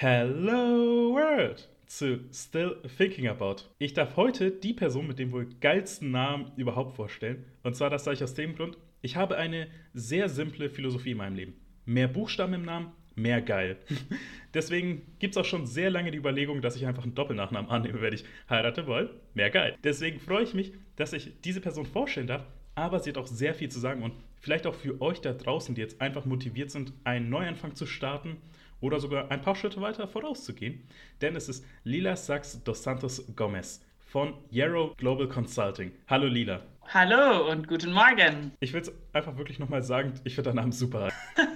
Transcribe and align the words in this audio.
Hello 0.00 1.12
World 1.12 1.68
zu 1.88 2.20
Still 2.32 2.76
Thinking 2.96 3.26
About. 3.26 3.64
Ich 3.80 3.94
darf 3.94 4.14
heute 4.14 4.52
die 4.52 4.72
Person 4.72 5.08
mit 5.08 5.18
dem 5.18 5.32
wohl 5.32 5.48
geilsten 5.60 6.12
Namen 6.12 6.52
überhaupt 6.56 6.94
vorstellen. 6.94 7.44
Und 7.64 7.74
zwar 7.74 7.90
das 7.90 8.04
sage 8.04 8.14
ich 8.14 8.22
aus 8.22 8.34
dem 8.34 8.54
Grund, 8.54 8.78
ich 9.02 9.16
habe 9.16 9.36
eine 9.36 9.66
sehr 9.94 10.28
simple 10.28 10.70
Philosophie 10.70 11.10
in 11.10 11.16
meinem 11.16 11.34
Leben. 11.34 11.54
Mehr 11.84 12.06
Buchstaben 12.06 12.54
im 12.54 12.64
Namen, 12.64 12.92
mehr 13.16 13.42
geil. 13.42 13.76
Deswegen 14.54 15.02
gibt 15.18 15.34
es 15.34 15.36
auch 15.36 15.44
schon 15.44 15.66
sehr 15.66 15.90
lange 15.90 16.12
die 16.12 16.18
Überlegung, 16.18 16.62
dass 16.62 16.76
ich 16.76 16.86
einfach 16.86 17.02
einen 17.02 17.16
Doppelnachnamen 17.16 17.68
annehme, 17.68 18.00
wenn 18.00 18.14
ich 18.14 18.24
heirate 18.48 18.86
wollen. 18.86 19.10
Mehr 19.34 19.50
geil. 19.50 19.74
Deswegen 19.82 20.20
freue 20.20 20.44
ich 20.44 20.54
mich, 20.54 20.74
dass 20.94 21.12
ich 21.12 21.40
diese 21.40 21.60
Person 21.60 21.86
vorstellen 21.86 22.28
darf. 22.28 22.46
Aber 22.76 23.00
sie 23.00 23.10
hat 23.10 23.18
auch 23.18 23.26
sehr 23.26 23.52
viel 23.52 23.68
zu 23.68 23.80
sagen 23.80 24.04
und 24.04 24.14
vielleicht 24.36 24.68
auch 24.68 24.76
für 24.76 25.00
euch 25.00 25.20
da 25.20 25.32
draußen, 25.32 25.74
die 25.74 25.80
jetzt 25.80 26.00
einfach 26.00 26.24
motiviert 26.24 26.70
sind, 26.70 26.92
einen 27.02 27.30
Neuanfang 27.30 27.74
zu 27.74 27.84
starten 27.84 28.36
oder 28.80 29.00
sogar 29.00 29.30
ein 29.30 29.40
paar 29.40 29.54
Schritte 29.54 29.80
weiter 29.80 30.08
vorauszugehen. 30.08 30.86
Denn 31.20 31.36
es 31.36 31.48
ist 31.48 31.64
Lila 31.84 32.16
Sachs 32.16 32.62
dos 32.62 32.82
Santos 32.82 33.24
Gomez 33.36 33.84
von 33.98 34.34
Yarrow 34.50 34.96
Global 34.96 35.28
Consulting. 35.28 35.92
Hallo 36.08 36.26
Lila. 36.26 36.62
Hallo 36.88 37.50
und 37.50 37.68
guten 37.68 37.92
Morgen. 37.92 38.52
Ich 38.60 38.72
will 38.72 38.80
es 38.80 38.92
einfach 39.12 39.36
wirklich 39.36 39.58
nochmal 39.58 39.82
sagen, 39.82 40.14
ich 40.24 40.34
finde 40.34 40.50
deinen 40.50 40.56
Namen 40.56 40.72
super. 40.72 41.10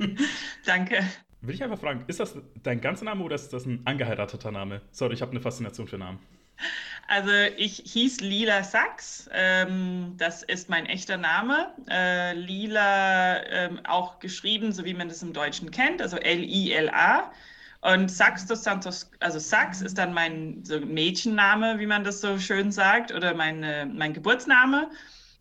Danke. 0.64 1.04
Will 1.42 1.54
ich 1.54 1.62
einfach 1.62 1.78
fragen, 1.78 2.04
ist 2.06 2.20
das 2.20 2.38
dein 2.62 2.80
ganzer 2.80 3.04
Name 3.04 3.22
oder 3.24 3.34
ist 3.34 3.52
das 3.52 3.66
ein 3.66 3.82
angeheirateter 3.84 4.52
Name? 4.52 4.80
Sorry, 4.92 5.14
ich 5.14 5.22
habe 5.22 5.32
eine 5.32 5.40
Faszination 5.40 5.88
für 5.88 5.98
Namen. 5.98 6.20
Also 7.08 7.30
ich 7.56 7.82
hieß 7.86 8.20
Lila 8.20 8.62
Sachs, 8.64 9.28
ähm, 9.32 10.14
das 10.16 10.42
ist 10.42 10.68
mein 10.70 10.86
echter 10.86 11.16
Name. 11.16 11.72
Äh, 11.90 12.34
Lila 12.34 13.42
ähm, 13.44 13.80
auch 13.84 14.18
geschrieben, 14.18 14.72
so 14.72 14.84
wie 14.84 14.94
man 14.94 15.08
das 15.08 15.22
im 15.22 15.32
Deutschen 15.32 15.70
kennt, 15.70 16.00
also 16.00 16.16
L-I-L-A. 16.16 17.32
Und 17.82 18.10
Sachs 18.10 18.46
dos 18.46 18.62
Santos, 18.62 19.10
also 19.18 19.40
Sachs 19.40 19.80
ist 19.82 19.98
dann 19.98 20.14
mein 20.14 20.64
so 20.64 20.78
Mädchenname, 20.80 21.80
wie 21.80 21.86
man 21.86 22.04
das 22.04 22.20
so 22.20 22.38
schön 22.38 22.70
sagt, 22.70 23.12
oder 23.12 23.34
meine, 23.34 23.90
mein 23.92 24.14
Geburtsname. 24.14 24.88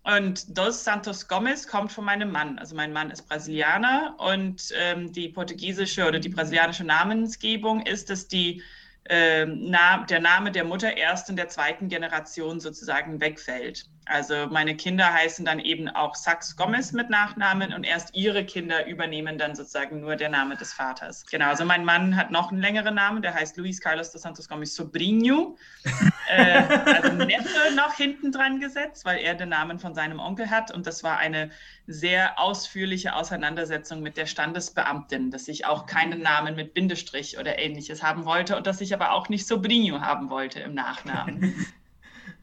Und 0.03 0.57
Dos 0.57 0.83
Santos 0.83 1.27
Gomes 1.27 1.67
kommt 1.67 1.91
von 1.91 2.05
meinem 2.05 2.31
Mann. 2.31 2.57
Also 2.57 2.75
mein 2.75 2.91
Mann 2.91 3.11
ist 3.11 3.29
Brasilianer 3.29 4.15
und 4.17 4.73
ähm, 4.75 5.11
die 5.13 5.29
portugiesische 5.29 6.07
oder 6.07 6.19
die 6.19 6.29
brasilianische 6.29 6.83
Namensgebung 6.83 7.85
ist, 7.85 8.09
dass 8.09 8.27
die 8.27 8.63
der 9.09 10.19
Name 10.19 10.51
der 10.51 10.63
Mutter 10.63 10.95
erst 10.95 11.29
in 11.29 11.35
der 11.35 11.49
zweiten 11.49 11.89
Generation 11.89 12.59
sozusagen 12.59 13.19
wegfällt. 13.19 13.85
Also 14.05 14.47
meine 14.49 14.75
Kinder 14.75 15.13
heißen 15.13 15.45
dann 15.45 15.59
eben 15.59 15.87
auch 15.87 16.15
Sachs 16.15 16.55
Gomez 16.55 16.91
mit 16.91 17.09
Nachnamen 17.09 17.71
und 17.73 17.83
erst 17.83 18.15
ihre 18.15 18.43
Kinder 18.43 18.87
übernehmen 18.87 19.37
dann 19.37 19.55
sozusagen 19.55 20.01
nur 20.01 20.15
der 20.15 20.29
Name 20.29 20.57
des 20.57 20.73
Vaters. 20.73 21.25
Genau, 21.27 21.47
also 21.47 21.65
mein 21.65 21.85
Mann 21.85 22.15
hat 22.15 22.31
noch 22.31 22.51
einen 22.51 22.61
längeren 22.61 22.95
Namen, 22.95 23.21
der 23.21 23.33
heißt 23.33 23.57
Luis 23.57 23.79
Carlos 23.79 24.11
dos 24.11 24.23
Santos 24.23 24.49
Gomez 24.49 24.75
Sobrinho. 24.75 25.55
äh, 26.29 26.63
also 26.63 27.13
Neffe 27.13 27.75
noch 27.75 27.93
hinten 27.93 28.31
dran 28.31 28.59
gesetzt, 28.59 29.05
weil 29.05 29.19
er 29.19 29.35
den 29.35 29.49
Namen 29.49 29.79
von 29.79 29.93
seinem 29.93 30.19
Onkel 30.19 30.49
hat 30.49 30.71
und 30.71 30.87
das 30.87 31.03
war 31.03 31.17
eine 31.17 31.51
sehr 31.85 32.39
ausführliche 32.39 33.15
Auseinandersetzung 33.15 34.01
mit 34.01 34.17
der 34.17 34.25
Standesbeamtin, 34.25 35.29
dass 35.29 35.47
ich 35.47 35.65
auch 35.65 35.85
keinen 35.85 36.21
Namen 36.21 36.55
mit 36.55 36.73
Bindestrich 36.73 37.37
oder 37.37 37.59
ähnliches 37.59 38.01
haben 38.01 38.25
wollte 38.25 38.57
und 38.57 38.65
dass 38.65 38.81
ich 38.81 38.93
aber 38.93 39.11
auch 39.11 39.29
nicht 39.29 39.45
Sobrinho 39.47 40.01
haben 40.01 40.29
wollte 40.29 40.59
im 40.59 40.73
Nachnamen. 40.73 41.65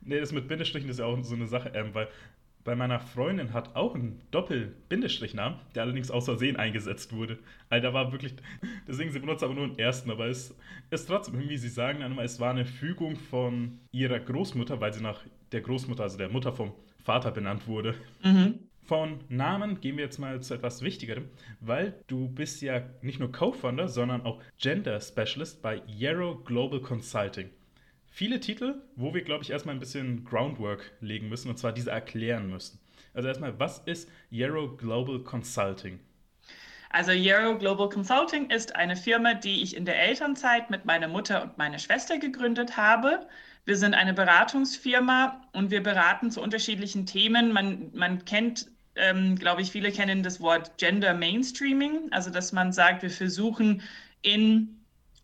Nee, 0.01 0.21
das 0.21 0.33
mit 0.33 0.49
Bindestrichen 0.49 0.89
ist 0.89 0.99
ja 0.99 1.07
auch 1.07 1.23
so 1.23 1.35
eine 1.35 1.47
Sache, 1.47 1.73
ähm, 1.75 1.95
weil 1.95 2.09
bei 2.69 2.77
meiner 2.77 3.01
Freundin 3.01 3.55
hat 3.55 3.75
auch 3.77 3.95
ein 3.95 4.21
Doppel-Bindestrichnamen, 4.31 5.59
der 5.75 5.85
allerdings 5.85 6.11
aus 6.11 6.27
Versehen 6.27 6.57
eingesetzt 6.57 7.15
wurde. 7.15 7.39
Also 7.71 7.87
da 7.87 7.95
war 7.95 8.13
wirklich, 8.13 8.35
deswegen 8.87 9.11
sie 9.11 9.21
benutzt 9.21 9.43
aber 9.43 9.55
nur 9.55 9.69
den 9.69 9.79
ersten, 9.79 10.11
aber 10.11 10.27
es 10.27 10.55
ist 10.91 11.07
trotzdem 11.07 11.37
irgendwie, 11.37 11.57
sie 11.57 11.71
sagen 11.71 12.01
dann 12.01 12.13
immer, 12.13 12.25
es 12.25 12.41
war 12.41 12.51
eine 12.51 12.67
Fügung 12.67 13.17
von 13.17 13.79
ihrer 13.91 14.21
Großmutter, 14.21 14.83
weil 14.83 14.93
sie 14.93 15.03
nach 15.03 15.23
der 15.53 15.63
Großmutter, 15.63 16.03
also 16.03 16.19
der 16.19 16.29
Mutter 16.29 16.53
vom 16.53 16.75
Vater 17.03 17.31
benannt 17.31 17.67
wurde. 17.67 17.95
Mhm. 18.23 18.59
Von 18.83 19.21
Namen 19.31 19.81
gehen 19.81 19.97
wir 19.97 20.05
jetzt 20.05 20.19
mal 20.19 20.41
zu 20.43 20.53
etwas 20.53 20.83
Wichtigerem, 20.83 21.29
weil 21.61 21.95
du 22.07 22.29
bist 22.29 22.61
ja 22.61 22.83
nicht 23.01 23.19
nur 23.19 23.33
Co-Founder, 23.33 23.89
sondern 23.89 24.23
auch 24.23 24.43
Gender 24.59 25.01
Specialist 25.01 25.63
bei 25.63 25.83
Yarrow 25.87 26.45
Global 26.45 26.81
Consulting 26.81 27.49
viele 28.11 28.41
Titel, 28.41 28.77
wo 28.97 29.15
wir, 29.15 29.23
glaube 29.23 29.45
ich, 29.45 29.51
erstmal 29.51 29.75
ein 29.75 29.81
bisschen 29.81 30.25
Groundwork 30.25 30.93
legen 31.01 31.29
müssen 31.29 31.51
und 31.51 31.59
zwar 31.59 31.73
diese 31.73 31.91
erklären 31.91 32.51
müssen. 32.51 32.81
Also 33.15 33.29
erstmal, 33.29 33.59
was 33.59 33.79
ist 33.87 34.09
Yarrow 34.31 34.77
Global 34.77 35.21
Consulting? 35.21 35.99
Also 36.91 37.13
Yarrow 37.13 37.59
Global 37.59 37.89
Consulting 37.89 38.51
ist 38.51 38.75
eine 38.77 38.97
Firma, 38.97 39.35
die 39.35 39.63
ich 39.63 39.77
in 39.77 39.85
der 39.85 40.01
Elternzeit 40.01 40.71
mit 40.71 40.85
meiner 40.85 41.09
Mutter 41.09 41.43
und 41.43 41.59
meiner 41.59 41.79
Schwester 41.79 42.19
gegründet 42.19 42.77
habe. 42.77 43.27
Wir 43.67 43.77
sind 43.77 43.95
eine 43.95 44.15
Beratungsfirma 44.15 45.43
und 45.53 45.71
wir 45.71 45.83
beraten 45.83 46.31
zu 46.31 46.41
unterschiedlichen 46.41 47.05
Themen. 47.05 47.53
Man, 47.53 47.91
man 47.93 48.25
kennt, 48.25 48.71
ähm, 48.97 49.37
glaube 49.37 49.61
ich, 49.61 49.71
viele 49.71 49.93
kennen 49.93 50.23
das 50.23 50.41
Wort 50.41 50.79
Gender 50.79 51.13
Mainstreaming, 51.13 52.11
also 52.11 52.31
dass 52.31 52.53
man 52.53 52.73
sagt, 52.73 53.03
wir 53.03 53.11
versuchen 53.11 53.83
in 54.23 54.78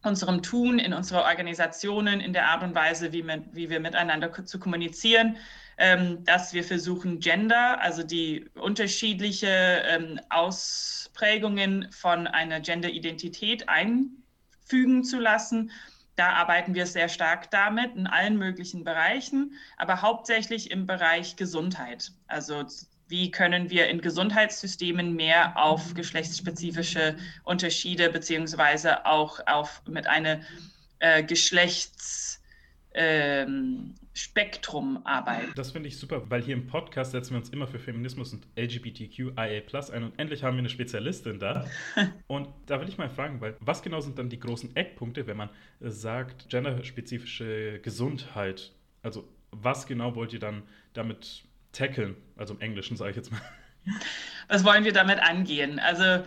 unserem 0.05 0.43
Tun, 0.43 0.79
in 0.79 0.93
unserer 0.93 1.25
Organisationen, 1.25 2.21
in 2.21 2.33
der 2.33 2.49
Art 2.49 2.63
und 2.63 2.75
Weise, 2.75 3.13
wie, 3.13 3.23
mit, 3.23 3.43
wie 3.53 3.71
wir 3.71 3.81
miteinander 3.81 4.33
zu 4.45 4.59
kommunizieren, 4.59 5.37
ähm, 5.79 6.25
dass 6.25 6.53
wir 6.53 6.65
versuchen, 6.65 7.21
Gender, 7.21 7.81
also 7.81 8.03
die 8.03 8.49
unterschiedliche 8.55 9.49
ähm, 9.49 10.21
Ausprägungen 10.31 11.91
von 11.91 12.27
einer 12.27 12.61
Gender-Identität 12.61 13.69
einfügen 13.69 15.03
zu 15.03 15.19
lassen. 15.19 15.71
Da 16.17 16.35
arbeiten 16.35 16.75
wir 16.75 16.87
sehr 16.87 17.09
stark 17.09 17.51
damit 17.51 17.97
in 17.97 18.07
allen 18.07 18.39
möglichen 18.39 18.85
Bereichen, 18.85 19.55
aber 19.77 20.01
hauptsächlich 20.01 20.71
im 20.71 20.87
Bereich 20.87 21.35
Gesundheit. 21.35 22.13
Also 22.29 22.65
wie 23.09 23.31
können 23.31 23.71
wir 23.71 23.89
in 23.89 24.01
Gesundheitssystemen 24.01 25.15
mehr 25.15 25.57
auf 25.57 25.95
geschlechtsspezifische 25.95 27.17
Unterschiede 27.45 28.09
beziehungsweise 28.11 29.07
auch 29.07 29.41
auf 29.47 29.83
mit 29.87 30.07
einem 30.07 30.41
äh, 30.99 31.23
Geschlechts 31.23 32.41
ähm, 32.95 33.95
arbeiten. 35.05 35.53
Das 35.57 35.73
finde 35.73 35.89
ich 35.89 35.99
super, 35.99 36.23
weil 36.31 36.43
hier 36.43 36.55
im 36.55 36.67
Podcast 36.67 37.11
setzen 37.11 37.33
wir 37.33 37.39
uns 37.39 37.51
immer 37.51 37.67
für 37.67 37.79
Feminismus 37.79 38.33
und 38.33 38.47
LGBTQIA 38.57 39.35
ein 39.37 40.05
und 40.05 40.19
endlich 40.19 40.45
haben 40.45 40.57
wir 40.57 40.61
eine 40.61 40.69
Spezialistin 40.69 41.39
da. 41.41 41.67
und 42.29 42.49
da 42.67 42.81
will 42.81 42.89
ich 42.89 42.97
mal 42.97 43.11
fragen, 43.11 43.41
weil 43.41 43.57
was 43.61 43.83
genau 43.83 44.01
sind 44.01 44.19
dann 44.19 44.29
die 44.29 44.39
großen 44.39 44.77
Eckpunkte, 44.77 45.27
wenn 45.27 45.37
man 45.37 45.51
sagt, 45.81 46.49
genderspezifische 46.49 47.81
Gesundheit? 47.81 48.73
Also 49.03 49.29
was 49.51 49.87
genau 49.87 50.15
wollt 50.15 50.33
ihr 50.33 50.41
dann 50.41 50.63
damit 50.93 51.45
tackeln, 51.75 52.17
also 52.37 52.55
im 52.55 52.61
Englischen 52.61 52.97
sage 52.97 53.11
ich 53.11 53.17
jetzt 53.17 53.31
mal. 53.31 53.41
Was 54.49 54.65
wollen 54.65 54.85
wir 54.85 54.93
damit 54.93 55.19
angehen? 55.21 55.79
Also 55.79 56.25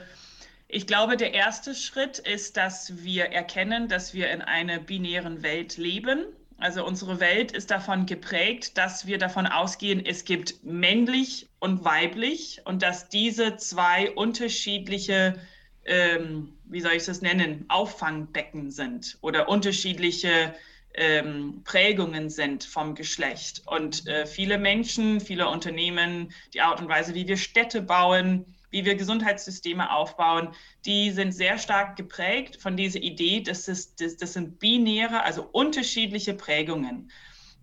ich 0.68 0.86
glaube, 0.86 1.18
der 1.18 1.34
erste 1.34 1.74
Schritt 1.74 2.20
ist, 2.20 2.58
dass 2.58 3.04
wir 3.04 3.26
erkennen, 3.26 3.88
dass 3.88 4.14
wir 4.14 4.30
in 4.30 4.42
einer 4.42 4.80
binären 4.80 5.42
Welt 5.42 5.78
leben. 5.78 6.26
Also 6.58 6.86
unsere 6.86 7.20
Welt 7.20 7.52
ist 7.52 7.72
davon 7.72 8.06
geprägt, 8.06 8.78
dass 8.78 9.06
wir 9.06 9.18
davon 9.18 9.46
ausgehen, 9.46 10.04
es 10.06 10.26
gibt 10.26 10.64
männlich 10.64 11.48
und 11.60 11.86
weiblich 11.86 12.62
und 12.66 12.82
dass 12.82 13.10
diese 13.10 13.58
zwei 13.58 14.12
unterschiedliche, 14.12 15.40
ähm, 15.86 16.54
wie 16.66 16.82
soll 16.82 16.94
ich 16.94 17.06
das 17.06 17.22
nennen, 17.22 17.66
Auffangbecken 17.70 18.72
sind 18.72 19.18
oder 19.22 19.48
unterschiedliche 19.50 20.54
ähm, 20.98 21.62
Prägungen 21.64 22.30
sind 22.30 22.64
vom 22.64 22.96
Geschlecht. 22.96 23.62
Und 23.66 24.08
äh, 24.08 24.26
viele 24.26 24.58
Menschen, 24.58 25.20
viele 25.20 25.48
Unternehmen, 25.48 26.34
die 26.54 26.62
Art 26.62 26.82
und 26.82 26.90
Weise, 26.90 27.14
wie 27.14 27.28
wir 27.28 27.38
Städte 27.38 27.82
bauen, 27.82 28.46
wie 28.70 28.84
wir 28.84 28.96
Gesundheitssysteme 28.96 29.92
aufbauen, 29.94 30.50
die 30.86 31.12
sind 31.12 31.32
sehr 31.32 31.58
stark 31.58 31.96
geprägt 31.96 32.62
von 32.62 32.76
dieser 32.76 33.00
Idee, 33.00 33.42
dass 33.42 33.68
es, 33.68 33.96
das, 33.96 34.18
das 34.18 34.34
sind 34.34 34.60
binäre, 34.60 35.24
also 35.24 35.48
unterschiedliche 35.52 36.34
Prägungen. 36.34 37.10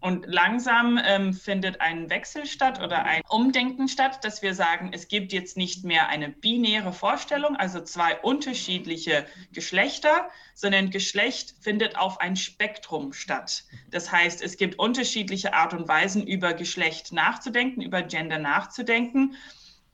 Und 0.05 0.27
langsam 0.27 1.01
ähm, 1.03 1.33
findet 1.33 1.81
ein 1.81 2.11
Wechsel 2.11 2.45
statt 2.45 2.79
oder 2.79 3.07
ein 3.07 3.23
Umdenken 3.31 3.89
statt, 3.89 4.23
dass 4.23 4.43
wir 4.43 4.53
sagen, 4.55 4.91
es 4.93 5.09
gibt 5.09 5.33
jetzt 5.33 5.57
nicht 5.57 5.83
mehr 5.83 6.09
eine 6.09 6.29
binäre 6.29 6.93
Vorstellung, 6.93 7.57
also 7.57 7.81
zwei 7.81 8.19
unterschiedliche 8.19 9.25
Geschlechter, 9.55 10.29
sondern 10.53 10.91
Geschlecht 10.91 11.55
findet 11.59 11.97
auf 11.97 12.21
ein 12.21 12.37
Spektrum 12.37 13.15
statt. 13.15 13.65
Das 13.91 14.13
heißt, 14.13 14.43
es 14.43 14.59
gibt 14.59 14.79
unterschiedliche 14.79 15.55
Art 15.55 15.73
und 15.73 15.89
Weisen, 15.89 16.27
über 16.27 16.53
Geschlecht 16.53 17.15
nachzudenken, 17.15 17.81
über 17.81 18.03
Gender 18.03 18.39
nachzudenken. 18.39 19.37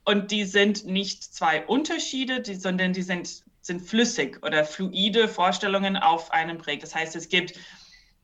Und 0.03 0.31
die 0.31 0.43
sind 0.43 0.85
nicht 0.85 1.23
zwei 1.23 1.65
Unterschiede, 1.65 2.41
die, 2.41 2.55
sondern 2.55 2.91
die 2.91 3.03
sind, 3.03 3.45
sind 3.61 3.79
flüssig 3.79 4.45
oder 4.45 4.65
fluide 4.65 5.29
Vorstellungen 5.29 5.95
auf 5.95 6.31
einem 6.31 6.57
Präg. 6.57 6.81
Das 6.81 6.93
heißt, 6.93 7.15
es 7.15 7.29
gibt 7.29 7.57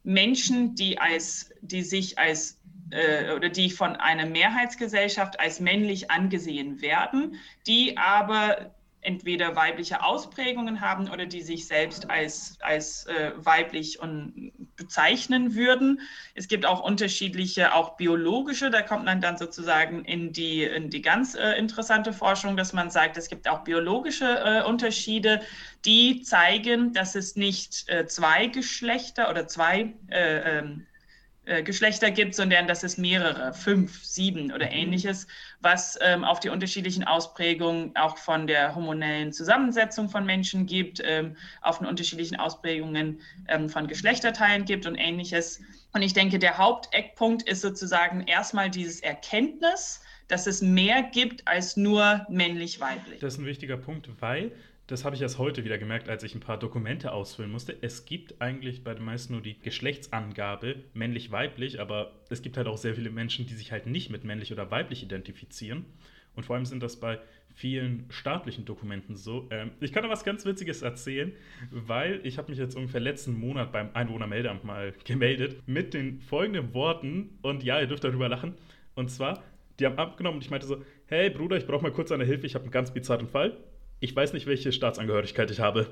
Menschen, 0.08 0.74
die, 0.76 1.00
als, 1.00 1.52
die 1.62 1.82
sich 1.82 2.18
als 2.18 2.58
äh, 2.92 3.34
oder 3.34 3.50
die 3.50 3.70
von 3.70 3.98
einer 3.98 4.26
Mehrheitsgesellschaft 4.26 5.38
als 5.38 5.60
männlich 5.60 6.10
angesehen 6.10 6.82
werden, 6.82 7.36
die 7.68 7.98
aber 7.98 8.74
entweder 9.02 9.56
weibliche 9.56 10.04
Ausprägungen 10.04 10.82
haben 10.82 11.10
oder 11.10 11.26
die 11.26 11.42
sich 11.42 11.68
selbst 11.68 12.10
als, 12.10 12.58
als 12.62 13.06
äh, 13.06 13.32
weiblich 13.38 14.00
und 14.00 14.52
bezeichnen 14.76 15.56
würden. 15.56 16.02
Es 16.36 16.48
gibt 16.48 16.66
auch 16.66 16.82
unterschiedliche, 16.82 17.74
auch 17.74 17.96
biologische, 17.96 18.70
da 18.70 18.82
kommt 18.82 19.06
man 19.06 19.22
dann 19.22 19.38
sozusagen 19.38 20.04
in 20.04 20.34
die, 20.34 20.64
in 20.64 20.90
die 20.90 21.02
ganz 21.02 21.36
äh, 21.36 21.54
interessante 21.54 22.12
Forschung, 22.12 22.58
dass 22.58 22.74
man 22.74 22.90
sagt, 22.90 23.18
es 23.18 23.30
gibt 23.30 23.48
auch 23.48 23.64
biologische 23.64 24.26
äh, 24.26 24.64
Unterschiede, 24.64 25.42
die 25.86 26.22
zeigen, 26.22 26.94
dass 26.94 27.16
es 27.16 27.36
nicht 27.36 27.88
äh, 27.88 28.08
zwei 28.08 28.48
Geschlechter 28.48 29.30
oder 29.30 29.48
zwei 29.48 29.94
äh, 30.10 30.60
ähm, 30.60 30.86
äh, 31.48 31.64
Geschlechter 31.64 32.12
gibt, 32.12 32.36
sondern 32.36 32.68
dass 32.68 32.84
es 32.84 32.98
mehrere, 32.98 33.54
fünf, 33.54 34.04
sieben 34.04 34.52
oder 34.52 34.66
mhm. 34.66 34.74
ähnliches, 34.74 35.28
was 35.62 35.98
ähm, 36.02 36.26
auf 36.26 36.42
die 36.42 36.50
unterschiedlichen 36.50 37.06
Ausprägungen 37.06 37.96
auch 37.96 38.18
von 38.18 38.48
der 38.48 38.76
hormonellen 38.76 39.32
Zusammensetzung 39.32 40.10
von 40.10 40.26
Menschen 40.26 40.66
gibt, 40.66 41.02
ähm, 41.06 41.38
auf 41.62 41.78
den 41.80 41.88
unterschiedlichen 41.88 42.36
Ausprägungen 42.36 43.22
ähm, 43.48 43.70
von 43.70 43.88
Geschlechterteilen 43.88 44.66
gibt 44.66 44.86
und 44.86 44.96
ähnliches. 44.96 45.62
Und 45.94 46.02
ich 46.02 46.14
denke, 46.14 46.38
der 46.38 46.58
Haupteckpunkt 46.58 47.44
ist 47.44 47.62
sozusagen 47.62 48.28
erstmal 48.28 48.70
dieses 48.70 49.00
Erkenntnis, 49.00 50.02
dass 50.28 50.48
es 50.48 50.62
mehr 50.62 51.02
gibt 51.02 51.48
als 51.48 51.78
nur 51.78 52.26
männlich-weiblich. 52.30 53.20
Das 53.22 53.36
ist 53.36 53.40
ein 53.40 53.46
wichtiger 53.46 53.78
Punkt, 53.78 54.10
weil 54.20 54.52
das 54.88 55.04
habe 55.04 55.16
ich 55.18 55.22
erst 55.22 55.38
heute 55.38 55.66
wieder 55.66 55.78
gemerkt, 55.78 56.08
als 56.08 56.24
ich 56.24 56.34
ein 56.34 56.40
paar 56.40 56.58
Dokumente 56.58 57.12
ausfüllen 57.12 57.52
musste. 57.52 57.76
Es 57.82 58.06
gibt 58.06 58.42
eigentlich 58.42 58.86
bei 58.86 58.94
den 58.94 59.04
meisten 59.04 59.34
nur 59.34 59.42
die 59.42 59.60
Geschlechtsangabe 59.60 60.78
männlich-weiblich, 60.94 61.82
aber 61.82 62.14
es 62.30 62.42
gibt 62.42 62.56
halt 62.56 62.68
auch 62.68 62.78
sehr 62.78 62.96
viele 62.96 63.10
Menschen, 63.10 63.46
die 63.46 63.54
sich 63.54 63.74
halt 63.74 63.86
nicht 63.86 64.10
mit 64.10 64.24
männlich 64.24 64.54
oder 64.54 64.72
weiblich 64.72 65.04
identifizieren. 65.04 65.86
Und 66.36 66.46
vor 66.46 66.56
allem 66.56 66.66
sind 66.66 66.82
das 66.82 67.02
bei 67.02 67.20
vielen 67.54 68.06
staatlichen 68.10 68.64
Dokumenten 68.64 69.18
so. 69.18 69.48
Ähm, 69.50 69.72
ich 69.82 69.92
kann 69.92 70.04
da 70.04 70.10
was 70.10 70.24
ganz 70.24 70.46
Witziges 70.46 70.84
erzählen, 70.84 71.34
weil 71.72 72.22
ich 72.24 72.38
habe 72.38 72.50
mich 72.50 72.60
jetzt 72.60 72.76
ungefähr 72.76 73.02
letzten 73.02 73.38
Monat 73.38 73.74
beim 73.74 73.90
Einwohnermeldeamt 73.94 74.64
mal 74.64 74.94
gemeldet 75.04 75.64
mit 75.68 75.94
den 75.94 76.22
folgenden 76.22 76.74
Worten. 76.74 77.40
Und 77.42 77.64
ja, 77.64 77.82
ihr 77.82 77.88
dürft 77.88 78.06
darüber 78.06 78.30
lachen. 78.30 78.54
Und 78.96 79.12
zwar, 79.12 79.44
die 79.80 79.86
haben 79.86 79.98
abgenommen 79.98 80.38
und 80.38 80.46
ich 80.46 80.52
meinte 80.52 80.68
so, 80.68 80.82
hey 81.08 81.30
Bruder, 81.30 81.58
ich 81.58 81.68
brauche 81.68 81.84
mal 81.84 81.92
kurz 81.92 82.12
eine 82.12 82.24
Hilfe, 82.24 82.46
ich 82.46 82.56
habe 82.56 82.64
einen 82.64 82.72
ganz 82.72 82.94
bizarren 82.94 83.28
Fall 83.28 83.58
ich 84.00 84.16
weiß 84.16 84.34
nicht, 84.34 84.46
welche 84.46 84.72
Staatsangehörigkeit 84.72 85.50
ich 85.52 85.60
habe. 85.60 85.88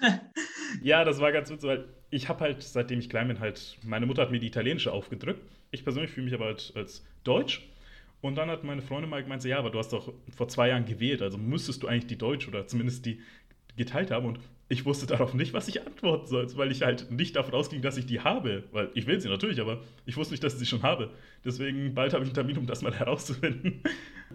ja, 0.82 1.04
das 1.04 1.20
war 1.20 1.32
ganz 1.32 1.50
witzig, 1.50 1.68
weil 1.68 1.88
ich 2.10 2.28
habe 2.28 2.40
halt, 2.40 2.62
seitdem 2.62 2.98
ich 2.98 3.08
klein 3.08 3.28
bin, 3.28 3.40
halt, 3.40 3.78
meine 3.82 4.06
Mutter 4.06 4.22
hat 4.22 4.30
mir 4.30 4.40
die 4.40 4.46
italienische 4.46 4.92
aufgedrückt. 4.92 5.40
Ich 5.70 5.84
persönlich 5.84 6.10
fühle 6.10 6.26
mich 6.26 6.34
aber 6.34 6.46
halt 6.46 6.72
als 6.74 7.04
Deutsch. 7.22 7.68
Und 8.20 8.36
dann 8.36 8.48
hat 8.50 8.64
meine 8.64 8.82
Freundin 8.82 9.10
mal 9.10 9.22
gemeint, 9.22 9.44
ja, 9.44 9.58
aber 9.58 9.70
du 9.70 9.78
hast 9.78 9.92
doch 9.92 10.12
vor 10.34 10.48
zwei 10.48 10.68
Jahren 10.68 10.86
gewählt, 10.86 11.20
also 11.20 11.36
müsstest 11.36 11.82
du 11.82 11.88
eigentlich 11.88 12.06
die 12.06 12.16
Deutsch 12.16 12.48
oder 12.48 12.66
zumindest 12.66 13.04
die 13.04 13.20
geteilt 13.76 14.10
haben. 14.10 14.26
Und 14.26 14.40
ich 14.68 14.84
wusste 14.86 15.06
darauf 15.06 15.34
nicht, 15.34 15.52
was 15.52 15.68
ich 15.68 15.86
antworten 15.86 16.26
soll, 16.26 16.46
weil 16.56 16.72
ich 16.72 16.82
halt 16.82 17.10
nicht 17.10 17.36
davon 17.36 17.54
ausging, 17.54 17.82
dass 17.82 17.96
ich 17.96 18.06
die 18.06 18.20
habe. 18.20 18.64
Weil 18.72 18.90
ich 18.94 19.06
will 19.06 19.20
sie 19.20 19.28
natürlich, 19.28 19.60
aber 19.60 19.82
ich 20.06 20.16
wusste 20.16 20.32
nicht, 20.32 20.42
dass 20.42 20.54
ich 20.54 20.58
sie 20.60 20.66
schon 20.66 20.82
habe. 20.82 21.10
Deswegen 21.44 21.94
bald 21.94 22.14
habe 22.14 22.24
ich 22.24 22.28
einen 22.28 22.34
Termin, 22.34 22.58
um 22.58 22.66
das 22.66 22.80
mal 22.80 22.94
herauszufinden. 22.98 23.82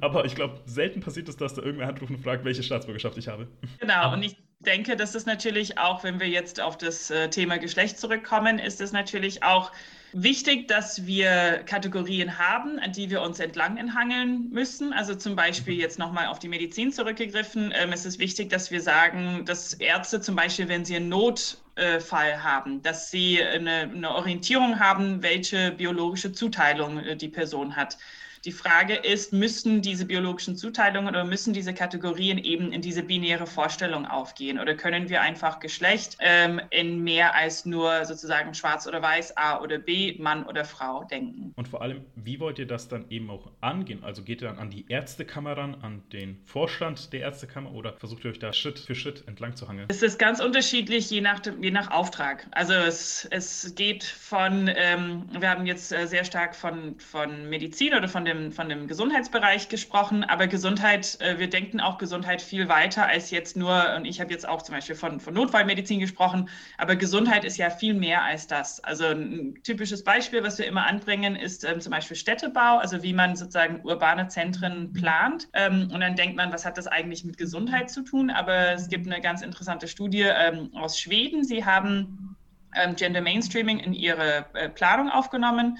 Aber 0.02 0.26
ich 0.26 0.36
glaube, 0.36 0.62
selten 0.66 1.02
passiert 1.02 1.28
es, 1.30 1.38
dass 1.38 1.56
da 1.56 1.64
irgendwer 1.64 1.88
anruft 1.88 2.12
und 2.12 2.20
fragt, 2.20 2.46
welche 2.46 2.62
Staatsbürgerschaft 2.62 3.18
ich 3.18 3.28
habe. 3.28 3.48
Genau, 3.80 4.14
und 4.14 4.22
ich 4.22 4.38
denke, 4.60 4.96
dass 4.96 5.16
es 5.16 5.26
natürlich 5.26 5.78
auch, 5.78 6.04
wenn 6.04 6.20
wir 6.20 6.28
jetzt 6.28 6.62
auf 6.62 6.78
das 6.78 7.10
äh, 7.10 7.30
Thema 7.30 7.58
Geschlecht 7.58 7.98
zurückkommen, 7.98 8.60
ist 8.60 8.81
es 8.81 8.92
natürlich 8.92 9.44
auch 9.44 9.72
wichtig, 10.14 10.68
dass 10.68 11.06
wir 11.06 11.64
Kategorien 11.66 12.38
haben, 12.38 12.80
an 12.80 12.92
die 12.92 13.10
wir 13.10 13.22
uns 13.22 13.40
entlang 13.40 13.78
enthangeln 13.78 14.50
müssen. 14.50 14.94
Also 14.94 15.16
zum 15.16 15.36
Beispiel 15.36 15.76
jetzt 15.76 16.00
nochmal 16.00 16.28
auf 16.28 16.40
die 16.40 16.48
Medizin 16.48 16.92
zurückgegriffen. 16.92 17.74
Ähm, 17.76 17.92
es 17.94 18.06
ist 18.06 18.20
wichtig, 18.20 18.50
dass 18.50 18.72
wir 18.72 18.82
sagen, 18.82 19.46
dass 19.46 19.74
Ärzte 19.74 20.22
zum 20.22 20.36
Beispiel, 20.36 20.68
wenn 20.68 20.86
sie 20.86 20.96
einen 20.96 21.10
Notfall 21.10 22.44
haben, 22.44 22.82
dass 22.82 23.12
sie 23.12 23.42
eine, 23.44 23.90
eine 23.94 24.12
Orientierung 24.12 24.80
haben, 24.80 25.22
welche 25.22 25.72
biologische 25.72 26.32
Zuteilung 26.32 27.00
äh, 27.00 27.16
die 27.16 27.30
Person 27.30 27.76
hat. 27.76 27.98
Die 28.46 28.52
Frage 28.52 28.96
ist, 28.96 29.34
müssen 29.34 29.82
diese 29.82 30.06
biologischen 30.06 30.56
Zuteilungen 30.56 31.10
oder 31.10 31.26
müssen 31.26 31.54
diese 31.54 31.74
Kategorien 31.74 32.38
eben 32.38 32.72
in 32.72 32.82
diese 32.82 33.04
binäre 33.04 33.46
Vorstellung 33.46 34.06
aufgehen? 34.06 34.60
Oder 34.60 34.76
können 34.76 35.10
wir 35.10 35.22
einfach 35.22 35.60
Geschlecht 35.60 36.18
ähm, 36.20 36.62
in 36.70 37.04
mehr 37.04 37.36
als 37.36 37.66
nur 37.66 38.06
sozusagen 38.06 38.54
schwarz 38.54 38.88
oder 38.88 39.02
weiß, 39.02 39.36
A 39.36 39.60
oder 39.60 39.78
B, 39.78 40.16
Mann 40.20 40.46
oder 40.46 40.64
Frau 40.64 41.04
denken? 41.04 41.52
Und 41.56 41.68
vor 41.68 41.82
allem, 41.82 42.06
wie 42.16 42.40
wollt 42.40 42.60
ihr 42.60 42.68
das 42.68 42.88
dann 42.88 43.10
eben 43.10 43.30
auch 43.30 43.52
angehen? 43.60 44.04
Also 44.04 44.24
geht 44.24 44.42
ihr 44.42 44.48
dann 44.48 44.58
an 44.58 44.70
die 44.70 44.86
Ärztekammer 44.88 45.58
ran, 45.58 45.76
an 45.82 46.04
den 46.14 46.42
Vorstand 46.46 47.12
der 47.12 47.22
Ärztekammer 47.22 47.74
oder 47.74 47.94
versucht 47.98 48.24
ihr 48.24 48.32
euch 48.32 48.40
da 48.40 48.54
Schritt 48.54 48.80
für 48.80 48.96
Schritt 48.96 49.28
entlang 49.28 49.56
zu 49.56 49.68
hangeln? 49.68 49.88
Es 49.90 50.02
ist 50.02 50.18
ganz 50.18 50.40
unterschiedlich, 50.40 51.10
je 51.10 51.22
nach, 51.22 51.42
je 51.60 51.72
nach 51.72 51.92
Auftrag. 51.92 52.48
Also 52.52 52.74
es, 52.74 53.28
es 53.32 53.76
geht 53.76 54.04
von, 54.04 54.70
ähm, 54.74 55.26
wir 55.38 55.50
haben 55.50 55.66
jetzt 55.66 55.92
äh, 55.92 56.08
sehr 56.08 56.24
stark 56.24 56.56
von, 56.56 56.98
von 57.00 57.50
Medizin 57.50 57.94
oder 57.94 58.08
von 58.08 58.29
dem, 58.30 58.52
von 58.52 58.70
dem 58.70 58.88
Gesundheitsbereich 58.88 59.68
gesprochen, 59.68 60.24
aber 60.24 60.48
Gesundheit, 60.48 61.18
äh, 61.20 61.40
wir 61.40 61.50
denken 61.50 61.81
auch 61.81 61.98
Gesundheit 61.98 62.42
viel 62.42 62.70
weiter 62.70 63.08
als 63.08 63.31
jetzt 63.31 63.58
nur, 63.58 63.96
und 63.98 64.06
ich 64.06 64.22
habe 64.22 64.31
jetzt 64.31 64.48
auch 64.48 64.62
zum 64.62 64.76
Beispiel 64.76 64.96
von, 64.96 65.20
von 65.20 65.34
Notfallmedizin 65.34 66.00
gesprochen, 66.00 66.50
aber 66.78 66.96
Gesundheit 66.96 67.44
ist 67.44 67.58
ja 67.58 67.70
viel 67.70 67.94
mehr 67.94 68.24
als 68.24 68.48
das. 68.48 68.80
Also 68.84 69.06
ein 69.06 69.56
typisches 69.64 70.04
Beispiel, 70.04 70.44
was 70.44 70.58
wir 70.58 70.68
immer 70.68 70.86
anbringen, 70.86 71.36
ist 71.36 71.64
ähm, 71.64 71.81
zum 71.81 71.92
Beispiel 71.92 72.16
Städtebau, 72.16 72.78
also 72.78 73.04
wie 73.04 73.14
man 73.14 73.36
sozusagen 73.36 73.81
urbane 73.84 74.28
Zentren 74.28 74.94
plant. 74.94 75.50
Ähm, 75.54 75.90
und 75.92 76.00
dann 76.00 76.16
denkt 76.16 76.38
man, 76.38 76.54
was 76.54 76.66
hat 76.66 76.78
das 76.78 76.88
eigentlich 76.88 77.26
mit 77.26 77.38
Gesundheit 77.38 77.90
zu 77.90 78.04
tun? 78.04 78.30
Aber 78.30 78.74
es 78.74 78.88
gibt 78.88 79.08
eine 79.08 79.22
ganz 79.22 79.42
interessante 79.42 79.88
Studie 79.88 80.28
ähm, 80.28 80.70
aus 80.76 81.00
Schweden. 81.00 81.44
Sie 81.44 81.66
haben 81.66 82.38
ähm, 82.76 82.96
Gender 82.96 83.22
Mainstreaming 83.22 83.80
in 83.80 83.94
ihre 83.94 84.46
äh, 84.54 84.70
Planung 84.70 85.10
aufgenommen 85.10 85.78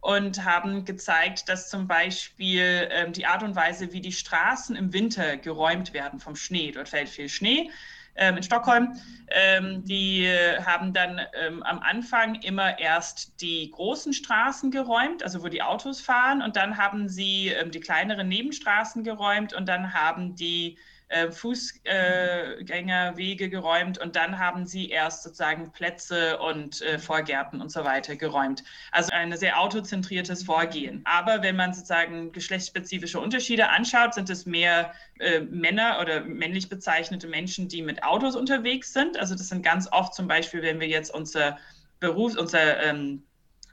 und 0.00 0.44
haben 0.44 0.84
gezeigt, 0.84 1.48
dass 1.48 1.68
zum 1.68 1.86
Beispiel 1.86 2.88
ähm, 2.90 3.12
die 3.12 3.26
Art 3.26 3.42
und 3.42 3.54
Weise, 3.54 3.92
wie 3.92 4.00
die 4.00 4.12
Straßen 4.12 4.76
im 4.76 4.92
Winter 4.92 5.36
geräumt 5.36 5.92
werden 5.92 6.20
vom 6.20 6.36
Schnee, 6.36 6.72
dort 6.72 6.88
fällt 6.88 7.08
viel 7.08 7.28
Schnee 7.28 7.70
ähm, 8.16 8.36
in 8.36 8.42
Stockholm, 8.42 8.96
ähm, 9.28 9.84
die 9.84 10.28
haben 10.64 10.92
dann 10.92 11.20
ähm, 11.40 11.62
am 11.62 11.80
Anfang 11.80 12.36
immer 12.42 12.78
erst 12.78 13.40
die 13.40 13.70
großen 13.70 14.12
Straßen 14.12 14.70
geräumt, 14.70 15.22
also 15.22 15.42
wo 15.42 15.48
die 15.48 15.62
Autos 15.62 16.00
fahren, 16.00 16.42
und 16.42 16.56
dann 16.56 16.76
haben 16.76 17.08
sie 17.08 17.48
ähm, 17.48 17.70
die 17.70 17.80
kleineren 17.80 18.28
Nebenstraßen 18.28 19.04
geräumt 19.04 19.52
und 19.52 19.68
dann 19.68 19.92
haben 19.92 20.34
die 20.34 20.78
äh, 21.10 21.30
Fußgängerwege 21.30 23.50
geräumt 23.50 23.98
und 23.98 24.16
dann 24.16 24.38
haben 24.38 24.64
sie 24.64 24.88
erst 24.90 25.24
sozusagen 25.24 25.72
Plätze 25.72 26.38
und 26.38 26.82
äh, 26.82 27.00
Vorgärten 27.00 27.60
und 27.60 27.70
so 27.70 27.84
weiter 27.84 28.14
geräumt. 28.14 28.62
Also 28.92 29.10
ein 29.12 29.36
sehr 29.36 29.60
autozentriertes 29.60 30.44
Vorgehen. 30.44 31.02
Aber 31.04 31.42
wenn 31.42 31.56
man 31.56 31.74
sozusagen 31.74 32.30
geschlechtsspezifische 32.30 33.18
Unterschiede 33.18 33.70
anschaut, 33.70 34.14
sind 34.14 34.30
es 34.30 34.46
mehr 34.46 34.94
äh, 35.18 35.40
Männer 35.40 35.98
oder 36.00 36.20
männlich 36.20 36.68
bezeichnete 36.68 37.26
Menschen, 37.26 37.66
die 37.68 37.82
mit 37.82 38.04
Autos 38.04 38.36
unterwegs 38.36 38.92
sind. 38.92 39.18
Also 39.18 39.34
das 39.34 39.48
sind 39.48 39.62
ganz 39.62 39.88
oft 39.90 40.14
zum 40.14 40.28
Beispiel, 40.28 40.62
wenn 40.62 40.78
wir 40.78 40.88
jetzt 40.88 41.12
unser 41.12 41.58
Beruf, 41.98 42.36
unser 42.36 42.80
ähm, 42.84 43.24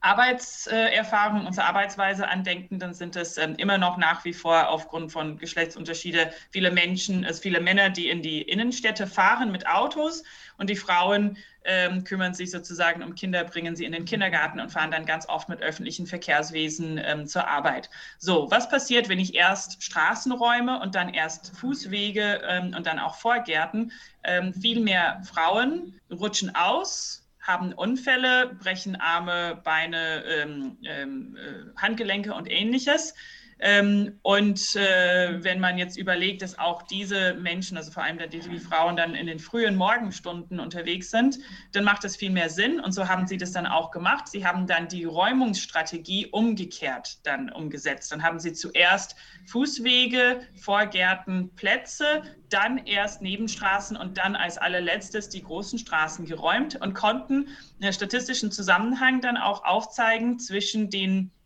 Arbeitserfahrung, 0.07 1.45
unsere 1.45 1.67
Arbeitsweise 1.67 2.29
andenken, 2.29 2.79
dann 2.79 2.93
sind 2.93 3.17
es 3.17 3.37
ähm, 3.37 3.55
immer 3.57 3.77
noch 3.77 3.97
nach 3.97 4.23
wie 4.23 4.31
vor 4.31 4.69
aufgrund 4.69 5.11
von 5.11 5.37
Geschlechtsunterschiede 5.37 6.31
viele 6.49 6.71
Menschen, 6.71 7.25
also 7.25 7.41
viele 7.41 7.59
Männer, 7.59 7.89
die 7.89 8.07
in 8.07 8.21
die 8.21 8.41
Innenstädte 8.41 9.05
fahren 9.05 9.51
mit 9.51 9.67
Autos 9.67 10.23
und 10.57 10.69
die 10.69 10.77
Frauen 10.77 11.37
ähm, 11.65 12.05
kümmern 12.05 12.33
sich 12.33 12.51
sozusagen 12.51 13.03
um 13.03 13.15
Kinder, 13.15 13.43
bringen 13.43 13.75
sie 13.75 13.83
in 13.83 13.91
den 13.91 14.05
Kindergarten 14.05 14.61
und 14.61 14.71
fahren 14.71 14.91
dann 14.91 15.05
ganz 15.05 15.27
oft 15.27 15.49
mit 15.49 15.61
öffentlichen 15.61 16.07
Verkehrswesen 16.07 17.01
ähm, 17.03 17.27
zur 17.27 17.45
Arbeit. 17.45 17.89
So, 18.17 18.49
was 18.49 18.69
passiert, 18.69 19.09
wenn 19.09 19.19
ich 19.19 19.35
erst 19.35 19.83
Straßen 19.83 20.31
räume 20.31 20.79
und 20.79 20.95
dann 20.95 21.13
erst 21.13 21.57
Fußwege 21.57 22.41
ähm, 22.47 22.73
und 22.77 22.87
dann 22.87 22.99
auch 22.99 23.15
Vorgärten? 23.15 23.91
Ähm, 24.23 24.53
viel 24.53 24.79
mehr 24.79 25.21
Frauen 25.25 25.99
rutschen 26.09 26.55
aus 26.55 27.26
haben 27.47 27.73
Unfälle, 27.73 28.55
brechen 28.61 28.97
Arme, 28.97 29.61
Beine, 29.63 30.23
ähm, 30.25 30.77
ähm, 30.83 31.37
äh, 31.37 31.81
Handgelenke 31.81 32.33
und 32.33 32.51
ähnliches. 32.51 33.15
Ähm, 33.59 34.19
und 34.21 34.75
äh, 34.75 35.43
wenn 35.43 35.59
man 35.59 35.77
jetzt 35.77 35.97
überlegt, 35.97 36.41
dass 36.41 36.59
auch 36.59 36.83
diese 36.83 37.33
Menschen, 37.33 37.75
also 37.77 37.91
vor 37.91 38.03
allem 38.03 38.19
die, 38.29 38.39
die, 38.39 38.59
Frauen, 38.59 38.95
dann 38.95 39.15
in 39.15 39.25
den 39.25 39.39
frühen 39.39 39.75
Morgenstunden 39.75 40.59
unterwegs 40.59 41.09
sind, 41.09 41.39
dann 41.71 41.83
macht 41.83 42.03
das 42.03 42.15
viel 42.15 42.29
mehr 42.29 42.49
Sinn. 42.49 42.79
Und 42.79 42.91
so 42.91 43.07
haben 43.07 43.25
sie 43.25 43.37
das 43.37 43.51
dann 43.51 43.65
auch 43.65 43.89
gemacht. 43.91 44.27
Sie 44.27 44.45
haben 44.45 44.67
dann 44.67 44.87
die 44.87 45.05
Räumungsstrategie 45.05 46.27
umgekehrt 46.27 47.17
dann 47.23 47.51
umgesetzt. 47.51 48.11
Dann 48.11 48.21
haben 48.21 48.39
sie 48.39 48.53
zuerst 48.53 49.15
Fußwege, 49.47 50.41
Vorgärten, 50.59 51.55
Plätze, 51.55 52.21
dann 52.49 52.77
erst 52.85 53.21
Nebenstraßen 53.21 53.97
und 53.97 54.17
dann 54.17 54.35
als 54.35 54.57
allerletztes 54.57 55.29
die 55.29 55.41
großen 55.41 55.79
Straßen 55.79 56.25
geräumt 56.25 56.79
und 56.79 56.93
konnten 56.93 57.47
einen 57.81 57.93
statistischen 57.93 58.51
Zusammenhang 58.51 59.21
dann 59.21 59.37
auch 59.37 59.65
aufzeigen 59.65 60.39
zwischen 60.39 60.89
den 60.89 61.31
äh, 61.31 61.36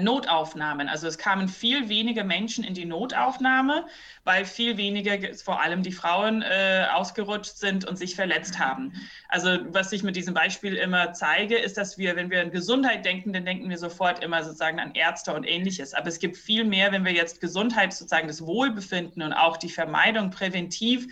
Notaufnahmen. 0.00 0.88
Also 0.88 1.06
es 1.06 1.18
kamen 1.18 1.48
viel 1.48 1.88
weniger 1.88 2.24
Menschen 2.24 2.64
in 2.64 2.74
die 2.74 2.86
Notaufnahme, 2.86 3.86
weil 4.24 4.46
viel 4.46 4.76
weniger, 4.76 5.34
vor 5.34 5.60
allem 5.60 5.82
die 5.82 5.92
Frauen, 5.92 6.42
äh, 6.42 6.86
ausgerutscht 6.92 7.56
sind 7.56 7.84
und 7.84 7.96
sich 7.96 8.14
verletzt 8.14 8.58
haben. 8.58 8.92
Also 9.28 9.58
was 9.68 9.92
ich 9.92 10.02
mit 10.02 10.16
diesem 10.16 10.32
Beispiel 10.32 10.74
immer 10.74 11.12
zeige, 11.12 11.56
ist, 11.56 11.76
dass 11.76 11.98
wir, 11.98 12.16
wenn 12.16 12.30
wir 12.30 12.40
an 12.40 12.50
Gesundheit 12.50 13.04
denken, 13.04 13.32
dann 13.32 13.44
denken 13.44 13.68
wir 13.68 13.78
sofort 13.78 14.24
immer 14.24 14.42
sozusagen 14.42 14.80
an 14.80 14.94
Ärzte 14.94 15.34
und 15.34 15.44
ähnliches. 15.44 15.92
Aber 15.92 16.08
es 16.08 16.18
gibt 16.18 16.36
viel 16.36 16.64
mehr, 16.64 16.90
wenn 16.92 17.04
wir 17.04 17.12
jetzt 17.12 17.40
Gesundheit, 17.40 17.92
sozusagen 17.92 18.28
das 18.28 18.44
Wohlbefinden 18.46 19.22
und 19.22 19.34
auch 19.34 19.58
die 19.58 19.68
Vermeidung 19.70 20.30
präventiv 20.30 21.06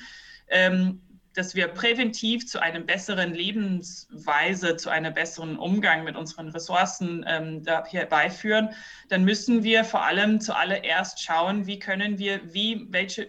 ähm, 0.49 1.00
dass 1.34 1.54
wir 1.54 1.68
präventiv 1.68 2.46
zu 2.46 2.60
einer 2.60 2.80
besseren 2.80 3.34
Lebensweise, 3.34 4.76
zu 4.76 4.90
einem 4.90 5.14
besseren 5.14 5.56
Umgang 5.56 6.04
mit 6.04 6.16
unseren 6.16 6.48
Ressourcen 6.48 7.24
ähm, 7.26 7.62
herbeiführen, 7.66 8.70
dann 9.08 9.24
müssen 9.24 9.62
wir 9.62 9.84
vor 9.84 10.02
allem 10.04 10.40
zuallererst 10.40 11.22
schauen, 11.22 11.66
wie 11.66 11.78
können 11.78 12.18
wir, 12.18 12.40
wie, 12.52 12.86
welche, 12.90 13.28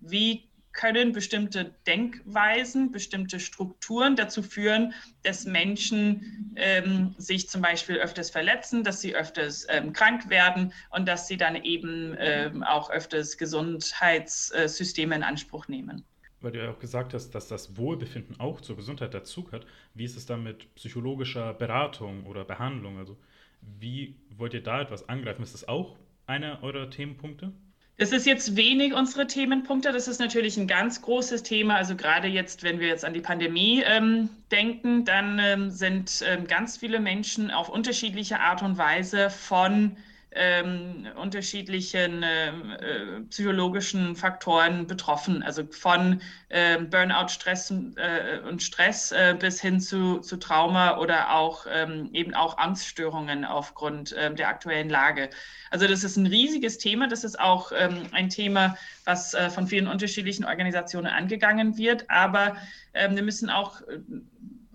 wie 0.00 0.48
können 0.72 1.12
bestimmte 1.12 1.74
Denkweisen, 1.86 2.92
bestimmte 2.92 3.40
Strukturen 3.40 4.14
dazu 4.14 4.42
führen, 4.42 4.92
dass 5.22 5.46
Menschen 5.46 6.52
ähm, 6.56 7.14
sich 7.16 7.48
zum 7.48 7.62
Beispiel 7.62 7.96
öfters 7.96 8.30
verletzen, 8.30 8.84
dass 8.84 9.00
sie 9.00 9.16
öfters 9.16 9.66
ähm, 9.70 9.94
krank 9.94 10.28
werden 10.28 10.74
und 10.90 11.08
dass 11.08 11.28
sie 11.28 11.38
dann 11.38 11.56
eben 11.56 12.14
ähm, 12.18 12.62
auch 12.62 12.90
öfters 12.90 13.38
Gesundheitssysteme 13.38 15.14
in 15.14 15.22
Anspruch 15.22 15.66
nehmen 15.68 16.04
weil 16.40 16.52
du 16.52 16.62
ja 16.62 16.70
auch 16.70 16.78
gesagt 16.78 17.14
hast, 17.14 17.30
dass 17.30 17.48
das 17.48 17.76
Wohlbefinden 17.76 18.38
auch 18.38 18.60
zur 18.60 18.76
Gesundheit 18.76 19.14
dazugehört. 19.14 19.66
Wie 19.94 20.04
ist 20.04 20.16
es 20.16 20.26
dann 20.26 20.42
mit 20.42 20.74
psychologischer 20.74 21.54
Beratung 21.54 22.26
oder 22.26 22.44
Behandlung? 22.44 22.98
Also 22.98 23.16
wie 23.62 24.16
wollt 24.36 24.54
ihr 24.54 24.62
da 24.62 24.80
etwas 24.80 25.08
angreifen? 25.08 25.42
Ist 25.42 25.54
das 25.54 25.68
auch 25.68 25.96
einer 26.26 26.62
eurer 26.62 26.90
Themenpunkte? 26.90 27.52
Das 27.98 28.12
ist 28.12 28.26
jetzt 28.26 28.56
wenig 28.56 28.92
unsere 28.92 29.26
Themenpunkte. 29.26 29.90
Das 29.90 30.06
ist 30.06 30.20
natürlich 30.20 30.58
ein 30.58 30.66
ganz 30.66 31.00
großes 31.00 31.42
Thema. 31.42 31.76
Also 31.76 31.96
gerade 31.96 32.28
jetzt, 32.28 32.62
wenn 32.62 32.78
wir 32.78 32.88
jetzt 32.88 33.06
an 33.06 33.14
die 33.14 33.20
Pandemie 33.20 33.82
ähm, 33.86 34.28
denken, 34.50 35.06
dann 35.06 35.38
ähm, 35.38 35.70
sind 35.70 36.22
ähm, 36.26 36.46
ganz 36.46 36.76
viele 36.76 37.00
Menschen 37.00 37.50
auf 37.50 37.70
unterschiedliche 37.70 38.40
Art 38.40 38.62
und 38.62 38.76
Weise 38.76 39.30
von 39.30 39.96
ähm, 40.32 41.06
unterschiedlichen 41.16 42.22
äh, 42.22 42.48
äh, 42.48 43.20
psychologischen 43.30 44.16
Faktoren 44.16 44.86
betroffen, 44.86 45.42
also 45.42 45.64
von 45.70 46.20
äh, 46.48 46.78
Burnout, 46.78 47.28
Stress 47.28 47.70
äh, 47.70 48.40
und 48.46 48.62
Stress 48.62 49.12
äh, 49.12 49.34
bis 49.38 49.60
hin 49.60 49.80
zu, 49.80 50.18
zu 50.18 50.36
Trauma 50.36 50.98
oder 50.98 51.32
auch 51.34 51.66
ähm, 51.70 52.10
eben 52.12 52.34
auch 52.34 52.58
Angststörungen 52.58 53.44
aufgrund 53.44 54.14
ähm, 54.18 54.36
der 54.36 54.48
aktuellen 54.48 54.90
Lage. 54.90 55.30
Also 55.70 55.86
das 55.86 56.04
ist 56.04 56.16
ein 56.16 56.26
riesiges 56.26 56.78
Thema. 56.78 57.08
Das 57.08 57.24
ist 57.24 57.40
auch 57.40 57.72
ähm, 57.74 58.02
ein 58.12 58.28
Thema, 58.28 58.76
was 59.04 59.32
äh, 59.34 59.48
von 59.48 59.66
vielen 59.66 59.88
unterschiedlichen 59.88 60.44
Organisationen 60.44 61.06
angegangen 61.06 61.78
wird. 61.78 62.10
Aber 62.10 62.56
ähm, 62.94 63.16
wir 63.16 63.22
müssen 63.22 63.48
auch 63.48 63.80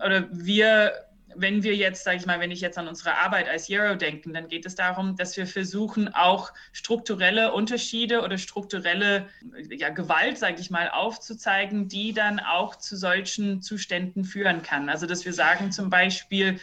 oder 0.03 0.27
wir 0.31 0.93
wenn 1.35 1.63
wir 1.63 1.75
jetzt, 1.75 2.03
sage 2.03 2.17
ich 2.17 2.25
mal, 2.25 2.39
wenn 2.39 2.51
ich 2.51 2.61
jetzt 2.61 2.77
an 2.77 2.87
unsere 2.87 3.17
Arbeit 3.19 3.47
als 3.47 3.69
Euro 3.69 3.95
denken, 3.95 4.33
dann 4.33 4.47
geht 4.47 4.65
es 4.65 4.75
darum, 4.75 5.15
dass 5.15 5.37
wir 5.37 5.47
versuchen, 5.47 6.13
auch 6.13 6.51
strukturelle 6.71 7.53
Unterschiede 7.53 8.21
oder 8.21 8.37
strukturelle 8.37 9.27
ja, 9.69 9.89
Gewalt, 9.89 10.37
sage 10.37 10.59
ich 10.59 10.69
mal, 10.69 10.89
aufzuzeigen, 10.89 11.87
die 11.87 12.13
dann 12.13 12.39
auch 12.39 12.75
zu 12.75 12.95
solchen 12.95 13.61
Zuständen 13.61 14.23
führen 14.23 14.61
kann. 14.61 14.89
Also 14.89 15.05
dass 15.05 15.25
wir 15.25 15.33
sagen 15.33 15.71
zum 15.71 15.89
Beispiel, 15.89 16.59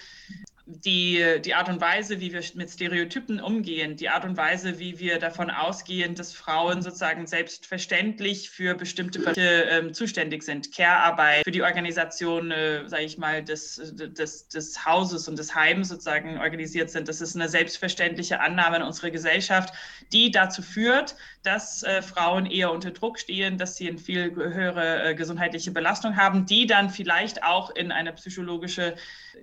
die, 0.71 1.41
die 1.43 1.55
Art 1.55 1.71
und 1.71 1.81
Weise, 1.81 2.21
wie 2.21 2.33
wir 2.33 2.43
mit 2.55 2.71
Stereotypen 2.71 3.41
umgehen, 3.41 3.97
die 3.97 4.11
Art 4.11 4.27
und 4.27 4.37
Weise, 4.37 4.79
wie 4.79 4.99
wir 4.99 5.19
davon 5.19 5.51
ausgehen, 5.51 6.15
dass 6.15 6.35
Frauen 6.35 6.83
sozusagen 6.83 7.27
selbstverständlich 7.27 8.51
für 8.51 8.75
bestimmte 8.75 9.19
Bereiche 9.19 9.67
ähm, 9.71 9.95
zuständig 9.95 10.43
sind, 10.43 10.75
Care-Arbeit, 10.75 11.45
für 11.45 11.51
die 11.51 11.63
Organisation, 11.63 12.51
äh, 12.51 12.87
sage 12.87 13.05
ich 13.05 13.17
mal, 13.17 13.43
des, 13.43 13.95
des, 13.95 14.49
des 14.49 14.85
Hauses 14.85 15.27
und 15.27 15.39
des 15.39 15.55
Heims 15.55 15.89
sozusagen 15.89 16.39
organisiert 16.39 16.91
sind. 16.91 17.09
Das 17.09 17.23
ist 17.23 17.35
eine 17.35 17.49
selbstverständliche 17.49 18.41
Annahme 18.41 18.77
in 18.77 18.83
unserer 18.83 19.11
Gesellschaft, 19.11 19.73
die 20.13 20.31
dazu 20.31 20.61
führt, 20.61 21.17
dass 21.43 21.83
äh, 21.83 22.03
Frauen 22.03 22.47
eher 22.47 22.73
unter 22.73 22.91
Druck 22.91 23.19
stehen, 23.19 23.59
dass 23.59 23.77
sie 23.77 23.89
eine 23.89 23.99
viel 23.99 24.35
höhere 24.35 25.11
äh, 25.11 25.15
gesundheitliche 25.15 25.71
Belastung 25.71 26.17
haben, 26.17 26.47
die 26.47 26.67
dann 26.67 26.91
vielleicht 26.91 27.45
auch 27.45 27.71
in 27.71 27.93
eine 27.93 28.13
psychologische 28.13 28.97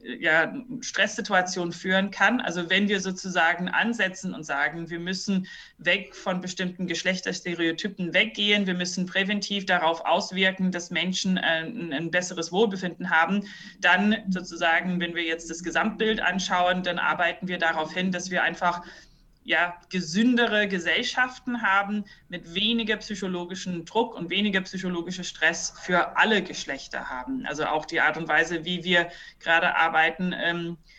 äh, 0.04 0.16
ja, 0.20 0.54
Stresssituation 0.82 1.72
führen 1.72 2.12
kann. 2.12 2.42
Also 2.42 2.70
wenn 2.70 2.90
wir 2.90 3.00
sozusagen 3.00 3.70
ansetzen 3.70 4.34
und 4.34 4.44
sagen, 4.44 4.90
wir 4.90 5.00
müssen 5.00 5.48
weg 5.78 6.16
von 6.16 6.42
bestimmten 6.42 6.86
Geschlechterstereotypen 6.86 8.14
weggehen, 8.14 8.68
wir 8.68 8.75
müssen 8.75 9.06
präventiv 9.06 9.66
darauf 9.66 10.06
auswirken, 10.06 10.72
dass 10.72 10.92
Menschen 10.92 11.38
ein, 11.38 11.94
ein 11.94 12.12
besseres 12.12 12.52
Wohlbefinden 12.52 13.10
haben, 13.10 13.46
dann 13.80 14.18
sozusagen, 14.30 15.00
wenn 15.00 15.16
wir 15.16 15.24
jetzt 15.24 15.50
das 15.50 15.64
Gesamtbild 15.64 16.20
anschauen, 16.20 16.84
dann 16.84 17.00
arbeiten 17.00 17.48
wir 17.48 17.58
darauf 17.58 17.94
hin, 17.94 18.12
dass 18.12 18.32
wir 18.32 18.44
einfach 18.44 18.82
ja, 19.46 19.80
gesündere 19.90 20.68
Gesellschaften 20.68 21.62
haben 21.62 22.04
mit 22.30 22.56
weniger 22.56 22.98
psychologischen 22.98 23.86
Druck 23.86 24.16
und 24.16 24.32
weniger 24.32 24.60
psychologischer 24.62 25.24
Stress 25.24 25.75
für 25.84 26.18
alle 26.18 26.42
Geschlechter 26.42 27.10
haben. 27.10 27.46
Also 27.46 27.66
auch 27.66 27.86
die 27.86 28.02
Art 28.02 28.18
und 28.18 28.28
Weise, 28.28 28.66
wie 28.66 28.84
wir 28.84 29.10
gerade 29.40 29.75
arbeiten, 29.75 30.34
ähm, 30.36 30.78
äh, 30.88 30.95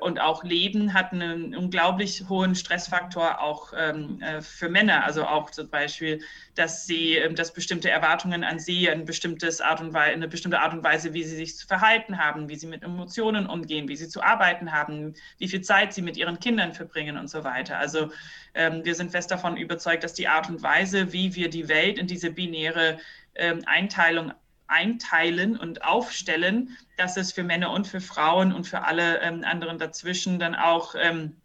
und 0.00 0.20
auch 0.20 0.44
Leben 0.44 0.94
hat 0.94 1.12
einen 1.12 1.56
unglaublich 1.56 2.24
hohen 2.28 2.54
Stressfaktor 2.54 3.40
auch 3.40 3.72
ähm, 3.76 4.22
äh, 4.22 4.40
für 4.40 4.68
Männer. 4.68 5.04
Also 5.04 5.24
auch 5.24 5.50
zum 5.50 5.68
Beispiel, 5.68 6.20
dass 6.54 6.86
sie, 6.86 7.16
ähm, 7.16 7.34
dass 7.34 7.52
bestimmte 7.52 7.90
Erwartungen 7.90 8.44
an 8.44 8.60
sie, 8.60 8.88
ein 8.88 9.04
bestimmtes 9.04 9.60
Art 9.60 9.80
und 9.80 9.92
Weise, 9.92 10.12
eine 10.12 10.28
bestimmte 10.28 10.60
Art 10.60 10.72
und 10.72 10.84
Weise, 10.84 11.14
wie 11.14 11.24
sie 11.24 11.34
sich 11.34 11.56
zu 11.56 11.66
verhalten 11.66 12.16
haben, 12.18 12.48
wie 12.48 12.54
sie 12.54 12.68
mit 12.68 12.84
Emotionen 12.84 13.46
umgehen, 13.46 13.88
wie 13.88 13.96
sie 13.96 14.08
zu 14.08 14.22
arbeiten 14.22 14.70
haben, 14.70 15.14
wie 15.38 15.48
viel 15.48 15.62
Zeit 15.62 15.92
sie 15.92 16.02
mit 16.02 16.16
ihren 16.16 16.38
Kindern 16.38 16.72
verbringen 16.72 17.18
und 17.18 17.28
so 17.28 17.42
weiter. 17.42 17.76
Also 17.78 18.12
ähm, 18.54 18.84
wir 18.84 18.94
sind 18.94 19.10
fest 19.10 19.32
davon 19.32 19.56
überzeugt, 19.56 20.04
dass 20.04 20.14
die 20.14 20.28
Art 20.28 20.48
und 20.48 20.62
Weise, 20.62 21.12
wie 21.12 21.34
wir 21.34 21.50
die 21.50 21.68
Welt 21.68 21.98
in 21.98 22.06
diese 22.06 22.30
binäre 22.30 22.98
ähm, 23.34 23.62
Einteilung 23.66 24.32
einteilen 24.68 25.56
und 25.56 25.84
aufstellen, 25.84 26.76
dass 26.96 27.16
es 27.16 27.32
für 27.32 27.42
Männer 27.42 27.72
und 27.72 27.86
für 27.86 28.00
Frauen 28.00 28.52
und 28.52 28.66
für 28.66 28.84
alle 28.84 29.20
ähm, 29.20 29.44
anderen 29.44 29.78
dazwischen 29.78 30.38
dann 30.38 30.54
auch 30.54 30.94
ähm, 30.98 31.36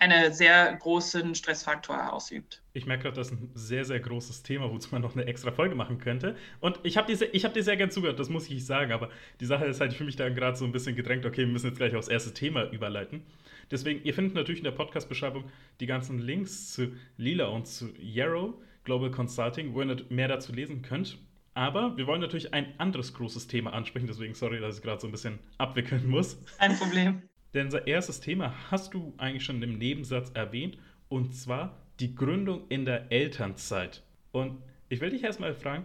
einen 0.00 0.32
sehr 0.32 0.74
großen 0.76 1.34
Stressfaktor 1.34 2.12
ausübt. 2.12 2.62
Ich 2.72 2.86
merke 2.86 3.04
gerade, 3.04 3.16
das 3.16 3.30
ist 3.30 3.34
ein 3.34 3.50
sehr, 3.54 3.84
sehr 3.84 4.00
großes 4.00 4.42
Thema, 4.42 4.70
wozu 4.72 4.88
man 4.92 5.02
noch 5.02 5.14
eine 5.14 5.26
extra 5.26 5.52
Folge 5.52 5.74
machen 5.74 5.98
könnte. 5.98 6.36
Und 6.60 6.80
ich 6.84 6.96
habe 6.96 7.14
dir, 7.14 7.26
hab 7.26 7.52
dir 7.52 7.62
sehr 7.62 7.76
gern 7.76 7.90
zugehört, 7.90 8.18
das 8.18 8.30
muss 8.30 8.48
ich 8.48 8.64
sagen, 8.64 8.92
aber 8.92 9.10
die 9.40 9.46
Sache 9.46 9.66
ist 9.66 9.80
halt, 9.80 9.92
fühle 9.92 10.06
mich 10.06 10.16
da 10.16 10.30
gerade 10.30 10.56
so 10.56 10.64
ein 10.64 10.72
bisschen 10.72 10.96
gedrängt, 10.96 11.26
okay, 11.26 11.42
wir 11.42 11.48
müssen 11.48 11.66
jetzt 11.66 11.76
gleich 11.76 11.94
aufs 11.94 12.08
erste 12.08 12.32
Thema 12.32 12.70
überleiten. 12.70 13.22
Deswegen, 13.70 14.02
ihr 14.02 14.14
findet 14.14 14.34
natürlich 14.34 14.60
in 14.60 14.64
der 14.64 14.70
Podcast-Beschreibung 14.70 15.44
die 15.80 15.86
ganzen 15.86 16.18
Links 16.18 16.72
zu 16.72 16.92
Lila 17.18 17.46
und 17.46 17.66
zu 17.66 17.90
Yarrow 17.98 18.54
Global 18.84 19.10
Consulting, 19.10 19.74
wo 19.74 19.82
ihr 19.82 20.04
mehr 20.08 20.28
dazu 20.28 20.52
lesen 20.52 20.80
könnt. 20.80 21.18
Aber 21.54 21.96
wir 21.96 22.06
wollen 22.06 22.20
natürlich 22.20 22.54
ein 22.54 22.78
anderes 22.78 23.12
großes 23.14 23.46
Thema 23.48 23.72
ansprechen, 23.72 24.06
deswegen 24.06 24.34
sorry, 24.34 24.60
dass 24.60 24.76
ich 24.76 24.82
gerade 24.82 25.00
so 25.00 25.08
ein 25.08 25.12
bisschen 25.12 25.38
abwickeln 25.58 26.08
muss. 26.08 26.40
Ein 26.58 26.76
Problem. 26.76 27.22
Denn 27.54 27.66
unser 27.66 27.86
erstes 27.86 28.20
Thema 28.20 28.54
hast 28.70 28.94
du 28.94 29.12
eigentlich 29.18 29.44
schon 29.44 29.62
im 29.62 29.78
Nebensatz 29.78 30.30
erwähnt, 30.34 30.78
und 31.08 31.34
zwar 31.34 31.76
die 31.98 32.14
Gründung 32.14 32.62
in 32.68 32.84
der 32.84 33.10
Elternzeit. 33.10 34.02
Und 34.30 34.62
ich 34.88 35.00
will 35.00 35.10
dich 35.10 35.24
erstmal 35.24 35.54
fragen, 35.54 35.84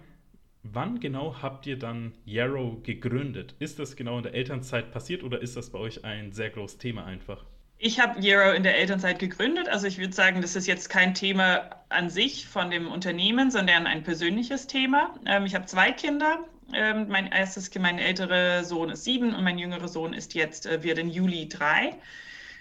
wann 0.64 1.00
genau 1.00 1.42
habt 1.42 1.66
ihr 1.66 1.78
dann 1.78 2.14
Yarrow 2.26 2.82
gegründet? 2.84 3.56
Ist 3.60 3.80
das 3.80 3.96
genau 3.96 4.18
in 4.18 4.24
der 4.24 4.34
Elternzeit 4.34 4.92
passiert 4.92 5.24
oder 5.24 5.42
ist 5.42 5.58
das 5.58 5.72
bei 5.72 5.80
euch 5.80 6.06
ein 6.06 6.32
sehr 6.32 6.52
großes 6.52 6.78
Thema 6.78 7.06
einfach? 7.06 7.44
Ich 7.78 8.00
habe 8.00 8.20
Yarrow 8.22 8.56
in 8.56 8.64
der 8.64 8.78
Elternzeit 8.78 9.20
gegründet. 9.20 9.68
Also 9.68 9.88
ich 9.88 9.98
würde 9.98 10.14
sagen, 10.14 10.42
das 10.42 10.56
ist 10.56 10.66
jetzt 10.66 10.90
kein 10.90 11.14
Thema 11.14 11.70
an 11.90 12.10
sich 12.10 12.48
von 12.48 12.72
dem 12.72 12.90
Unternehmen, 12.90 13.52
sondern 13.52 13.86
ein 13.86 14.04
persönliches 14.04 14.68
Thema. 14.68 15.14
Ähm, 15.26 15.46
ich 15.46 15.56
habe 15.56 15.66
zwei 15.66 15.92
Kinder. 15.92 16.46
Ähm, 16.74 17.08
mein 17.10 17.28
erstes, 17.28 17.74
mein 17.76 18.00
älterer 18.00 18.64
Sohn 18.64 18.90
ist 18.90 19.04
sieben 19.04 19.36
und 19.36 19.44
mein 19.44 19.60
jüngerer 19.60 19.88
Sohn 19.88 20.14
ist 20.14 20.34
jetzt, 20.34 20.66
äh, 20.66 20.82
wird 20.84 20.98
im 20.98 21.10
Juli 21.10 21.48
drei. 21.48 21.96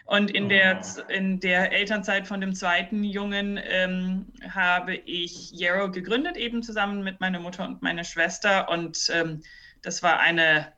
Und 0.07 0.31
in, 0.31 0.47
oh. 0.47 0.49
der, 0.49 0.83
in 1.09 1.41
der 1.41 1.73
Elternzeit 1.73 2.27
von 2.27 2.41
dem 2.41 2.55
zweiten 2.55 3.05
Jungen 3.05 3.59
ähm, 3.63 4.27
habe 4.51 4.97
ich 4.97 5.53
Yarrow 5.53 5.91
gegründet, 5.91 6.37
eben 6.37 6.63
zusammen 6.63 7.03
mit 7.03 7.21
meiner 7.21 7.41
Mutter 7.41 7.65
und 7.65 7.81
meiner 7.81 8.05
Schwester. 8.05 8.69
Und 8.69 9.11
ähm, 9.15 9.43
das 9.81 10.03
war 10.03 10.21
eine 10.21 10.73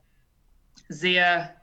sehr 0.87 1.56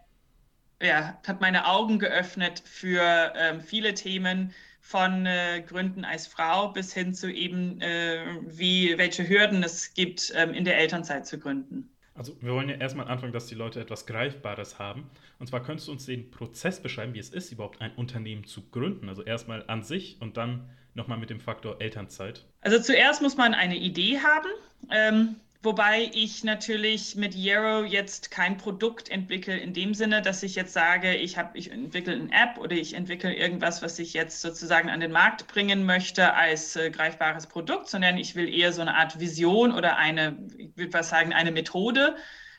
ja, 0.82 1.18
hat 1.26 1.40
meine 1.40 1.66
Augen 1.66 1.98
geöffnet 1.98 2.62
für 2.64 3.32
ähm, 3.36 3.60
viele 3.60 3.94
Themen 3.94 4.52
von 4.80 5.24
äh, 5.24 5.62
Gründen 5.66 6.04
als 6.04 6.26
Frau 6.26 6.68
bis 6.68 6.92
hin 6.92 7.14
zu 7.14 7.32
eben, 7.32 7.80
äh, 7.80 8.20
wie, 8.42 8.98
welche 8.98 9.26
Hürden 9.26 9.62
es 9.62 9.94
gibt, 9.94 10.32
ähm, 10.36 10.52
in 10.52 10.64
der 10.64 10.78
Elternzeit 10.78 11.26
zu 11.26 11.38
gründen. 11.38 11.90
Also 12.14 12.36
wir 12.40 12.52
wollen 12.52 12.68
ja 12.68 12.76
erstmal 12.76 13.08
anfangen, 13.08 13.32
dass 13.32 13.46
die 13.46 13.56
Leute 13.56 13.80
etwas 13.80 14.06
Greifbares 14.06 14.78
haben. 14.78 15.10
Und 15.40 15.48
zwar 15.48 15.62
könntest 15.62 15.88
du 15.88 15.92
uns 15.92 16.06
den 16.06 16.30
Prozess 16.30 16.80
beschreiben, 16.80 17.14
wie 17.14 17.18
es 17.18 17.30
ist, 17.30 17.50
überhaupt 17.50 17.80
ein 17.80 17.92
Unternehmen 17.96 18.44
zu 18.44 18.68
gründen. 18.70 19.08
Also 19.08 19.22
erstmal 19.24 19.64
an 19.66 19.82
sich 19.82 20.18
und 20.20 20.36
dann 20.36 20.70
nochmal 20.94 21.18
mit 21.18 21.30
dem 21.30 21.40
Faktor 21.40 21.80
Elternzeit. 21.80 22.44
Also 22.60 22.78
zuerst 22.78 23.20
muss 23.20 23.36
man 23.36 23.52
eine 23.52 23.76
Idee 23.76 24.20
haben. 24.20 24.48
Ähm, 24.90 25.36
Wobei 25.64 26.10
ich 26.12 26.44
natürlich 26.44 27.16
mit 27.16 27.34
Yarrow 27.34 27.86
jetzt 27.86 28.30
kein 28.30 28.58
Produkt 28.58 29.08
entwickle 29.08 29.56
in 29.56 29.72
dem 29.72 29.94
Sinne, 29.94 30.20
dass 30.20 30.42
ich 30.42 30.54
jetzt 30.56 30.74
sage, 30.74 31.14
ich, 31.14 31.38
hab, 31.38 31.56
ich 31.56 31.72
entwickle 31.72 32.12
eine 32.12 32.30
App 32.32 32.58
oder 32.58 32.76
ich 32.76 32.92
entwickle 32.92 33.34
irgendwas, 33.34 33.80
was 33.80 33.98
ich 33.98 34.12
jetzt 34.12 34.42
sozusagen 34.42 34.90
an 34.90 35.00
den 35.00 35.10
Markt 35.10 35.48
bringen 35.48 35.86
möchte 35.86 36.34
als 36.34 36.76
äh, 36.76 36.90
greifbares 36.90 37.46
Produkt, 37.46 37.88
sondern 37.88 38.18
ich 38.18 38.34
will 38.34 38.46
eher 38.46 38.74
so 38.74 38.82
eine 38.82 38.94
Art 38.94 39.18
Vision 39.18 39.72
oder 39.72 39.96
eine, 39.96 40.38
ich 40.58 40.76
würde 40.76 40.92
was 40.92 41.08
sagen, 41.08 41.32
eine 41.32 41.50
Methode 41.50 42.14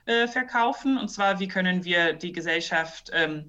äh, 0.07 0.27
verkaufen. 0.27 0.97
Und 0.97 1.09
zwar, 1.09 1.39
wie 1.39 1.47
können 1.47 1.85
wir 1.85 2.13
die 2.13 2.31
Gesellschaft 2.31 3.11
ähm, 3.13 3.45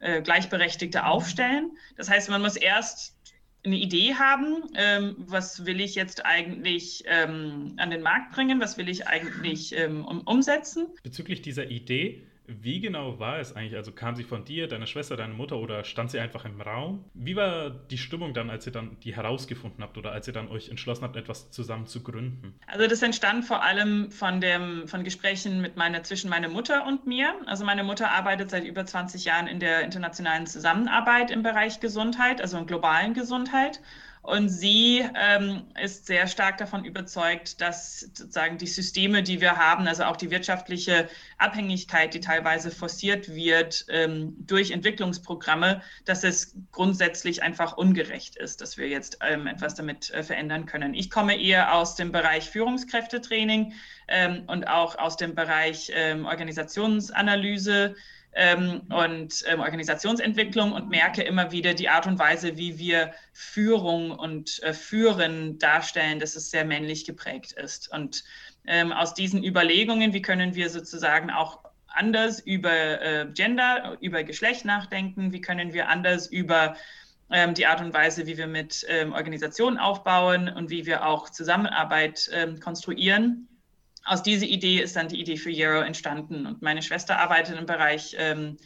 äh, 0.00 0.22
gleichberechtigte 0.22 1.04
aufstellen. 1.04 1.76
Das 1.96 2.08
heißt, 2.08 2.30
man 2.30 2.40
muss 2.40 2.56
erst 2.56 3.14
eine 3.64 3.76
Idee 3.76 4.14
haben, 4.14 4.62
ähm, 4.74 5.16
was 5.18 5.66
will 5.66 5.80
ich 5.80 5.94
jetzt 5.94 6.24
eigentlich 6.24 7.04
ähm, 7.06 7.74
an 7.76 7.90
den 7.90 8.02
Markt 8.02 8.32
bringen, 8.32 8.60
was 8.60 8.78
will 8.78 8.88
ich 8.88 9.06
eigentlich 9.06 9.76
ähm, 9.76 10.04
um, 10.04 10.22
umsetzen. 10.22 10.86
Bezüglich 11.02 11.42
dieser 11.42 11.70
Idee, 11.70 12.26
wie 12.62 12.80
genau 12.80 13.18
war 13.18 13.38
es 13.38 13.54
eigentlich? 13.54 13.76
Also 13.76 13.92
kam 13.92 14.16
sie 14.16 14.24
von 14.24 14.44
dir, 14.44 14.68
deiner 14.68 14.86
Schwester, 14.86 15.16
deiner 15.16 15.34
Mutter 15.34 15.56
oder 15.56 15.84
stand 15.84 16.10
sie 16.10 16.18
einfach 16.18 16.44
im 16.44 16.60
Raum? 16.60 17.04
Wie 17.14 17.36
war 17.36 17.70
die 17.70 17.98
Stimmung 17.98 18.34
dann, 18.34 18.50
als 18.50 18.66
ihr 18.66 18.72
dann 18.72 18.98
die 19.00 19.14
herausgefunden 19.14 19.82
habt 19.82 19.96
oder 19.98 20.12
als 20.12 20.26
ihr 20.26 20.32
dann 20.32 20.48
euch 20.48 20.68
entschlossen 20.68 21.04
habt, 21.04 21.16
etwas 21.16 21.50
zusammen 21.50 21.86
zu 21.86 22.02
gründen? 22.02 22.54
Also 22.66 22.86
das 22.86 23.02
entstand 23.02 23.44
vor 23.44 23.62
allem 23.62 24.10
von, 24.10 24.40
dem, 24.40 24.88
von 24.88 25.04
Gesprächen 25.04 25.60
mit 25.60 25.76
meiner, 25.76 26.02
zwischen 26.02 26.30
meiner 26.30 26.48
Mutter 26.48 26.86
und 26.86 27.06
mir. 27.06 27.34
Also 27.46 27.64
meine 27.64 27.84
Mutter 27.84 28.10
arbeitet 28.10 28.50
seit 28.50 28.64
über 28.64 28.84
20 28.84 29.24
Jahren 29.24 29.46
in 29.46 29.60
der 29.60 29.82
internationalen 29.82 30.46
Zusammenarbeit 30.46 31.30
im 31.30 31.42
Bereich 31.42 31.80
Gesundheit, 31.80 32.40
also 32.40 32.58
in 32.58 32.66
globalen 32.66 33.14
Gesundheit. 33.14 33.80
Und 34.22 34.50
sie 34.50 35.02
ähm, 35.14 35.62
ist 35.82 36.04
sehr 36.06 36.26
stark 36.26 36.58
davon 36.58 36.84
überzeugt, 36.84 37.60
dass 37.60 38.00
sozusagen 38.00 38.58
die 38.58 38.66
Systeme, 38.66 39.22
die 39.22 39.40
wir 39.40 39.56
haben, 39.56 39.88
also 39.88 40.04
auch 40.04 40.16
die 40.16 40.30
wirtschaftliche 40.30 41.08
Abhängigkeit, 41.38 42.12
die 42.12 42.20
teilweise 42.20 42.70
forciert 42.70 43.34
wird 43.34 43.86
ähm, 43.88 44.36
durch 44.38 44.72
Entwicklungsprogramme, 44.72 45.80
dass 46.04 46.22
es 46.22 46.54
grundsätzlich 46.70 47.42
einfach 47.42 47.78
ungerecht 47.78 48.36
ist, 48.36 48.60
dass 48.60 48.76
wir 48.76 48.88
jetzt 48.88 49.18
ähm, 49.26 49.46
etwas 49.46 49.74
damit 49.74 50.10
äh, 50.10 50.22
verändern 50.22 50.66
können. 50.66 50.92
Ich 50.92 51.08
komme 51.08 51.40
eher 51.40 51.74
aus 51.74 51.94
dem 51.94 52.12
Bereich 52.12 52.50
Führungskräftetraining 52.50 53.72
ähm, 54.08 54.42
und 54.48 54.68
auch 54.68 54.98
aus 54.98 55.16
dem 55.16 55.34
Bereich 55.34 55.90
ähm, 55.94 56.26
Organisationsanalyse 56.26 57.96
ähm, 58.32 58.82
und 58.90 59.44
ähm, 59.46 59.60
Organisationsentwicklung 59.60 60.72
und 60.72 60.88
merke 60.88 61.22
immer 61.22 61.50
wieder 61.50 61.74
die 61.74 61.88
Art 61.88 62.06
und 62.06 62.18
Weise, 62.18 62.56
wie 62.56 62.78
wir 62.78 63.12
Führung 63.32 64.12
und 64.12 64.62
äh, 64.62 64.72
Führen 64.72 65.58
darstellen, 65.58 66.20
dass 66.20 66.36
es 66.36 66.50
sehr 66.50 66.64
männlich 66.64 67.04
geprägt 67.04 67.52
ist. 67.52 67.92
Und 67.92 68.24
ähm, 68.66 68.92
aus 68.92 69.14
diesen 69.14 69.42
Überlegungen, 69.42 70.12
wie 70.12 70.22
können 70.22 70.54
wir 70.54 70.70
sozusagen 70.70 71.30
auch 71.30 71.60
anders 71.88 72.40
über 72.40 73.02
äh, 73.02 73.26
Gender, 73.34 73.96
über 74.00 74.22
Geschlecht 74.22 74.64
nachdenken, 74.64 75.32
wie 75.32 75.40
können 75.40 75.72
wir 75.72 75.88
anders 75.88 76.26
über 76.28 76.76
ähm, 77.30 77.54
die 77.54 77.66
Art 77.66 77.80
und 77.80 77.92
Weise, 77.94 78.26
wie 78.26 78.36
wir 78.36 78.46
mit 78.46 78.84
ähm, 78.88 79.12
Organisationen 79.12 79.78
aufbauen 79.78 80.48
und 80.48 80.70
wie 80.70 80.86
wir 80.86 81.06
auch 81.06 81.30
Zusammenarbeit 81.30 82.30
ähm, 82.32 82.60
konstruieren, 82.60 83.48
aus 84.10 84.24
dieser 84.24 84.46
Idee 84.46 84.80
ist 84.80 84.96
dann 84.96 85.06
die 85.06 85.20
Idee 85.20 85.36
für 85.36 85.50
Yarrow 85.50 85.84
entstanden. 85.84 86.44
Und 86.44 86.62
meine 86.62 86.82
Schwester 86.82 87.20
arbeitet 87.20 87.56
im 87.56 87.64
Bereich 87.64 88.16
ähm, 88.18 88.56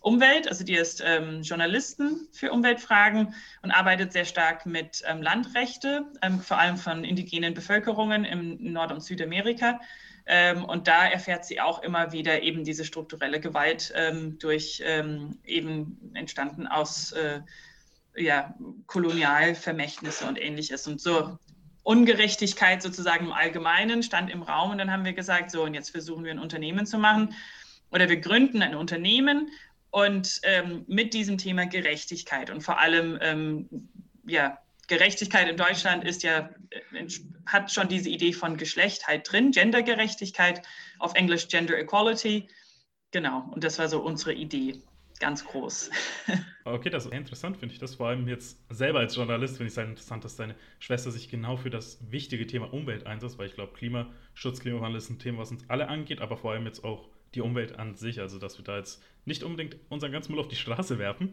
Umwelt, 0.00 0.46
also 0.46 0.62
die 0.62 0.74
ist 0.74 1.02
ähm, 1.04 1.42
Journalistin 1.42 2.28
für 2.30 2.52
Umweltfragen 2.52 3.34
und 3.62 3.72
arbeitet 3.72 4.12
sehr 4.12 4.24
stark 4.24 4.64
mit 4.64 5.02
ähm, 5.06 5.20
Landrechte, 5.20 6.06
ähm, 6.22 6.40
vor 6.40 6.58
allem 6.58 6.76
von 6.76 7.02
indigenen 7.02 7.52
Bevölkerungen 7.52 8.24
im 8.24 8.72
Nord- 8.72 8.92
und 8.92 9.02
Südamerika. 9.02 9.80
Ähm, 10.26 10.64
und 10.64 10.86
da 10.86 11.08
erfährt 11.08 11.44
sie 11.46 11.60
auch 11.60 11.82
immer 11.82 12.12
wieder 12.12 12.42
eben 12.42 12.62
diese 12.62 12.84
strukturelle 12.84 13.40
Gewalt 13.40 13.92
ähm, 13.96 14.38
durch 14.38 14.84
eben 15.44 16.12
entstanden 16.14 16.68
aus 16.68 17.10
äh, 17.10 17.40
ja, 18.16 18.54
Kolonialvermächtnisse 18.86 20.26
und 20.26 20.40
ähnliches. 20.40 20.86
Und 20.86 21.00
so 21.00 21.38
Ungerechtigkeit 21.82 22.82
sozusagen 22.82 23.26
im 23.26 23.32
Allgemeinen 23.32 24.02
stand 24.02 24.30
im 24.30 24.42
Raum. 24.42 24.70
Und 24.70 24.78
dann 24.78 24.90
haben 24.90 25.04
wir 25.04 25.12
gesagt, 25.12 25.50
so 25.50 25.64
und 25.64 25.74
jetzt 25.74 25.90
versuchen 25.90 26.24
wir 26.24 26.30
ein 26.30 26.38
Unternehmen 26.38 26.86
zu 26.86 26.98
machen. 26.98 27.34
Oder 27.90 28.08
wir 28.08 28.20
gründen 28.20 28.62
ein 28.62 28.74
Unternehmen 28.74 29.50
und 29.90 30.40
ähm, 30.44 30.84
mit 30.86 31.12
diesem 31.12 31.38
Thema 31.38 31.66
Gerechtigkeit. 31.66 32.50
Und 32.50 32.62
vor 32.62 32.78
allem 32.78 33.18
ähm, 33.20 33.68
ja 34.26 34.58
Gerechtigkeit 34.88 35.48
in 35.48 35.56
Deutschland 35.56 36.04
ist 36.04 36.22
ja 36.22 36.50
äh, 36.70 37.06
hat 37.46 37.70
schon 37.70 37.88
diese 37.88 38.08
Idee 38.08 38.32
von 38.32 38.56
Geschlecht 38.56 39.06
halt 39.06 39.30
drin, 39.30 39.50
Gendergerechtigkeit 39.50 40.62
auf 40.98 41.14
Englisch 41.14 41.48
Gender 41.48 41.78
Equality, 41.78 42.48
genau. 43.10 43.48
Und 43.50 43.64
das 43.64 43.78
war 43.78 43.88
so 43.88 44.00
unsere 44.00 44.32
Idee 44.32 44.82
ganz 45.22 45.44
groß. 45.44 45.90
Okay, 46.64 46.90
das 46.90 47.06
ist 47.06 47.12
interessant, 47.12 47.56
finde 47.56 47.72
ich 47.72 47.80
das. 47.80 47.96
Vor 47.96 48.06
allem 48.06 48.28
jetzt 48.28 48.56
selber 48.70 49.00
als 49.00 49.16
Journalist 49.16 49.56
finde 49.56 49.66
ich 49.66 49.70
es 49.70 49.74
sehr 49.74 49.84
interessant, 49.84 50.24
dass 50.24 50.36
deine 50.36 50.54
Schwester 50.78 51.10
sich 51.10 51.28
genau 51.28 51.56
für 51.56 51.70
das 51.70 51.98
wichtige 52.08 52.46
Thema 52.46 52.72
Umwelt 52.72 53.04
einsetzt, 53.04 53.36
weil 53.36 53.48
ich 53.48 53.54
glaube, 53.54 53.72
Klimaschutz, 53.72 54.60
Klimawandel 54.60 54.98
ist 54.98 55.10
ein 55.10 55.18
Thema, 55.18 55.38
was 55.38 55.50
uns 55.50 55.68
alle 55.68 55.88
angeht, 55.88 56.20
aber 56.20 56.36
vor 56.36 56.52
allem 56.52 56.64
jetzt 56.64 56.84
auch 56.84 57.08
die 57.34 57.40
Umwelt 57.40 57.80
an 57.80 57.96
sich. 57.96 58.20
Also, 58.20 58.38
dass 58.38 58.58
wir 58.58 58.64
da 58.64 58.76
jetzt 58.76 59.02
nicht 59.24 59.42
unbedingt 59.42 59.76
unseren 59.88 60.12
ganzen 60.12 60.30
Müll 60.30 60.40
auf 60.40 60.46
die 60.46 60.54
Straße 60.54 61.00
werfen, 61.00 61.32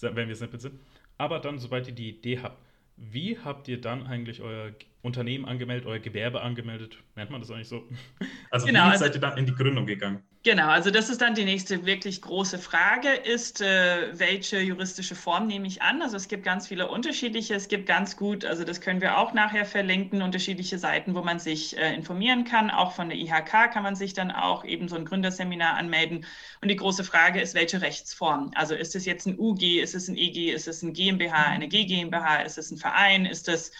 wenn 0.00 0.26
wir 0.26 0.34
simpel 0.34 0.58
sind. 0.58 0.80
Aber 1.18 1.38
dann, 1.38 1.60
sobald 1.60 1.86
ihr 1.86 1.94
die 1.94 2.08
Idee 2.08 2.40
habt, 2.40 2.60
wie 2.96 3.38
habt 3.38 3.68
ihr 3.68 3.80
dann 3.80 4.08
eigentlich 4.08 4.40
euer 4.40 4.72
Unternehmen 5.02 5.44
angemeldet, 5.44 5.86
euer 5.86 6.00
Gewerbe 6.00 6.42
angemeldet? 6.42 6.98
Nennt 7.14 7.30
man 7.30 7.40
das 7.40 7.50
eigentlich 7.52 7.68
so? 7.68 7.88
Also 8.50 8.66
genau, 8.66 8.86
wie 8.86 8.90
also 8.90 9.04
seid 9.04 9.14
ihr 9.14 9.20
dann 9.20 9.38
in 9.38 9.46
die 9.46 9.54
Gründung 9.54 9.86
gegangen? 9.86 10.22
Genau, 10.46 10.68
also 10.68 10.90
das 10.90 11.08
ist 11.08 11.22
dann 11.22 11.34
die 11.34 11.46
nächste 11.46 11.86
wirklich 11.86 12.20
große 12.20 12.58
Frage, 12.58 13.08
ist, 13.14 13.62
äh, 13.62 14.10
welche 14.18 14.60
juristische 14.60 15.14
Form 15.14 15.46
nehme 15.46 15.66
ich 15.66 15.80
an? 15.80 16.02
Also 16.02 16.18
es 16.18 16.28
gibt 16.28 16.44
ganz 16.44 16.68
viele 16.68 16.88
unterschiedliche, 16.88 17.54
es 17.54 17.66
gibt 17.66 17.86
ganz 17.86 18.14
gut, 18.18 18.44
also 18.44 18.62
das 18.62 18.82
können 18.82 19.00
wir 19.00 19.16
auch 19.16 19.32
nachher 19.32 19.64
verlinken, 19.64 20.20
unterschiedliche 20.20 20.78
Seiten, 20.78 21.14
wo 21.14 21.22
man 21.22 21.38
sich 21.38 21.78
äh, 21.78 21.94
informieren 21.94 22.44
kann. 22.44 22.70
Auch 22.70 22.92
von 22.92 23.08
der 23.08 23.16
IHK 23.16 23.72
kann 23.72 23.82
man 23.82 23.96
sich 23.96 24.12
dann 24.12 24.30
auch 24.30 24.66
eben 24.66 24.86
so 24.86 24.96
ein 24.96 25.06
Gründerseminar 25.06 25.76
anmelden. 25.76 26.26
Und 26.60 26.68
die 26.68 26.76
große 26.76 27.04
Frage 27.04 27.40
ist, 27.40 27.54
welche 27.54 27.80
Rechtsform? 27.80 28.50
Also 28.54 28.74
ist 28.74 28.94
es 28.94 29.06
jetzt 29.06 29.26
ein 29.26 29.38
UG, 29.38 29.80
ist 29.80 29.94
es 29.94 30.08
ein 30.08 30.18
EG, 30.18 30.52
ist 30.52 30.68
es 30.68 30.82
ein 30.82 30.92
GmbH, 30.92 31.46
eine 31.46 31.68
GmbH, 31.68 32.42
ist 32.42 32.58
es 32.58 32.70
ein 32.70 32.76
Verein, 32.76 33.24
ist 33.24 33.48
es 33.48 33.72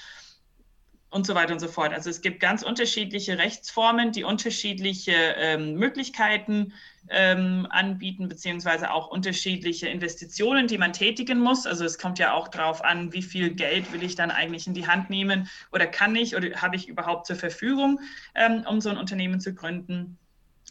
und 1.14 1.24
so 1.24 1.37
weiter 1.37 1.53
und 1.53 1.61
so 1.61 1.68
fort. 1.68 1.92
Also 1.94 2.11
es 2.11 2.22
gibt 2.22 2.40
ganz 2.40 2.64
unterschiedliche 2.64 3.38
Rechtsformen, 3.38 4.11
die 4.11 4.24
unterschiedliche 4.24 5.12
ähm, 5.12 5.74
Möglichkeiten 5.74 6.72
ähm, 7.09 7.68
anbieten, 7.70 8.29
beziehungsweise 8.29 8.90
auch 8.90 9.07
unterschiedliche 9.07 9.87
Investitionen, 9.87 10.66
die 10.66 10.77
man 10.77 10.92
tätigen 10.92 11.38
muss. 11.38 11.68
Also 11.68 11.85
es 11.85 11.98
kommt 11.98 12.18
ja 12.18 12.33
auch 12.33 12.48
darauf 12.48 12.85
an, 12.85 13.12
wie 13.12 13.22
viel 13.22 13.55
Geld 13.55 13.92
will 13.92 14.03
ich 14.03 14.16
dann 14.16 14.33
eigentlich 14.33 14.66
in 14.66 14.74
die 14.74 14.88
Hand 14.88 15.09
nehmen 15.09 15.48
oder 15.70 15.87
kann 15.87 16.16
ich 16.16 16.35
oder 16.35 16.61
habe 16.61 16.74
ich 16.74 16.88
überhaupt 16.88 17.29
zur 17.29 17.37
Verfügung, 17.37 18.00
ähm, 18.35 18.64
um 18.68 18.81
so 18.81 18.90
ein 18.90 18.98
Unternehmen 18.98 19.38
zu 19.38 19.55
gründen. 19.55 20.18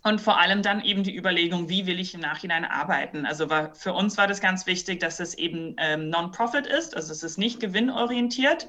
Und 0.03 0.19
vor 0.19 0.41
allem 0.41 0.61
dann 0.61 0.83
eben 0.83 1.03
die 1.03 1.15
Überlegung, 1.15 1.69
wie 1.69 1.87
will 1.87 2.01
ich 2.01 2.13
im 2.15 2.19
Nachhinein 2.19 2.65
arbeiten. 2.65 3.25
Also 3.25 3.49
war, 3.49 3.73
für 3.75 3.93
uns 3.93 4.17
war 4.17 4.27
das 4.27 4.41
ganz 4.41 4.67
wichtig, 4.67 4.99
dass 4.99 5.21
es 5.21 5.35
eben 5.35 5.77
ähm, 5.77 6.09
Non-Profit 6.09 6.67
ist, 6.67 6.97
also 6.97 7.13
es 7.13 7.23
ist 7.23 7.37
nicht 7.37 7.61
gewinnorientiert. 7.61 8.67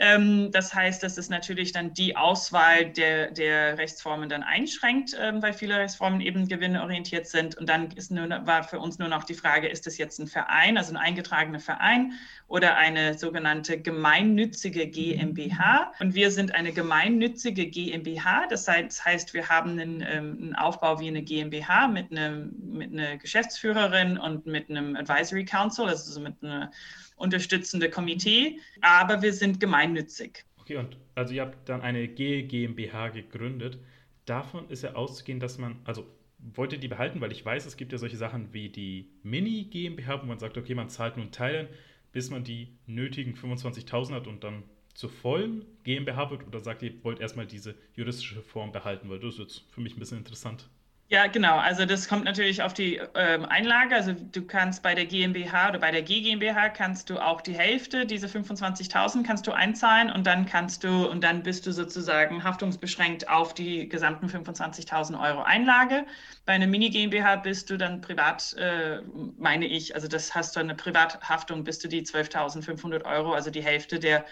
Ähm, 0.00 0.52
das 0.52 0.72
heißt, 0.72 1.02
dass 1.02 1.18
es 1.18 1.28
natürlich 1.28 1.72
dann 1.72 1.92
die 1.92 2.16
Auswahl 2.16 2.86
der, 2.86 3.32
der 3.32 3.76
Rechtsformen 3.78 4.28
dann 4.28 4.44
einschränkt, 4.44 5.16
ähm, 5.18 5.42
weil 5.42 5.52
viele 5.52 5.76
Rechtsformen 5.76 6.20
eben 6.20 6.46
gewinnorientiert 6.46 7.26
sind. 7.26 7.56
Und 7.56 7.68
dann 7.68 7.90
ist 7.90 8.12
nur, 8.12 8.28
war 8.46 8.62
für 8.62 8.78
uns 8.78 9.00
nur 9.00 9.08
noch 9.08 9.24
die 9.24 9.34
Frage, 9.34 9.66
ist 9.66 9.88
das 9.88 9.98
jetzt 9.98 10.20
ein 10.20 10.28
Verein, 10.28 10.78
also 10.78 10.92
ein 10.92 10.96
eingetragener 10.96 11.58
Verein 11.58 12.12
oder 12.46 12.76
eine 12.76 13.18
sogenannte 13.18 13.80
gemeinnützige 13.80 14.86
GmbH? 14.86 15.92
Und 15.98 16.14
wir 16.14 16.30
sind 16.30 16.54
eine 16.54 16.72
gemeinnützige 16.72 17.66
GmbH. 17.66 18.46
Das 18.48 18.68
heißt, 18.68 19.34
wir 19.34 19.48
haben 19.48 19.72
einen, 19.72 20.00
ähm, 20.00 20.38
einen 20.40 20.54
Aufbau 20.54 21.00
wie 21.00 21.08
eine 21.08 21.22
GmbH 21.22 21.88
mit, 21.88 22.12
einem, 22.12 22.54
mit 22.70 22.92
einer 22.92 23.16
Geschäftsführerin 23.16 24.16
und 24.16 24.46
mit 24.46 24.70
einem 24.70 24.94
Advisory 24.94 25.44
Council, 25.44 25.86
also 25.86 26.20
mit 26.20 26.36
einer 26.40 26.70
unterstützende 27.18 27.90
Komitee, 27.90 28.58
aber 28.80 29.22
wir 29.22 29.32
sind 29.32 29.60
gemeinnützig. 29.60 30.44
Okay, 30.60 30.76
und 30.76 30.96
also 31.14 31.34
ihr 31.34 31.42
habt 31.42 31.68
dann 31.68 31.82
eine 31.82 32.08
GmbH 32.08 33.08
gegründet. 33.08 33.78
Davon 34.24 34.68
ist 34.68 34.82
ja 34.82 34.94
auszugehen, 34.94 35.40
dass 35.40 35.58
man, 35.58 35.76
also 35.84 36.06
wollt 36.38 36.72
ihr 36.72 36.78
die 36.78 36.88
behalten, 36.88 37.20
weil 37.20 37.32
ich 37.32 37.44
weiß, 37.44 37.66
es 37.66 37.76
gibt 37.76 37.92
ja 37.92 37.98
solche 37.98 38.16
Sachen 38.16 38.52
wie 38.52 38.68
die 38.68 39.08
Mini-GmbH, 39.22 40.22
wo 40.22 40.26
man 40.26 40.38
sagt, 40.38 40.56
okay, 40.56 40.74
man 40.74 40.88
zahlt 40.88 41.16
nun 41.16 41.32
Teilen, 41.32 41.68
bis 42.12 42.30
man 42.30 42.44
die 42.44 42.68
nötigen 42.86 43.34
25.000 43.34 44.12
hat 44.12 44.26
und 44.26 44.44
dann 44.44 44.62
zur 44.94 45.10
vollen 45.10 45.64
GmbH 45.84 46.30
wird 46.30 46.46
oder 46.46 46.60
sagt 46.60 46.82
ihr, 46.82 46.92
wollt 47.04 47.20
erstmal 47.20 47.46
diese 47.46 47.74
juristische 47.94 48.42
Form 48.42 48.72
behalten, 48.72 49.08
weil 49.08 49.20
das 49.20 49.34
ist 49.34 49.40
jetzt 49.40 49.64
für 49.70 49.80
mich 49.80 49.96
ein 49.96 50.00
bisschen 50.00 50.18
interessant. 50.18 50.68
Ja, 51.10 51.26
genau. 51.26 51.56
Also 51.56 51.86
das 51.86 52.06
kommt 52.06 52.24
natürlich 52.24 52.60
auf 52.62 52.74
die 52.74 53.00
ähm, 53.14 53.46
Einlage. 53.46 53.94
Also 53.94 54.12
du 54.12 54.46
kannst 54.46 54.82
bei 54.82 54.94
der 54.94 55.06
GmbH 55.06 55.70
oder 55.70 55.78
bei 55.78 55.90
der 55.90 56.02
GmbH 56.02 56.68
kannst 56.68 57.08
du 57.08 57.18
auch 57.18 57.40
die 57.40 57.54
Hälfte, 57.54 58.04
diese 58.04 58.28
25.000 58.28 59.22
kannst 59.22 59.46
du 59.46 59.52
einzahlen 59.52 60.10
und 60.12 60.26
dann 60.26 60.44
kannst 60.44 60.84
du 60.84 61.08
und 61.08 61.24
dann 61.24 61.42
bist 61.42 61.64
du 61.66 61.72
sozusagen 61.72 62.44
haftungsbeschränkt 62.44 63.26
auf 63.26 63.54
die 63.54 63.88
gesamten 63.88 64.28
25.000 64.28 65.18
Euro 65.18 65.40
Einlage. 65.42 66.04
Bei 66.44 66.52
einer 66.52 66.66
Mini 66.66 66.90
GmbH 66.90 67.36
bist 67.36 67.70
du 67.70 67.78
dann 67.78 68.02
privat, 68.02 68.52
äh, 68.58 69.00
meine 69.38 69.64
ich, 69.66 69.94
also 69.94 70.08
das 70.08 70.34
hast 70.34 70.56
du 70.56 70.60
eine 70.60 70.74
Privathaftung, 70.74 71.64
bist 71.64 71.82
du 71.84 71.88
die 71.88 72.02
12.500 72.04 73.06
Euro, 73.06 73.32
also 73.32 73.50
die 73.50 73.62
Hälfte 73.62 73.98
der 73.98 74.26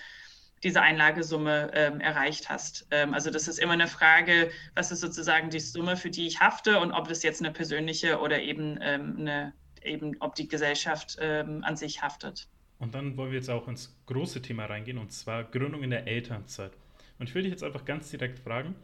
diese 0.66 0.82
Einlagesumme 0.82 1.70
ähm, 1.74 2.00
erreicht 2.00 2.48
hast. 2.48 2.88
Ähm, 2.90 3.14
also 3.14 3.30
das 3.30 3.46
ist 3.46 3.58
immer 3.60 3.74
eine 3.74 3.86
Frage, 3.86 4.50
was 4.74 4.90
ist 4.90 5.00
sozusagen 5.00 5.48
die 5.48 5.60
Summe, 5.60 5.96
für 5.96 6.10
die 6.10 6.26
ich 6.26 6.40
hafte 6.40 6.80
und 6.80 6.90
ob 6.90 7.06
das 7.06 7.22
jetzt 7.22 7.40
eine 7.40 7.52
persönliche 7.52 8.18
oder 8.18 8.42
eben 8.42 8.76
ähm, 8.82 9.16
eine, 9.16 9.52
eben 9.82 10.16
ob 10.18 10.34
die 10.34 10.48
Gesellschaft 10.48 11.18
ähm, 11.20 11.62
an 11.62 11.76
sich 11.76 12.02
haftet. 12.02 12.48
Und 12.80 12.96
dann 12.96 13.16
wollen 13.16 13.30
wir 13.30 13.38
jetzt 13.38 13.48
auch 13.48 13.68
ins 13.68 13.96
große 14.06 14.42
Thema 14.42 14.66
reingehen 14.66 14.98
und 14.98 15.12
zwar 15.12 15.44
Gründung 15.44 15.84
in 15.84 15.90
der 15.90 16.08
Elternzeit. 16.08 16.72
Und 17.20 17.28
ich 17.28 17.34
will 17.36 17.42
dich 17.42 17.52
jetzt 17.52 17.62
einfach 17.62 17.84
ganz 17.84 18.10
direkt 18.10 18.40
fragen, 18.40 18.74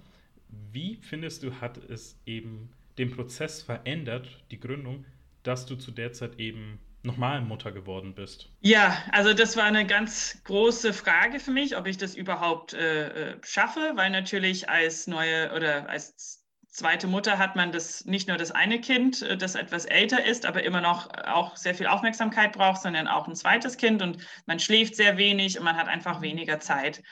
wie 0.70 0.98
findest 1.02 1.42
du, 1.42 1.60
hat 1.60 1.78
es 1.78 2.16
eben 2.26 2.70
den 2.96 3.10
Prozess 3.10 3.60
verändert, 3.60 4.28
die 4.52 4.60
Gründung, 4.60 5.04
dass 5.42 5.66
du 5.66 5.74
zu 5.74 5.90
der 5.90 6.12
Zeit 6.12 6.38
eben 6.38 6.78
nochmal 7.02 7.40
Mutter 7.40 7.72
geworden 7.72 8.14
bist? 8.14 8.48
Ja, 8.60 8.96
also 9.10 9.34
das 9.34 9.56
war 9.56 9.64
eine 9.64 9.86
ganz 9.86 10.40
große 10.44 10.92
Frage 10.92 11.40
für 11.40 11.50
mich, 11.50 11.76
ob 11.76 11.86
ich 11.86 11.98
das 11.98 12.14
überhaupt 12.14 12.74
äh, 12.74 13.32
äh, 13.32 13.36
schaffe, 13.44 13.92
weil 13.94 14.10
natürlich 14.10 14.68
als 14.68 15.06
neue 15.06 15.52
oder 15.54 15.88
als 15.88 16.44
zweite 16.68 17.06
Mutter 17.06 17.38
hat 17.38 17.54
man 17.54 17.70
das 17.70 18.06
nicht 18.06 18.28
nur 18.28 18.36
das 18.36 18.50
eine 18.50 18.80
Kind, 18.80 19.22
äh, 19.22 19.36
das 19.36 19.56
etwas 19.56 19.84
älter 19.84 20.24
ist, 20.24 20.46
aber 20.46 20.62
immer 20.62 20.80
noch 20.80 21.10
auch 21.26 21.56
sehr 21.56 21.74
viel 21.74 21.86
Aufmerksamkeit 21.88 22.52
braucht, 22.52 22.82
sondern 22.82 23.08
auch 23.08 23.26
ein 23.26 23.34
zweites 23.34 23.76
Kind 23.76 24.00
und 24.00 24.18
man 24.46 24.60
schläft 24.60 24.94
sehr 24.94 25.16
wenig 25.16 25.58
und 25.58 25.64
man 25.64 25.76
hat 25.76 25.88
einfach 25.88 26.22
weniger 26.22 26.60
Zeit. 26.60 27.02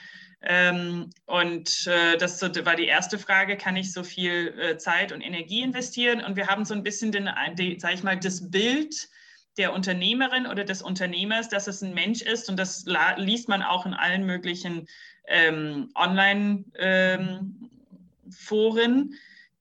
Ähm, 0.43 1.11
und 1.25 1.85
äh, 1.85 2.17
das 2.17 2.41
war 2.41 2.75
die 2.75 2.87
erste 2.87 3.19
Frage, 3.19 3.57
kann 3.57 3.75
ich 3.75 3.93
so 3.93 4.03
viel 4.03 4.77
Zeit 4.79 5.11
und 5.11 5.21
Energie 5.21 5.61
investieren? 5.61 6.23
Und 6.23 6.35
wir 6.35 6.47
haben 6.47 6.65
so 6.65 6.73
ein 6.73 6.81
bisschen 6.81 7.11
den, 7.11 7.29
ich 7.59 8.03
mal, 8.03 8.17
das 8.17 8.49
Bild 8.49 9.07
der 9.57 9.73
Unternehmerin 9.73 10.47
oder 10.47 10.63
des 10.63 10.81
Unternehmers, 10.81 11.49
dass 11.49 11.67
es 11.67 11.81
ein 11.81 11.93
Mensch 11.93 12.21
ist. 12.21 12.49
Und 12.49 12.55
das 12.57 12.85
liest 13.17 13.49
man 13.49 13.61
auch 13.61 13.85
in 13.85 13.93
allen 13.93 14.25
möglichen 14.25 14.87
ähm, 15.27 15.91
Online-Foren, 15.95 18.91
ähm, 18.91 19.13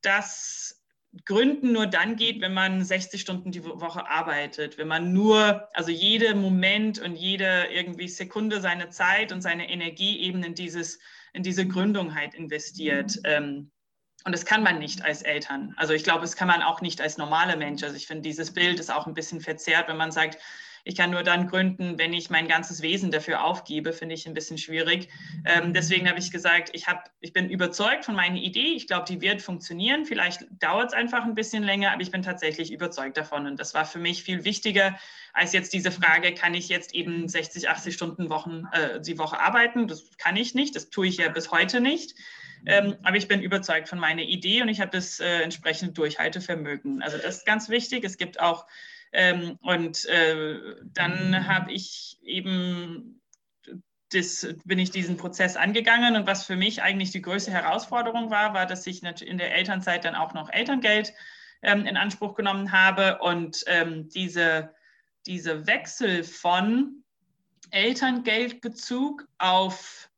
dass 0.03 0.81
Gründen 1.25 1.73
nur 1.73 1.89
dann 1.89 2.15
geht, 2.15 2.41
wenn 2.41 2.55
man 2.55 2.85
60 2.85 3.21
Stunden 3.21 3.51
die 3.51 3.65
Woche 3.65 4.09
arbeitet, 4.09 4.79
wenn 4.79 4.87
man 4.87 5.13
nur, 5.13 5.69
also 5.75 5.91
jeder 5.91 6.37
Moment 6.37 7.01
und 7.01 7.17
jede 7.17 7.67
irgendwie 7.73 8.07
Sekunde 8.07 8.61
seine 8.61 8.91
Zeit 8.91 9.33
und 9.33 9.43
seine 9.43 9.69
Energie 9.69 10.21
eben 10.21 10.45
in 10.45 10.55
dieses, 10.55 11.01
in 11.33 11.43
diese 11.43 11.67
Gründung 11.67 12.15
halt 12.15 12.35
investiert. 12.35 13.19
Ähm, 13.25 13.73
und 14.25 14.33
das 14.33 14.45
kann 14.45 14.63
man 14.63 14.79
nicht 14.79 15.03
als 15.03 15.23
Eltern. 15.23 15.75
Also 15.77 15.95
ich 15.95 16.05
glaube, 16.05 16.25
es 16.25 16.37
kann 16.37 16.49
man 16.49 16.63
auch 16.63 16.81
nicht 16.81 17.01
als 17.01 17.17
normaler 17.17 17.57
Mensch. 17.57 17.83
Also 17.83 17.97
ich 17.97 18.07
finde, 18.07 18.23
dieses 18.23 18.53
Bild 18.53 18.79
ist 18.79 18.93
auch 18.93 19.07
ein 19.07 19.15
bisschen 19.15 19.41
verzerrt, 19.41 19.89
wenn 19.89 19.97
man 19.97 20.13
sagt, 20.13 20.39
ich 20.85 20.97
kann 20.97 21.11
nur 21.11 21.23
dann 21.23 21.47
gründen, 21.47 21.99
wenn 21.99 22.13
ich 22.13 22.31
mein 22.31 22.49
ganzes 22.49 22.81
Wesen 22.81 23.11
dafür 23.11 23.45
aufgebe, 23.45 23.93
finde 23.93 24.15
ich 24.15 24.27
ein 24.27 24.35
bisschen 24.35 24.57
schwierig. 24.57 25.09
Ähm, 25.45 25.75
deswegen 25.75 26.09
habe 26.09 26.19
ich 26.19 26.31
gesagt, 26.31 26.71
ich, 26.73 26.87
hab, 26.87 27.11
ich 27.21 27.33
bin 27.33 27.51
überzeugt 27.51 28.05
von 28.05 28.15
meiner 28.15 28.37
Idee. 28.37 28.73
Ich 28.75 28.87
glaube, 28.87 29.05
die 29.07 29.21
wird 29.21 29.43
funktionieren. 29.43 30.07
Vielleicht 30.07 30.47
dauert 30.59 30.89
es 30.89 30.93
einfach 30.95 31.25
ein 31.25 31.35
bisschen 31.35 31.63
länger, 31.63 31.93
aber 31.93 32.01
ich 32.01 32.11
bin 32.11 32.23
tatsächlich 32.23 32.73
überzeugt 32.73 33.17
davon. 33.19 33.47
Und 33.47 33.61
das 33.61 33.75
war 33.75 33.85
für 33.85 33.99
mich 33.99 34.23
viel 34.23 34.45
wichtiger 34.45 34.99
als 35.33 35.53
jetzt 35.53 35.73
diese 35.73 35.93
Frage, 35.93 36.35
kann 36.35 36.55
ich 36.55 36.69
jetzt 36.69 36.95
eben 36.95 37.29
60, 37.29 37.69
80 37.69 37.95
Stunden 37.95 38.31
Wochen, 38.31 38.67
äh, 38.73 39.01
die 39.01 39.19
Woche 39.19 39.39
arbeiten? 39.39 39.87
Das 39.87 40.17
kann 40.17 40.37
ich 40.37 40.55
nicht. 40.55 40.75
Das 40.75 40.91
tue 40.91 41.07
ich 41.07 41.19
ja 41.19 41.29
bis 41.29 41.51
heute 41.51 41.81
nicht. 41.81 42.15
Ähm, 42.67 42.97
aber 43.03 43.17
ich 43.17 43.29
bin 43.29 43.43
überzeugt 43.43 43.89
von 43.89 43.99
meiner 43.99 44.23
Idee 44.23 44.63
und 44.63 44.69
ich 44.69 44.81
habe 44.81 44.91
das 44.91 45.21
äh, 45.21 45.43
entsprechende 45.43 45.93
Durchhaltevermögen. 45.93 47.03
Also 47.03 47.17
das 47.17 47.39
ist 47.39 47.47
ganz 47.47 47.69
wichtig. 47.69 48.05
Es 48.05 48.19
gibt 48.19 48.41
auch, 48.41 48.67
ähm, 49.13 49.59
und 49.63 50.05
äh, 50.07 50.59
dann 50.85 51.47
habe 51.47 51.73
ich 51.73 52.19
eben, 52.23 53.21
das, 54.13 54.47
bin 54.65 54.79
ich 54.79 54.91
diesen 54.91 55.17
Prozess 55.17 55.57
angegangen 55.57 56.17
und 56.17 56.27
was 56.27 56.45
für 56.45 56.57
mich 56.57 56.83
eigentlich 56.83 57.13
die 57.13 57.23
größte 57.23 57.51
Herausforderung 57.51 58.31
war, 58.31 58.55
war, 58.55 58.67
dass 58.67 58.87
ich 58.87 59.03
in 59.03 59.39
der 59.39 59.55
Elternzeit 59.55 60.05
dann 60.05 60.15
auch 60.15 60.35
noch 60.35 60.53
Elterngeld 60.53 61.13
ähm, 61.63 61.87
in 61.87 61.97
Anspruch 61.97 62.35
genommen 62.35 62.73
habe 62.73 63.19
und 63.19 63.65
ähm, 63.67 64.09
diese, 64.09 64.75
diese 65.27 65.67
Wechsel 65.67 66.25
von 66.25 67.05
Elterngeldbezug 67.71 69.29
auf 69.39 70.10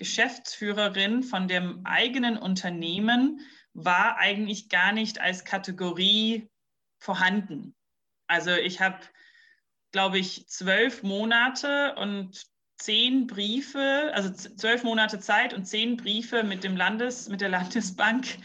Geschäftsführerin 0.00 1.22
von 1.22 1.46
dem 1.46 1.84
eigenen 1.84 2.38
Unternehmen 2.38 3.40
war 3.74 4.16
eigentlich 4.16 4.70
gar 4.70 4.92
nicht 4.92 5.20
als 5.20 5.44
Kategorie 5.44 6.48
vorhanden. 6.98 7.74
Also 8.26 8.52
ich 8.52 8.80
habe, 8.80 8.98
glaube 9.92 10.18
ich, 10.18 10.48
zwölf 10.48 11.02
Monate 11.02 11.94
und 11.96 12.46
zehn 12.78 13.26
Briefe, 13.26 14.10
also 14.14 14.30
zwölf 14.32 14.84
Monate 14.84 15.20
Zeit 15.20 15.52
und 15.52 15.66
zehn 15.66 15.98
Briefe 15.98 16.44
mit 16.44 16.64
dem 16.64 16.78
Landes, 16.78 17.28
mit 17.28 17.42
der 17.42 17.50
Landesbank 17.50 18.38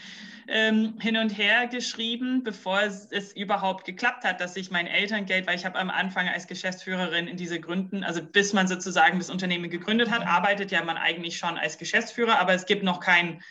ähm, 0.48 1.00
hin 1.00 1.18
und 1.18 1.30
her 1.30 1.68
geschrieben, 1.68 2.44
bevor 2.44 2.82
es, 2.82 3.08
es, 3.12 3.36
überhaupt 3.36 3.86
geklappt 3.86 4.24
hat, 4.24 4.40
dass 4.40 4.56
ich 4.56 4.72
mein 4.72 4.88
Elterngeld, 4.88 5.48
weil 5.48 5.56
ich 5.56 5.66
habe 5.66 5.80
am 5.80 5.90
Anfang 5.90 6.28
als 6.28 6.48
Geschäftsführerin 6.48 7.28
in 7.28 7.38
diese 7.38 7.60
Gründen, 7.60 8.04
also 8.04 8.22
bis 8.22 8.54
man 8.54 8.68
sozusagen 8.68 9.18
das 9.18 9.30
Unternehmen 9.30 9.70
gegründet 9.70 10.12
hat, 10.12 10.26
arbeitet 10.26 10.72
ja 10.72 10.84
man 10.84 10.98
eigentlich 10.98 11.38
schon 11.38 11.58
als 11.58 11.78
Geschäftsführer, 11.78 12.40
aber 12.40 12.54
es 12.54 12.66
gibt 12.66 12.84
noch 12.84 13.00
kein 13.00 13.42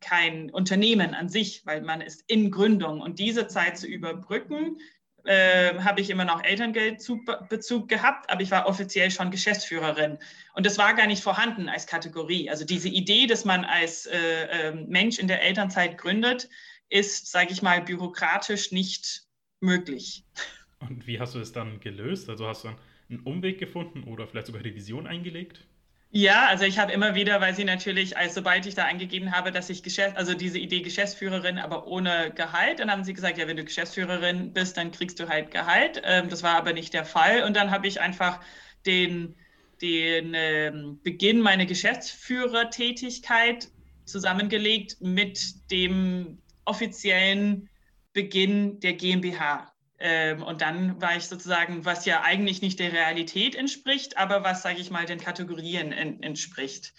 kein 0.00 0.50
Unternehmen 0.50 1.14
an 1.14 1.30
sich, 1.30 1.64
weil 1.64 1.80
man 1.80 2.02
ist 2.02 2.24
in 2.26 2.50
Gründung. 2.50 3.00
Und 3.00 3.18
diese 3.18 3.48
Zeit 3.48 3.78
zu 3.78 3.86
überbrücken, 3.86 4.76
äh, 5.24 5.78
habe 5.80 6.00
ich 6.00 6.10
immer 6.10 6.24
noch 6.24 6.42
Elterngeldbezug 6.44 7.88
gehabt, 7.88 8.30
aber 8.30 8.42
ich 8.42 8.50
war 8.50 8.66
offiziell 8.66 9.10
schon 9.10 9.30
Geschäftsführerin. 9.30 10.18
Und 10.54 10.66
das 10.66 10.78
war 10.78 10.94
gar 10.94 11.06
nicht 11.06 11.22
vorhanden 11.22 11.68
als 11.68 11.86
Kategorie. 11.86 12.50
Also 12.50 12.64
diese 12.64 12.88
Idee, 12.88 13.26
dass 13.26 13.44
man 13.44 13.64
als 13.64 14.06
äh, 14.06 14.18
äh, 14.18 14.72
Mensch 14.72 15.18
in 15.18 15.28
der 15.28 15.42
Elternzeit 15.42 15.98
gründet, 15.98 16.48
ist, 16.88 17.30
sage 17.30 17.52
ich 17.52 17.62
mal, 17.62 17.80
bürokratisch 17.82 18.70
nicht 18.70 19.24
möglich. 19.60 20.24
Und 20.78 21.06
wie 21.06 21.18
hast 21.18 21.34
du 21.34 21.40
es 21.40 21.52
dann 21.52 21.80
gelöst? 21.80 22.28
Also 22.28 22.46
hast 22.46 22.64
du 22.64 22.68
einen 23.08 23.20
Umweg 23.20 23.58
gefunden 23.58 24.04
oder 24.04 24.26
vielleicht 24.26 24.46
sogar 24.46 24.64
Revision 24.64 25.06
eingelegt? 25.06 25.66
Ja, 26.16 26.46
also 26.46 26.64
ich 26.64 26.78
habe 26.78 26.92
immer 26.92 27.16
wieder, 27.16 27.40
weil 27.40 27.56
sie 27.56 27.64
natürlich, 27.64 28.16
als 28.16 28.34
sobald 28.34 28.66
ich 28.66 28.76
da 28.76 28.84
eingegeben 28.84 29.32
habe, 29.32 29.50
dass 29.50 29.68
ich 29.68 29.82
Geschäft, 29.82 30.16
also 30.16 30.32
diese 30.32 30.60
Idee 30.60 30.80
Geschäftsführerin, 30.80 31.58
aber 31.58 31.88
ohne 31.88 32.30
Gehalt, 32.32 32.78
dann 32.78 32.88
haben 32.88 33.02
sie 33.02 33.14
gesagt, 33.14 33.36
ja, 33.36 33.48
wenn 33.48 33.56
du 33.56 33.64
Geschäftsführerin 33.64 34.52
bist, 34.52 34.76
dann 34.76 34.92
kriegst 34.92 35.18
du 35.18 35.28
halt 35.28 35.50
Gehalt. 35.50 36.00
Ähm, 36.04 36.28
das 36.28 36.44
war 36.44 36.54
aber 36.54 36.72
nicht 36.72 36.94
der 36.94 37.04
Fall. 37.04 37.42
Und 37.42 37.56
dann 37.56 37.72
habe 37.72 37.88
ich 37.88 38.00
einfach 38.00 38.38
den, 38.86 39.34
den 39.82 40.34
ähm, 40.36 41.00
Beginn 41.02 41.40
meiner 41.40 41.66
Geschäftsführertätigkeit 41.66 43.68
zusammengelegt 44.04 44.98
mit 45.00 45.68
dem 45.72 46.38
offiziellen 46.64 47.68
Beginn 48.12 48.78
der 48.78 48.92
GmbH. 48.92 49.73
Ähm, 49.98 50.42
und 50.42 50.60
dann 50.60 51.00
war 51.00 51.16
ich 51.16 51.26
sozusagen, 51.26 51.84
was 51.84 52.04
ja 52.04 52.22
eigentlich 52.22 52.62
nicht 52.62 52.80
der 52.80 52.92
Realität 52.92 53.54
entspricht, 53.54 54.18
aber 54.18 54.42
was, 54.42 54.62
sage 54.62 54.78
ich 54.78 54.90
mal, 54.90 55.06
den 55.06 55.20
Kategorien 55.20 55.92
en 55.92 56.22
entspricht. 56.22 56.92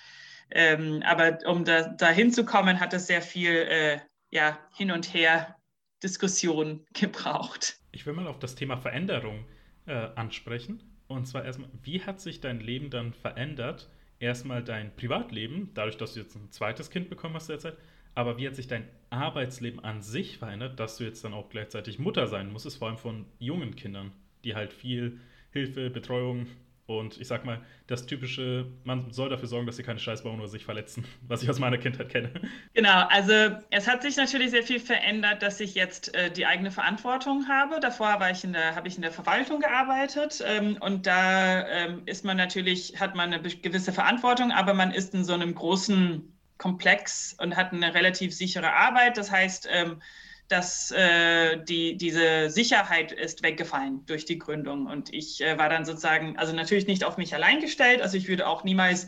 Ähm, 0.52 1.04
aber 1.06 1.40
um 1.48 1.66
da, 1.66 1.90
dahin 1.90 2.32
zu 2.32 2.46
kommen, 2.46 2.80
hat 2.80 2.94
es 2.94 3.08
sehr 3.08 3.22
viel 3.22 3.52
äh, 3.52 4.00
ja, 4.30 4.60
hin 4.74 4.92
und 4.92 5.14
her 5.14 5.56
Diskussion 6.04 6.86
gebraucht. 6.94 7.80
Ich 7.92 8.06
will 8.06 8.14
mal 8.14 8.28
auf 8.28 8.40
das 8.40 8.56
Thema 8.56 8.78
Veränderung 8.78 9.46
äh, 9.86 10.08
ansprechen. 10.16 10.84
Und 11.08 11.28
zwar 11.28 11.46
erstmal, 11.46 11.70
wie 11.84 12.02
hat 12.02 12.20
sich 12.20 12.42
dein 12.42 12.60
Leben 12.60 12.90
dann 12.90 13.14
verändert? 13.14 13.90
Erstmal 14.20 14.64
dein 14.64 14.96
Privatleben, 14.96 15.72
dadurch, 15.74 15.98
dass 15.98 16.14
du 16.14 16.22
jetzt 16.22 16.36
ein 16.36 16.52
zweites 16.52 16.90
Kind 16.90 17.10
bekommen 17.10 17.36
hast 17.36 17.50
derzeit, 17.50 17.78
aber 18.16 18.38
wie 18.38 18.48
hat 18.48 18.56
sich 18.56 18.68
dein 18.68 18.88
Arbeitsleben 19.16 19.80
an 19.84 20.02
sich 20.02 20.38
verändert, 20.38 20.80
dass 20.80 20.98
du 20.98 21.04
jetzt 21.04 21.24
dann 21.24 21.34
auch 21.34 21.50
gleichzeitig 21.50 22.00
Mutter 22.00 22.28
sein 22.28 22.52
musstest, 22.52 22.78
vor 22.78 22.90
allem 22.90 22.98
von 22.98 23.26
jungen 23.40 23.76
Kindern, 23.76 24.12
die 24.44 24.56
halt 24.56 24.74
viel 24.74 25.20
Hilfe, 25.52 25.90
Betreuung 25.90 26.48
Und 26.88 27.20
ich 27.20 27.28
sag 27.28 27.46
mal, 27.46 27.62
das 27.88 28.06
typische, 28.06 28.68
man 28.84 29.12
soll 29.12 29.30
dafür 29.30 29.48
sorgen, 29.48 29.66
dass 29.66 29.78
sie 29.78 29.84
keine 29.84 29.98
Scheiß 30.00 30.24
bauen 30.24 30.40
oder 30.40 30.48
sich 30.48 30.66
verletzen, 30.66 31.06
was 31.28 31.42
ich 31.42 31.50
aus 31.50 31.58
meiner 31.58 31.80
Kindheit 31.80 32.10
kenne. 32.10 32.32
Genau, 32.76 33.08
also 33.10 33.34
es 33.72 33.88
hat 33.88 34.04
sich 34.04 34.18
natürlich 34.18 34.52
sehr 34.52 34.62
viel 34.62 34.80
verändert, 34.80 35.42
dass 35.42 35.60
ich 35.60 35.74
jetzt 35.74 36.14
äh, 36.14 36.30
die 36.32 36.46
eigene 36.46 36.70
Verantwortung 36.70 37.48
habe. 37.48 37.80
Davor 37.80 38.20
war 38.20 38.30
ich 38.30 38.44
in 38.44 38.54
der, 38.54 38.76
habe 38.76 38.88
ich 38.88 38.98
in 38.98 39.02
der 39.02 39.12
Verwaltung 39.12 39.62
gearbeitet 39.62 40.44
ähm, 40.46 40.78
und 40.80 41.08
da 41.08 41.68
ähm, 41.68 42.04
ist 42.06 42.24
man 42.24 42.38
natürlich, 42.38 43.00
hat 43.00 43.16
man 43.16 43.34
eine 43.34 43.42
gewisse 43.42 43.92
Verantwortung, 43.92 44.52
aber 44.52 44.76
man 44.76 44.92
ist 44.92 45.16
in 45.16 45.24
so 45.26 45.34
einem 45.34 45.56
großen 45.56 46.35
Komplex 46.58 47.36
und 47.40 47.56
hat 47.56 47.74
eine 47.74 47.94
relativ 47.94 48.34
sichere 48.34 48.74
Arbeit. 48.74 49.18
Das 49.18 49.32
heißt, 49.32 49.68
ähm, 49.72 50.02
dass 50.48 50.92
äh, 50.92 51.58
die, 51.64 51.98
diese 51.98 52.50
Sicherheit 52.50 53.12
ist 53.12 53.42
weggefallen 53.42 54.06
durch 54.06 54.26
die 54.26 54.38
Gründung. 54.38 54.86
Und 54.86 55.12
ich 55.14 55.42
äh, 55.42 55.58
war 55.58 55.70
dann 55.70 55.86
sozusagen, 55.86 56.38
also 56.38 56.54
natürlich 56.54 56.88
nicht 56.88 57.04
auf 57.04 57.18
mich 57.18 57.34
allein 57.34 57.62
gestellt. 57.62 58.02
Also 58.02 58.18
ich 58.18 58.28
würde 58.28 58.48
auch 58.48 58.64
niemals 58.64 59.08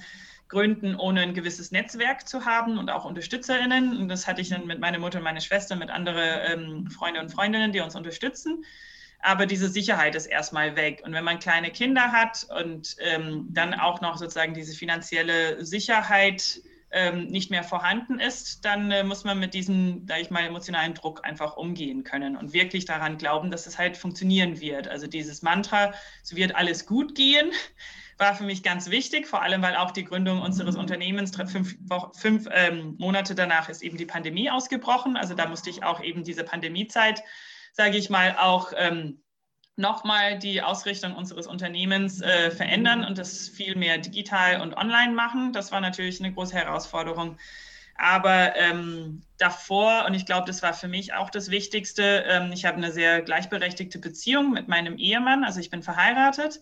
gründen, 0.49 0.95
ohne 0.95 1.21
ein 1.21 1.33
gewisses 1.33 1.71
Netzwerk 1.71 2.27
zu 2.27 2.45
haben 2.45 2.77
und 2.77 2.89
auch 2.89 3.05
UnterstützerInnen. 3.05 3.97
Und 3.97 4.09
das 4.09 4.27
hatte 4.27 4.41
ich 4.41 4.49
dann 4.49 4.65
mit 4.65 4.79
meiner 4.79 4.97
Mutter 4.97 5.19
und 5.19 5.23
meiner 5.23 5.41
Schwester, 5.41 5.75
mit 5.75 5.89
anderen 5.89 6.59
ähm, 6.59 6.89
Freunde 6.89 7.19
und 7.19 7.29
Freundinnen, 7.29 7.71
die 7.71 7.81
uns 7.81 7.95
unterstützen. 7.95 8.65
Aber 9.19 9.45
diese 9.45 9.69
Sicherheit 9.69 10.15
ist 10.15 10.25
erstmal 10.25 10.75
weg. 10.75 11.01
Und 11.05 11.13
wenn 11.13 11.23
man 11.23 11.39
kleine 11.39 11.69
Kinder 11.69 12.11
hat 12.11 12.47
und 12.61 12.95
ähm, 12.99 13.47
dann 13.49 13.73
auch 13.73 14.01
noch 14.01 14.17
sozusagen 14.17 14.53
diese 14.53 14.75
finanzielle 14.75 15.63
Sicherheit 15.63 16.61
ähm, 16.91 17.27
nicht 17.27 17.51
mehr 17.51 17.63
vorhanden 17.63 18.19
ist, 18.19 18.63
dann 18.63 18.91
äh, 18.91 19.03
muss 19.03 19.23
man 19.23 19.39
mit 19.39 19.53
diesem, 19.53 20.07
sage 20.07 20.21
ich 20.21 20.29
mal, 20.29 20.45
emotionalen 20.45 20.93
Druck 20.93 21.25
einfach 21.25 21.57
umgehen 21.57 22.03
können 22.03 22.37
und 22.37 22.53
wirklich 22.53 22.85
daran 22.85 23.17
glauben, 23.17 23.51
dass 23.51 23.67
es 23.67 23.77
halt 23.77 23.97
funktionieren 23.97 24.61
wird. 24.61 24.87
Also 24.87 25.07
dieses 25.07 25.41
Mantra, 25.41 25.93
es 26.23 26.35
wird 26.35 26.55
alles 26.55 26.85
gut 26.85 27.15
gehen, 27.15 27.51
war 28.17 28.35
für 28.35 28.45
mich 28.45 28.63
ganz 28.63 28.89
wichtig, 28.89 29.27
vor 29.27 29.41
allem 29.41 29.61
weil 29.61 29.75
auch 29.75 29.91
die 29.91 30.05
Gründung 30.05 30.41
unseres 30.41 30.75
Unternehmens 30.75 31.35
fünf, 31.35 31.77
fünf 32.13 32.47
ähm, 32.51 32.95
Monate 32.97 33.35
danach 33.35 33.69
ist 33.69 33.83
eben 33.83 33.97
die 33.97 34.05
Pandemie 34.05 34.49
ausgebrochen. 34.49 35.17
Also 35.17 35.35
da 35.35 35.47
musste 35.47 35.69
ich 35.69 35.83
auch 35.83 36.01
eben 36.01 36.23
diese 36.23 36.43
Pandemiezeit, 36.43 37.21
sage 37.73 37.97
ich 37.97 38.09
mal, 38.09 38.35
auch 38.39 38.71
ähm, 38.75 39.21
nochmal 39.77 40.37
die 40.39 40.61
Ausrichtung 40.61 41.15
unseres 41.15 41.47
Unternehmens 41.47 42.21
äh, 42.21 42.51
verändern 42.51 43.05
und 43.05 43.17
das 43.17 43.47
viel 43.47 43.75
mehr 43.75 43.99
digital 43.99 44.61
und 44.61 44.75
online 44.75 45.13
machen. 45.13 45.53
Das 45.53 45.71
war 45.71 45.79
natürlich 45.79 46.19
eine 46.19 46.33
große 46.33 46.55
Herausforderung. 46.55 47.37
Aber 47.95 48.55
ähm, 48.55 49.21
davor, 49.37 50.05
und 50.05 50.13
ich 50.13 50.25
glaube, 50.25 50.45
das 50.45 50.61
war 50.61 50.73
für 50.73 50.87
mich 50.87 51.13
auch 51.13 51.29
das 51.29 51.49
Wichtigste, 51.49 52.25
ähm, 52.27 52.51
ich 52.51 52.65
habe 52.65 52.77
eine 52.77 52.91
sehr 52.91 53.21
gleichberechtigte 53.21 53.97
Beziehung 53.99 54.51
mit 54.51 54.67
meinem 54.67 54.97
Ehemann, 54.97 55.43
also 55.43 55.59
ich 55.59 55.69
bin 55.69 55.81
verheiratet. 55.81 56.61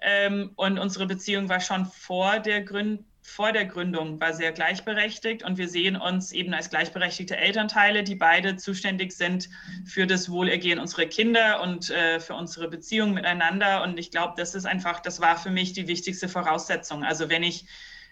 Ähm, 0.00 0.52
und 0.56 0.78
unsere 0.78 1.06
Beziehung 1.06 1.48
war 1.48 1.60
schon 1.60 1.86
vor 1.86 2.38
der 2.38 2.62
Gründung 2.62 3.04
vor 3.28 3.52
der 3.52 3.66
Gründung 3.66 4.20
war 4.20 4.32
sehr 4.32 4.52
gleichberechtigt 4.52 5.42
und 5.42 5.58
wir 5.58 5.68
sehen 5.68 5.96
uns 5.96 6.32
eben 6.32 6.54
als 6.54 6.70
gleichberechtigte 6.70 7.36
Elternteile, 7.36 8.02
die 8.02 8.14
beide 8.14 8.56
zuständig 8.56 9.12
sind 9.12 9.48
für 9.84 10.06
das 10.06 10.30
Wohlergehen 10.30 10.78
unserer 10.78 11.04
Kinder 11.04 11.60
und 11.60 11.90
äh, 11.90 12.20
für 12.20 12.34
unsere 12.34 12.68
Beziehung 12.68 13.12
miteinander. 13.12 13.82
Und 13.82 13.98
ich 13.98 14.10
glaube, 14.10 14.34
das 14.36 14.54
ist 14.54 14.64
einfach, 14.64 15.00
das 15.00 15.20
war 15.20 15.36
für 15.36 15.50
mich 15.50 15.72
die 15.74 15.86
wichtigste 15.86 16.28
Voraussetzung. 16.28 17.04
Also 17.04 17.28
wenn 17.28 17.42
ich 17.42 17.66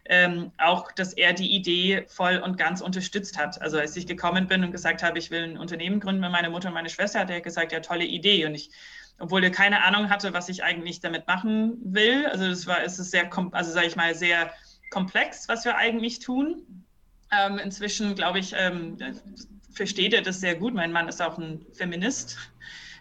ähm, 0.09 0.53
auch, 0.59 0.93
dass 0.93 1.15
er 1.15 1.33
die 1.33 1.51
Idee 1.51 2.05
voll 2.09 2.37
und 2.37 2.59
ganz 2.59 2.81
unterstützt 2.81 3.39
hat. 3.39 3.61
Also 3.61 3.79
als 3.79 3.97
ich 3.97 4.07
gekommen 4.07 4.47
bin 4.47 4.63
und 4.63 4.71
gesagt 4.71 5.03
habe, 5.03 5.19
ich 5.19 5.31
will 5.31 5.43
ein 5.43 5.59
Unternehmen 5.59 5.99
gründen 5.99 6.21
mit 6.21 6.31
meiner 6.31 6.51
Mutter 6.51 6.69
und 6.69 6.75
meine 6.75 6.91
Schwester, 6.91 7.21
hat 7.21 7.31
er 7.31 7.41
gesagt, 7.41 7.73
ja, 7.73 7.81
tolle 7.81 8.05
Idee. 8.05 8.47
Und 8.47 8.55
ich 8.55 8.71
obwohl 9.19 9.43
er 9.43 9.51
keine 9.51 9.83
Ahnung 9.83 10.11
hatte, 10.11 10.35
was 10.35 10.49
ich 10.49 10.63
eigentlich 10.63 11.01
damit 11.01 11.27
machen 11.27 11.79
will. 11.83 12.27
Also 12.27 12.49
das 12.49 12.67
war, 12.67 12.83
es 12.83 12.99
ist 12.99 13.11
sehr, 13.11 13.31
also 13.53 13.73
sage 13.73 13.87
ich 13.87 13.97
mal, 13.97 14.15
sehr 14.15 14.53
komplex, 14.91 15.49
was 15.49 15.65
wir 15.65 15.77
eigentlich 15.77 16.21
tun. 16.21 16.85
Ähm, 17.33 17.59
inzwischen, 17.59 18.15
glaube 18.15 18.39
ich, 18.39 18.55
ähm, 18.57 18.97
versteht 19.73 20.15
er 20.15 20.23
das 20.23 20.41
sehr 20.41 20.55
gut. 20.55 20.75
Mein 20.75 20.93
Mann 20.93 21.09
ist 21.09 21.21
auch 21.21 21.39
ein 21.39 21.67
Feminist 21.73 22.37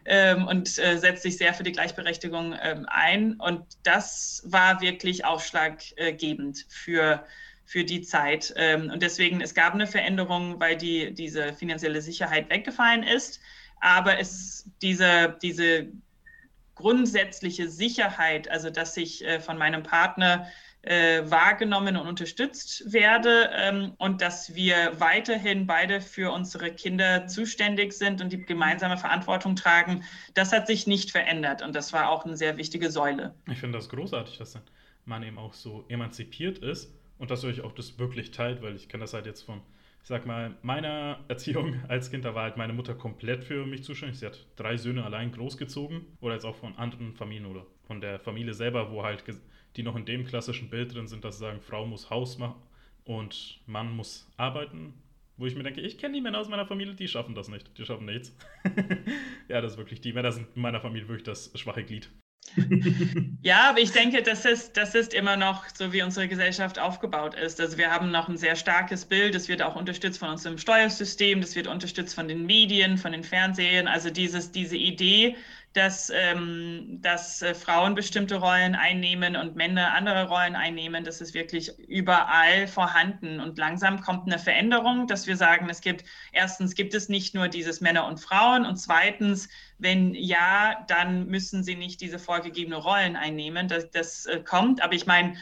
ähm, 0.05 0.47
und 0.47 0.77
äh, 0.77 0.97
setzt 0.97 1.23
sich 1.23 1.37
sehr 1.37 1.53
für 1.53 1.63
die 1.63 1.71
Gleichberechtigung 1.71 2.55
ähm, 2.61 2.85
ein. 2.89 3.33
Und 3.39 3.63
das 3.83 4.43
war 4.45 4.81
wirklich 4.81 5.25
ausschlaggebend 5.25 6.65
für, 6.69 7.25
für 7.65 7.83
die 7.83 8.01
Zeit. 8.01 8.53
Ähm, 8.57 8.89
und 8.91 9.01
deswegen, 9.01 9.41
es 9.41 9.53
gab 9.53 9.73
eine 9.73 9.87
Veränderung, 9.87 10.59
weil 10.59 10.75
die, 10.75 11.13
diese 11.13 11.53
finanzielle 11.53 12.01
Sicherheit 12.01 12.49
weggefallen 12.49 13.03
ist. 13.03 13.39
Aber 13.79 14.19
es, 14.19 14.69
diese, 14.81 15.37
diese 15.41 15.87
grundsätzliche 16.75 17.69
Sicherheit, 17.69 18.49
also 18.49 18.69
dass 18.69 18.97
ich 18.97 19.23
äh, 19.25 19.39
von 19.39 19.57
meinem 19.57 19.83
Partner 19.83 20.47
äh, 20.85 21.29
wahrgenommen 21.29 21.97
und 21.97 22.07
unterstützt 22.07 22.93
werde 22.93 23.49
ähm, 23.53 23.93
und 23.97 24.21
dass 24.21 24.53
wir 24.53 24.93
weiterhin 24.99 25.65
beide 25.65 25.99
für 25.99 26.31
unsere 26.31 26.71
Kinder 26.71 27.27
zuständig 27.27 27.93
sind 27.93 28.21
und 28.21 28.31
die 28.31 28.45
gemeinsame 28.45 28.97
Verantwortung 28.97 29.55
tragen, 29.55 30.03
das 30.35 30.53
hat 30.53 30.67
sich 30.67 30.85
nicht 30.85 31.11
verändert 31.11 31.61
und 31.63 31.75
das 31.75 31.91
war 31.91 32.09
auch 32.09 32.25
eine 32.25 32.37
sehr 32.37 32.57
wichtige 32.57 32.91
Säule. 32.91 33.33
Ich 33.49 33.59
finde 33.59 33.77
das 33.79 33.89
großartig, 33.89 34.37
dass 34.37 34.59
man 35.05 35.23
eben 35.23 35.37
auch 35.37 35.53
so 35.53 35.85
emanzipiert 35.89 36.59
ist 36.59 36.93
und 37.17 37.31
dass 37.31 37.43
ihr 37.43 37.49
euch 37.49 37.61
auch 37.61 37.73
das 37.73 37.97
wirklich 37.97 38.31
teilt, 38.31 38.61
weil 38.61 38.75
ich 38.75 38.87
kenne 38.87 39.01
das 39.01 39.13
halt 39.13 39.25
jetzt 39.25 39.41
von, 39.41 39.61
ich 40.01 40.07
sag 40.07 40.27
mal, 40.27 40.55
meiner 40.61 41.19
Erziehung 41.27 41.81
als 41.87 42.11
Kind, 42.11 42.25
da 42.25 42.35
war 42.35 42.43
halt 42.43 42.57
meine 42.57 42.73
Mutter 42.73 42.93
komplett 42.93 43.43
für 43.43 43.65
mich 43.65 43.83
zuständig. 43.83 44.19
Sie 44.19 44.25
hat 44.27 44.45
drei 44.55 44.77
Söhne 44.77 45.03
allein 45.03 45.31
großgezogen 45.31 46.05
oder 46.21 46.35
jetzt 46.35 46.45
auch 46.45 46.55
von 46.55 46.75
anderen 46.77 47.15
Familien 47.15 47.47
oder 47.47 47.65
von 47.87 48.01
der 48.01 48.19
Familie 48.19 48.53
selber, 48.53 48.91
wo 48.91 49.03
halt 49.03 49.23
die 49.75 49.83
noch 49.83 49.95
in 49.95 50.05
dem 50.05 50.25
klassischen 50.25 50.69
Bild 50.69 50.93
drin 50.93 51.07
sind, 51.07 51.23
dass 51.23 51.37
sie 51.37 51.45
sagen, 51.45 51.61
Frau 51.61 51.85
muss 51.85 52.09
Haus 52.09 52.37
machen 52.37 52.61
und 53.03 53.59
Mann 53.65 53.95
muss 53.95 54.27
arbeiten. 54.37 54.93
Wo 55.37 55.45
ich 55.45 55.55
mir 55.55 55.63
denke, 55.63 55.81
ich 55.81 55.97
kenne 55.97 56.13
die 56.13 56.21
Männer 56.21 56.39
aus 56.39 56.47
meiner 56.47 56.65
Familie, 56.65 56.95
die 56.95 57.09
schaffen 57.09 57.35
das 57.35 57.49
nicht. 57.49 57.77
Die 57.77 57.85
schaffen 57.85 58.05
nichts. 58.05 58.33
ja, 59.49 59.59
das 59.59 59.73
ist 59.73 59.77
wirklich, 59.77 59.99
die 59.99 60.13
Männer 60.13 60.31
sind 60.31 60.47
in 60.55 60.61
meiner 60.61 60.79
Familie 60.79 61.09
wirklich 61.09 61.25
das 61.25 61.51
schwache 61.55 61.83
Glied. 61.83 62.09
ja, 63.41 63.69
aber 63.69 63.79
ich 63.79 63.91
denke, 63.91 64.21
das 64.21 64.45
ist, 64.45 64.77
das 64.77 64.95
ist 64.95 65.13
immer 65.13 65.35
noch 65.35 65.65
so, 65.73 65.91
wie 65.91 66.01
unsere 66.03 66.27
Gesellschaft 66.27 66.79
aufgebaut 66.79 67.33
ist. 67.33 67.59
Also 67.59 67.77
wir 67.77 67.91
haben 67.91 68.11
noch 68.11 68.29
ein 68.29 68.37
sehr 68.37 68.55
starkes 68.55 69.05
Bild, 69.05 69.35
das 69.35 69.47
wird 69.47 69.61
auch 69.61 69.75
unterstützt 69.75 70.19
von 70.19 70.29
unserem 70.29 70.57
Steuersystem, 70.57 71.41
das 71.41 71.55
wird 71.55 71.67
unterstützt 71.67 72.15
von 72.15 72.27
den 72.27 72.45
Medien, 72.45 72.97
von 72.97 73.11
den 73.11 73.23
Fernsehen. 73.23 73.87
Also 73.87 74.09
dieses, 74.09 74.51
diese 74.51 74.77
Idee, 74.77 75.35
dass, 75.75 76.09
ähm, 76.09 76.99
dass 77.01 77.41
äh, 77.41 77.53
Frauen 77.53 77.95
bestimmte 77.95 78.37
Rollen 78.37 78.75
einnehmen 78.75 79.35
und 79.35 79.55
Männer 79.55 79.93
andere 79.93 80.29
Rollen 80.29 80.55
einnehmen. 80.55 81.03
Das 81.03 81.19
ist 81.19 81.33
wirklich 81.33 81.77
überall 81.79 82.67
vorhanden. 82.67 83.41
Und 83.41 83.57
langsam 83.57 83.99
kommt 83.99 84.25
eine 84.25 84.39
Veränderung, 84.39 85.07
dass 85.07 85.27
wir 85.27 85.35
sagen, 85.35 85.69
es 85.69 85.81
gibt, 85.81 86.05
erstens 86.31 86.75
gibt 86.75 86.93
es 86.93 87.09
nicht 87.09 87.35
nur 87.35 87.49
dieses 87.49 87.81
Männer 87.81 88.07
und 88.07 88.21
Frauen 88.21 88.65
und 88.65 88.77
zweitens, 88.77 89.49
wenn 89.77 90.13
ja, 90.13 90.85
dann 90.87 91.27
müssen 91.27 91.61
sie 91.63 91.75
nicht 91.75 91.99
diese 91.99 92.19
vorgegebene 92.19 92.77
Rollen 92.77 93.17
einnehmen. 93.17 93.67
Das, 93.67 93.89
das 93.91 94.25
äh, 94.27 94.39
kommt. 94.39 94.81
Aber 94.81 94.93
ich 94.93 95.05
meine, 95.05 95.35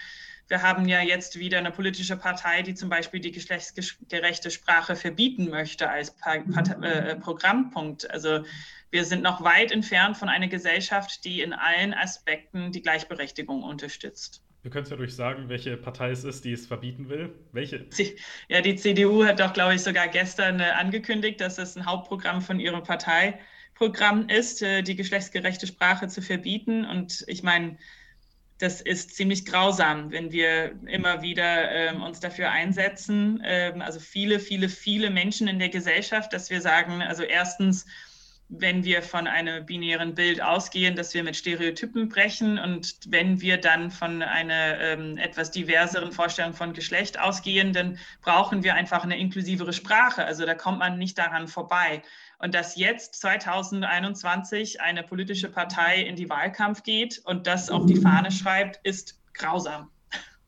wir 0.53 0.61
haben 0.61 0.87
ja 0.87 1.01
jetzt 1.01 1.39
wieder 1.39 1.57
eine 1.57 1.71
politische 1.71 2.15
Partei, 2.15 2.61
die 2.61 2.75
zum 2.75 2.87
Beispiel 2.87 3.19
die 3.19 3.31
geschlechtsgerechte 3.31 4.51
Sprache 4.51 4.95
verbieten 4.95 5.49
möchte 5.49 5.89
als 5.89 6.15
pa 6.15 6.35
äh, 6.35 7.15
Programmpunkt. 7.15 8.11
Also 8.11 8.45
wir 8.91 9.03
sind 9.03 9.23
noch 9.23 9.43
weit 9.43 9.71
entfernt 9.71 10.15
von 10.15 10.29
einer 10.29 10.47
Gesellschaft, 10.47 11.25
die 11.25 11.41
in 11.41 11.53
allen 11.53 11.95
Aspekten 11.95 12.71
die 12.71 12.83
Gleichberechtigung 12.83 13.63
unterstützt. 13.63 14.43
Du 14.61 14.69
könntest 14.69 14.91
ja 14.91 14.97
durch 14.97 15.15
sagen, 15.15 15.49
welche 15.49 15.75
Partei 15.75 16.11
es 16.11 16.23
ist, 16.23 16.45
die 16.45 16.51
es 16.51 16.67
verbieten 16.67 17.09
will. 17.09 17.33
Welche? 17.51 17.87
Ja, 18.47 18.61
die 18.61 18.75
CDU 18.75 19.25
hat 19.25 19.39
doch, 19.39 19.53
glaube 19.53 19.73
ich, 19.73 19.81
sogar 19.81 20.07
gestern 20.07 20.59
äh, 20.59 20.65
angekündigt, 20.65 21.41
dass 21.41 21.57
es 21.57 21.75
ein 21.75 21.87
Hauptprogramm 21.87 22.43
von 22.43 22.59
ihrem 22.59 22.83
Parteiprogramm 22.83 24.29
ist, 24.29 24.61
äh, 24.61 24.83
die 24.83 24.95
geschlechtsgerechte 24.95 25.65
Sprache 25.65 26.09
zu 26.09 26.21
verbieten. 26.21 26.85
Und 26.85 27.23
ich 27.25 27.41
meine, 27.41 27.75
das 28.63 28.79
ist 28.79 29.13
ziemlich 29.13 29.45
grausam, 29.45 30.09
wenn 30.11 30.31
wir 30.31 30.71
immer 30.87 31.21
wieder 31.21 31.69
ähm, 31.69 32.01
uns 32.01 32.21
dafür 32.21 32.49
einsetzen. 32.49 33.41
Ähm, 33.43 33.81
also 33.81 33.99
viele, 33.99 34.39
viele, 34.39 34.69
viele 34.69 35.09
Menschen 35.09 35.49
in 35.49 35.59
der 35.59 35.67
Gesellschaft, 35.67 36.31
dass 36.31 36.49
wir 36.49 36.61
sagen, 36.61 37.01
also 37.01 37.23
erstens, 37.23 37.85
wenn 38.47 38.85
wir 38.85 39.01
von 39.01 39.27
einem 39.27 39.65
binären 39.65 40.15
Bild 40.15 40.41
ausgehen, 40.41 40.95
dass 40.95 41.13
wir 41.13 41.23
mit 41.23 41.35
Stereotypen 41.35 42.07
brechen 42.07 42.57
und 42.57 42.95
wenn 43.07 43.41
wir 43.41 43.57
dann 43.57 43.91
von 43.91 44.21
einer 44.21 44.79
ähm, 44.79 45.17
etwas 45.17 45.51
diverseren 45.51 46.13
Vorstellung 46.13 46.53
von 46.53 46.71
Geschlecht 46.71 47.19
ausgehen, 47.19 47.73
dann 47.73 47.97
brauchen 48.21 48.63
wir 48.63 48.75
einfach 48.75 49.03
eine 49.03 49.17
inklusivere 49.17 49.73
Sprache. 49.73 50.23
Also 50.23 50.45
da 50.45 50.55
kommt 50.55 50.79
man 50.79 50.97
nicht 50.97 51.17
daran 51.17 51.49
vorbei. 51.49 52.01
Und 52.43 52.53
dass 52.53 52.75
jetzt 52.75 53.15
2021 53.21 54.81
eine 54.81 55.01
politische 55.01 55.49
Partei 55.49 56.01
in 56.01 56.17
die 56.17 56.29
Wahlkampf 56.29 56.83
geht 56.83 57.21
und 57.23 57.47
das 57.47 57.69
auf 57.69 57.85
die 57.85 57.95
Fahne 57.95 58.33
schreibt, 58.33 58.85
ist 58.85 59.17
grausam. 59.33 59.89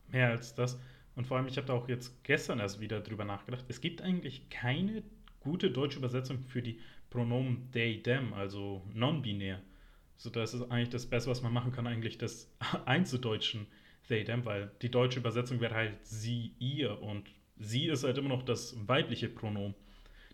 Mehr 0.08 0.28
als 0.28 0.54
das. 0.54 0.78
Und 1.14 1.26
vor 1.26 1.38
allem, 1.38 1.46
ich 1.46 1.56
habe 1.56 1.66
da 1.66 1.72
auch 1.72 1.88
jetzt 1.88 2.22
gestern 2.22 2.60
erst 2.60 2.80
wieder 2.80 3.00
drüber 3.00 3.24
nachgedacht. 3.24 3.64
Es 3.68 3.80
gibt 3.80 4.02
eigentlich 4.02 4.50
keine 4.50 5.04
gute 5.40 5.70
deutsche 5.70 5.96
Übersetzung 5.96 6.44
für 6.44 6.60
die 6.60 6.80
Pronomen 7.08 7.70
they, 7.72 8.02
them, 8.02 8.34
also 8.34 8.82
non-binär. 8.92 9.62
So, 10.18 10.28
das 10.28 10.52
ist 10.52 10.70
eigentlich 10.70 10.90
das 10.90 11.06
Beste, 11.06 11.30
was 11.30 11.40
man 11.40 11.54
machen 11.54 11.72
kann, 11.72 11.86
eigentlich 11.86 12.18
das 12.18 12.52
einzudeutschen 12.84 13.66
they, 14.08 14.22
them, 14.22 14.44
weil 14.44 14.70
die 14.82 14.90
deutsche 14.90 15.20
Übersetzung 15.20 15.62
wäre 15.62 15.74
halt 15.74 16.06
sie, 16.06 16.52
ihr 16.58 17.00
und 17.00 17.30
sie 17.58 17.86
ist 17.86 18.04
halt 18.04 18.18
immer 18.18 18.28
noch 18.28 18.42
das 18.42 18.76
weibliche 18.86 19.30
Pronomen. 19.30 19.74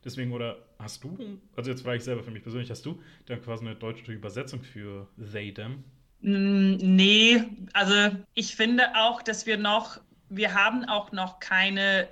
Deswegen, 0.05 0.33
oder 0.33 0.59
hast 0.79 1.05
du, 1.05 1.17
also 1.57 1.71
jetzt 1.71 1.83
frage 1.83 1.99
ich 1.99 2.05
selber 2.05 2.23
für 2.23 2.31
mich 2.31 2.43
persönlich, 2.43 2.71
hast 2.71 2.85
du 2.85 3.01
dann 3.27 3.41
quasi 3.41 3.65
eine 3.65 3.77
deutsche 3.77 4.13
Übersetzung 4.13 4.63
für 4.63 5.09
they, 5.33 5.53
them? 5.53 5.85
Mm, 6.21 6.77
nee, 6.77 7.45
also 7.73 8.17
ich 8.35 8.57
finde 8.57 8.97
auch, 8.97 9.23
dass 9.23 9.47
wir 9.47 9.59
noch, 9.59 10.01
wir 10.29 10.55
haben 10.55 10.85
auch 10.85 11.13
noch 11.13 11.41
keine 11.41 12.09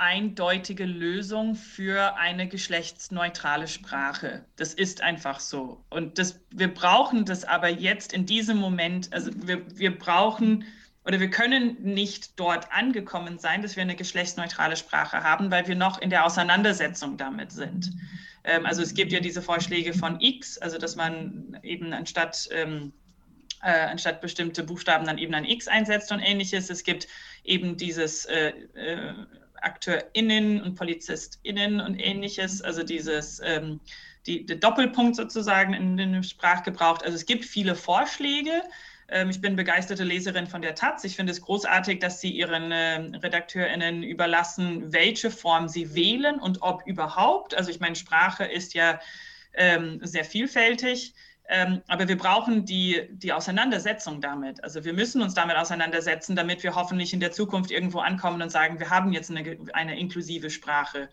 eindeutige 0.00 0.86
Lösung 0.86 1.54
für 1.54 2.16
eine 2.16 2.48
geschlechtsneutrale 2.48 3.68
Sprache. 3.68 4.46
Das 4.56 4.72
ist 4.72 5.02
einfach 5.02 5.40
so. 5.40 5.84
Und 5.90 6.18
das, 6.18 6.40
wir 6.50 6.72
brauchen 6.72 7.26
das 7.26 7.44
aber 7.44 7.68
jetzt 7.68 8.14
in 8.14 8.24
diesem 8.24 8.56
Moment, 8.56 9.12
also 9.12 9.30
wir, 9.46 9.62
wir 9.78 9.96
brauchen 9.96 10.64
oder 11.04 11.18
wir 11.20 11.30
können 11.30 11.76
nicht 11.82 12.38
dort 12.38 12.70
angekommen 12.72 13.38
sein, 13.38 13.62
dass 13.62 13.76
wir 13.76 13.82
eine 13.82 13.96
geschlechtsneutrale 13.96 14.76
Sprache 14.76 15.22
haben, 15.22 15.50
weil 15.50 15.66
wir 15.66 15.76
noch 15.76 16.00
in 16.00 16.10
der 16.10 16.26
Auseinandersetzung 16.26 17.16
damit 17.16 17.52
sind. 17.52 17.90
Ähm, 18.44 18.66
also 18.66 18.82
es 18.82 18.94
gibt 18.94 19.12
ja 19.12 19.20
diese 19.20 19.42
Vorschläge 19.42 19.94
von 19.94 20.20
X, 20.20 20.58
also 20.58 20.78
dass 20.78 20.96
man 20.96 21.58
eben 21.62 21.92
anstatt 21.92 22.48
ähm, 22.52 22.92
äh, 23.62 23.86
anstatt 23.86 24.20
bestimmte 24.20 24.62
Buchstaben 24.62 25.06
dann 25.06 25.18
eben 25.18 25.34
ein 25.34 25.44
X 25.44 25.68
einsetzt 25.68 26.12
und 26.12 26.20
ähnliches. 26.20 26.70
Es 26.70 26.82
gibt 26.82 27.08
eben 27.44 27.76
dieses 27.76 28.24
äh, 28.26 28.52
äh, 28.74 29.14
AkteurInnen 29.60 30.62
und 30.62 30.74
PolizistInnen 30.76 31.80
und 31.80 31.98
ähnliches, 31.98 32.62
also 32.62 32.82
dieses 32.82 33.40
ähm, 33.44 33.80
die, 34.26 34.44
der 34.44 34.56
Doppelpunkt 34.56 35.16
sozusagen 35.16 35.74
in 35.74 35.96
den 35.96 36.22
Sprachgebrauch. 36.22 37.00
Also 37.02 37.16
es 37.16 37.26
gibt 37.26 37.44
viele 37.44 37.74
Vorschläge. 37.74 38.62
Ähm, 39.10 39.30
ich 39.30 39.40
bin 39.40 39.56
begeisterte 39.56 40.04
Leserin 40.04 40.46
von 40.46 40.62
der 40.62 40.74
Taz. 40.74 41.04
Ich 41.04 41.16
finde 41.16 41.32
es 41.32 41.40
großartig, 41.40 41.98
dass 41.98 42.20
sie 42.20 42.30
ihren 42.30 42.72
äh, 42.72 43.18
RedakteurInnen 43.18 44.02
überlassen, 44.02 44.92
welche 44.92 45.30
Form 45.30 45.68
sie 45.68 45.94
wählen 45.94 46.38
und 46.38 46.62
ob 46.62 46.86
überhaupt. 46.86 47.54
Also 47.54 47.70
ich 47.70 47.80
meine, 47.80 47.96
Sprache 47.96 48.44
ist 48.44 48.74
ja 48.74 49.00
ähm, 49.54 50.00
sehr 50.02 50.24
vielfältig. 50.24 51.14
Ähm, 51.52 51.82
aber 51.88 52.06
wir 52.06 52.16
brauchen 52.16 52.64
die, 52.64 53.08
die 53.10 53.32
Auseinandersetzung 53.32 54.20
damit. 54.20 54.62
Also 54.62 54.84
wir 54.84 54.92
müssen 54.92 55.20
uns 55.20 55.34
damit 55.34 55.56
auseinandersetzen, 55.56 56.36
damit 56.36 56.62
wir 56.62 56.76
hoffentlich 56.76 57.12
in 57.12 57.18
der 57.18 57.32
Zukunft 57.32 57.72
irgendwo 57.72 57.98
ankommen 57.98 58.40
und 58.40 58.50
sagen, 58.50 58.78
wir 58.78 58.88
haben 58.88 59.12
jetzt 59.12 59.32
eine, 59.32 59.58
eine 59.72 59.98
inklusive 59.98 60.50
Sprache. 60.50 61.08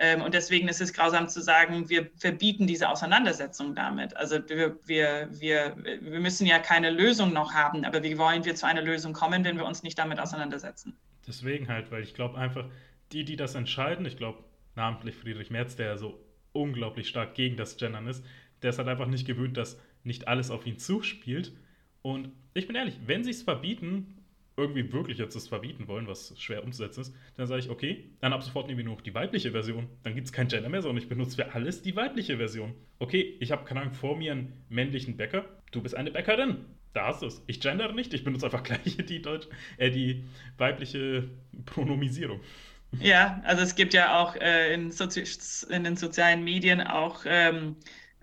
Ähm, 0.00 0.22
und 0.22 0.32
deswegen 0.32 0.68
ist 0.68 0.80
es 0.80 0.92
grausam 0.92 1.28
zu 1.28 1.42
sagen, 1.42 1.88
wir 1.88 2.08
verbieten 2.16 2.68
diese 2.68 2.88
Auseinandersetzung 2.88 3.74
damit. 3.74 4.16
Also 4.16 4.38
wir, 4.48 4.78
wir, 4.86 5.28
wir, 5.32 5.76
wir 5.76 6.20
müssen 6.20 6.46
ja 6.46 6.60
keine 6.60 6.90
Lösung 6.90 7.32
noch 7.32 7.52
haben, 7.52 7.84
aber 7.84 8.04
wie 8.04 8.16
wollen 8.16 8.44
wir 8.44 8.54
zu 8.54 8.66
einer 8.66 8.80
Lösung 8.80 9.12
kommen, 9.12 9.44
wenn 9.44 9.56
wir 9.56 9.64
uns 9.64 9.82
nicht 9.82 9.98
damit 9.98 10.20
auseinandersetzen? 10.20 10.96
Deswegen 11.26 11.68
halt, 11.68 11.90
weil 11.90 12.04
ich 12.04 12.14
glaube 12.14 12.38
einfach, 12.38 12.66
die, 13.10 13.24
die 13.24 13.34
das 13.34 13.56
entscheiden, 13.56 14.06
ich 14.06 14.16
glaube 14.16 14.44
namentlich 14.76 15.16
Friedrich 15.16 15.50
Merz, 15.50 15.74
der 15.74 15.98
so 15.98 16.24
unglaublich 16.52 17.08
stark 17.08 17.34
gegen 17.34 17.56
das 17.56 17.76
Gendern 17.76 18.06
ist, 18.06 18.24
der 18.62 18.70
ist 18.70 18.78
halt 18.78 18.88
einfach 18.88 19.06
nicht 19.08 19.26
gewöhnt, 19.26 19.56
dass 19.56 19.80
nicht 20.04 20.28
alles 20.28 20.52
auf 20.52 20.64
ihn 20.64 20.78
zuspielt. 20.78 21.52
Und 22.02 22.30
ich 22.54 22.68
bin 22.68 22.76
ehrlich, 22.76 22.98
wenn 23.04 23.24
sie 23.24 23.32
es 23.32 23.42
verbieten, 23.42 24.17
irgendwie 24.58 24.92
wirklich 24.92 25.18
jetzt 25.18 25.36
das 25.36 25.48
verbieten 25.48 25.86
wollen, 25.88 26.08
was 26.08 26.34
schwer 26.38 26.64
umzusetzen 26.64 27.02
ist, 27.02 27.14
dann 27.36 27.46
sage 27.46 27.60
ich, 27.60 27.70
okay, 27.70 28.10
dann 28.20 28.32
ab 28.32 28.42
sofort 28.42 28.66
nehmen 28.66 28.78
wir 28.78 28.84
nur 28.84 28.96
noch 28.96 29.00
die 29.00 29.14
weibliche 29.14 29.52
Version. 29.52 29.88
Dann 30.02 30.14
gibt 30.14 30.26
es 30.26 30.32
kein 30.32 30.48
Gender 30.48 30.68
mehr, 30.68 30.82
sondern 30.82 31.02
ich 31.02 31.08
benutze 31.08 31.36
für 31.36 31.54
alles 31.54 31.80
die 31.80 31.96
weibliche 31.96 32.36
Version. 32.36 32.74
Okay, 32.98 33.36
ich 33.40 33.52
habe, 33.52 33.64
keine 33.64 33.80
Ahnung, 33.80 33.94
vor 33.94 34.16
mir 34.16 34.32
einen 34.32 34.52
männlichen 34.68 35.16
Bäcker. 35.16 35.44
Du 35.70 35.80
bist 35.80 35.96
eine 35.96 36.10
Bäckerin. 36.10 36.64
Da 36.92 37.06
hast 37.06 37.22
du 37.22 37.26
es. 37.26 37.42
Ich 37.46 37.60
gendere 37.60 37.94
nicht, 37.94 38.12
ich 38.12 38.24
benutze 38.24 38.46
einfach 38.46 38.62
gleich 38.64 38.96
die, 38.96 39.22
Deutsch, 39.22 39.46
äh, 39.76 39.90
die 39.90 40.24
weibliche 40.56 41.30
Pronomisierung. 41.64 42.40
Ja, 42.98 43.40
also 43.44 43.62
es 43.62 43.74
gibt 43.74 43.94
ja 43.94 44.18
auch 44.18 44.34
äh, 44.36 44.72
in, 44.74 44.90
in 44.90 45.84
den 45.84 45.96
sozialen 45.96 46.42
Medien 46.42 46.80
auch 46.80 47.20
ähm, 47.26 47.76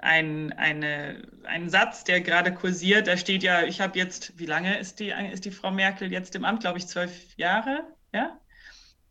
ein, 0.06 0.54
eine, 0.54 1.24
ein 1.44 1.70
Satz, 1.70 2.04
der 2.04 2.22
gerade 2.22 2.54
kursiert. 2.54 3.08
Da 3.08 3.18
steht 3.18 3.42
ja, 3.44 3.64
ich 3.64 3.82
habe 3.82 3.98
jetzt, 3.98 4.38
wie 4.38 4.46
lange 4.46 4.78
ist 4.78 5.00
die, 5.00 5.12
ist 5.32 5.46
die 5.46 5.52
Frau 5.52 5.72
Merkel 5.72 6.12
jetzt 6.12 6.36
im 6.36 6.46
Amt? 6.46 6.62
Glaube 6.62 6.78
ich, 6.78 6.88
zwölf 6.88 7.12
Jahre? 7.38 7.84
Ja? 8.14 8.40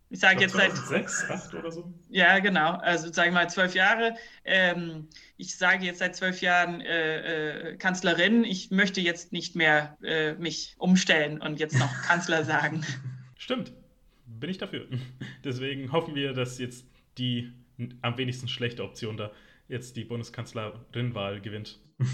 Ich 0.09 0.20
sage 0.20 0.42
jetzt 0.42 0.54
seit. 0.54 0.76
Sechs, 0.76 1.28
acht 1.28 1.52
oder 1.52 1.72
so? 1.72 1.92
Ja, 2.11 2.38
genau. 2.38 2.74
Also 2.74 3.12
sage 3.12 3.30
ich 3.30 3.35
mal 3.35 3.50
zwölf 3.50 3.74
Jahre. 3.74 4.14
Ähm, 4.44 5.09
ich 5.37 5.57
sage 5.57 5.85
jetzt 5.85 5.98
seit 5.98 6.14
zwölf 6.14 6.40
Jahren 6.40 6.80
äh, 6.80 7.72
äh, 7.72 7.76
Kanzlerin. 7.76 8.44
Ich 8.44 8.70
möchte 8.70 9.00
jetzt 9.00 9.33
nicht 9.33 9.57
mehr 9.57 9.98
äh, 10.00 10.35
mich 10.35 10.76
umstellen 10.78 11.40
und 11.40 11.59
jetzt 11.59 11.76
noch 11.76 11.92
Kanzler 12.07 12.44
sagen. 12.44 12.87
Stimmt. 13.37 13.72
Bin 14.26 14.48
ich 14.48 14.59
dafür. 14.59 14.87
Deswegen 15.44 15.90
hoffen 15.90 16.14
wir, 16.14 16.33
dass 16.35 16.59
jetzt 16.59 16.87
die 17.18 17.52
am 18.02 18.16
wenigsten 18.16 18.46
schlechte 18.46 18.85
Option 18.85 19.16
da 19.16 19.33
jetzt 19.68 19.96
die 19.96 20.05
Bundeskanzlerin-Wahl 20.05 21.40
gewinnt. 21.40 21.81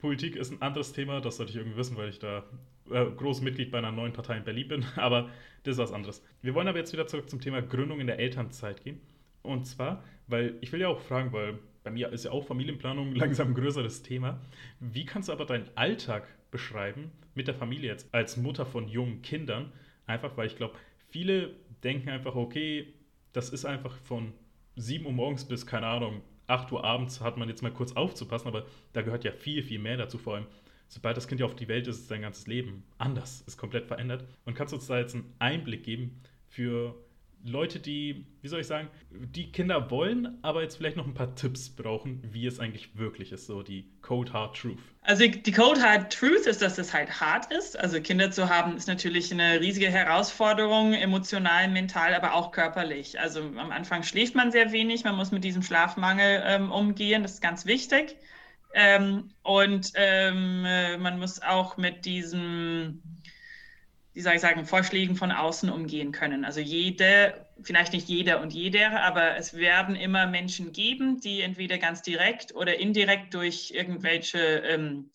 Politik 0.00 0.36
ist 0.36 0.50
ein 0.50 0.62
anderes 0.62 0.92
Thema, 0.92 1.20
das 1.20 1.36
sollte 1.36 1.50
ich 1.50 1.56
irgendwie 1.56 1.76
wissen, 1.76 1.96
weil 1.96 2.08
ich 2.08 2.18
da 2.18 2.44
äh, 2.90 3.04
großes 3.04 3.42
Mitglied 3.42 3.70
bei 3.70 3.78
einer 3.78 3.92
neuen 3.92 4.12
Partei 4.12 4.36
in 4.36 4.44
Berlin 4.44 4.68
bin, 4.68 4.84
aber 4.96 5.30
das 5.62 5.72
ist 5.72 5.78
was 5.78 5.92
anderes. 5.92 6.22
Wir 6.42 6.54
wollen 6.54 6.68
aber 6.68 6.78
jetzt 6.78 6.92
wieder 6.92 7.06
zurück 7.06 7.28
zum 7.28 7.40
Thema 7.40 7.62
Gründung 7.62 8.00
in 8.00 8.06
der 8.06 8.18
Elternzeit 8.18 8.82
gehen. 8.82 9.00
Und 9.42 9.66
zwar, 9.66 10.02
weil 10.26 10.56
ich 10.60 10.72
will 10.72 10.80
ja 10.80 10.88
auch 10.88 11.00
fragen, 11.00 11.32
weil 11.32 11.58
bei 11.82 11.90
mir 11.90 12.10
ist 12.10 12.24
ja 12.24 12.30
auch 12.30 12.44
Familienplanung 12.44 13.14
langsam 13.14 13.48
ein 13.48 13.54
größeres 13.54 14.02
Thema. 14.02 14.40
Wie 14.80 15.04
kannst 15.04 15.28
du 15.28 15.32
aber 15.32 15.46
deinen 15.46 15.68
Alltag 15.76 16.26
beschreiben 16.50 17.10
mit 17.34 17.46
der 17.46 17.54
Familie 17.54 17.90
jetzt 17.90 18.12
als 18.12 18.36
Mutter 18.36 18.66
von 18.66 18.88
jungen 18.88 19.22
Kindern? 19.22 19.72
Einfach, 20.06 20.36
weil 20.36 20.46
ich 20.46 20.56
glaube, 20.56 20.74
viele 21.08 21.54
denken 21.84 22.08
einfach, 22.08 22.34
okay, 22.34 22.92
das 23.32 23.50
ist 23.50 23.64
einfach 23.64 23.96
von 23.98 24.32
7 24.76 25.06
Uhr 25.06 25.12
morgens 25.12 25.44
bis, 25.44 25.66
keine 25.66 25.86
Ahnung, 25.86 26.22
8 26.50 26.72
Uhr 26.72 26.84
abends 26.84 27.20
hat 27.20 27.36
man 27.36 27.48
jetzt 27.48 27.62
mal 27.62 27.72
kurz 27.72 27.92
aufzupassen, 27.92 28.48
aber 28.48 28.66
da 28.92 29.02
gehört 29.02 29.24
ja 29.24 29.32
viel, 29.32 29.62
viel 29.62 29.78
mehr 29.78 29.96
dazu. 29.96 30.18
Vor 30.18 30.34
allem, 30.34 30.46
sobald 30.88 31.16
das 31.16 31.28
Kind 31.28 31.40
ja 31.40 31.46
auf 31.46 31.54
die 31.54 31.68
Welt 31.68 31.86
ist, 31.86 32.00
ist 32.00 32.08
sein 32.08 32.22
ganzes 32.22 32.46
Leben 32.46 32.84
anders, 32.98 33.42
ist 33.46 33.56
komplett 33.56 33.86
verändert. 33.86 34.24
Und 34.44 34.54
kannst 34.54 34.72
du 34.72 34.76
uns 34.76 34.86
da 34.86 34.98
jetzt 34.98 35.14
einen 35.14 35.32
Einblick 35.38 35.84
geben 35.84 36.20
für 36.48 36.94
Leute, 37.44 37.80
die, 37.80 38.26
wie 38.42 38.48
soll 38.48 38.60
ich 38.60 38.66
sagen, 38.66 38.88
die 39.10 39.50
Kinder 39.50 39.90
wollen, 39.90 40.38
aber 40.42 40.62
jetzt 40.62 40.76
vielleicht 40.76 40.96
noch 40.96 41.06
ein 41.06 41.14
paar 41.14 41.34
Tipps 41.34 41.70
brauchen, 41.70 42.22
wie 42.32 42.46
es 42.46 42.60
eigentlich 42.60 42.96
wirklich 42.96 43.32
ist, 43.32 43.46
so 43.46 43.62
die 43.62 43.90
Cold 44.02 44.32
Hard 44.32 44.56
Truth. 44.56 44.78
Also 45.02 45.26
die 45.26 45.52
Cold 45.52 45.82
Hard 45.82 46.12
Truth 46.12 46.46
ist, 46.46 46.60
dass 46.60 46.76
es 46.76 46.92
halt 46.92 47.20
hart 47.20 47.50
ist. 47.50 47.78
Also 47.78 48.00
Kinder 48.00 48.30
zu 48.30 48.48
haben, 48.48 48.76
ist 48.76 48.88
natürlich 48.88 49.32
eine 49.32 49.60
riesige 49.60 49.88
Herausforderung, 49.88 50.92
emotional, 50.92 51.68
mental, 51.68 52.14
aber 52.14 52.34
auch 52.34 52.52
körperlich. 52.52 53.18
Also 53.18 53.40
am 53.40 53.70
Anfang 53.70 54.02
schläft 54.02 54.34
man 54.34 54.52
sehr 54.52 54.72
wenig, 54.72 55.04
man 55.04 55.16
muss 55.16 55.30
mit 55.30 55.42
diesem 55.42 55.62
Schlafmangel 55.62 56.42
ähm, 56.44 56.70
umgehen, 56.70 57.22
das 57.22 57.34
ist 57.34 57.42
ganz 57.42 57.64
wichtig. 57.64 58.16
Ähm, 58.72 59.30
und 59.42 59.92
ähm, 59.94 60.64
äh, 60.64 60.96
man 60.96 61.18
muss 61.18 61.42
auch 61.42 61.76
mit 61.76 62.04
diesem 62.04 63.02
wie 64.12 64.20
soll 64.20 64.34
ich 64.34 64.40
sagen, 64.40 64.64
Vorschlägen 64.64 65.14
von 65.14 65.30
außen 65.30 65.70
umgehen 65.70 66.10
können. 66.12 66.44
Also 66.44 66.60
jede, 66.60 67.46
vielleicht 67.62 67.92
nicht 67.92 68.08
jeder 68.08 68.40
und 68.40 68.52
jeder, 68.52 69.02
aber 69.02 69.36
es 69.36 69.54
werden 69.54 69.94
immer 69.94 70.26
Menschen 70.26 70.72
geben, 70.72 71.20
die 71.20 71.42
entweder 71.42 71.78
ganz 71.78 72.02
direkt 72.02 72.54
oder 72.54 72.78
indirekt 72.78 73.34
durch 73.34 73.70
irgendwelche 73.70 74.38
ähm, 74.38 75.10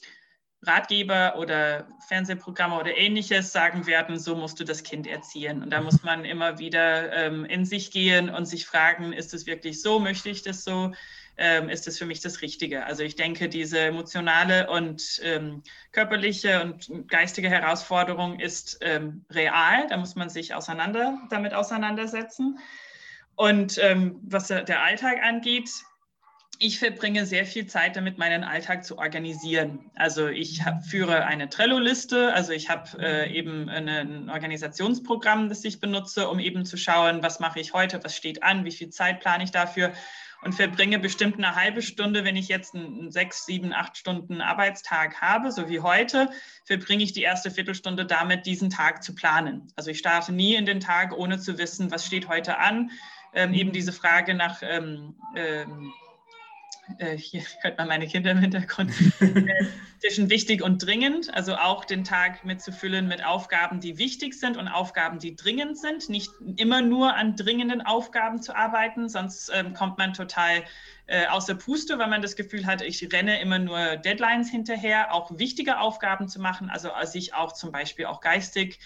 Ratgeber 0.62 1.36
oder 1.38 1.88
Fernsehprogramme 2.08 2.80
oder 2.80 2.98
ähnliches 2.98 3.52
sagen 3.52 3.86
werden, 3.86 4.18
so 4.18 4.36
musst 4.36 4.60
du 4.60 4.64
das 4.64 4.84
Kind 4.84 5.08
erziehen. 5.08 5.62
Und 5.62 5.72
da 5.72 5.82
muss 5.82 6.04
man 6.04 6.26
immer 6.26 6.58
wieder 6.58 7.12
ähm, 7.14 7.46
in 7.46 7.66
sich 7.66 7.92
gehen 7.92 8.30
und 8.30 8.46
sich 8.46 8.66
fragen, 8.66 9.14
ist 9.14 9.34
es 9.34 9.46
wirklich 9.46 9.82
so, 9.82 10.00
möchte 10.00 10.30
ich 10.30 10.42
das 10.42 10.64
so? 10.64 10.94
Ähm, 11.38 11.70
ist 11.70 11.88
es 11.88 11.98
für 11.98 12.06
mich 12.06 12.22
das 12.22 12.42
Richtige. 12.42 12.86
Also 12.86 13.04
ich 13.04 13.16
denke, 13.16 13.50
diese 13.50 13.80
emotionale 13.80 14.70
und 14.70 15.20
ähm, 15.24 15.64
körperliche 15.92 16.62
und 16.62 17.08
geistige 17.08 17.50
Herausforderung 17.50 18.40
ist 18.40 18.78
ähm, 18.82 19.26
real. 19.32 19.88
Da 19.90 19.98
muss 19.98 20.16
man 20.16 20.30
sich 20.30 20.54
auseinander, 20.54 21.18
damit 21.30 21.54
auseinandersetzen. 21.54 22.60
Und 23.36 23.78
ähm, 23.80 24.20
was 24.24 24.48
der 24.48 24.82
Alltag 24.82 25.22
angeht, 25.24 25.70
ich 26.60 26.80
verbringe 26.80 27.26
sehr 27.26 27.46
viel 27.46 27.66
Zeit 27.66 27.96
damit, 27.98 28.18
meinen 28.18 28.44
Alltag 28.44 28.86
zu 28.86 28.98
organisieren. 28.98 29.92
Also 29.96 30.28
ich 30.28 30.64
hab, 30.64 30.86
führe 30.86 31.26
eine 31.26 31.50
Trello-Liste, 31.50 32.34
also 32.34 32.54
ich 32.54 32.70
habe 32.70 32.98
äh, 33.00 33.32
eben 33.34 33.68
ein 33.68 34.30
Organisationsprogramm, 34.30 35.50
das 35.50 35.66
ich 35.66 35.82
benutze, 35.82 36.30
um 36.30 36.40
eben 36.40 36.66
zu 36.66 36.78
schauen, 36.78 37.22
was 37.24 37.42
mache 37.42 37.60
ich 37.60 37.74
heute, 37.74 38.02
was 38.04 38.16
steht 38.16 38.44
an, 38.44 38.64
wie 38.64 38.72
viel 38.72 38.90
Zeit 38.90 39.20
plane 39.20 39.44
ich 39.44 39.52
dafür 39.52 39.92
und 40.46 40.54
verbringe 40.54 41.00
bestimmt 41.00 41.38
eine 41.38 41.56
halbe 41.56 41.82
Stunde, 41.82 42.24
wenn 42.24 42.36
ich 42.36 42.50
jetzt 42.50 42.76
einen 42.76 43.12
sechs, 43.12 43.48
sieben, 43.48 43.74
acht 43.74 43.98
Stunden 43.98 44.42
Arbeitstag 44.42 45.20
habe, 45.20 45.52
so 45.52 45.70
wie 45.70 45.80
heute, 45.80 46.30
verbringe 46.66 47.04
ich 47.04 47.14
die 47.14 47.24
erste 47.24 47.50
Viertelstunde 47.50 48.06
damit, 48.06 48.46
diesen 48.46 48.70
Tag 48.70 49.02
zu 49.02 49.16
planen. 49.16 49.68
Also 49.76 49.90
ich 49.90 49.98
starte 49.98 50.32
nie 50.32 50.54
in 50.54 50.68
den 50.68 50.80
Tag, 50.80 51.18
ohne 51.18 51.40
zu 51.40 51.58
wissen, 51.58 51.90
was 51.90 52.06
steht 52.06 52.28
heute 52.28 52.60
an. 52.60 52.92
Ähm, 53.34 53.56
eben 53.56 53.72
diese 53.72 53.92
Frage 53.92 54.36
nach 54.36 54.62
ähm, 54.62 55.16
ähm, 55.36 55.92
äh, 56.98 57.18
hier 57.18 57.42
hört 57.62 57.78
man 57.78 57.88
meine 57.88 58.08
Kinder 58.08 58.32
im 58.32 58.40
Hintergrund, 58.40 58.92
äh, 59.20 59.66
zwischen 60.00 60.30
wichtig 60.30 60.62
und 60.62 60.86
dringend, 60.86 61.34
also 61.34 61.56
auch 61.56 61.86
den 61.86 62.04
Tag 62.04 62.46
mitzufüllen 62.46 63.08
mit 63.08 63.26
Aufgaben, 63.26 63.80
die 63.80 63.98
wichtig 63.98 64.34
sind 64.34 64.58
und 64.58 64.68
Aufgaben, 64.68 65.20
die 65.20 65.36
dringend 65.36 65.78
sind. 65.78 66.10
Nicht 66.10 66.32
immer 66.58 66.82
nur 66.82 67.16
an 67.16 67.36
dringenden 67.36 67.82
Aufgaben 67.82 68.42
zu 68.42 68.56
arbeiten, 68.56 69.10
sonst 69.10 69.52
ähm, 69.54 69.74
kommt 69.74 69.98
man 69.98 70.14
total 70.14 70.64
äh, 71.08 71.28
aus 71.28 71.46
der 71.46 71.56
Puste, 71.56 72.00
weil 72.00 72.08
man 72.08 72.22
das 72.22 72.36
Gefühl 72.36 72.66
hat, 72.66 72.82
ich 72.82 73.12
renne 73.12 73.40
immer 73.40 73.60
nur 73.60 73.98
Deadlines 73.98 74.50
hinterher, 74.50 75.14
auch 75.14 75.38
wichtige 75.38 75.80
Aufgaben 75.80 76.28
zu 76.28 76.40
machen, 76.40 76.70
also 76.70 76.90
sich 77.04 77.34
auch 77.34 77.54
zum 77.54 77.72
Beispiel 77.72 78.06
auch 78.06 78.22
geistig 78.22 78.80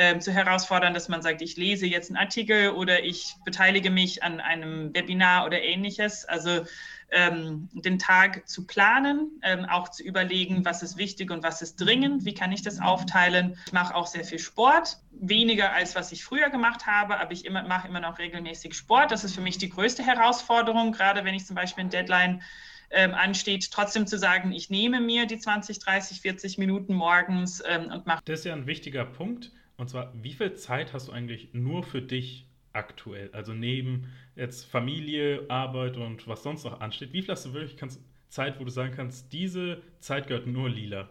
ähm, 0.00 0.20
zu 0.20 0.32
herausfordern, 0.32 0.94
dass 0.94 1.08
man 1.08 1.22
sagt, 1.22 1.42
ich 1.42 1.56
lese 1.56 1.84
jetzt 1.84 2.08
einen 2.08 2.16
Artikel 2.16 2.70
oder 2.70 3.02
ich 3.02 3.34
beteilige 3.44 3.90
mich 3.90 4.22
an 4.22 4.40
einem 4.40 4.94
Webinar 4.94 5.44
oder 5.44 5.60
ähnliches. 5.60 6.24
Also 6.24 6.64
ähm, 7.10 7.68
den 7.72 7.98
Tag 7.98 8.48
zu 8.48 8.66
planen, 8.66 9.40
ähm, 9.42 9.64
auch 9.64 9.88
zu 9.88 10.02
überlegen, 10.02 10.64
was 10.64 10.82
ist 10.82 10.98
wichtig 10.98 11.30
und 11.30 11.42
was 11.42 11.62
ist 11.62 11.76
dringend, 11.76 12.24
wie 12.24 12.34
kann 12.34 12.52
ich 12.52 12.62
das 12.62 12.80
aufteilen. 12.80 13.56
Ich 13.66 13.72
mache 13.72 13.94
auch 13.94 14.06
sehr 14.06 14.24
viel 14.24 14.38
Sport, 14.38 14.98
weniger 15.10 15.72
als 15.72 15.94
was 15.94 16.12
ich 16.12 16.24
früher 16.24 16.50
gemacht 16.50 16.86
habe, 16.86 17.18
aber 17.18 17.32
ich 17.32 17.44
immer, 17.44 17.62
mache 17.62 17.88
immer 17.88 18.00
noch 18.00 18.18
regelmäßig 18.18 18.74
Sport. 18.74 19.10
Das 19.10 19.24
ist 19.24 19.34
für 19.34 19.40
mich 19.40 19.58
die 19.58 19.70
größte 19.70 20.02
Herausforderung, 20.02 20.92
gerade 20.92 21.24
wenn 21.24 21.34
ich 21.34 21.46
zum 21.46 21.56
Beispiel 21.56 21.84
ein 21.84 21.90
Deadline 21.90 22.42
ähm, 22.90 23.14
ansteht, 23.14 23.70
trotzdem 23.70 24.06
zu 24.06 24.18
sagen, 24.18 24.52
ich 24.52 24.70
nehme 24.70 25.00
mir 25.00 25.26
die 25.26 25.38
20, 25.38 25.78
30, 25.78 26.20
40 26.20 26.58
Minuten 26.58 26.94
morgens 26.94 27.62
ähm, 27.66 27.90
und 27.90 28.06
mache. 28.06 28.22
Das 28.24 28.40
ist 28.40 28.44
ja 28.46 28.54
ein 28.54 28.66
wichtiger 28.66 29.04
Punkt. 29.04 29.52
Und 29.76 29.88
zwar, 29.88 30.12
wie 30.14 30.32
viel 30.32 30.54
Zeit 30.54 30.92
hast 30.92 31.08
du 31.08 31.12
eigentlich 31.12 31.50
nur 31.52 31.84
für 31.84 32.02
dich 32.02 32.47
aktuell? 32.78 33.30
Also 33.32 33.52
neben 33.52 34.12
jetzt 34.36 34.64
Familie, 34.64 35.44
Arbeit 35.48 35.96
und 35.96 36.26
was 36.28 36.42
sonst 36.42 36.64
noch 36.64 36.80
ansteht, 36.80 37.12
wie 37.12 37.22
viel 37.22 37.32
hast 37.32 37.44
du 37.44 37.52
wirklich 37.52 37.76
kannst, 37.76 38.00
Zeit, 38.28 38.60
wo 38.60 38.64
du 38.64 38.70
sagen 38.70 38.92
kannst, 38.94 39.32
diese 39.32 39.82
Zeit 40.00 40.26
gehört 40.26 40.46
nur 40.46 40.70
Lila? 40.70 41.08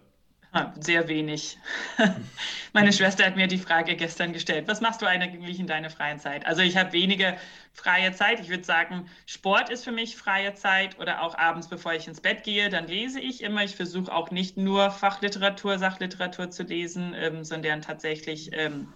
Sehr 0.79 1.07
wenig. 1.07 1.57
Meine 2.73 2.93
Schwester 2.93 3.25
hat 3.25 3.35
mir 3.35 3.47
die 3.47 3.57
Frage 3.57 3.95
gestern 3.95 4.33
gestellt, 4.33 4.67
was 4.67 4.81
machst 4.81 5.01
du 5.01 5.05
eigentlich 5.05 5.59
in 5.59 5.67
deiner 5.67 5.89
freien 5.89 6.19
Zeit? 6.19 6.45
Also 6.45 6.61
ich 6.61 6.77
habe 6.77 6.93
weniger 6.93 7.37
freie 7.73 8.11
Zeit. 8.13 8.39
Ich 8.39 8.49
würde 8.49 8.63
sagen, 8.63 9.09
Sport 9.25 9.69
ist 9.69 9.83
für 9.83 9.91
mich 9.91 10.15
freie 10.15 10.53
Zeit 10.53 10.97
oder 10.99 11.21
auch 11.21 11.37
abends, 11.37 11.67
bevor 11.67 11.93
ich 11.93 12.07
ins 12.07 12.21
Bett 12.21 12.43
gehe, 12.43 12.69
dann 12.69 12.87
lese 12.87 13.19
ich 13.19 13.43
immer. 13.43 13.63
Ich 13.63 13.75
versuche 13.75 14.11
auch 14.11 14.31
nicht 14.31 14.57
nur 14.57 14.89
Fachliteratur, 14.89 15.77
Sachliteratur 15.77 16.49
zu 16.49 16.63
lesen, 16.63 17.13
ähm, 17.15 17.43
sondern 17.43 17.81
tatsächlich 17.81 18.51
ähm, 18.53 18.87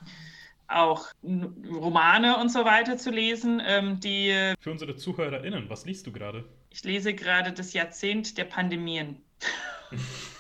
auch 0.72 1.08
Romane 1.24 2.38
und 2.38 2.50
so 2.50 2.66
weiter 2.66 2.98
zu 2.98 3.12
lesen, 3.12 3.62
ähm, 3.66 4.00
die... 4.00 4.34
Für 4.60 4.72
unsere 4.72 4.96
ZuhörerInnen, 4.96 5.70
was 5.70 5.86
liest 5.86 6.08
du 6.08 6.12
gerade? 6.12 6.46
Ich 6.70 6.84
lese 6.84 7.14
gerade 7.14 7.52
das 7.52 7.74
Jahrzehnt 7.74 8.38
der 8.38 8.46
Pandemien. 8.46 9.22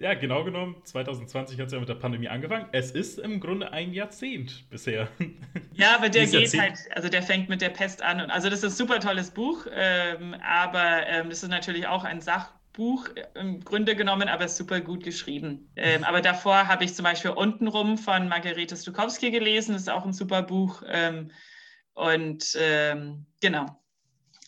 Ja, 0.00 0.14
genau 0.14 0.44
genommen, 0.44 0.76
2020 0.82 1.60
hat 1.60 1.66
es 1.66 1.74
ja 1.74 1.78
mit 1.78 1.90
der 1.90 1.94
Pandemie 1.94 2.28
angefangen. 2.28 2.64
Es 2.72 2.90
ist 2.90 3.18
im 3.18 3.38
Grunde 3.38 3.70
ein 3.74 3.92
Jahrzehnt 3.92 4.64
bisher. 4.70 5.08
Ja, 5.74 5.94
aber 5.94 6.08
der 6.08 6.26
geht 6.26 6.58
halt, 6.58 6.78
also 6.94 7.10
der 7.10 7.22
fängt 7.22 7.50
mit 7.50 7.60
der 7.60 7.68
Pest 7.68 8.02
an. 8.02 8.22
Und, 8.22 8.30
also 8.30 8.48
das 8.48 8.62
ist 8.62 8.72
ein 8.72 8.76
super 8.76 8.98
tolles 8.98 9.30
Buch, 9.30 9.66
ähm, 9.70 10.34
aber 10.42 11.06
ähm, 11.06 11.28
das 11.28 11.42
ist 11.42 11.50
natürlich 11.50 11.86
auch 11.86 12.04
ein 12.04 12.22
Sachbuch 12.80 13.08
im 13.34 13.62
Grunde 13.62 13.94
genommen, 13.94 14.28
aber 14.28 14.48
super 14.48 14.80
gut 14.80 15.04
geschrieben. 15.04 15.70
Ähm, 15.76 16.02
aber 16.04 16.22
davor 16.22 16.66
habe 16.66 16.84
ich 16.84 16.94
zum 16.94 17.04
Beispiel 17.04 17.30
Untenrum 17.30 17.98
von 17.98 18.28
Margarete 18.28 18.76
Stukowski 18.76 19.30
gelesen, 19.30 19.72
das 19.74 19.82
ist 19.82 19.90
auch 19.90 20.06
ein 20.06 20.14
super 20.14 20.42
Buch. 20.42 20.82
Ähm, 20.88 21.30
und 21.92 22.56
ähm, 22.58 23.26
genau, 23.42 23.66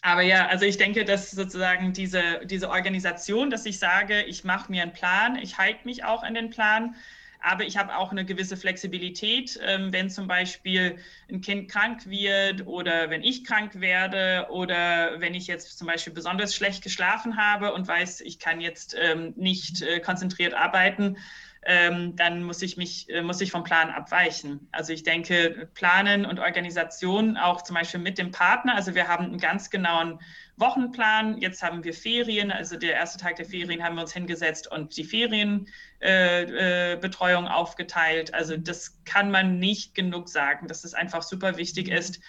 aber 0.00 0.22
ja, 0.22 0.46
also 0.46 0.64
ich 0.64 0.78
denke, 0.78 1.04
dass 1.04 1.30
sozusagen 1.30 1.92
diese, 1.92 2.40
diese 2.44 2.70
Organisation, 2.70 3.50
dass 3.50 3.66
ich 3.66 3.78
sage, 3.78 4.22
ich 4.22 4.44
mache 4.44 4.72
mir 4.72 4.82
einen 4.82 4.94
Plan, 4.94 5.36
ich 5.36 5.58
halte 5.58 5.80
mich 5.84 6.04
auch 6.04 6.22
an 6.22 6.34
den 6.34 6.50
Plan, 6.50 6.94
aber 7.42 7.64
ich 7.64 7.76
habe 7.76 7.96
auch 7.96 8.12
eine 8.12 8.24
gewisse 8.24 8.56
Flexibilität, 8.56 9.58
ähm, 9.62 9.92
wenn 9.92 10.08
zum 10.10 10.26
Beispiel 10.26 10.98
ein 11.30 11.40
Kind 11.40 11.70
krank 11.70 12.06
wird 12.06 12.66
oder 12.66 13.10
wenn 13.10 13.22
ich 13.22 13.44
krank 13.44 13.80
werde 13.80 14.46
oder 14.50 15.20
wenn 15.20 15.34
ich 15.34 15.46
jetzt 15.46 15.78
zum 15.78 15.86
Beispiel 15.86 16.12
besonders 16.12 16.54
schlecht 16.54 16.82
geschlafen 16.82 17.36
habe 17.36 17.74
und 17.74 17.86
weiß, 17.88 18.20
ich 18.20 18.38
kann 18.38 18.60
jetzt 18.60 18.96
ähm, 18.98 19.34
nicht 19.36 19.82
äh, 19.82 20.00
konzentriert 20.00 20.54
arbeiten, 20.54 21.16
ähm, 21.64 22.16
dann 22.16 22.42
muss 22.42 22.60
ich 22.62 22.76
mich, 22.76 23.08
äh, 23.08 23.22
muss 23.22 23.40
ich 23.40 23.52
vom 23.52 23.62
Plan 23.62 23.90
abweichen. 23.90 24.68
Also 24.72 24.92
ich 24.92 25.04
denke, 25.04 25.68
Planen 25.74 26.26
und 26.26 26.40
Organisation 26.40 27.36
auch 27.36 27.62
zum 27.62 27.74
Beispiel 27.74 28.00
mit 28.00 28.18
dem 28.18 28.32
Partner. 28.32 28.74
Also 28.74 28.94
wir 28.94 29.06
haben 29.06 29.26
einen 29.26 29.38
ganz 29.38 29.70
genauen 29.70 30.20
Wochenplan. 30.56 31.38
Jetzt 31.38 31.62
haben 31.62 31.84
wir 31.84 31.94
Ferien. 31.94 32.50
Also 32.50 32.76
der 32.76 32.94
erste 32.94 33.18
Tag 33.18 33.36
der 33.36 33.46
Ferien 33.46 33.82
haben 33.82 33.96
wir 33.96 34.02
uns 34.02 34.12
hingesetzt 34.12 34.70
und 34.70 34.96
die 34.96 35.04
Ferienbetreuung 35.04 37.44
äh, 37.44 37.48
äh, 37.48 37.52
aufgeteilt. 37.52 38.34
Also 38.34 38.56
das 38.56 39.02
kann 39.04 39.30
man 39.30 39.58
nicht 39.58 39.94
genug 39.94 40.28
sagen, 40.28 40.68
dass 40.68 40.84
es 40.84 40.94
einfach 40.94 41.22
super 41.22 41.56
wichtig 41.56 41.88
ist, 41.88 42.20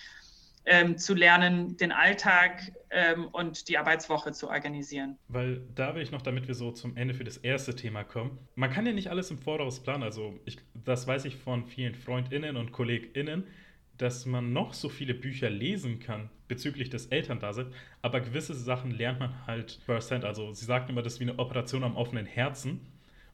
ähm, 0.65 0.97
zu 0.97 1.13
lernen, 1.13 1.77
den 1.77 1.91
Alltag 1.91 2.71
ähm, 2.89 3.27
und 3.27 3.67
die 3.67 3.77
Arbeitswoche 3.77 4.31
zu 4.31 4.49
organisieren. 4.49 5.17
Weil 5.27 5.61
da 5.75 5.95
will 5.95 6.01
ich 6.01 6.11
noch, 6.11 6.21
damit 6.21 6.47
wir 6.47 6.55
so 6.55 6.71
zum 6.71 6.95
Ende 6.95 7.13
für 7.13 7.23
das 7.23 7.37
erste 7.37 7.75
Thema 7.75 8.03
kommen. 8.03 8.39
Man 8.55 8.71
kann 8.71 8.85
ja 8.85 8.93
nicht 8.93 9.09
alles 9.09 9.29
im 9.31 9.39
Voraus 9.39 9.83
planen. 9.83 10.03
Also 10.03 10.39
ich, 10.45 10.57
das 10.73 11.05
weiß 11.05 11.25
ich 11.25 11.35
von 11.35 11.65
vielen 11.65 11.95
FreundInnen 11.95 12.55
und 12.55 12.71
KollegInnen, 12.71 13.45
dass 13.97 14.25
man 14.25 14.53
noch 14.53 14.73
so 14.73 14.89
viele 14.89 15.13
Bücher 15.13 15.49
lesen 15.49 15.99
kann 15.99 16.29
bezüglich 16.47 16.89
des 16.89 17.07
Elterndaseins, 17.07 17.73
aber 18.01 18.21
gewisse 18.21 18.53
Sachen 18.53 18.91
lernt 18.91 19.19
man 19.19 19.45
halt 19.47 19.79
percent. 19.85 20.25
Also 20.25 20.51
sie 20.53 20.65
sagt 20.65 20.89
immer, 20.89 21.01
das 21.01 21.13
ist 21.13 21.19
wie 21.19 21.29
eine 21.29 21.39
Operation 21.39 21.83
am 21.83 21.95
offenen 21.95 22.25
Herzen. 22.25 22.81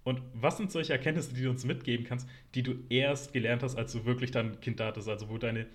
Und 0.03 0.21
was 0.33 0.57
sind 0.57 0.71
solche 0.71 0.93
Erkenntnisse, 0.93 1.33
die 1.33 1.43
du 1.43 1.49
uns 1.49 1.65
mitgeben 1.65 2.05
kannst, 2.05 2.27
die 2.55 2.63
du 2.63 2.75
erst 2.89 3.33
gelernt 3.33 3.63
hast, 3.63 3.75
als 3.75 3.91
du 3.91 4.05
wirklich 4.05 4.31
dein 4.31 4.59
Kind 4.61 4.79
da 4.79 4.87
hattest? 4.87 5.09
Also 5.09 5.29
wo 5.29 5.37
deine 5.37 5.67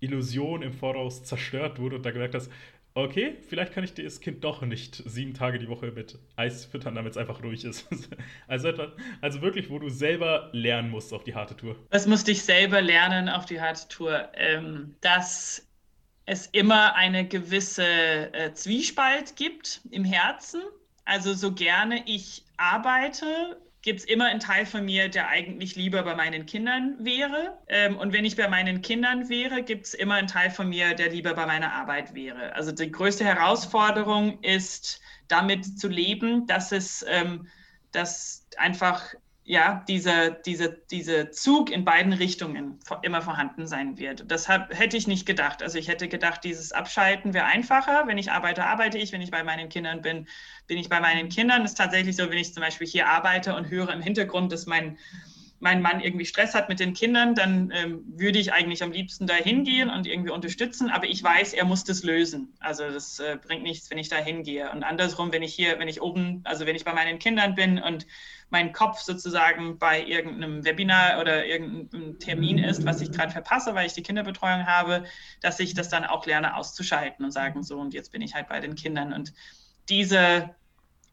Illusion 0.00 0.62
im 0.62 0.72
Voraus 0.72 1.24
zerstört 1.24 1.78
wurde 1.78 1.96
und 1.96 2.06
da 2.06 2.10
gemerkt 2.10 2.34
hast, 2.34 2.50
okay, 2.94 3.36
vielleicht 3.48 3.72
kann 3.72 3.84
ich 3.84 3.94
das 3.94 4.20
Kind 4.20 4.44
doch 4.44 4.62
nicht 4.62 5.02
sieben 5.06 5.34
Tage 5.34 5.58
die 5.58 5.68
Woche 5.68 5.92
mit 5.92 6.18
Eis 6.36 6.64
füttern, 6.64 6.94
damit 6.94 7.12
es 7.12 7.16
einfach 7.16 7.42
ruhig 7.42 7.64
ist. 7.64 7.88
Also, 8.46 8.72
also 9.20 9.42
wirklich, 9.42 9.70
wo 9.70 9.78
du 9.78 9.88
selber 9.88 10.50
lernen 10.52 10.90
musst 10.90 11.12
auf 11.12 11.22
die 11.22 11.34
harte 11.34 11.56
Tour. 11.56 11.76
Was 11.90 12.06
musste 12.06 12.32
ich 12.32 12.42
selber 12.42 12.80
lernen 12.80 13.28
auf 13.28 13.46
die 13.46 13.60
harte 13.60 13.86
Tour? 13.88 14.28
Ähm, 14.34 14.96
dass 15.00 15.68
es 16.26 16.46
immer 16.46 16.94
eine 16.96 17.26
gewisse 17.26 17.84
äh, 18.32 18.52
Zwiespalt 18.54 19.36
gibt 19.36 19.80
im 19.90 20.04
Herzen. 20.04 20.62
Also 21.04 21.34
so 21.34 21.52
gerne 21.52 22.02
ich 22.06 22.44
arbeite, 22.56 23.60
gibt 23.82 24.00
es 24.00 24.06
immer 24.06 24.26
einen 24.26 24.40
Teil 24.40 24.66
von 24.66 24.84
mir, 24.84 25.08
der 25.08 25.28
eigentlich 25.28 25.74
lieber 25.74 26.02
bei 26.02 26.14
meinen 26.14 26.44
Kindern 26.46 26.96
wäre. 27.00 27.58
Ähm, 27.68 27.96
und 27.96 28.12
wenn 28.12 28.24
ich 28.24 28.36
bei 28.36 28.48
meinen 28.48 28.82
Kindern 28.82 29.28
wäre, 29.28 29.62
gibt 29.62 29.86
es 29.86 29.94
immer 29.94 30.14
einen 30.14 30.28
Teil 30.28 30.50
von 30.50 30.68
mir, 30.68 30.94
der 30.94 31.10
lieber 31.10 31.34
bei 31.34 31.46
meiner 31.46 31.72
Arbeit 31.72 32.14
wäre. 32.14 32.54
Also 32.54 32.72
die 32.72 32.90
größte 32.90 33.24
Herausforderung 33.24 34.42
ist, 34.42 35.00
damit 35.28 35.78
zu 35.78 35.88
leben, 35.88 36.46
dass 36.46 36.72
es, 36.72 37.04
ähm, 37.08 37.48
dass 37.92 38.46
einfach 38.58 39.14
ja, 39.50 39.84
dieser 39.88 40.30
diese, 40.30 40.80
diese 40.92 41.32
Zug 41.32 41.72
in 41.72 41.84
beiden 41.84 42.12
Richtungen 42.12 42.78
immer 43.02 43.20
vorhanden 43.20 43.66
sein 43.66 43.98
wird. 43.98 44.30
Das 44.30 44.48
hab, 44.48 44.72
hätte 44.72 44.96
ich 44.96 45.08
nicht 45.08 45.26
gedacht. 45.26 45.60
Also 45.60 45.76
ich 45.76 45.88
hätte 45.88 46.06
gedacht, 46.06 46.44
dieses 46.44 46.70
Abschalten 46.70 47.34
wäre 47.34 47.46
einfacher. 47.46 48.04
Wenn 48.06 48.16
ich 48.16 48.30
arbeite, 48.30 48.64
arbeite 48.64 48.96
ich. 48.96 49.10
Wenn 49.10 49.22
ich 49.22 49.32
bei 49.32 49.42
meinen 49.42 49.68
Kindern 49.68 50.02
bin, 50.02 50.28
bin 50.68 50.78
ich 50.78 50.88
bei 50.88 51.00
meinen 51.00 51.30
Kindern. 51.30 51.62
Das 51.62 51.72
ist 51.72 51.78
tatsächlich 51.78 52.14
so, 52.14 52.30
wenn 52.30 52.38
ich 52.38 52.54
zum 52.54 52.62
Beispiel 52.62 52.86
hier 52.86 53.08
arbeite 53.08 53.56
und 53.56 53.68
höre 53.68 53.92
im 53.92 54.00
Hintergrund, 54.00 54.52
dass 54.52 54.66
mein, 54.66 54.98
mein 55.58 55.82
Mann 55.82 56.00
irgendwie 56.00 56.26
Stress 56.26 56.54
hat 56.54 56.68
mit 56.68 56.78
den 56.78 56.94
Kindern, 56.94 57.34
dann 57.34 57.72
ähm, 57.74 58.04
würde 58.06 58.38
ich 58.38 58.52
eigentlich 58.52 58.84
am 58.84 58.92
liebsten 58.92 59.26
da 59.26 59.34
hingehen 59.34 59.90
und 59.90 60.06
irgendwie 60.06 60.30
unterstützen. 60.30 60.90
Aber 60.90 61.06
ich 61.06 61.24
weiß, 61.24 61.54
er 61.54 61.64
muss 61.64 61.82
das 61.82 62.04
lösen. 62.04 62.54
Also 62.60 62.88
das 62.88 63.18
äh, 63.18 63.36
bringt 63.44 63.64
nichts, 63.64 63.90
wenn 63.90 63.98
ich 63.98 64.08
da 64.08 64.16
hingehe. 64.18 64.70
Und 64.70 64.84
andersrum, 64.84 65.32
wenn 65.32 65.42
ich 65.42 65.52
hier, 65.52 65.80
wenn 65.80 65.88
ich 65.88 66.00
oben, 66.00 66.42
also 66.44 66.66
wenn 66.66 66.76
ich 66.76 66.84
bei 66.84 66.94
meinen 66.94 67.18
Kindern 67.18 67.56
bin 67.56 67.82
und 67.82 68.06
mein 68.50 68.72
Kopf 68.72 69.00
sozusagen 69.00 69.78
bei 69.78 70.04
irgendeinem 70.04 70.64
Webinar 70.64 71.20
oder 71.20 71.46
irgendeinem 71.46 72.18
Termin 72.18 72.58
ist, 72.58 72.84
was 72.84 73.00
ich 73.00 73.12
gerade 73.12 73.32
verpasse, 73.32 73.74
weil 73.74 73.86
ich 73.86 73.94
die 73.94 74.02
Kinderbetreuung 74.02 74.66
habe, 74.66 75.04
dass 75.40 75.60
ich 75.60 75.74
das 75.74 75.88
dann 75.88 76.04
auch 76.04 76.26
lerne 76.26 76.56
auszuschalten 76.56 77.24
und 77.24 77.30
sagen, 77.30 77.62
so, 77.62 77.78
und 77.78 77.94
jetzt 77.94 78.12
bin 78.12 78.22
ich 78.22 78.34
halt 78.34 78.48
bei 78.48 78.60
den 78.60 78.74
Kindern. 78.74 79.12
Und 79.12 79.32
diese 79.88 80.54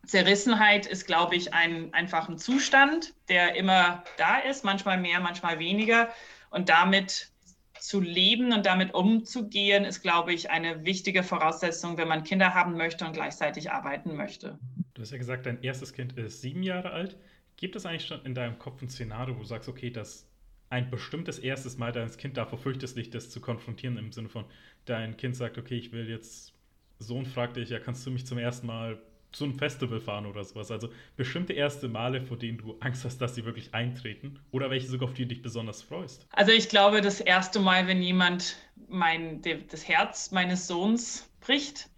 Zerrissenheit 0.06 0.86
ist, 0.88 1.06
glaube 1.06 1.36
ich, 1.36 1.54
ein, 1.54 1.94
einfach 1.94 2.28
ein 2.28 2.38
Zustand, 2.38 3.14
der 3.30 3.56
immer 3.56 4.04
da 4.18 4.40
ist, 4.40 4.64
manchmal 4.64 4.98
mehr, 4.98 5.20
manchmal 5.20 5.60
weniger. 5.60 6.10
Und 6.50 6.70
damit 6.70 7.32
zu 7.80 8.02
leben 8.02 8.54
und 8.54 8.66
damit 8.66 8.94
umzugehen, 8.94 9.86
ist, 9.86 10.02
glaube 10.02 10.34
ich, 10.34 10.50
eine 10.50 10.86
wichtige 10.86 11.24
Voraussetzung, 11.24 11.98
wenn 11.98 12.08
man 12.08 12.24
Kinder 12.24 12.54
haben 12.54 12.76
möchte 12.76 13.06
und 13.06 13.14
gleichzeitig 13.14 13.72
arbeiten 13.72 14.16
möchte. 14.16 14.58
Du 14.94 15.02
hast 15.02 15.12
ja 15.12 15.18
gesagt, 15.18 15.46
dein 15.46 15.62
erstes 15.62 15.94
Kind 15.94 16.18
ist 16.18 16.42
sieben 16.42 16.64
Jahre 16.64 16.92
alt. 16.92 17.18
Gibt 17.58 17.76
es 17.76 17.86
eigentlich 17.86 18.06
schon 18.06 18.24
in 18.24 18.36
deinem 18.36 18.60
Kopf 18.60 18.82
ein 18.82 18.90
Szenario, 18.90 19.36
wo 19.36 19.40
du 19.40 19.46
sagst, 19.46 19.68
okay, 19.68 19.90
das 19.90 20.28
ein 20.70 20.90
bestimmtes 20.90 21.40
erstes 21.40 21.78
Mal 21.78 21.92
deines 21.92 22.18
Kind 22.18 22.38
davor 22.38 22.60
fürchtest 22.60 22.98
dich, 22.98 23.10
das 23.10 23.30
zu 23.30 23.40
konfrontieren, 23.40 23.98
im 23.98 24.12
Sinne 24.12 24.30
von, 24.30 24.46
dein 24.86 25.18
Kind 25.18 25.36
sagt, 25.36 25.58
okay, 25.58 25.78
ich 25.78 25.92
will 25.92 26.10
jetzt 26.10 26.54
Sohn 27.00 27.26
fragte 27.26 27.60
ich, 27.60 27.70
ja, 27.70 27.80
kannst 27.80 28.06
du 28.06 28.12
mich 28.12 28.26
zum 28.26 28.38
ersten 28.38 28.68
Mal 28.68 29.00
zu 29.32 29.44
einem 29.44 29.58
Festival 29.58 30.00
fahren 30.00 30.26
oder 30.26 30.44
sowas? 30.44 30.72
Also 30.72 30.90
bestimmte 31.16 31.54
erste 31.54 31.88
Male, 31.88 32.22
vor 32.22 32.38
denen 32.38 32.58
du 32.58 32.78
Angst 32.80 33.06
hast, 33.06 33.20
dass 33.20 33.36
sie 33.36 33.46
wirklich 33.46 33.74
eintreten 33.74 34.40
oder 34.52 34.70
welche 34.70 34.88
sogar, 34.88 35.10
auf 35.10 35.14
die 35.14 35.24
du 35.24 35.30
dich 35.30 35.42
besonders 35.42 35.82
freust? 35.82 36.28
Also 36.32 36.52
ich 36.52 36.70
glaube, 36.70 37.02
das 37.02 37.22
erste 37.22 37.60
Mal, 37.60 37.88
wenn 37.88 38.02
jemand 38.02 38.58
mein, 38.88 39.42
das 39.70 39.88
Herz 39.88 40.32
meines 40.32 40.68
Sohns 40.68 41.30
bricht, 41.40 41.90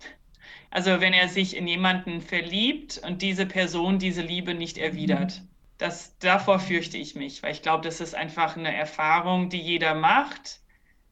also 0.72 1.00
wenn 1.00 1.14
er 1.14 1.30
sich 1.30 1.56
in 1.56 1.68
jemanden 1.68 2.22
verliebt 2.22 3.02
und 3.06 3.22
diese 3.22 3.46
Person 3.46 4.00
diese 4.00 4.22
Liebe 4.22 4.54
nicht 4.54 4.78
erwidert. 4.78 5.42
Das, 5.78 6.18
davor 6.20 6.60
fürchte 6.60 6.98
ich 6.98 7.16
mich, 7.16 7.42
weil 7.42 7.54
ich 7.54 7.62
glaube, 7.62 7.84
das 7.84 8.02
ist 8.02 8.14
einfach 8.14 8.58
eine 8.58 8.76
Erfahrung, 8.76 9.50
die 9.50 9.62
jeder 9.62 9.96
macht, 9.96 10.60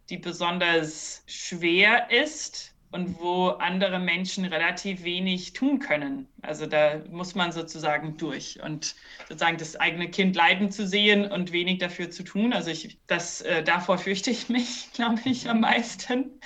die 0.09 0.17
besonders 0.17 1.23
schwer 1.25 2.11
ist 2.11 2.73
und 2.91 3.19
wo 3.19 3.49
andere 3.49 3.99
Menschen 3.99 4.45
relativ 4.45 5.03
wenig 5.03 5.53
tun 5.53 5.79
können. 5.79 6.27
Also 6.41 6.65
da 6.65 7.01
muss 7.09 7.35
man 7.35 7.51
sozusagen 7.51 8.17
durch 8.17 8.61
und 8.61 8.95
sozusagen 9.27 9.57
das 9.57 9.75
eigene 9.75 10.09
Kind 10.09 10.35
leiden 10.35 10.71
zu 10.71 10.87
sehen 10.87 11.29
und 11.29 11.51
wenig 11.51 11.79
dafür 11.79 12.09
zu 12.09 12.23
tun. 12.23 12.53
Also 12.53 12.71
ich, 12.71 12.97
das, 13.07 13.41
äh, 13.41 13.63
davor 13.63 13.97
fürchte 13.97 14.31
ich 14.31 14.49
mich, 14.49 14.89
glaube 14.93 15.21
ich, 15.25 15.49
am 15.49 15.61
meisten. 15.61 16.39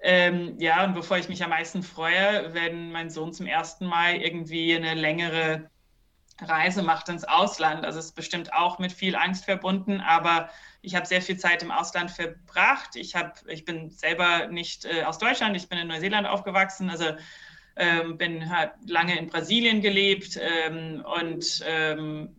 Ähm, 0.00 0.54
ja, 0.58 0.84
und 0.84 0.94
bevor 0.94 1.18
ich 1.18 1.28
mich 1.28 1.42
am 1.42 1.50
meisten 1.50 1.82
freue, 1.82 2.54
wenn 2.54 2.92
mein 2.92 3.10
Sohn 3.10 3.32
zum 3.32 3.46
ersten 3.46 3.86
Mal 3.86 4.16
irgendwie 4.16 4.74
eine 4.76 4.94
längere 4.94 5.70
Reise 6.40 6.82
macht 6.82 7.08
ins 7.08 7.24
Ausland. 7.24 7.84
Also 7.84 7.98
es 7.98 8.06
ist 8.06 8.14
bestimmt 8.14 8.52
auch 8.52 8.78
mit 8.78 8.92
viel 8.92 9.16
Angst 9.16 9.44
verbunden, 9.44 10.00
aber 10.00 10.50
ich 10.82 10.94
habe 10.94 11.06
sehr 11.06 11.20
viel 11.20 11.36
Zeit 11.36 11.62
im 11.62 11.72
Ausland 11.72 12.10
verbracht. 12.10 12.94
Ich, 12.94 13.16
hab, 13.16 13.42
ich 13.48 13.64
bin 13.64 13.90
selber 13.90 14.46
nicht 14.46 14.84
äh, 14.84 15.02
aus 15.02 15.18
Deutschland, 15.18 15.56
ich 15.56 15.68
bin 15.68 15.78
in 15.78 15.88
Neuseeland 15.88 16.26
aufgewachsen, 16.26 16.90
also 16.90 17.16
ähm, 17.76 18.18
bin 18.18 18.48
lange 18.86 19.18
in 19.18 19.28
Brasilien 19.28 19.80
gelebt 19.80 20.38
ähm, 20.40 21.04
und 21.20 21.64
ähm, 21.66 22.36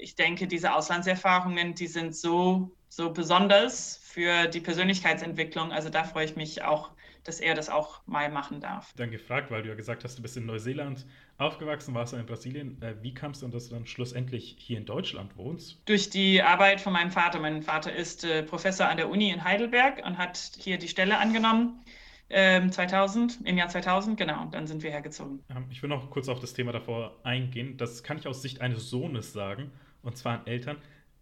ich 0.00 0.14
denke, 0.14 0.46
diese 0.46 0.74
Auslandserfahrungen, 0.74 1.74
die 1.74 1.86
sind 1.86 2.14
so, 2.14 2.70
so 2.88 3.12
besonders 3.12 4.00
für 4.04 4.46
die 4.46 4.60
Persönlichkeitsentwicklung. 4.60 5.72
Also 5.72 5.88
da 5.88 6.04
freue 6.04 6.26
ich 6.26 6.36
mich 6.36 6.62
auch 6.62 6.90
dass 7.28 7.40
er 7.40 7.54
das 7.54 7.68
auch 7.68 8.00
mal 8.06 8.30
machen 8.30 8.60
darf. 8.60 8.92
Dann 8.96 9.10
gefragt, 9.10 9.50
weil 9.50 9.62
du 9.62 9.68
ja 9.68 9.74
gesagt 9.74 10.04
hast, 10.04 10.18
du 10.18 10.22
bist 10.22 10.36
in 10.36 10.46
Neuseeland 10.46 11.06
aufgewachsen, 11.38 11.94
warst 11.94 12.12
dann 12.12 12.20
in 12.20 12.26
Brasilien. 12.26 12.80
Äh, 12.82 12.94
wie 13.02 13.14
kam 13.14 13.32
es 13.32 13.40
denn, 13.40 13.50
dass 13.50 13.68
du 13.68 13.74
dann 13.74 13.86
schlussendlich 13.86 14.56
hier 14.58 14.78
in 14.78 14.86
Deutschland 14.86 15.36
wohnst? 15.36 15.80
Durch 15.86 16.10
die 16.10 16.42
Arbeit 16.42 16.80
von 16.80 16.92
meinem 16.92 17.10
Vater. 17.10 17.38
Mein 17.40 17.62
Vater 17.62 17.92
ist 17.94 18.24
äh, 18.24 18.42
Professor 18.42 18.88
an 18.88 18.96
der 18.96 19.10
Uni 19.10 19.30
in 19.30 19.44
Heidelberg 19.44 20.04
und 20.04 20.18
hat 20.18 20.52
hier 20.58 20.78
die 20.78 20.88
Stelle 20.88 21.18
angenommen. 21.18 21.82
2000, 22.28 23.38
ähm, 23.40 23.46
im 23.46 23.56
Jahr 23.56 23.68
2000, 23.68 24.16
genau, 24.18 24.46
dann 24.50 24.66
sind 24.66 24.82
wir 24.82 24.90
hergezogen. 24.90 25.44
Ähm, 25.48 25.66
ich 25.70 25.80
will 25.82 25.88
noch 25.88 26.10
kurz 26.10 26.28
auf 26.28 26.40
das 26.40 26.54
Thema 26.54 26.72
davor 26.72 27.16
eingehen. 27.22 27.76
Das 27.76 28.02
kann 28.02 28.18
ich 28.18 28.26
aus 28.26 28.42
Sicht 28.42 28.60
eines 28.60 28.90
Sohnes 28.90 29.32
sagen, 29.32 29.70
und 30.02 30.16
zwar 30.16 30.40
an 30.40 30.46
Eltern. 30.46 30.76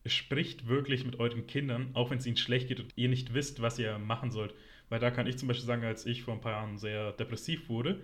Spricht 0.07 0.67
wirklich 0.67 1.05
mit 1.05 1.19
euren 1.19 1.47
Kindern, 1.47 1.91
auch 1.95 2.11
wenn 2.11 2.19
es 2.19 2.27
ihnen 2.27 2.37
schlecht 2.37 2.69
geht 2.69 2.81
und 2.81 2.93
ihr 2.97 3.09
nicht 3.09 3.35
wisst, 3.35 3.61
was 3.61 3.79
ihr 3.79 3.99
machen 3.99 4.31
sollt. 4.31 4.55
Weil 4.89 5.01
da 5.01 5.11
kann 5.11 5.27
ich 5.27 5.39
zum 5.39 5.49
Beispiel 5.49 5.67
sagen, 5.67 5.85
als 5.85 6.07
ich 6.07 6.23
vor 6.23 6.35
ein 6.35 6.41
paar 6.41 6.53
Jahren 6.53 6.79
sehr 6.79 7.13
depressiv 7.13 7.69
wurde, 7.69 8.01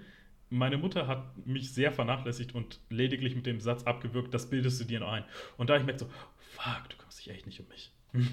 meine 0.48 0.78
Mutter 0.78 1.06
hat 1.06 1.46
mich 1.46 1.72
sehr 1.72 1.92
vernachlässigt 1.92 2.54
und 2.54 2.80
lediglich 2.90 3.36
mit 3.36 3.46
dem 3.46 3.60
Satz 3.60 3.84
abgewürgt, 3.84 4.34
das 4.34 4.50
bildest 4.50 4.80
du 4.80 4.84
dir 4.84 5.00
noch 5.00 5.12
ein. 5.12 5.24
Und 5.56 5.70
da 5.70 5.76
ich 5.76 5.84
merke 5.84 6.00
so, 6.00 6.06
fuck, 6.36 6.88
du 6.88 6.96
kümmerst 6.96 7.20
dich 7.20 7.30
echt 7.30 7.46
nicht 7.46 7.60
um 7.60 7.68
mich. 7.68 7.92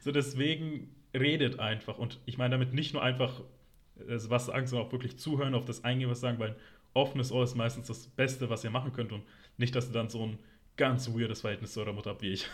so 0.00 0.10
deswegen 0.10 0.94
redet 1.12 1.58
einfach. 1.58 1.98
Und 1.98 2.18
ich 2.24 2.38
meine 2.38 2.52
damit 2.52 2.72
nicht 2.72 2.94
nur 2.94 3.02
einfach 3.02 3.42
also 4.08 4.30
was 4.30 4.46
sagen, 4.46 4.66
sondern 4.66 4.88
auch 4.88 4.92
wirklich 4.92 5.18
zuhören, 5.18 5.54
auf 5.54 5.64
das 5.64 5.84
eingehen, 5.84 6.10
was 6.10 6.20
sagen, 6.20 6.38
weil 6.38 6.50
ein 6.50 6.56
offenes 6.94 7.32
Ohr 7.32 7.44
ist 7.44 7.54
meistens 7.54 7.88
das 7.88 8.06
Beste, 8.06 8.50
was 8.50 8.64
ihr 8.64 8.70
machen 8.70 8.92
könnt 8.92 9.12
und 9.12 9.22
nicht, 9.58 9.74
dass 9.74 9.86
du 9.88 9.92
dann 9.92 10.08
so 10.08 10.26
ein 10.26 10.38
ganz 10.76 11.12
weirdes 11.12 11.42
Verhältnis 11.42 11.72
zu 11.74 11.80
eurer 11.80 11.92
Mutter 11.92 12.10
habt 12.10 12.22
wie 12.22 12.32
ich. 12.32 12.46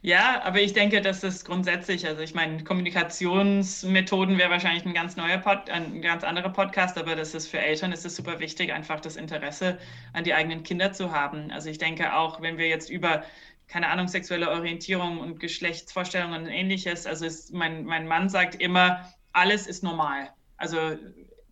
Ja, 0.00 0.42
aber 0.44 0.60
ich 0.60 0.74
denke, 0.74 1.00
das 1.00 1.24
ist 1.24 1.44
grundsätzlich, 1.44 2.06
also 2.06 2.22
ich 2.22 2.32
meine, 2.32 2.62
Kommunikationsmethoden 2.62 4.38
wäre 4.38 4.48
wahrscheinlich 4.48 4.86
ein 4.86 4.94
ganz 4.94 5.16
neuer 5.16 5.38
Pod, 5.38 5.68
ein 5.70 6.00
ganz 6.02 6.22
anderer 6.22 6.50
Podcast, 6.50 6.96
aber 6.96 7.16
das 7.16 7.34
ist 7.34 7.48
für 7.48 7.58
Eltern 7.58 7.90
ist 7.90 8.06
es 8.06 8.14
super 8.14 8.38
wichtig, 8.38 8.72
einfach 8.72 9.00
das 9.00 9.16
Interesse 9.16 9.76
an 10.12 10.22
die 10.22 10.34
eigenen 10.34 10.62
Kinder 10.62 10.92
zu 10.92 11.10
haben. 11.10 11.50
Also 11.50 11.68
ich 11.68 11.78
denke 11.78 12.14
auch, 12.14 12.40
wenn 12.40 12.58
wir 12.58 12.68
jetzt 12.68 12.90
über 12.90 13.24
keine 13.68 13.88
Ahnung, 13.88 14.08
sexuelle 14.08 14.50
Orientierung 14.50 15.20
und 15.20 15.40
Geschlechtsvorstellungen 15.40 16.44
und 16.44 16.48
ähnliches. 16.48 17.06
Also 17.06 17.26
ist, 17.26 17.52
mein, 17.52 17.84
mein 17.84 18.08
Mann 18.08 18.28
sagt 18.28 18.60
immer, 18.60 19.12
alles 19.32 19.66
ist 19.66 19.82
normal. 19.82 20.30
Also 20.56 20.78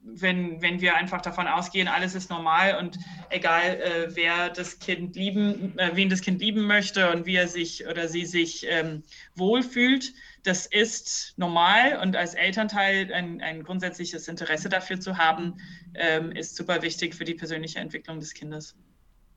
wenn, 0.06 0.62
wenn 0.62 0.80
wir 0.80 0.96
einfach 0.96 1.20
davon 1.20 1.46
ausgehen, 1.46 1.88
alles 1.88 2.14
ist 2.14 2.30
normal 2.30 2.78
und 2.78 2.98
egal, 3.30 3.80
äh, 3.80 4.14
wer 4.14 4.50
das 4.50 4.78
Kind 4.78 5.16
lieben, 5.16 5.78
äh, 5.78 5.90
wen 5.94 6.08
das 6.08 6.20
Kind 6.20 6.40
lieben 6.40 6.66
möchte 6.66 7.10
und 7.12 7.26
wie 7.26 7.36
er 7.36 7.48
sich 7.48 7.86
oder 7.86 8.08
sie 8.08 8.24
sich 8.24 8.66
ähm, 8.68 9.02
wohlfühlt, 9.34 10.14
das 10.44 10.66
ist 10.66 11.34
normal 11.36 11.98
und 12.02 12.16
als 12.16 12.34
Elternteil 12.34 13.12
ein, 13.12 13.40
ein 13.42 13.62
grundsätzliches 13.62 14.28
Interesse 14.28 14.68
dafür 14.68 15.00
zu 15.00 15.18
haben, 15.18 15.54
ähm, 15.94 16.30
ist 16.32 16.56
super 16.56 16.82
wichtig 16.82 17.14
für 17.14 17.24
die 17.24 17.34
persönliche 17.34 17.80
Entwicklung 17.80 18.20
des 18.20 18.32
Kindes. 18.32 18.76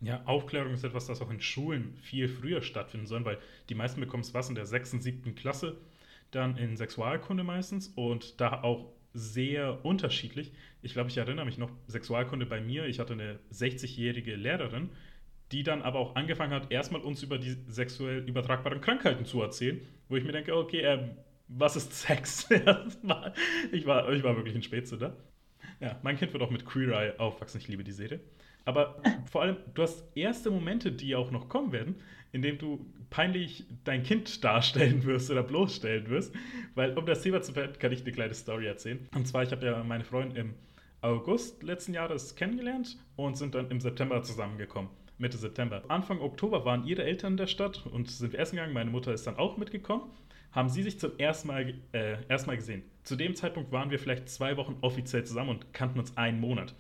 Ja, 0.01 0.21
Aufklärung 0.25 0.73
ist 0.73 0.83
etwas, 0.85 1.07
das 1.07 1.21
auch 1.21 1.29
in 1.29 1.41
Schulen 1.41 1.97
viel 2.01 2.29
früher 2.29 2.61
stattfinden 2.61 3.07
soll, 3.07 3.25
weil 3.25 3.37
die 3.67 3.75
meisten 3.75 3.99
bekommen 3.99 4.21
es 4.21 4.33
was 4.33 4.47
in 4.47 4.55
der 4.55 4.65
sechsten, 4.65 5.01
siebten 5.01 5.35
Klasse, 5.35 5.77
dann 6.31 6.57
in 6.57 6.77
Sexualkunde 6.77 7.43
meistens 7.43 7.89
und 7.95 8.39
da 8.39 8.61
auch 8.63 8.93
sehr 9.13 9.83
unterschiedlich. 9.85 10.51
Ich 10.81 10.93
glaube, 10.93 11.09
ich 11.09 11.17
erinnere 11.17 11.45
mich 11.45 11.57
noch, 11.57 11.71
Sexualkunde 11.87 12.45
bei 12.45 12.61
mir, 12.61 12.85
ich 12.85 12.99
hatte 12.99 13.13
eine 13.13 13.39
60-jährige 13.51 14.35
Lehrerin, 14.35 14.89
die 15.51 15.63
dann 15.63 15.81
aber 15.81 15.99
auch 15.99 16.15
angefangen 16.15 16.53
hat, 16.53 16.71
erstmal 16.71 17.01
uns 17.01 17.23
über 17.23 17.37
die 17.37 17.57
sexuell 17.67 18.27
übertragbaren 18.27 18.81
Krankheiten 18.81 19.25
zu 19.25 19.41
erzählen, 19.41 19.81
wo 20.07 20.15
ich 20.15 20.23
mir 20.23 20.31
denke, 20.31 20.55
okay, 20.55 20.81
äh, 20.81 21.09
was 21.47 21.75
ist 21.75 21.93
Sex? 21.93 22.47
ich, 23.71 23.85
war, 23.85 24.11
ich 24.11 24.23
war 24.23 24.35
wirklich 24.35 24.55
ein 24.55 24.63
Spätze 24.63 24.97
da. 24.97 25.15
Ja, 25.79 25.97
mein 26.03 26.17
Kind 26.17 26.33
wird 26.33 26.43
auch 26.43 26.51
mit 26.51 26.65
Queer 26.65 26.91
Eye 26.91 27.19
aufwachsen, 27.19 27.59
ich 27.59 27.67
liebe 27.67 27.83
die 27.83 27.91
Serie. 27.91 28.19
Aber 28.65 29.01
vor 29.31 29.41
allem, 29.41 29.57
du 29.73 29.81
hast 29.81 30.05
erste 30.15 30.51
Momente, 30.51 30.91
die 30.91 31.15
auch 31.15 31.31
noch 31.31 31.49
kommen 31.49 31.71
werden, 31.71 31.95
in 32.31 32.41
dem 32.41 32.57
du 32.57 32.85
peinlich 33.09 33.65
dein 33.83 34.03
Kind 34.03 34.43
darstellen 34.43 35.03
wirst 35.03 35.31
oder 35.31 35.43
bloßstellen 35.43 36.09
wirst. 36.09 36.33
Weil, 36.75 36.97
um 36.97 37.05
das 37.05 37.21
Thema 37.21 37.41
zu 37.41 37.53
beenden, 37.53 37.79
kann 37.79 37.91
ich 37.91 38.01
eine 38.01 38.11
kleine 38.11 38.33
Story 38.33 38.67
erzählen. 38.67 39.07
Und 39.15 39.27
zwar, 39.27 39.43
ich 39.43 39.51
habe 39.51 39.65
ja 39.65 39.83
meine 39.83 40.03
Freundin 40.03 40.35
im 40.35 40.53
August 41.01 41.63
letzten 41.63 41.93
Jahres 41.93 42.35
kennengelernt 42.35 42.97
und 43.15 43.37
sind 43.37 43.55
dann 43.55 43.71
im 43.71 43.79
September 43.79 44.21
zusammengekommen. 44.21 44.91
Mitte 45.17 45.37
September. 45.37 45.83
Anfang 45.89 46.21
Oktober 46.21 46.65
waren 46.65 46.85
ihre 46.85 47.03
Eltern 47.03 47.33
in 47.33 47.37
der 47.37 47.47
Stadt 47.47 47.85
und 47.87 48.09
sind 48.09 48.31
wir 48.31 48.39
essen 48.39 48.55
gegangen. 48.55 48.73
Meine 48.73 48.89
Mutter 48.89 49.13
ist 49.13 49.27
dann 49.27 49.37
auch 49.37 49.57
mitgekommen. 49.57 50.03
Haben 50.51 50.69
sie 50.69 50.81
sich 50.81 50.99
zum 50.99 51.11
ersten 51.17 51.49
Mal, 51.49 51.73
äh, 51.91 52.17
ersten 52.27 52.47
Mal 52.47 52.55
gesehen. 52.55 52.83
Zu 53.03 53.15
dem 53.15 53.35
Zeitpunkt 53.35 53.71
waren 53.71 53.91
wir 53.91 53.99
vielleicht 53.99 54.29
zwei 54.29 54.57
Wochen 54.57 54.77
offiziell 54.81 55.23
zusammen 55.25 55.49
und 55.49 55.73
kannten 55.73 55.99
uns 55.99 56.15
einen 56.17 56.39
Monat. 56.39 56.73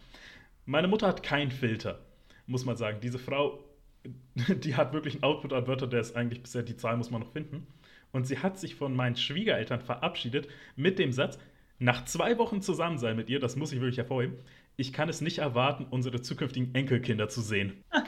Meine 0.65 0.87
Mutter 0.87 1.07
hat 1.07 1.21
keinen 1.21 1.51
Filter, 1.51 1.99
muss 2.47 2.65
man 2.65 2.77
sagen. 2.77 2.99
Diese 3.01 3.19
Frau 3.19 3.63
die 4.63 4.75
hat 4.75 4.93
wirklich 4.93 5.15
einen 5.15 5.23
Output 5.23 5.53
an 5.53 5.67
Wörtern, 5.67 5.89
der 5.89 6.01
ist 6.01 6.15
eigentlich 6.15 6.41
bisher, 6.41 6.63
die 6.63 6.77
Zahl 6.77 6.97
muss 6.97 7.11
man 7.11 7.21
noch 7.21 7.31
finden. 7.31 7.67
Und 8.11 8.25
sie 8.25 8.39
hat 8.39 8.57
sich 8.57 8.75
von 8.75 8.95
meinen 8.95 9.15
Schwiegereltern 9.15 9.81
verabschiedet 9.81 10.47
mit 10.75 10.97
dem 10.97 11.11
Satz, 11.11 11.37
nach 11.77 12.05
zwei 12.05 12.37
Wochen 12.37 12.61
zusammen 12.61 12.97
sein 12.97 13.15
mit 13.15 13.29
ihr, 13.29 13.39
das 13.39 13.55
muss 13.55 13.71
ich 13.71 13.79
wirklich 13.79 13.97
hervorheben, 13.97 14.37
ich 14.75 14.93
kann 14.93 15.09
es 15.09 15.21
nicht 15.21 15.39
erwarten, 15.39 15.85
unsere 15.89 16.21
zukünftigen 16.21 16.73
Enkelkinder 16.75 17.29
zu 17.29 17.41
sehen. 17.41 17.83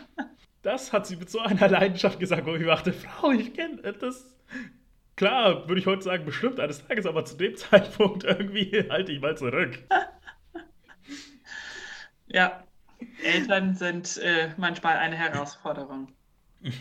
Das 0.64 0.94
hat 0.94 1.08
sie 1.08 1.16
mit 1.16 1.28
so 1.28 1.40
einer 1.40 1.68
Leidenschaft 1.68 2.20
gesagt, 2.20 2.46
wo 2.46 2.54
ich 2.54 2.64
dachte, 2.64 2.94
Frau, 2.94 3.32
ich 3.32 3.52
kenne 3.56 3.82
das. 3.94 4.38
Klar, 5.16 5.68
würde 5.68 5.82
ich 5.82 5.88
heute 5.88 6.04
sagen, 6.04 6.24
bestimmt 6.24 6.60
eines 6.60 6.86
Tages, 6.86 7.08
aber 7.08 7.26
zu 7.26 7.36
dem 7.36 7.56
Zeitpunkt 7.58 8.26
irgendwie 8.26 8.86
halte 8.88 9.12
ich 9.12 9.20
mal 9.22 9.36
zurück. 9.36 9.80
Ja, 12.28 12.64
Eltern 13.24 13.76
sind 13.76 14.18
äh, 14.18 14.50
manchmal 14.58 14.98
eine 14.98 15.16
Herausforderung. 15.16 16.08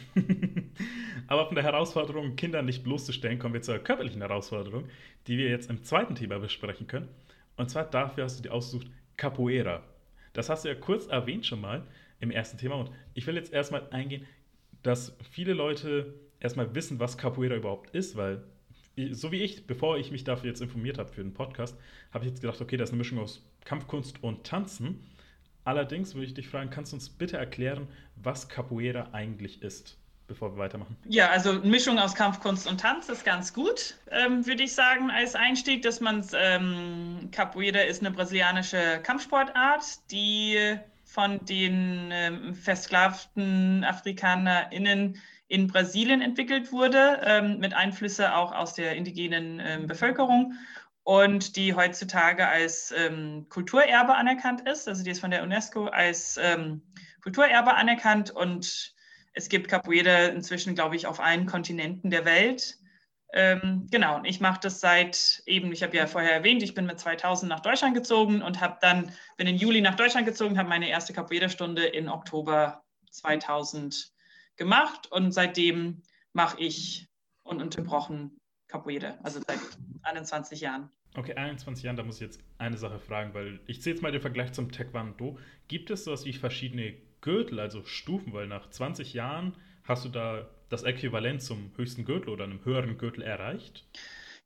Aber 1.27 1.47
von 1.47 1.55
der 1.55 1.65
Herausforderung, 1.65 2.37
Kinder 2.37 2.63
nicht 2.63 2.83
bloßzustellen, 2.83 3.39
kommen 3.39 3.55
wir 3.55 3.63
zur 3.63 3.79
körperlichen 3.79 4.21
Herausforderung, 4.21 4.89
die 5.27 5.39
wir 5.39 5.49
jetzt 5.49 5.71
im 5.71 5.83
zweiten 5.85 6.15
Thema 6.15 6.39
besprechen 6.39 6.87
können. 6.87 7.09
Und 7.57 7.71
zwar 7.71 7.85
dafür 7.85 8.25
hast 8.25 8.39
du 8.39 8.43
dir 8.43 8.53
ausgesucht 8.53 8.91
Capoeira. 9.17 9.83
Das 10.33 10.49
hast 10.49 10.65
du 10.65 10.69
ja 10.69 10.75
kurz 10.75 11.07
erwähnt 11.07 11.47
schon 11.47 11.61
mal 11.61 11.87
im 12.21 12.31
ersten 12.31 12.59
Thema. 12.59 12.77
Und 12.77 12.91
ich 13.15 13.27
will 13.27 13.37
jetzt 13.37 13.53
erstmal 13.53 13.89
eingehen, 13.91 14.27
dass 14.83 15.17
viele 15.31 15.53
Leute 15.53 16.15
erstmal 16.41 16.75
wissen, 16.75 17.01
was 17.01 17.19
Capoeira 17.19 17.57
überhaupt 17.57 17.91
ist, 17.91 18.17
weil 18.17 18.43
so 19.13 19.33
wie 19.33 19.43
ich, 19.43 19.67
bevor 19.67 19.99
ich 19.99 20.11
mich 20.11 20.25
dafür 20.25 20.49
jetzt 20.49 20.61
informiert 20.61 20.99
habe 20.99 21.11
für 21.11 21.23
den 21.23 21.33
Podcast, 21.33 21.79
habe 22.13 22.25
ich 22.25 22.31
jetzt 22.31 22.41
gedacht, 22.41 22.61
okay, 22.61 22.77
das 22.77 22.91
ist 22.91 22.93
eine 22.93 22.99
Mischung 22.99 23.19
aus 23.19 23.45
Kampfkunst 23.65 24.23
und 24.23 24.45
Tanzen. 24.45 25.07
Allerdings 25.65 26.15
würde 26.15 26.27
ich 26.27 26.35
dich 26.35 26.49
fragen, 26.49 26.71
kannst 26.71 26.93
du 26.93 26.97
uns 26.97 27.11
bitte 27.11 27.37
erklären, 27.37 27.89
was 28.17 28.49
Capoeira 28.49 29.09
eigentlich 29.13 29.63
ist? 29.63 29.97
bevor 30.31 30.55
wir 30.55 30.59
weitermachen? 30.59 30.97
Ja, 31.09 31.29
also 31.31 31.55
Mischung 31.55 31.99
aus 31.99 32.15
Kampfkunst 32.15 32.69
und 32.69 32.81
Tanz 32.81 33.09
ist 33.09 33.25
ganz 33.25 33.53
gut, 33.53 33.97
ähm, 34.13 34.47
würde 34.47 34.63
ich 34.63 34.73
sagen, 34.73 35.11
als 35.11 35.35
Einstieg, 35.35 35.83
dass 35.83 36.01
man 36.01 36.25
ähm, 36.35 37.29
Capoeira 37.33 37.81
ist 37.81 38.01
eine 38.01 38.13
brasilianische 38.13 39.01
Kampfsportart, 39.03 39.83
die 40.13 40.79
von 41.05 41.45
den 41.45 42.11
ähm, 42.13 42.55
versklavten 42.55 43.83
AfrikanerInnen 43.83 45.21
in 45.49 45.67
Brasilien 45.67 46.23
entwickelt 46.23 46.71
wurde, 46.71 47.21
ähm, 47.25 47.59
mit 47.59 47.75
Einflüsse 47.75 48.37
auch 48.37 48.53
aus 48.53 48.75
der 48.75 48.95
indigenen 48.95 49.61
ähm, 49.61 49.89
Bevölkerung 49.89 50.55
und 51.11 51.57
die 51.57 51.75
heutzutage 51.75 52.47
als 52.47 52.95
ähm, 52.97 53.49
Kulturerbe 53.49 54.15
anerkannt 54.15 54.61
ist. 54.69 54.87
Also 54.87 55.03
die 55.03 55.11
ist 55.11 55.19
von 55.19 55.33
der 55.33 55.43
UNESCO 55.43 55.87
als 55.87 56.39
ähm, 56.41 56.83
Kulturerbe 57.21 57.75
anerkannt 57.75 58.31
und 58.31 58.95
es 59.33 59.49
gibt 59.49 59.67
Capoeira 59.67 60.27
inzwischen, 60.27 60.77
glaube 60.77 60.95
ich, 60.95 61.09
auf 61.09 61.19
allen 61.19 61.47
Kontinenten 61.47 62.11
der 62.11 62.25
Welt. 62.25 62.79
Ähm, 63.33 63.89
genau, 63.91 64.19
und 64.19 64.25
ich 64.25 64.39
mache 64.41 64.61
das 64.63 64.79
seit 64.79 65.43
eben, 65.47 65.73
ich 65.73 65.83
habe 65.83 65.97
ja 65.97 66.07
vorher 66.07 66.33
erwähnt, 66.33 66.63
ich 66.63 66.75
bin 66.75 66.87
mit 66.87 67.01
2000 67.01 67.51
nach 67.51 67.59
Deutschland 67.59 67.97
gezogen 67.97 68.41
und 68.41 68.61
habe 68.61 68.79
dann, 68.81 69.13
bin 69.37 69.49
im 69.49 69.57
Juli 69.57 69.81
nach 69.81 69.97
Deutschland 69.97 70.29
gezogen, 70.29 70.59
habe 70.59 70.69
meine 70.69 70.89
erste 70.89 71.13
Capoeira-Stunde 71.13 71.87
in 71.87 72.09
Oktober 72.09 72.85
2000 73.11 74.13
gemacht 74.55 75.11
und 75.11 75.33
seitdem 75.33 76.05
mache 76.35 76.61
ich 76.61 77.09
ununterbrochen 77.43 78.39
Capoeira, 78.69 79.19
also 79.25 79.41
seit 79.45 79.59
21 80.05 80.61
Jahren. 80.61 80.89
Okay, 81.17 81.35
21 81.35 81.85
Jahren, 81.85 81.97
da 81.97 82.05
muss 82.05 82.17
ich 82.17 82.23
jetzt 82.23 82.41
eine 82.59 82.77
Sache 82.77 83.01
fragen, 83.01 83.35
weil 83.35 83.59
ich 83.67 83.83
sehe 83.83 83.95
jetzt 83.95 84.03
mal 84.03 84.13
den 84.13 84.21
Vergleich 84.21 84.53
zum 84.53 84.71
Taekwondo. 84.71 85.39
Gibt 85.67 85.91
es 85.91 86.05
sowas 86.05 86.25
wie 86.25 86.33
verschiedene 86.33 86.95
Gürtel, 87.21 87.59
also 87.59 87.85
Stufen, 87.85 88.33
weil 88.33 88.47
nach 88.47 88.71
20 88.71 89.13
Jahren 89.13 89.57
hast 89.85 90.05
du 90.05 90.09
da 90.09 90.49
das 90.69 90.85
Äquivalent 90.85 91.43
zum 91.43 91.73
höchsten 91.77 92.05
Gürtel 92.05 92.31
oder 92.31 92.45
einem 92.45 92.65
höheren 92.65 92.97
Gürtel 92.97 93.25
erreicht? 93.25 93.85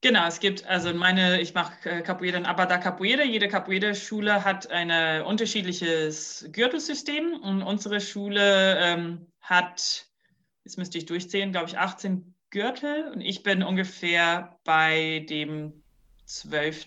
Genau, 0.00 0.26
es 0.26 0.40
gibt, 0.40 0.66
also 0.66 0.92
meine, 0.92 1.40
ich 1.40 1.54
mache 1.54 1.88
äh, 1.88 2.02
Capoeira 2.02 2.38
in 2.38 2.46
Abada 2.46 2.78
Capoeira. 2.78 3.24
Jede 3.24 3.48
Capoeira-Schule 3.48 4.44
hat 4.44 4.70
ein 4.70 5.22
unterschiedliches 5.22 6.48
Gürtelsystem 6.52 7.40
und 7.42 7.62
unsere 7.62 8.00
Schule 8.00 8.78
ähm, 8.80 9.26
hat, 9.40 10.06
jetzt 10.64 10.78
müsste 10.78 10.98
ich 10.98 11.06
durchzählen, 11.06 11.52
glaube 11.52 11.68
ich, 11.68 11.78
18 11.78 12.34
Gürtel 12.50 13.12
und 13.14 13.20
ich 13.20 13.42
bin 13.42 13.62
ungefähr 13.62 14.58
bei 14.64 15.24
dem 15.28 15.83
12. 16.24 16.86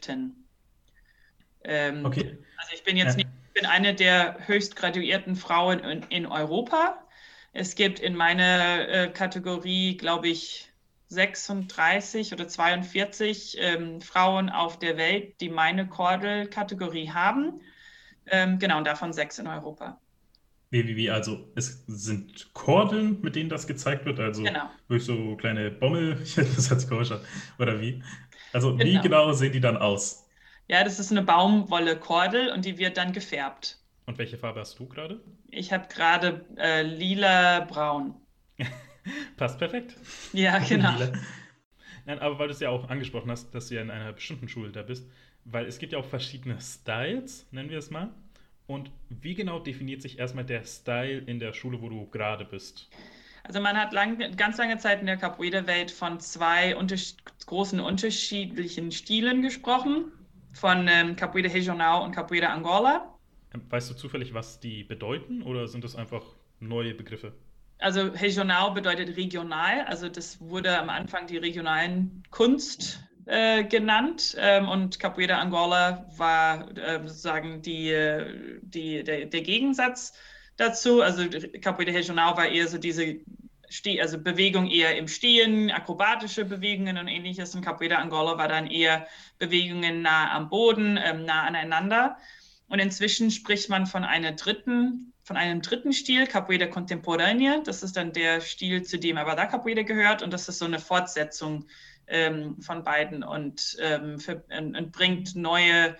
Ähm, 1.64 2.06
okay. 2.06 2.38
Also 2.58 2.74
ich 2.74 2.84
bin 2.84 2.98
jetzt 2.98 3.18
ja. 3.20 3.26
nicht 3.26 3.30
bin 3.58 3.66
eine 3.66 3.96
der 3.96 4.38
höchst 4.46 4.76
graduierten 4.76 5.36
Frauen 5.36 5.80
in, 5.80 6.04
in 6.10 6.26
Europa. 6.28 7.04
Es 7.54 7.74
gibt 7.74 8.00
in 8.00 8.16
meiner 8.16 8.88
äh, 8.88 9.10
Kategorie, 9.10 9.98
glaube 9.98 10.28
ich, 10.28 10.72
36 11.10 12.34
oder 12.34 12.48
42 12.48 13.58
ähm, 13.60 14.02
Frauen 14.02 14.50
auf 14.50 14.78
der 14.78 14.98
Welt, 14.98 15.42
die 15.42 15.50
meine 15.50 15.88
Kordel-Kategorie 15.88 17.10
haben. 17.10 17.62
Ähm, 18.28 18.60
genau, 18.60 18.78
und 18.78 18.86
davon 18.86 19.12
sechs 19.12 19.40
in 19.40 19.48
Europa. 19.48 20.00
Wie, 20.70 20.86
wie, 20.86 20.98
wie, 20.98 21.10
also 21.10 21.50
es 21.56 21.86
sind 21.88 22.54
Kordeln, 22.54 23.22
mit 23.22 23.38
denen 23.38 23.50
das 23.50 23.68
gezeigt 23.68 24.06
wird, 24.06 24.20
also 24.20 24.44
genau. 24.44 24.70
durch 24.90 25.06
so 25.06 25.38
kleine 25.38 25.72
Bommel, 25.72 26.16
das 26.36 26.70
hat 26.70 26.88
komisch 26.90 27.10
an, 27.10 27.22
oder 27.58 27.80
wie? 27.80 28.04
Also 28.58 28.76
genau. 28.76 28.86
wie 28.86 29.00
genau 29.02 29.34
sehen 29.34 29.52
die 29.52 29.60
dann 29.60 29.78
aus? 29.78 30.28
Ja, 30.68 30.84
das 30.84 30.98
ist 30.98 31.12
eine 31.12 31.22
Baumwolle-Kordel 31.22 32.50
und 32.50 32.66
die 32.66 32.80
wird 32.80 32.98
dann 32.98 33.14
gefärbt. 33.14 33.78
Und 34.08 34.18
welche 34.18 34.36
Farbe 34.40 34.62
hast 34.62 34.80
du 34.80 34.88
gerade? 34.88 35.22
Ich 35.52 35.72
habe 35.72 35.88
gerade 35.88 36.44
äh, 36.58 36.82
lila-braun. 36.82 38.16
Passt 39.38 39.60
perfekt. 39.60 39.96
Ja, 40.34 40.58
genau. 40.68 40.92
Nein, 42.08 42.18
aber 42.18 42.40
weil 42.40 42.48
du 42.48 42.54
es 42.56 42.60
ja 42.60 42.72
auch 42.72 42.90
angesprochen 42.90 43.30
hast, 43.30 43.54
dass 43.54 43.68
du 43.68 43.76
ja 43.76 43.82
in 43.84 43.92
einer 43.92 44.12
bestimmten 44.12 44.50
Schule 44.50 44.72
da 44.72 44.82
bist, 44.82 45.08
weil 45.46 45.68
es 45.68 45.78
gibt 45.78 45.94
ja 45.94 46.00
auch 46.00 46.06
verschiedene 46.06 46.60
Styles, 46.60 47.46
nennen 47.52 47.70
wir 47.70 47.78
es 47.78 47.92
mal. 47.92 48.10
Und 48.66 48.90
wie 49.10 49.36
genau 49.36 49.60
definiert 49.60 50.02
sich 50.02 50.18
erstmal 50.18 50.46
der 50.46 50.64
Style 50.64 51.20
in 51.20 51.38
der 51.38 51.54
Schule, 51.54 51.80
wo 51.80 51.90
du 51.90 52.10
gerade 52.10 52.44
bist? 52.44 52.90
Also 53.48 53.62
man 53.62 53.78
hat 53.78 53.94
lang, 53.94 54.20
ganz 54.36 54.58
lange 54.58 54.78
Zeit 54.78 55.00
in 55.00 55.06
der 55.06 55.16
Capoeira-Welt 55.16 55.90
von 55.90 56.20
zwei 56.20 56.76
unter 56.76 56.98
großen 57.46 57.80
unterschiedlichen 57.80 58.92
Stilen 58.92 59.42
gesprochen 59.42 60.12
von 60.52 60.88
ähm, 60.90 61.16
Capoeira 61.16 61.50
Regional 61.50 62.04
und 62.04 62.12
Capoeira 62.12 62.48
Angola. 62.48 63.14
Weißt 63.70 63.90
du 63.90 63.94
zufällig, 63.96 64.34
was 64.34 64.60
die 64.60 64.84
bedeuten 64.84 65.42
oder 65.44 65.70
sind 65.70 65.86
das 65.86 65.96
einfach 65.96 66.24
neue 66.60 66.94
Begriffe? 66.94 67.34
Also 67.80 68.02
regional 68.02 68.72
bedeutet 68.72 69.16
regional, 69.16 69.82
also 69.86 70.10
das 70.10 70.42
wurde 70.42 70.78
am 70.78 70.90
Anfang 70.90 71.28
die 71.28 71.38
regionalen 71.38 72.24
Kunst 72.32 73.00
äh, 73.28 73.64
genannt 73.64 74.36
ähm, 74.40 74.68
und 74.68 75.00
Capoeira 75.00 75.40
Angola 75.40 76.06
war 76.18 76.76
äh, 76.78 77.00
sozusagen 77.08 77.62
die, 77.62 77.92
äh, 77.92 78.60
die, 78.62 79.04
der, 79.04 79.28
der 79.28 79.42
Gegensatz 79.42 80.14
dazu. 80.58 81.02
Also 81.02 81.24
Capoeira 81.62 81.92
Regional 81.92 82.36
war 82.36 82.48
eher 82.48 82.68
so 82.68 82.78
diese 82.78 83.22
Ste 83.70 84.02
also 84.02 84.18
Bewegung 84.18 84.70
eher 84.70 84.98
im 84.98 85.08
Stehen, 85.08 85.72
akrobatische 85.72 86.46
Bewegungen 86.46 86.98
und 86.98 87.08
ähnliches. 87.08 87.54
Und 87.56 87.62
Capoeira 87.62 87.98
Angola 87.98 88.38
war 88.38 88.48
dann 88.48 88.68
eher 88.68 89.08
Bewegungen 89.40 90.02
nah 90.02 90.32
am 90.32 90.50
Boden, 90.50 91.00
ähm, 91.04 91.26
nah 91.26 91.44
aneinander. 91.44 92.18
Und 92.70 92.80
inzwischen 92.80 93.32
spricht 93.32 93.70
man 93.70 93.86
von 93.86 94.04
einer 94.04 94.34
dritten, 94.34 95.14
von 95.24 95.38
einem 95.38 95.62
dritten 95.62 95.94
Stil, 95.94 96.28
Capoeira 96.28 96.66
Contemporánea. 96.66 97.64
Das 97.64 97.84
ist 97.84 97.98
dann 97.98 98.14
der 98.14 98.42
Stil, 98.42 98.84
zu 98.84 98.98
dem 98.98 99.18
Abada 99.18 99.46
Capoeira 99.46 99.84
gehört. 99.84 100.22
Und 100.22 100.32
das 100.32 100.48
ist 100.48 100.60
so 100.60 100.66
eine 100.66 100.80
Fortsetzung 100.80 101.68
ähm, 102.08 102.62
von 102.62 102.84
beiden 102.84 103.24
und, 103.24 103.78
ähm, 103.82 104.20
für, 104.20 104.44
und 104.50 104.92
bringt 104.92 105.36
neue 105.36 105.98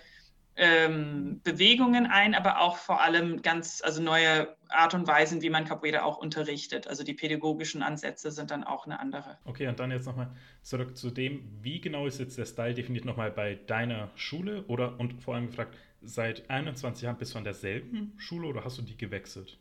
ähm, 0.58 1.40
Bewegungen 1.44 2.06
ein, 2.06 2.34
aber 2.34 2.60
auch 2.60 2.76
vor 2.76 3.00
allem 3.00 3.42
ganz, 3.42 3.80
also 3.80 4.02
neue 4.02 4.56
Art 4.68 4.92
und 4.92 5.06
Weisen, 5.06 5.40
wie 5.40 5.50
man 5.50 5.64
Capoeira 5.64 6.02
auch 6.02 6.18
unterrichtet. 6.18 6.88
Also 6.88 7.04
die 7.04 7.14
pädagogischen 7.14 7.82
Ansätze 7.82 8.32
sind 8.32 8.50
dann 8.50 8.64
auch 8.64 8.84
eine 8.84 8.98
andere. 8.98 9.38
Okay, 9.44 9.68
und 9.68 9.78
dann 9.78 9.92
jetzt 9.92 10.06
nochmal 10.06 10.30
zurück 10.62 10.96
zu 10.96 11.10
dem, 11.10 11.48
wie 11.62 11.80
genau 11.80 12.06
ist 12.06 12.18
jetzt 12.18 12.36
der 12.38 12.44
Style 12.44 12.74
definiert 12.74 13.04
nochmal 13.04 13.30
bei 13.30 13.54
deiner 13.54 14.10
Schule 14.16 14.64
oder 14.66 14.98
und 14.98 15.22
vor 15.22 15.36
allem 15.36 15.46
gefragt, 15.46 15.76
seit 16.02 16.50
21 16.50 17.04
Jahren 17.04 17.18
bist 17.18 17.34
du 17.34 17.38
an 17.38 17.44
derselben 17.44 18.14
Schule 18.16 18.48
oder 18.48 18.64
hast 18.64 18.78
du 18.78 18.82
die 18.82 18.96
gewechselt? 18.96 19.58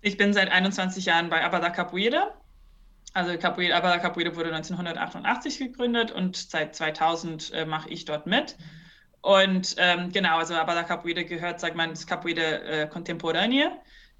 Ich 0.00 0.16
bin 0.16 0.32
seit 0.32 0.50
21 0.50 1.04
Jahren 1.04 1.30
bei 1.30 1.44
Abada 1.44 1.70
Capoeira. 1.70 2.34
Also 3.12 3.36
Capoeira, 3.38 3.76
Abada 3.76 3.98
Capoeira 3.98 4.34
wurde 4.34 4.52
1988 4.52 5.58
gegründet 5.58 6.10
und 6.10 6.36
seit 6.36 6.74
2000 6.74 7.52
äh, 7.52 7.64
mache 7.64 7.90
ich 7.90 8.06
dort 8.06 8.26
mit. 8.26 8.56
Und 9.22 9.76
ähm, 9.78 10.10
genau, 10.12 10.38
also 10.38 10.54
Abada 10.54 10.82
Capoeira 10.82 11.22
gehört, 11.22 11.60
sagt 11.60 11.76
man, 11.76 11.90
das 11.90 12.06
Capoeira 12.06 12.40
äh, 12.40 12.88
Contemporánea. 12.90 13.72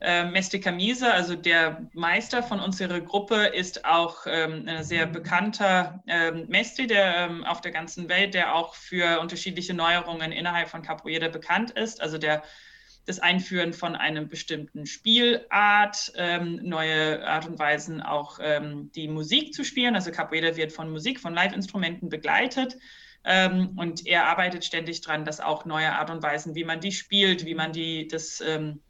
Äh, 0.03 0.25
Mestre 0.25 0.61
Camisa, 0.61 1.11
also 1.11 1.37
der 1.37 1.87
Meister 1.93 2.43
von 2.43 2.59
unserer 2.59 3.01
Gruppe, 3.01 3.47
ist 3.47 3.85
auch 3.85 4.27
ähm, 4.27 4.65
ein 4.67 4.83
sehr 4.83 5.07
bekannter 5.07 6.03
ähm, 6.07 6.47
Mestre 6.49 6.87
der, 6.87 7.17
ähm, 7.17 7.45
auf 7.45 7.61
der 7.61 7.71
ganzen 7.71 8.09
Welt, 8.09 8.33
der 8.33 8.55
auch 8.55 8.75
für 8.75 9.21
unterschiedliche 9.21 9.75
Neuerungen 9.75 10.33
innerhalb 10.33 10.71
von 10.71 10.81
Capoeira 10.81 11.29
bekannt 11.29 11.73
ist. 11.73 12.01
Also 12.01 12.17
der 12.17 12.43
das 13.07 13.19
Einführen 13.19 13.73
von 13.73 13.97
einer 13.97 14.23
bestimmten 14.23 14.87
Spielart, 14.87 16.13
ähm, 16.17 16.61
neue 16.63 17.27
Art 17.27 17.47
und 17.47 17.59
Weisen 17.59 18.01
auch 18.01 18.39
ähm, 18.41 18.91
die 18.95 19.09
Musik 19.09 19.53
zu 19.53 19.65
spielen. 19.65 19.95
Also 19.95 20.13
Capoeira 20.13 20.57
wird 20.57 20.73
von 20.73 20.91
Musik, 20.91 21.21
von 21.21 21.35
Live-Instrumenten 21.35 22.09
begleitet. 22.09 22.77
Ähm, 23.25 23.73
und 23.77 24.07
er 24.07 24.27
arbeitet 24.27 24.65
ständig 24.65 25.03
daran, 25.03 25.25
dass 25.25 25.41
auch 25.41 25.65
neue 25.65 25.93
Art 25.93 26.11
und 26.11 26.23
Weisen, 26.23 26.55
wie 26.55 26.65
man 26.65 26.81
die 26.81 26.93
spielt, 26.93 27.45
wie 27.45 27.55
man 27.55 27.73
die, 27.73 28.09
das, 28.09 28.41
ähm, 28.41 28.81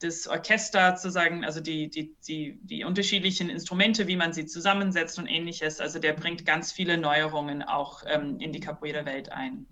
das 0.00 0.28
Orchester 0.28 0.96
sozusagen, 0.96 1.44
also 1.44 1.60
die, 1.60 1.88
die, 1.88 2.14
die, 2.26 2.58
die 2.62 2.84
unterschiedlichen 2.84 3.48
Instrumente, 3.48 4.06
wie 4.08 4.16
man 4.16 4.32
sie 4.32 4.46
zusammensetzt 4.46 5.18
und 5.18 5.26
ähnliches. 5.26 5.80
Also 5.80 5.98
der 5.98 6.12
bringt 6.12 6.44
ganz 6.44 6.72
viele 6.72 6.98
Neuerungen 6.98 7.62
auch 7.62 8.02
ähm, 8.06 8.38
in 8.40 8.52
die 8.52 8.60
Capoeira-Welt 8.60 9.32
ein. 9.32 9.66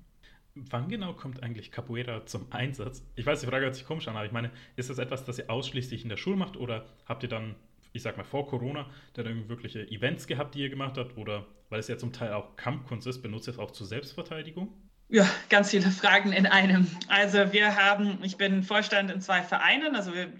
Wann 0.54 0.88
genau 0.88 1.12
kommt 1.12 1.42
eigentlich 1.42 1.70
Capoeira 1.70 2.26
zum 2.26 2.50
Einsatz? 2.50 3.04
Ich 3.16 3.24
weiß, 3.24 3.40
die 3.40 3.46
Frage 3.46 3.66
hört 3.66 3.74
sich 3.74 3.86
komisch 3.86 4.08
an, 4.08 4.16
aber 4.16 4.26
ich 4.26 4.32
meine, 4.32 4.50
ist 4.76 4.90
das 4.90 4.98
etwas, 4.98 5.24
das 5.24 5.38
ihr 5.38 5.48
ausschließlich 5.48 6.02
in 6.02 6.08
der 6.08 6.16
Schule 6.16 6.36
macht 6.36 6.56
oder 6.56 6.86
habt 7.06 7.22
ihr 7.22 7.28
dann 7.28 7.54
ich 7.92 8.02
sag 8.02 8.16
mal, 8.16 8.24
vor 8.24 8.46
Corona, 8.46 8.88
dann 9.14 9.26
irgendwie 9.26 9.48
wirkliche 9.48 9.88
Events 9.90 10.26
gehabt, 10.26 10.54
die 10.54 10.60
ihr 10.60 10.70
gemacht 10.70 10.96
habt? 10.96 11.16
Oder 11.16 11.46
weil 11.70 11.80
es 11.80 11.88
ja 11.88 11.96
zum 11.96 12.12
Teil 12.12 12.32
auch 12.32 12.56
Kampfkunst 12.56 13.06
ist, 13.06 13.22
benutzt 13.22 13.48
ihr 13.48 13.52
es 13.52 13.58
auch 13.58 13.70
zur 13.70 13.86
Selbstverteidigung? 13.86 14.90
Ja, 15.08 15.28
ganz 15.48 15.70
viele 15.70 15.90
Fragen 15.90 16.32
in 16.32 16.46
einem. 16.46 16.86
Also 17.08 17.52
wir 17.52 17.76
haben, 17.76 18.18
ich 18.22 18.36
bin 18.36 18.62
Vorstand 18.62 19.10
in 19.10 19.20
zwei 19.20 19.42
Vereinen, 19.42 19.96
also 19.96 20.14
wir, 20.14 20.30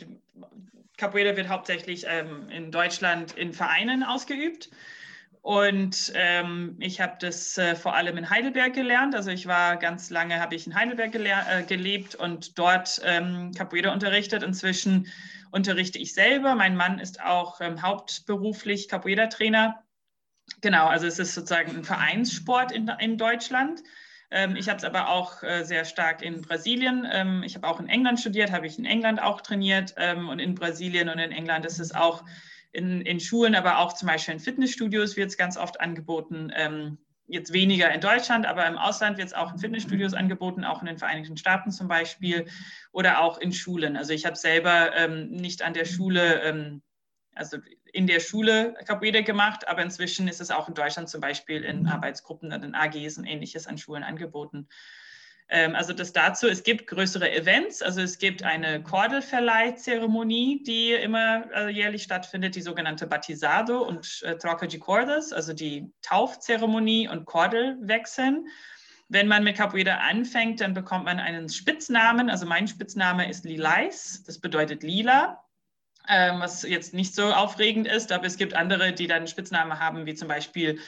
Capoeira 0.97 1.37
wird 1.37 1.49
hauptsächlich 1.49 2.05
ähm, 2.07 2.49
in 2.51 2.71
Deutschland 2.71 3.33
in 3.33 3.53
Vereinen 3.53 4.05
ausgeübt. 4.05 4.71
und 5.43 6.13
ähm, 6.15 6.77
ich 6.81 7.01
habe 7.01 7.17
das 7.21 7.57
äh, 7.59 7.75
vor 7.75 7.95
allem 7.95 8.19
in 8.19 8.29
Heidelberg 8.31 8.75
gelernt. 8.75 9.15
Also 9.15 9.31
ich 9.31 9.47
war 9.47 9.77
ganz 9.77 10.11
lange, 10.11 10.39
habe 10.41 10.55
ich 10.55 10.67
in 10.67 10.75
Heidelberg 10.75 11.15
äh, 11.15 11.63
gelebt 11.67 12.15
und 12.15 12.59
dort 12.59 13.01
ähm, 13.05 13.53
Capoeira 13.57 13.93
unterrichtet. 13.93 14.43
Inzwischen 14.43 15.09
unterrichte 15.51 15.99
ich 15.99 16.13
selber. 16.15 16.55
Mein 16.55 16.77
Mann 16.77 16.99
ist 16.99 17.23
auch 17.23 17.61
ähm, 17.61 17.83
hauptberuflich 17.83 18.89
Capoeira-Trainer. 18.89 19.83
Genau, 20.61 20.87
also 20.87 21.07
es 21.07 21.19
ist 21.19 21.35
sozusagen 21.35 21.77
ein 21.77 21.85
Vereinssport 21.85 22.73
in, 22.73 22.89
in 22.99 23.17
Deutschland. 23.17 23.83
Ähm, 24.31 24.57
ich 24.57 24.69
habe 24.69 24.79
es 24.79 24.85
aber 24.85 25.09
auch 25.09 25.43
äh, 25.43 25.65
sehr 25.65 25.85
stark 25.85 26.23
in 26.23 26.43
Brasilien. 26.43 27.07
Ähm, 27.11 27.43
ich 27.43 27.55
habe 27.55 27.67
auch 27.67 27.81
in 27.81 27.89
England 27.89 28.21
studiert, 28.21 28.53
habe 28.53 28.67
ich 28.67 28.79
in 28.79 28.85
England 28.85 29.21
auch 29.21 29.41
trainiert. 29.41 29.95
Ähm, 29.97 30.29
und 30.29 30.39
in 30.39 30.55
Brasilien 30.55 31.09
und 31.09 31.19
in 31.19 31.33
England 31.33 31.67
ist 31.67 31.81
es 31.81 31.95
auch 31.95 32.25
in, 32.73 33.01
in 33.03 33.19
Schulen, 33.19 33.55
aber 33.55 33.79
auch 33.79 33.95
zum 33.95 34.09
Beispiel 34.09 34.35
in 34.35 34.41
Fitnessstudios 34.41 35.17
wird 35.17 35.31
es 35.31 35.37
ganz 35.37 35.57
oft 35.57 35.81
angeboten. 35.81 36.53
Ähm, 36.55 36.99
jetzt 37.27 37.53
weniger 37.53 37.93
in 37.93 38.01
Deutschland, 38.01 38.47
aber 38.47 38.67
im 38.67 38.77
Ausland 38.77 39.17
wird 39.17 39.29
es 39.29 39.35
auch 39.35 39.53
in 39.53 39.59
Fitnessstudios 39.59 40.15
angeboten, 40.15 40.65
auch 40.65 40.81
in 40.81 40.87
den 40.87 40.99
Vereinigten 40.99 41.37
Staaten 41.37 41.71
zum 41.71 41.89
Beispiel 41.89 42.47
oder 42.93 43.21
auch 43.21 43.39
in 43.39 43.53
Schulen. 43.53 43.97
Also 43.97 44.13
ich 44.13 44.27
habe 44.27 44.37
selber 44.37 44.95
ähm, 44.97 45.31
nicht 45.31 45.63
an 45.63 45.75
der 45.75 45.85
Schule, 45.85 46.43
ähm, 46.43 46.83
also 47.35 47.59
in 47.93 48.07
der 48.07 48.21
Schule 48.21 48.75
Capoeira 48.87 49.21
gemacht, 49.21 49.69
aber 49.69 49.83
inzwischen 49.83 50.29
ist 50.29 50.41
es 50.41 50.51
auch 50.51 50.69
in 50.69 50.75
Deutschland 50.75 51.09
zum 51.09 51.21
Beispiel 51.21 51.65
in 51.65 51.87
Arbeitsgruppen 51.87 52.53
und 52.53 52.65
in 52.65 52.75
AGs 52.75 53.19
und 53.19 53.25
ähnliches 53.25 53.67
an 53.67 53.79
Schulen 53.79 54.03
angeboten. 54.03 54.69
Ähm, 55.51 55.75
also 55.75 55.93
das 55.93 56.13
dazu, 56.13 56.49
es 56.49 56.63
gibt 56.63 56.87
größere 56.87 57.31
Events, 57.31 57.83
also 57.83 58.01
es 58.01 58.19
gibt 58.19 58.45
eine 58.45 58.83
Kordelverleihzeremonie, 58.83 60.63
die 60.63 60.93
immer 60.93 61.45
also 61.53 61.69
jährlich 61.69 62.05
stattfindet, 62.05 62.55
die 62.55 62.63
sogenannte 62.63 63.07
Batizado 63.07 63.83
und 63.83 64.23
äh, 64.23 64.39
Troca 64.39 64.67
de 64.67 64.79
Cordas, 64.79 65.33
also 65.33 65.53
die 65.53 65.93
Taufzeremonie 66.03 67.09
und 67.09 67.25
Kordelwechseln. 67.25 68.47
Wenn 69.09 69.27
man 69.27 69.43
mit 69.43 69.57
Capoeira 69.57 69.97
anfängt, 69.97 70.61
dann 70.61 70.73
bekommt 70.73 71.07
man 71.07 71.19
einen 71.19 71.49
Spitznamen. 71.49 72.31
Also 72.31 72.47
mein 72.47 72.69
Spitzname 72.69 73.29
ist 73.29 73.45
Lilais, 73.45 74.23
das 74.25 74.39
bedeutet 74.39 74.85
lila, 74.85 75.43
ähm, 76.11 76.41
was 76.41 76.63
jetzt 76.63 76.93
nicht 76.93 77.15
so 77.15 77.33
aufregend 77.33 77.87
ist, 77.87 78.13
aber 78.13 78.27
es 78.27 78.37
gibt 78.37 78.55
andere, 78.55 78.93
die 78.93 79.07
dann 79.07 79.27
Spitznamen 79.27 79.79
haben, 79.79 80.07
wie 80.07 80.15
zum 80.15 80.29
Beispiel 80.29 80.79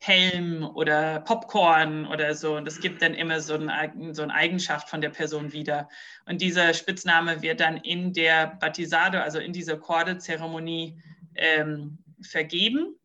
Helm 0.00 0.64
oder 0.74 1.20
Popcorn 1.20 2.06
oder 2.06 2.34
so. 2.34 2.56
Und 2.56 2.64
das 2.64 2.80
gibt 2.80 3.02
dann 3.02 3.14
immer 3.14 3.40
so, 3.40 3.54
ein, 3.54 4.14
so 4.14 4.22
eine 4.22 4.32
Eigenschaft 4.32 4.88
von 4.88 5.00
der 5.00 5.10
Person 5.10 5.52
wieder. 5.52 5.88
Und 6.26 6.40
dieser 6.40 6.72
Spitzname 6.72 7.42
wird 7.42 7.60
dann 7.60 7.78
in 7.78 8.12
der 8.12 8.46
Batisado, 8.60 9.18
also 9.18 9.38
in 9.40 9.52
dieser 9.52 9.76
Kordezeremonie, 9.76 11.02
ähm, 11.34 11.98
vergeben. 12.20 12.96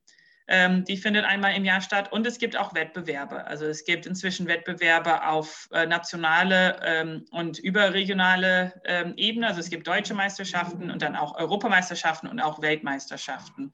Ähm, 0.56 0.86
die 0.86 0.98
findet 0.98 1.26
einmal 1.26 1.56
im 1.56 1.66
Jahr 1.66 1.82
statt 1.82 2.12
und 2.12 2.28
es 2.28 2.38
gibt 2.38 2.56
auch 2.56 2.76
Wettbewerbe. 2.76 3.48
Also 3.48 3.66
es 3.66 3.86
gibt 3.86 4.06
inzwischen 4.06 4.46
Wettbewerbe 4.46 5.26
auf 5.28 5.68
äh, 5.72 5.88
nationale 5.88 6.80
ähm, 6.86 7.26
und 7.32 7.58
überregionale 7.58 8.72
ähm, 8.86 9.16
Ebene. 9.18 9.48
Also 9.48 9.62
es 9.62 9.72
gibt 9.72 9.88
deutsche 9.88 10.14
Meisterschaften 10.14 10.92
und 10.92 11.02
dann 11.02 11.16
auch 11.16 11.36
Europameisterschaften 11.36 12.28
und 12.28 12.40
auch 12.40 12.62
Weltmeisterschaften. 12.62 13.72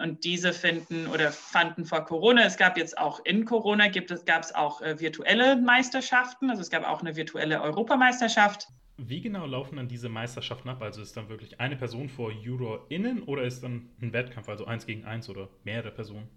Und 0.00 0.24
diese 0.24 0.54
finden 0.54 1.08
oder 1.08 1.30
fanden 1.30 1.84
vor 1.84 2.06
Corona, 2.06 2.44
es 2.44 2.56
gab 2.56 2.78
jetzt 2.78 2.96
auch 2.96 3.22
in 3.24 3.44
Corona, 3.44 3.88
gibt 3.88 4.10
es, 4.10 4.24
gab 4.24 4.42
es 4.42 4.54
auch 4.54 4.80
äh, 4.80 4.98
virtuelle 4.98 5.56
Meisterschaften, 5.56 6.48
also 6.48 6.62
es 6.62 6.70
gab 6.70 6.88
auch 6.88 7.00
eine 7.00 7.16
virtuelle 7.16 7.60
Europameisterschaft. 7.60 8.68
Wie 8.98 9.20
genau 9.20 9.46
laufen 9.46 9.76
dann 9.76 9.88
diese 9.88 10.08
Meisterschaften 10.08 10.68
ab? 10.68 10.82
Also 10.82 11.00
ist 11.00 11.16
dann 11.16 11.28
wirklich 11.28 11.60
eine 11.60 11.76
Person 11.76 12.08
vor 12.08 12.32
JurorInnen 12.32 13.22
oder 13.22 13.44
ist 13.44 13.62
dann 13.62 13.90
ein 14.02 14.12
Wettkampf, 14.12 14.48
also 14.48 14.66
eins 14.66 14.86
gegen 14.86 15.04
eins 15.04 15.28
oder 15.28 15.48
mehrere 15.64 15.92
Personen? 15.92 16.28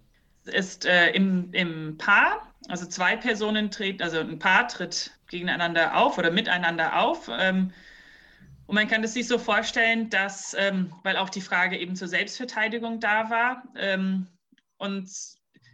ist 0.45 0.85
äh, 0.85 1.11
im, 1.11 1.53
im 1.53 1.97
Paar, 1.97 2.51
also 2.67 2.85
zwei 2.85 3.15
Personen 3.15 3.69
treten, 3.69 4.01
also 4.01 4.19
ein 4.19 4.39
Paar 4.39 4.67
tritt 4.67 5.11
gegeneinander 5.27 5.95
auf 5.97 6.17
oder 6.17 6.31
miteinander 6.31 6.99
auf. 6.99 7.29
Ähm, 7.31 7.71
und 8.65 8.75
man 8.75 8.87
kann 8.87 9.03
es 9.03 9.13
sich 9.13 9.27
so 9.27 9.37
vorstellen, 9.37 10.09
dass, 10.09 10.55
ähm, 10.57 10.93
weil 11.03 11.17
auch 11.17 11.29
die 11.29 11.41
Frage 11.41 11.77
eben 11.77 11.95
zur 11.95 12.07
Selbstverteidigung 12.07 12.99
da 12.99 13.29
war, 13.29 13.63
ähm, 13.75 14.27
und 14.77 15.09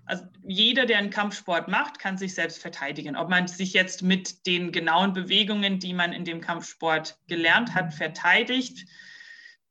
also 0.07 0.23
jeder, 0.43 0.85
der 0.85 0.97
einen 0.97 1.09
Kampfsport 1.09 1.67
macht, 1.67 1.99
kann 1.99 2.17
sich 2.17 2.33
selbst 2.33 2.61
verteidigen. 2.61 3.15
Ob 3.15 3.29
man 3.29 3.47
sich 3.47 3.73
jetzt 3.73 4.01
mit 4.01 4.47
den 4.47 4.71
genauen 4.71 5.13
Bewegungen, 5.13 5.79
die 5.79 5.93
man 5.93 6.13
in 6.13 6.23
dem 6.23 6.39
Kampfsport 6.39 7.17
gelernt 7.27 7.75
hat, 7.75 7.93
verteidigt, 7.93 8.87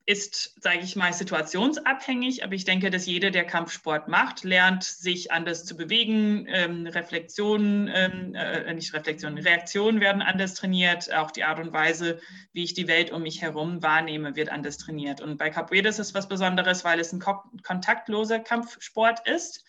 ist, 0.07 0.55
sage 0.63 0.79
ich 0.79 0.95
mal, 0.95 1.11
situationsabhängig, 1.11 2.43
aber 2.43 2.53
ich 2.53 2.63
denke, 2.63 2.89
dass 2.89 3.05
jeder, 3.05 3.29
der 3.29 3.43
Kampfsport 3.43 4.07
macht, 4.07 4.45
lernt, 4.45 4.85
sich 4.85 5.33
anders 5.33 5.65
zu 5.65 5.75
bewegen. 5.75 6.47
Ähm, 6.47 6.87
Reflexionen, 6.87 7.91
ähm, 7.93 8.33
äh, 8.33 8.73
nicht 8.73 8.93
Reflexionen, 8.93 9.37
Reaktionen 9.37 9.99
werden 9.99 10.21
anders 10.21 10.53
trainiert. 10.53 11.13
Auch 11.13 11.31
die 11.31 11.43
Art 11.43 11.59
und 11.59 11.73
Weise, 11.73 12.21
wie 12.53 12.63
ich 12.63 12.73
die 12.73 12.87
Welt 12.87 13.11
um 13.11 13.23
mich 13.23 13.41
herum 13.41 13.83
wahrnehme, 13.83 14.37
wird 14.37 14.47
anders 14.47 14.77
trainiert. 14.77 15.19
Und 15.19 15.37
bei 15.37 15.49
Capoeira 15.49 15.89
ist 15.89 15.99
es 15.99 16.13
was 16.13 16.29
Besonderes, 16.29 16.85
weil 16.85 17.01
es 17.01 17.11
ein 17.11 17.21
kontaktloser 17.63 18.39
Kampfsport 18.39 19.27
ist. 19.27 19.65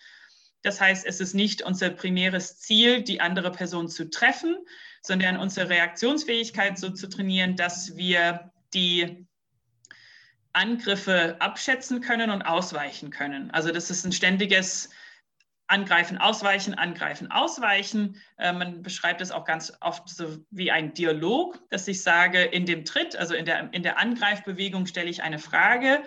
Das 0.63 0.81
heißt, 0.81 1.07
es 1.07 1.21
ist 1.21 1.35
nicht 1.35 1.63
unser 1.63 1.91
primäres 1.91 2.59
Ziel, 2.59 3.03
die 3.03 3.21
andere 3.21 3.53
Person 3.53 3.89
zu 3.89 4.11
treffen, 4.11 4.57
sondern 5.03 5.37
unsere 5.37 5.69
Reaktionsfähigkeit 5.69 6.79
so 6.79 6.91
zu 6.91 7.09
trainieren, 7.09 7.57
dass 7.57 7.97
wir 7.97 8.53
die 8.75 9.27
Angriffe 10.53 11.37
abschätzen 11.41 12.01
können 12.01 12.31
und 12.31 12.43
ausweichen 12.43 13.11
können. 13.11 13.51
Also 13.53 13.71
das 13.71 13.91
ist 13.91 14.05
ein 14.05 14.13
ständiges 14.13 14.91
Angreifen, 15.69 16.17
Ausweichen, 16.17 16.75
Angreifen, 16.75 17.31
Ausweichen. 17.31 18.17
Äh, 18.39 18.53
man 18.53 18.83
beschreibt 18.83 19.21
es 19.21 19.31
auch 19.31 19.45
ganz 19.45 19.73
oft 19.81 20.09
so 20.09 20.39
wie 20.51 20.71
ein 20.71 20.95
Dialog, 20.95 21.61
dass 21.69 21.87
ich 21.87 22.03
sage, 22.03 22.43
in 22.43 22.65
dem 22.65 22.85
Tritt, 22.87 23.15
also 23.17 23.35
in 23.35 23.45
der, 23.45 23.73
in 23.73 23.83
der 23.83 23.99
Angreifbewegung 23.99 24.87
stelle 24.87 25.11
ich 25.11 25.23
eine 25.23 25.39
Frage 25.39 26.03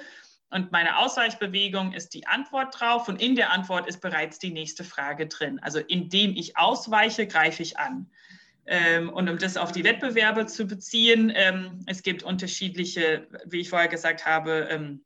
und 0.52 0.72
meine 0.72 0.98
Ausweichbewegung 0.98 1.94
ist 1.94 2.14
die 2.14 2.28
Antwort 2.28 2.80
drauf 2.80 3.08
und 3.08 3.22
in 3.22 3.36
der 3.36 3.52
Antwort 3.52 3.88
ist 3.88 4.02
bereits 4.02 4.38
die 4.38 4.52
nächste 4.52 4.84
Frage 4.84 5.28
drin. 5.28 5.60
Also 5.60 5.80
indem 5.80 6.36
ich 6.36 6.58
ausweiche, 6.58 7.26
greife 7.26 7.64
ich 7.64 7.80
an. 7.80 8.10
Ähm, 8.66 9.10
und 9.10 9.30
um 9.30 9.38
das 9.38 9.58
auf 9.58 9.72
die 9.72 9.84
Wettbewerbe 9.84 10.46
zu 10.46 10.68
beziehen, 10.68 11.32
ähm, 11.34 11.84
es 11.88 12.04
gibt 12.04 12.24
unterschiedliche, 12.24 13.28
wie 13.46 13.62
ich 13.62 13.70
vorher 13.70 13.88
gesagt 13.88 14.26
habe, 14.26 14.68
ähm, 14.70 15.02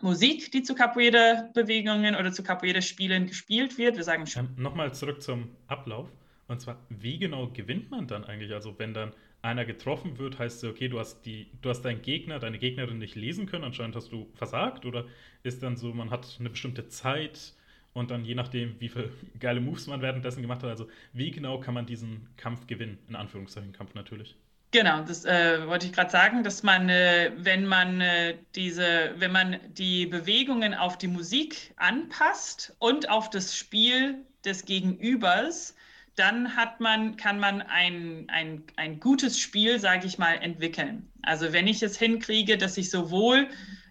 Musik, 0.00 0.52
die 0.52 0.62
zu 0.62 0.74
Capoeira-Bewegungen 0.74 2.14
oder 2.14 2.30
zu 2.32 2.42
Capoeira-Spielen 2.42 3.26
gespielt 3.26 3.78
wird. 3.78 3.96
Wir 3.96 4.04
sagen 4.04 4.26
schon. 4.26 4.46
Ähm, 4.56 4.62
Nochmal 4.62 4.92
zurück 4.92 5.22
zum 5.22 5.56
Ablauf. 5.66 6.10
Und 6.46 6.60
zwar, 6.60 6.78
wie 6.90 7.18
genau 7.18 7.48
gewinnt 7.48 7.90
man 7.90 8.06
dann 8.06 8.24
eigentlich? 8.24 8.52
Also, 8.52 8.78
wenn 8.78 8.92
dann 8.92 9.14
einer 9.44 9.64
getroffen 9.64 10.18
wird, 10.18 10.38
heißt 10.38 10.64
es, 10.64 10.70
okay, 10.70 10.88
du 10.88 10.98
hast, 10.98 11.22
die, 11.22 11.46
du 11.62 11.68
hast 11.68 11.82
deinen 11.82 12.02
Gegner, 12.02 12.38
deine 12.38 12.58
Gegnerin 12.58 12.98
nicht 12.98 13.14
lesen 13.14 13.46
können, 13.46 13.64
anscheinend 13.64 13.94
hast 13.94 14.10
du 14.10 14.28
versagt? 14.34 14.86
Oder 14.86 15.04
ist 15.42 15.62
dann 15.62 15.76
so, 15.76 15.92
man 15.92 16.10
hat 16.10 16.36
eine 16.40 16.50
bestimmte 16.50 16.88
Zeit? 16.88 17.54
und 17.94 18.10
dann 18.10 18.24
je 18.24 18.34
nachdem, 18.34 18.78
wie 18.80 18.88
viele 18.88 19.10
geile 19.40 19.60
Moves 19.60 19.86
man 19.86 20.02
währenddessen 20.02 20.42
gemacht 20.42 20.62
hat, 20.62 20.70
also 20.70 20.88
wie 21.12 21.30
genau 21.30 21.58
kann 21.58 21.74
man 21.74 21.86
diesen 21.86 22.28
Kampf 22.36 22.66
gewinnen, 22.66 22.98
in 23.08 23.16
Anführungszeichen 23.16 23.72
Kampf 23.72 23.94
natürlich. 23.94 24.36
Genau, 24.72 25.02
das 25.02 25.24
äh, 25.24 25.66
wollte 25.68 25.86
ich 25.86 25.92
gerade 25.92 26.10
sagen, 26.10 26.42
dass 26.42 26.64
man, 26.64 26.88
äh, 26.88 27.30
wenn 27.36 27.64
man 27.64 28.00
äh, 28.00 28.34
diese, 28.56 29.14
wenn 29.16 29.30
man 29.30 29.60
die 29.68 30.06
Bewegungen 30.06 30.74
auf 30.74 30.98
die 30.98 31.06
Musik 31.06 31.72
anpasst 31.76 32.74
und 32.80 33.08
auf 33.08 33.30
das 33.30 33.56
Spiel 33.56 34.16
des 34.44 34.64
Gegenübers, 34.64 35.76
dann 36.16 36.56
hat 36.56 36.80
man, 36.80 37.16
kann 37.16 37.40
man 37.40 37.62
ein, 37.62 38.26
ein, 38.28 38.64
ein 38.76 39.00
gutes 39.00 39.38
Spiel, 39.38 39.78
sage 39.78 40.06
ich 40.06 40.18
mal, 40.18 40.34
entwickeln. 40.34 41.10
Also 41.22 41.52
wenn 41.52 41.66
ich 41.66 41.82
es 41.82 41.98
hinkriege, 41.98 42.56
dass 42.56 42.76
ich 42.76 42.90
sowohl 42.90 43.48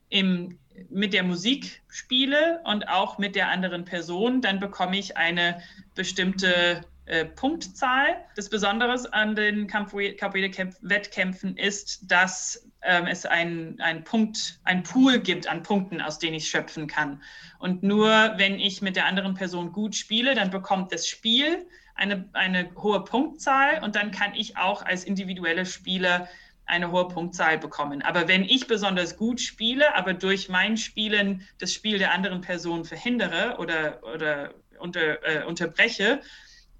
im 0.09 0.57
mit 0.89 1.13
der 1.13 1.24
Musik 1.24 1.82
spiele 1.88 2.61
und 2.65 2.88
auch 2.88 3.17
mit 3.17 3.36
der 3.36 3.49
anderen 3.49 3.86
Person, 3.86 4.41
dann 4.41 4.59
bekomme 4.59 4.97
ich 4.97 5.17
eine 5.17 5.61
bestimmte 5.95 6.82
äh, 7.05 7.26
Punktzahl. 7.26 8.15
Das 8.36 8.49
Besondere 8.49 8.95
an 9.13 9.36
den 9.36 9.67
Capoeira-Wettkämpfen 9.67 11.57
ist, 11.57 12.09
dass 12.09 12.67
ähm, 12.82 13.07
es 13.07 13.26
ein, 13.26 13.76
ein 13.80 14.03
Punkt, 14.03 14.59
ein 14.63 14.84
Pool 14.84 15.19
gibt 15.19 15.47
an 15.47 15.63
Punkten, 15.63 16.01
aus 16.01 16.19
denen 16.19 16.36
ich 16.36 16.49
schöpfen 16.49 16.88
kann. 16.88 17.21
Und 17.59 17.84
nur 17.84 18.34
wenn 18.38 18.59
ich 18.59 18.82
mit 18.82 18.95
der 18.95 19.05
anderen 19.05 19.36
Person 19.36 19.71
gut 19.71 19.95
spiele, 19.95 20.34
dann 20.34 20.49
bekommt 20.49 20.91
das 20.91 21.07
Spiel 21.07 21.65
eine, 21.96 22.28
eine 22.34 22.70
hohe 22.76 23.04
Punktzahl 23.04 23.84
und 23.84 23.96
dann 23.96 24.12
kann 24.12 24.34
ich 24.36 24.58
auch 24.58 24.82
als 24.84 25.04
individuelle 25.04 25.66
Spieler 25.66 26.28
eine 26.66 26.91
hohe 26.91 27.08
Punktzahl 27.08 27.58
bekommen. 27.58 28.02
Aber 28.02 28.28
wenn 28.28 28.44
ich 28.44 28.68
besonders 28.68 29.18
gut 29.18 29.41
spiele, 29.41 29.96
aber 29.96 30.14
durch 30.14 30.50
mein 30.50 30.78
Spielen 30.78 31.48
das 31.60 31.74
Spiel 31.74 31.98
der 31.98 32.14
anderen 32.14 32.41
Person 32.41 32.86
verhindere 32.86 33.58
oder, 33.60 34.02
oder 34.14 34.54
unter, 34.80 35.24
äh, 35.24 35.44
unterbreche, 35.46 36.22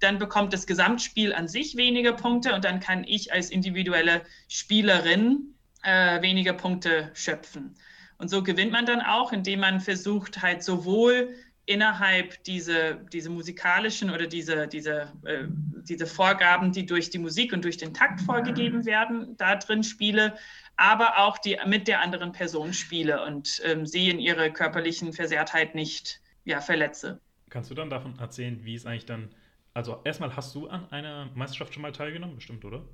dann 0.00 0.18
bekommt 0.18 0.52
das 0.52 0.66
Gesamtspiel 0.66 1.32
an 1.32 1.48
sich 1.48 1.76
weniger 1.76 2.12
Punkte 2.12 2.54
und 2.54 2.64
dann 2.64 2.80
kann 2.80 3.04
ich 3.04 3.32
als 3.32 3.50
individuelle 3.50 4.22
Spielerin 4.48 5.54
äh, 5.82 6.20
weniger 6.22 6.52
Punkte 6.52 7.10
schöpfen. 7.14 7.76
Und 8.18 8.28
so 8.28 8.42
gewinnt 8.42 8.72
man 8.72 8.86
dann 8.86 9.00
auch, 9.00 9.32
indem 9.32 9.60
man 9.60 9.80
versucht, 9.80 10.42
halt 10.42 10.62
sowohl 10.62 11.34
innerhalb 11.66 12.42
diese, 12.44 13.00
diese 13.12 13.30
musikalischen 13.30 14.10
oder 14.10 14.26
diese, 14.26 14.68
diese, 14.68 15.12
äh, 15.24 15.44
diese 15.88 16.06
Vorgaben, 16.06 16.72
die 16.72 16.84
durch 16.84 17.10
die 17.10 17.18
Musik 17.18 17.52
und 17.52 17.64
durch 17.64 17.76
den 17.76 17.94
Takt 17.94 18.20
vorgegeben 18.20 18.84
werden, 18.84 19.36
da 19.38 19.56
drin 19.56 19.82
spiele, 19.82 20.36
aber 20.76 21.18
auch 21.18 21.38
die 21.38 21.58
mit 21.66 21.88
der 21.88 22.00
anderen 22.00 22.32
Person 22.32 22.72
spiele 22.72 23.24
und 23.24 23.62
ähm, 23.64 23.86
sie 23.86 24.10
in 24.10 24.18
ihre 24.18 24.52
körperlichen 24.52 25.12
Versehrtheit 25.12 25.74
nicht 25.74 26.20
ja, 26.44 26.60
verletze. 26.60 27.20
Kannst 27.48 27.70
du 27.70 27.74
dann 27.74 27.90
davon 27.90 28.18
erzählen, 28.18 28.62
wie 28.64 28.74
es 28.74 28.84
eigentlich 28.84 29.06
dann, 29.06 29.34
also 29.72 30.00
erstmal 30.04 30.36
hast 30.36 30.54
du 30.54 30.68
an 30.68 30.90
einer 30.90 31.30
Meisterschaft 31.34 31.72
schon 31.72 31.82
mal 31.82 31.92
teilgenommen, 31.92 32.36
bestimmt, 32.36 32.64
oder? 32.64 32.84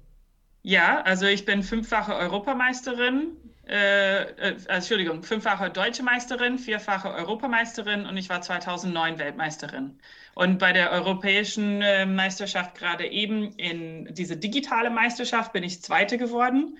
Ja, 0.62 1.01
also 1.03 1.27
ich 1.27 1.47
bin 1.47 1.62
fünffache 1.62 2.14
Europameisterin, 2.14 3.37
äh, 3.71 4.23
äh, 4.23 4.57
Entschuldigung, 4.68 5.23
fünffache 5.23 5.71
deutsche 5.71 6.03
Meisterin, 6.03 6.59
vierfache 6.59 7.09
Europameisterin 7.09 8.05
und 8.05 8.16
ich 8.16 8.29
war 8.29 8.43
2009 8.43 9.18
Weltmeisterin. 9.18 9.97
Und 10.35 10.59
bei 10.59 10.73
der 10.73 10.91
europäischen 10.91 11.81
äh, 11.81 12.05
Meisterschaft 12.05 12.77
gerade 12.77 13.07
eben 13.07 13.53
in 13.53 14.12
diese 14.12 14.37
digitale 14.37 14.91
Meisterschaft 14.91 15.53
bin 15.53 15.62
ich 15.62 15.83
Zweite 15.83 16.18
geworden. 16.18 16.79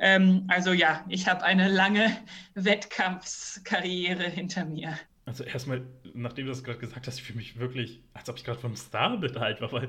Ähm, 0.00 0.44
also 0.48 0.72
ja, 0.72 1.04
ich 1.08 1.28
habe 1.28 1.44
eine 1.44 1.68
lange 1.68 2.10
Wettkampfskarriere 2.54 4.24
hinter 4.24 4.64
mir. 4.64 4.98
Also 5.26 5.44
erstmal, 5.44 5.86
nachdem 6.14 6.46
du 6.46 6.50
das 6.50 6.64
gerade 6.64 6.78
gesagt 6.78 7.06
hast, 7.06 7.18
ich 7.18 7.22
fühle 7.22 7.38
mich 7.38 7.58
wirklich, 7.60 8.00
als 8.12 8.28
ob 8.28 8.38
ich 8.38 8.44
gerade 8.44 8.58
vom 8.58 8.74
Star 8.74 9.16
beteiligt 9.16 9.60
war, 9.60 9.70
weil 9.70 9.88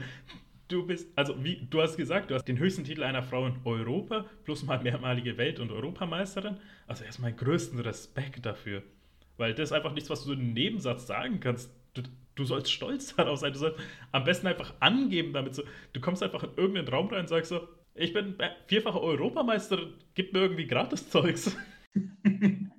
du 0.68 0.86
bist, 0.86 1.08
also 1.18 1.44
wie 1.44 1.68
du 1.70 1.82
hast 1.82 1.98
gesagt, 1.98 2.32
du 2.32 2.36
hast 2.36 2.46
den 2.46 2.58
höchsten 2.60 2.84
Titel 2.84 3.04
einer 3.04 3.24
Frau 3.24 3.46
in 3.46 3.56
Europa, 3.64 4.26
plus 4.44 4.64
mal 4.64 4.82
mehrmalige 4.82 5.38
Welt- 5.38 5.60
und 5.60 5.72
Europameisterin. 5.72 6.58
Also 6.88 7.04
erstmal 7.04 7.34
größten 7.34 7.80
Respekt 7.80 8.46
dafür. 8.46 8.84
Weil 9.38 9.54
das 9.54 9.70
ist 9.70 9.74
einfach 9.74 9.94
nichts, 9.94 10.10
was 10.10 10.24
du 10.24 10.34
in 10.34 10.40
einem 10.40 10.54
Nebensatz 10.54 11.08
sagen 11.08 11.40
kannst. 11.40 11.72
Du, 11.94 12.02
du 12.36 12.46
sollst 12.46 12.72
stolz 12.72 13.16
darauf 13.16 13.40
sein. 13.40 13.54
Du 13.54 13.60
sollst 13.60 13.80
am 14.12 14.24
besten 14.24 14.48
einfach 14.48 14.74
angeben, 14.80 15.34
damit 15.34 15.56
so, 15.56 15.64
du 15.94 16.02
kommst 16.02 16.24
einfach 16.24 16.44
in 16.44 16.56
irgendeinen 16.56 16.88
Raum 16.88 17.08
rein 17.08 17.22
und 17.22 17.30
sagst 17.30 17.50
so, 17.50 17.68
ich 17.94 18.12
bin 18.14 18.36
vierfache 18.68 19.02
Europameisterin, 19.02 19.94
gib 20.16 20.34
mir 20.34 20.40
irgendwie 20.40 20.68
gratis 20.68 21.10
Zeugs. 21.10 21.56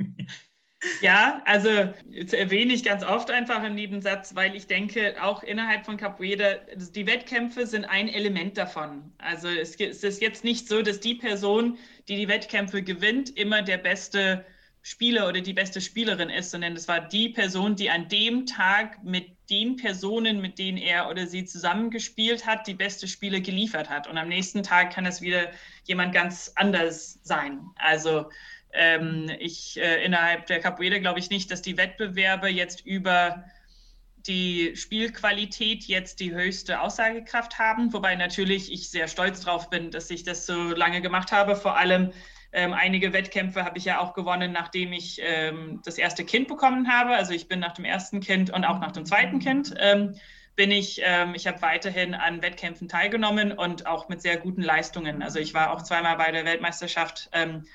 Ja, 1.01 1.43
also 1.47 1.69
erwähne 1.69 2.75
ich 2.75 2.85
ganz 2.85 3.03
oft 3.03 3.31
einfach 3.31 3.65
im 3.65 3.75
Nebensatz, 3.75 4.35
weil 4.35 4.55
ich 4.55 4.67
denke, 4.67 5.17
auch 5.23 5.43
innerhalb 5.43 5.87
von 5.87 5.97
Capoeira, 5.97 6.57
die 6.77 7.07
Wettkämpfe 7.07 7.67
sind 7.67 7.85
ein 7.87 8.09
Element 8.09 8.59
davon. 8.59 9.13
Also 9.19 9.49
es 9.49 9.75
ist 9.77 10.21
jetzt 10.21 10.45
nicht 10.45 10.69
so, 10.69 10.83
dass 10.83 11.01
die 11.01 11.15
Person, 11.15 11.79
die 12.09 12.17
die 12.17 12.29
Wettkämpfe 12.29 12.83
gewinnt, 12.83 13.37
immer 13.37 13.63
der 13.63 13.79
beste 13.79 14.45
Spieler 14.83 15.29
oder 15.29 15.41
die 15.41 15.55
beste 15.55 15.81
Spielerin 15.81 16.31
ist, 16.31 16.51
sondern 16.53 16.75
es 16.75 16.87
war 16.87 17.01
die 17.01 17.31
Person, 17.31 17.75
die 17.75 17.91
an 17.91 18.09
dem 18.09 18.47
Tag 18.47 19.03
mit 19.03 19.37
den 19.51 19.77
Personen, 19.77 20.41
mit 20.41 20.59
denen 20.59 20.79
er 20.79 21.09
oder 21.09 21.27
sie 21.27 21.45
zusammengespielt 21.45 22.47
hat, 22.47 22.67
die 22.67 22.75
beste 22.75 23.09
Spiele 23.09 23.41
geliefert 23.41 23.91
hat. 23.91 24.07
Und 24.07 24.19
am 24.19 24.29
nächsten 24.29 24.63
Tag 24.63 24.93
kann 24.93 25.07
es 25.07 25.21
wieder 25.21 25.51
jemand 25.85 26.15
ganz 26.15 26.53
anders 26.55 27.19
sein. 27.23 27.61
Also 27.77 28.31
ähm, 28.77 29.31
ich 29.39 29.81
äh, 29.81 30.05
innerhalb 30.05 30.47
der 30.47 30.61
Capoeira 30.61 30.99
glaube 30.99 31.19
ich 31.19 31.31
nicht, 31.31 31.51
dass 31.51 31.63
die 31.63 31.77
Wettbewerbe 31.77 32.49
jetzt 32.49 32.85
über 32.87 33.45
die 34.27 34.75
Spielqualität 34.75 35.85
jetzt 35.85 36.21
die 36.21 36.35
höchste 36.35 36.81
Aussagekraft 36.81 37.59
haben, 37.59 37.93
wobei 37.93 38.17
natürlich 38.17 38.73
ich 38.73 38.91
sehr 38.91 39.09
stolz 39.09 39.41
drauf 39.41 39.71
bin, 39.71 39.91
dass 39.91 40.11
ich 40.11 40.25
das 40.25 40.47
so 40.47 40.71
lange 40.71 41.01
gemacht 41.01 41.33
habe. 41.33 41.57
Vor 41.57 41.77
allem 41.77 42.13
ähm, 42.53 42.73
einige 42.73 43.13
Wettkämpfe 43.13 43.65
habe 43.65 43.79
ich 43.79 43.85
ja 43.85 44.01
auch 44.01 44.15
gewonnen, 44.15 44.53
nachdem 44.53 44.93
ich 44.93 45.21
ähm, 45.23 45.81
das 45.85 45.99
erste 45.99 46.25
Kind 46.25 46.49
bekommen 46.49 46.89
habe. 46.89 47.11
Also 47.11 47.33
ich 47.33 47.49
bin 47.49 47.61
nach 47.61 47.75
dem 47.75 47.85
ersten 47.85 48.21
Kind 48.21 48.51
und 48.51 48.65
auch 48.65 48.81
nach 48.81 48.93
dem 48.93 49.05
zweiten 49.05 49.39
Kind 49.39 49.75
ähm, 49.79 50.17
bin 50.57 50.71
ich, 50.71 51.01
ähm, 51.05 51.35
ich 51.35 51.47
habe 51.47 51.61
weiterhin 51.63 52.15
an 52.15 52.43
Wettkämpfen 52.43 52.89
teilgenommen 52.89 53.53
und 53.53 53.87
auch 53.87 54.09
mit 54.09 54.23
sehr 54.23 54.39
guten 54.39 54.63
Leistungen. 54.63 55.23
Also 55.23 55.39
ich 55.39 55.55
war 55.55 55.71
auch 55.71 55.83
zweimal 55.83 56.17
bei 56.17 56.33
der 56.33 56.45
Weltmeisterschaft 56.45 57.29
ähm, 57.33 57.67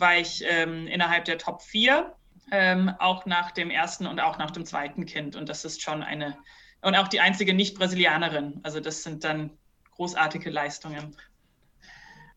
war 0.00 0.16
ich 0.16 0.42
ähm, 0.46 0.86
innerhalb 0.86 1.24
der 1.24 1.38
Top 1.38 1.62
4, 1.62 2.14
ähm, 2.52 2.90
auch 2.98 3.26
nach 3.26 3.50
dem 3.50 3.70
ersten 3.70 4.06
und 4.06 4.20
auch 4.20 4.38
nach 4.38 4.50
dem 4.50 4.64
zweiten 4.64 5.06
Kind. 5.06 5.36
Und 5.36 5.48
das 5.48 5.64
ist 5.64 5.82
schon 5.82 6.02
eine, 6.02 6.36
und 6.82 6.94
auch 6.94 7.08
die 7.08 7.20
einzige 7.20 7.54
Nicht-Brasilianerin. 7.54 8.60
Also 8.62 8.80
das 8.80 9.02
sind 9.02 9.24
dann 9.24 9.50
großartige 9.92 10.50
Leistungen. 10.50 11.16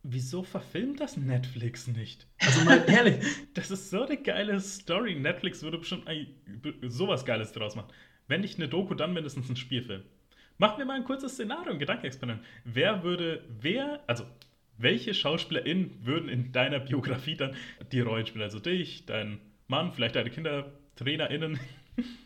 Wieso 0.05 0.43
verfilmt 0.43 0.99
das 0.99 1.15
Netflix 1.15 1.87
nicht? 1.87 2.27
Also 2.39 2.65
mal 2.65 2.83
ehrlich, 2.89 3.25
das 3.53 3.71
ist 3.71 3.89
so 3.89 4.03
eine 4.03 4.17
geile 4.17 4.59
Story. 4.59 5.15
Netflix 5.15 5.63
würde 5.63 5.77
bestimmt 5.77 6.09
sowas 6.81 7.23
Geiles 7.23 7.53
draus 7.53 7.75
machen. 7.75 7.91
Wenn 8.27 8.41
nicht 8.41 8.57
eine 8.57 8.67
Doku, 8.67 8.95
dann 8.95 9.13
mindestens 9.13 9.49
ein 9.49 9.55
Spielfilm. 9.55 10.03
Machen 10.57 10.77
wir 10.77 10.85
mal 10.85 10.97
ein 10.97 11.05
kurzes 11.05 11.33
Szenario, 11.33 11.71
ein 11.71 11.79
Gedankenexperiment. 11.79 12.43
Wer 12.65 13.03
würde, 13.03 13.45
wer, 13.61 14.01
also 14.05 14.25
welche 14.83 15.13
SchauspielerInnen 15.13 16.05
würden 16.05 16.29
in 16.29 16.51
deiner 16.51 16.79
Biografie 16.79 17.35
dann 17.35 17.55
die 17.91 18.01
Rollen 18.01 18.27
spielen? 18.27 18.43
Also 18.43 18.59
dich, 18.59 19.05
dein 19.05 19.39
Mann, 19.67 19.91
vielleicht 19.91 20.15
deine 20.15 20.29
Kinder, 20.29 20.71
TrainerInnen? 20.95 21.59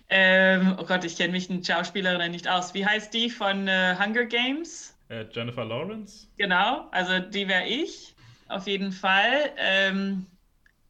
Ähm, 0.09 0.77
oh 0.79 0.85
Gott, 0.85 1.03
ich 1.03 1.17
kenne 1.17 1.33
mich 1.33 1.49
mit 1.49 1.67
Schauspielerinnen 1.67 2.31
nicht 2.31 2.47
aus. 2.47 2.73
Wie 2.73 2.85
heißt 2.85 3.13
die 3.13 3.29
von 3.29 3.67
äh, 3.67 3.93
Hunger 3.99 4.23
Games? 4.23 4.97
Äh, 5.09 5.25
Jennifer 5.33 5.65
Lawrence? 5.65 6.27
Genau, 6.37 6.87
also 6.91 7.19
die 7.19 7.45
wäre 7.49 7.67
ich, 7.67 8.15
auf 8.47 8.67
jeden 8.67 8.93
Fall. 8.93 9.51
Ähm, 9.57 10.25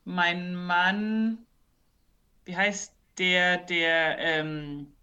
mein 0.05 0.53
Mann, 0.53 1.39
wie 2.45 2.55
heißt 2.55 2.93
der, 3.17 3.57
der 3.57 4.19
ähm, 4.19 4.93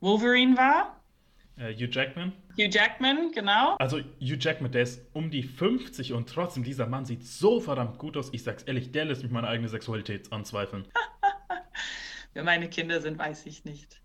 Wolverine 0.00 0.56
war? 0.56 0.97
Äh, 1.58 1.74
Hugh 1.74 1.88
Jackman? 1.90 2.32
Hugh 2.56 2.68
Jackman, 2.70 3.32
genau. 3.32 3.76
Also 3.78 3.98
Hugh 3.98 4.36
Jackman, 4.38 4.70
der 4.70 4.82
ist 4.82 5.04
um 5.12 5.30
die 5.30 5.42
50 5.42 6.12
und 6.12 6.28
trotzdem, 6.28 6.62
dieser 6.62 6.86
Mann 6.86 7.04
sieht 7.04 7.24
so 7.26 7.60
verdammt 7.60 7.98
gut 7.98 8.16
aus. 8.16 8.30
Ich 8.32 8.44
sag's 8.44 8.62
ehrlich, 8.62 8.92
der 8.92 9.06
lässt 9.06 9.22
mich 9.22 9.32
meine 9.32 9.48
eigene 9.48 9.68
Sexualität 9.68 10.32
anzweifeln. 10.32 10.86
Wer 12.34 12.44
meine 12.44 12.68
Kinder 12.68 13.00
sind, 13.00 13.18
weiß 13.18 13.46
ich 13.46 13.64
nicht. 13.64 14.00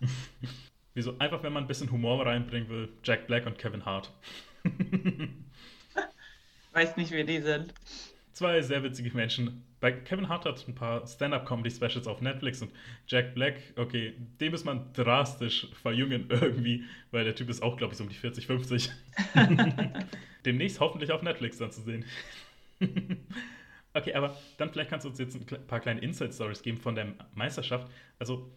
Wieso? 0.94 1.18
Einfach, 1.18 1.42
wenn 1.42 1.52
man 1.52 1.64
ein 1.64 1.66
bisschen 1.66 1.90
Humor 1.90 2.24
reinbringen 2.24 2.68
will, 2.68 2.88
Jack 3.02 3.26
Black 3.26 3.46
und 3.46 3.58
Kevin 3.58 3.84
Hart. 3.84 4.12
weiß 6.72 6.96
nicht, 6.96 7.10
wer 7.10 7.24
die 7.24 7.40
sind. 7.40 7.74
Zwei 8.32 8.62
sehr 8.62 8.84
witzige 8.84 9.12
Menschen. 9.16 9.64
Bei 9.84 9.92
Kevin 9.92 10.30
Hart 10.30 10.46
hat 10.46 10.66
ein 10.66 10.74
paar 10.74 11.06
Stand-Up-Comedy-Specials 11.06 12.06
auf 12.06 12.22
Netflix 12.22 12.62
und 12.62 12.70
Jack 13.06 13.34
Black, 13.34 13.56
okay, 13.76 14.14
dem 14.40 14.54
ist 14.54 14.64
man 14.64 14.90
drastisch 14.94 15.66
verjüngen 15.74 16.24
irgendwie, 16.30 16.84
weil 17.10 17.24
der 17.24 17.34
Typ 17.34 17.50
ist 17.50 17.62
auch, 17.62 17.76
glaube 17.76 17.92
ich, 17.92 17.98
so 17.98 18.04
um 18.04 18.08
die 18.08 18.14
40, 18.14 18.46
50. 18.46 18.90
Demnächst 20.46 20.80
hoffentlich 20.80 21.12
auf 21.12 21.20
Netflix 21.20 21.58
dann 21.58 21.70
zu 21.70 21.82
sehen. 21.82 22.06
okay, 23.92 24.14
aber 24.14 24.34
dann 24.56 24.70
vielleicht 24.70 24.88
kannst 24.88 25.04
du 25.04 25.10
uns 25.10 25.18
jetzt 25.18 25.36
ein 25.36 25.66
paar 25.66 25.80
kleine 25.80 26.00
Inside-Stories 26.00 26.62
geben 26.62 26.78
von 26.78 26.94
der 26.94 27.12
Meisterschaft. 27.34 27.86
Also 28.18 28.50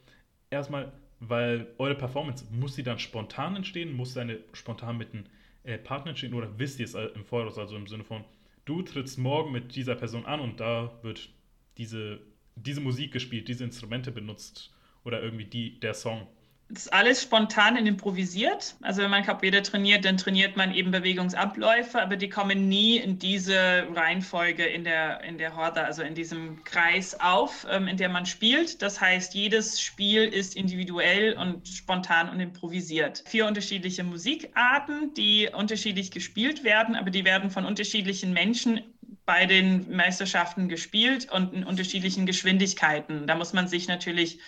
erstmal, 0.50 0.94
weil 1.20 1.68
eure 1.78 1.96
Performance, 1.96 2.46
muss 2.52 2.76
sie 2.76 2.84
dann 2.84 3.00
spontan 3.00 3.58
entstehen? 3.58 3.92
Muss 3.98 4.14
deine 4.14 4.40
spontan 4.54 4.98
mit 4.98 5.14
einem 5.14 5.26
äh, 5.66 5.78
Partner 5.78 6.12
entstehen 6.12 6.34
oder 6.34 6.58
wisst 6.58 6.80
ihr 6.80 6.86
es 6.86 6.94
im 6.94 7.26
Voraus, 7.26 7.58
also 7.58 7.76
im 7.76 7.88
Sinne 7.88 8.06
von, 8.06 8.24
du 8.68 8.82
trittst 8.82 9.18
morgen 9.18 9.52
mit 9.52 9.76
dieser 9.76 9.96
Person 9.96 10.26
an 10.26 10.40
und 10.40 10.60
da 10.60 11.00
wird 11.02 11.30
diese, 11.78 12.20
diese 12.56 12.82
Musik 12.82 13.14
gespielt, 13.14 13.48
diese 13.48 13.64
Instrumente 13.64 14.12
benutzt 14.12 14.74
oder 15.04 15.24
irgendwie 15.24 15.46
die, 15.46 15.80
der 15.80 15.94
Song. 15.94 16.28
Das 16.70 16.84
ist 16.84 16.94
alles 16.94 17.22
spontan 17.24 17.78
und 17.78 17.86
improvisiert. 17.86 18.76
Also 18.82 19.02
wenn 19.02 19.10
man 19.10 19.24
Capoeira 19.24 19.62
trainiert, 19.62 20.04
dann 20.04 20.18
trainiert 20.18 20.58
man 20.58 20.74
eben 20.74 20.92
Bewegungsabläufe, 20.92 22.02
aber 22.02 22.18
die 22.18 22.28
kommen 22.28 22.68
nie 22.68 22.98
in 22.98 23.18
diese 23.20 23.88
Reihenfolge 23.96 24.66
in 24.66 24.84
der, 24.84 25.24
in 25.24 25.38
der 25.38 25.56
Horda, 25.56 25.84
also 25.84 26.02
in 26.02 26.14
diesem 26.14 26.62
Kreis 26.66 27.18
auf, 27.22 27.66
ähm, 27.70 27.88
in 27.88 27.96
der 27.96 28.10
man 28.10 28.26
spielt. 28.26 28.82
Das 28.82 29.00
heißt, 29.00 29.34
jedes 29.34 29.80
Spiel 29.80 30.24
ist 30.24 30.58
individuell 30.58 31.38
und 31.38 31.66
spontan 31.66 32.28
und 32.28 32.42
improvisiert. 32.42 33.24
Vier 33.26 33.46
unterschiedliche 33.48 34.04
Musikarten, 34.04 35.14
die 35.14 35.50
unterschiedlich 35.54 36.12
gespielt 36.12 36.66
werden, 36.66 36.98
aber 36.98 37.12
die 37.12 37.24
werden 37.24 37.50
von 37.50 37.66
unterschiedlichen 37.66 38.34
Menschen 38.34 38.82
bei 39.26 39.46
den 39.46 39.96
Meisterschaften 39.96 40.68
gespielt 40.68 41.32
und 41.32 41.54
in 41.54 41.64
unterschiedlichen 41.64 42.26
Geschwindigkeiten. 42.26 43.26
Da 43.26 43.36
muss 43.36 43.54
man 43.54 43.70
sich 43.70 43.88
natürlich 43.88 44.40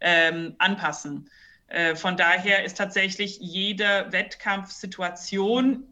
ähm, 0.00 0.56
anpassen. 0.58 1.30
Äh, 1.68 1.96
von 1.96 2.16
daher 2.16 2.64
ist 2.64 2.76
tatsächlich 2.76 3.38
jede 3.40 4.06
Wettkampfsituation 4.10 5.84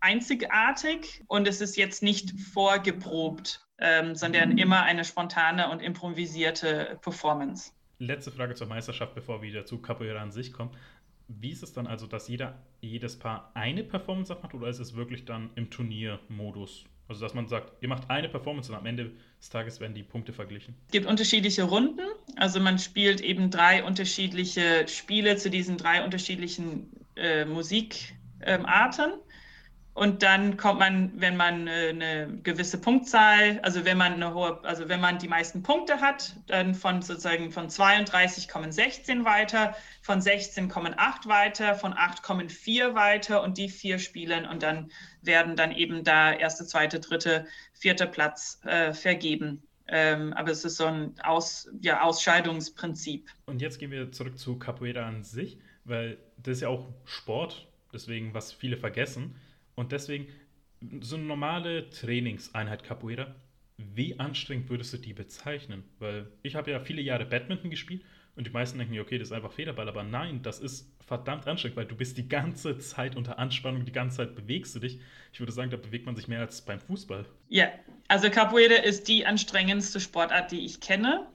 einzigartig 0.00 1.22
und 1.26 1.46
es 1.46 1.60
ist 1.60 1.76
jetzt 1.76 2.02
nicht 2.02 2.30
vorgeprobt, 2.52 3.60
ähm, 3.78 4.14
sondern 4.14 4.56
immer 4.56 4.82
eine 4.82 5.04
spontane 5.04 5.70
und 5.70 5.80
improvisierte 5.80 6.98
Performance. 7.02 7.72
Letzte 7.98 8.30
Frage 8.30 8.54
zur 8.54 8.66
Meisterschaft, 8.66 9.14
bevor 9.14 9.42
wir 9.42 9.48
wieder 9.48 9.66
zu 9.66 9.78
Capoeira 9.82 10.22
an 10.22 10.32
sich 10.32 10.52
kommen. 10.52 10.70
Wie 11.28 11.50
ist 11.50 11.62
es 11.62 11.72
dann 11.72 11.86
also, 11.86 12.06
dass 12.06 12.28
jeder, 12.28 12.58
jedes 12.80 13.18
Paar 13.18 13.50
eine 13.54 13.84
Performance 13.84 14.34
macht 14.34 14.54
oder 14.54 14.68
ist 14.68 14.78
es 14.78 14.96
wirklich 14.96 15.26
dann 15.26 15.50
im 15.54 15.70
Turniermodus? 15.70 16.86
Also, 17.10 17.22
dass 17.22 17.34
man 17.34 17.48
sagt, 17.48 17.72
ihr 17.82 17.88
macht 17.88 18.08
eine 18.08 18.28
Performance 18.28 18.70
und 18.70 18.78
am 18.78 18.86
Ende 18.86 19.10
des 19.40 19.50
Tages 19.50 19.80
werden 19.80 19.94
die 19.94 20.04
Punkte 20.04 20.32
verglichen. 20.32 20.76
Es 20.86 20.92
gibt 20.92 21.06
unterschiedliche 21.06 21.64
Runden. 21.64 21.98
Also, 22.36 22.60
man 22.60 22.78
spielt 22.78 23.20
eben 23.20 23.50
drei 23.50 23.82
unterschiedliche 23.82 24.86
Spiele 24.86 25.36
zu 25.36 25.50
diesen 25.50 25.76
drei 25.76 26.04
unterschiedlichen 26.04 26.88
äh, 27.16 27.44
Musikarten. 27.46 28.14
Ähm, 28.42 28.64
und 30.00 30.22
dann 30.22 30.56
kommt 30.56 30.78
man, 30.78 31.12
wenn 31.20 31.36
man 31.36 31.66
äh, 31.66 31.90
eine 31.90 32.38
gewisse 32.42 32.80
Punktzahl, 32.80 33.60
also 33.62 33.84
wenn 33.84 33.98
man 33.98 34.14
eine 34.14 34.32
hohe, 34.32 34.58
also 34.64 34.88
wenn 34.88 34.98
man 34.98 35.18
die 35.18 35.28
meisten 35.28 35.62
Punkte 35.62 36.00
hat, 36.00 36.36
dann 36.46 36.74
von 36.74 37.02
sozusagen 37.02 37.50
von 37.50 37.68
32 37.68 38.48
kommen 38.48 38.72
16 38.72 39.26
weiter, 39.26 39.76
von 40.00 40.22
16 40.22 40.70
kommen 40.70 40.94
8 40.96 41.28
weiter, 41.28 41.74
von 41.74 41.92
8 41.92 42.22
kommen 42.22 42.48
4 42.48 42.94
weiter 42.94 43.42
und 43.42 43.58
die 43.58 43.68
vier 43.68 43.98
spielen 43.98 44.46
und 44.46 44.62
dann 44.62 44.90
werden 45.20 45.54
dann 45.54 45.70
eben 45.70 46.02
da 46.02 46.32
erste, 46.32 46.64
zweite, 46.64 46.98
dritte, 46.98 47.46
vierte 47.74 48.06
Platz 48.06 48.58
äh, 48.64 48.94
vergeben. 48.94 49.62
Ähm, 49.86 50.32
aber 50.32 50.50
es 50.50 50.64
ist 50.64 50.78
so 50.78 50.86
ein 50.86 51.12
Aus, 51.22 51.68
ja, 51.82 52.00
Ausscheidungsprinzip. 52.00 53.28
Und 53.44 53.60
jetzt 53.60 53.78
gehen 53.78 53.90
wir 53.90 54.10
zurück 54.12 54.38
zu 54.38 54.58
Capoeira 54.58 55.06
an 55.06 55.24
sich, 55.24 55.58
weil 55.84 56.16
das 56.38 56.54
ist 56.54 56.60
ja 56.62 56.68
auch 56.68 56.88
Sport, 57.04 57.68
deswegen 57.92 58.32
was 58.32 58.50
viele 58.50 58.78
vergessen. 58.78 59.36
Und 59.80 59.92
deswegen, 59.92 60.28
so 61.00 61.16
eine 61.16 61.24
normale 61.24 61.88
Trainingseinheit 61.88 62.84
Capoeira, 62.84 63.34
wie 63.78 64.18
anstrengend 64.20 64.68
würdest 64.68 64.92
du 64.92 64.98
die 64.98 65.14
bezeichnen? 65.14 65.84
Weil 65.98 66.26
ich 66.42 66.54
habe 66.54 66.70
ja 66.70 66.80
viele 66.80 67.00
Jahre 67.00 67.24
Badminton 67.24 67.70
gespielt 67.70 68.04
und 68.36 68.46
die 68.46 68.50
meisten 68.50 68.78
denken, 68.78 68.98
okay, 69.00 69.16
das 69.16 69.28
ist 69.28 69.32
einfach 69.32 69.52
Federball, 69.52 69.88
aber 69.88 70.02
nein, 70.02 70.42
das 70.42 70.60
ist 70.60 70.92
verdammt 71.06 71.48
anstrengend, 71.48 71.78
weil 71.78 71.86
du 71.86 71.96
bist 71.96 72.18
die 72.18 72.28
ganze 72.28 72.78
Zeit 72.78 73.16
unter 73.16 73.38
Anspannung, 73.38 73.86
die 73.86 73.92
ganze 73.92 74.18
Zeit 74.18 74.34
bewegst 74.34 74.74
du 74.74 74.80
dich. 74.80 75.00
Ich 75.32 75.40
würde 75.40 75.50
sagen, 75.50 75.70
da 75.70 75.78
bewegt 75.78 76.04
man 76.04 76.14
sich 76.14 76.28
mehr 76.28 76.40
als 76.40 76.60
beim 76.60 76.78
Fußball. 76.78 77.24
Ja, 77.48 77.68
also 78.08 78.28
Capoeira 78.28 78.76
ist 78.82 79.08
die 79.08 79.24
anstrengendste 79.24 79.98
Sportart, 79.98 80.52
die 80.52 80.66
ich 80.66 80.80
kenne. 80.80 81.26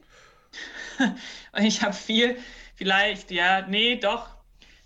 und 1.51 1.63
ich 1.63 1.81
habe 1.81 1.93
viel, 1.93 2.37
vielleicht, 2.75 3.31
ja, 3.31 3.65
nee, 3.67 3.95
doch, 3.95 4.29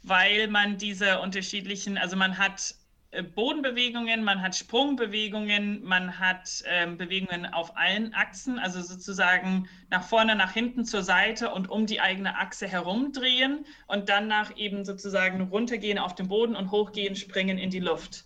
weil 0.03 0.47
man 0.47 0.77
diese 0.77 1.19
unterschiedlichen, 1.19 1.97
also 1.97 2.15
man 2.15 2.37
hat 2.37 2.78
Bodenbewegungen, 3.33 4.23
man 4.23 4.41
hat 4.41 4.55
Sprungbewegungen, 4.55 5.83
man 5.83 6.19
hat 6.19 6.63
ähm, 6.67 6.97
Bewegungen 6.97 7.47
auf 7.47 7.75
allen 7.75 8.13
Achsen, 8.13 8.59
also 8.59 8.81
sozusagen 8.83 9.67
nach 9.89 10.03
vorne, 10.03 10.35
nach 10.35 10.51
hinten, 10.51 10.85
zur 10.85 11.01
Seite 11.01 11.49
und 11.49 11.69
um 11.71 11.87
die 11.87 12.01
eigene 12.01 12.37
Achse 12.37 12.67
herumdrehen 12.67 13.65
und 13.87 14.09
dann 14.09 14.27
nach 14.27 14.55
eben 14.57 14.85
sozusagen 14.85 15.41
runtergehen 15.41 15.97
auf 15.97 16.13
den 16.13 16.27
Boden 16.27 16.55
und 16.55 16.69
hochgehen, 16.69 17.15
springen 17.15 17.57
in 17.57 17.71
die 17.71 17.79
Luft. 17.79 18.25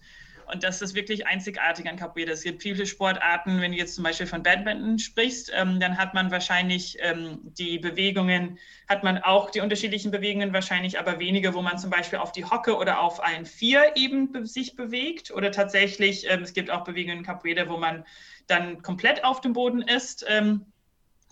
Und 0.51 0.63
das 0.63 0.81
ist 0.81 0.95
wirklich 0.95 1.27
einzigartig 1.27 1.87
an 1.89 1.97
Capoeira. 1.97 2.31
Es 2.31 2.43
gibt 2.43 2.61
viele 2.61 2.85
Sportarten, 2.85 3.61
wenn 3.61 3.71
du 3.71 3.77
jetzt 3.77 3.95
zum 3.95 4.03
Beispiel 4.03 4.27
von 4.27 4.43
Badminton 4.43 4.99
sprichst, 4.99 5.51
ähm, 5.55 5.79
dann 5.79 5.97
hat 5.97 6.13
man 6.13 6.31
wahrscheinlich 6.31 6.97
ähm, 6.99 7.39
die 7.43 7.79
Bewegungen, 7.79 8.59
hat 8.87 9.03
man 9.03 9.17
auch 9.19 9.49
die 9.49 9.61
unterschiedlichen 9.61 10.11
Bewegungen 10.11 10.53
wahrscheinlich, 10.53 10.99
aber 10.99 11.19
weniger, 11.19 11.53
wo 11.53 11.61
man 11.61 11.77
zum 11.77 11.89
Beispiel 11.89 12.19
auf 12.19 12.31
die 12.31 12.45
Hocke 12.45 12.75
oder 12.77 12.99
auf 12.99 13.23
allen 13.23 13.45
vier 13.45 13.95
eben 13.95 14.31
be 14.31 14.45
sich 14.45 14.75
bewegt. 14.75 15.31
Oder 15.31 15.51
tatsächlich, 15.51 16.29
ähm, 16.29 16.43
es 16.43 16.53
gibt 16.53 16.69
auch 16.69 16.83
Bewegungen 16.83 17.19
in 17.19 17.23
Capoeira, 17.25 17.69
wo 17.69 17.77
man 17.77 18.05
dann 18.47 18.81
komplett 18.81 19.23
auf 19.23 19.41
dem 19.41 19.53
Boden 19.53 19.81
ist. 19.81 20.25
Ähm, 20.27 20.65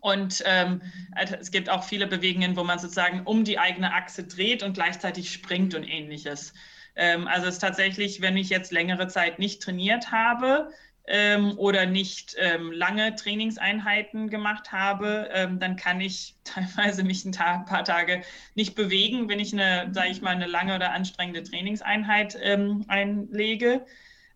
und 0.02 0.44
ähm, 0.48 0.82
es 1.16 1.52
gibt 1.52 1.70
auch 1.70 1.84
viele 1.84 2.08
Bewegungen, 2.08 2.56
wo 2.56 2.64
man 2.64 2.80
sozusagen 2.80 3.22
um 3.26 3.44
die 3.44 3.60
eigene 3.60 3.94
Achse 3.94 4.24
dreht 4.24 4.64
und 4.64 4.74
gleichzeitig 4.74 5.32
springt 5.32 5.76
und 5.76 5.84
ähnliches. 5.84 6.54
Ähm, 6.96 7.28
also 7.28 7.48
es 7.48 7.56
ist 7.56 7.60
tatsächlich, 7.60 8.22
wenn 8.22 8.38
ich 8.38 8.50
jetzt 8.50 8.72
längere 8.72 9.08
Zeit 9.08 9.40
nicht 9.40 9.62
trainiert 9.62 10.12
habe, 10.12 10.72
ähm, 11.08 11.58
oder 11.58 11.86
nicht 11.86 12.36
ähm, 12.40 12.72
lange 12.72 13.16
Trainingseinheiten 13.16 14.30
gemacht 14.30 14.72
habe, 14.72 15.30
ähm, 15.34 15.60
dann 15.60 15.76
kann 15.76 16.00
ich 16.00 16.36
teilweise 16.44 17.04
mich 17.04 17.26
ein 17.26 17.32
Tag, 17.32 17.66
paar 17.66 17.84
Tage 17.84 18.24
nicht 18.56 18.76
bewegen, 18.76 19.28
wenn 19.28 19.40
ich 19.40 19.54
eine, 19.54 19.90
sage 19.94 20.10
ich 20.10 20.22
mal, 20.22 20.32
eine 20.32 20.48
lange 20.48 20.76
oder 20.76 20.92
anstrengende 20.92 21.44
Trainingseinheit 21.44 22.38
ähm, 22.42 22.86
einlege. 22.88 23.86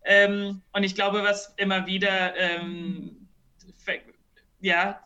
Ähm, 0.04 0.62
und 0.72 0.84
ich 0.84 0.94
glaube, 0.94 1.22
was 1.22 1.54
immer 1.56 1.86
wieder 1.86 2.36
ähm, 2.36 3.28
ja, 4.60 5.00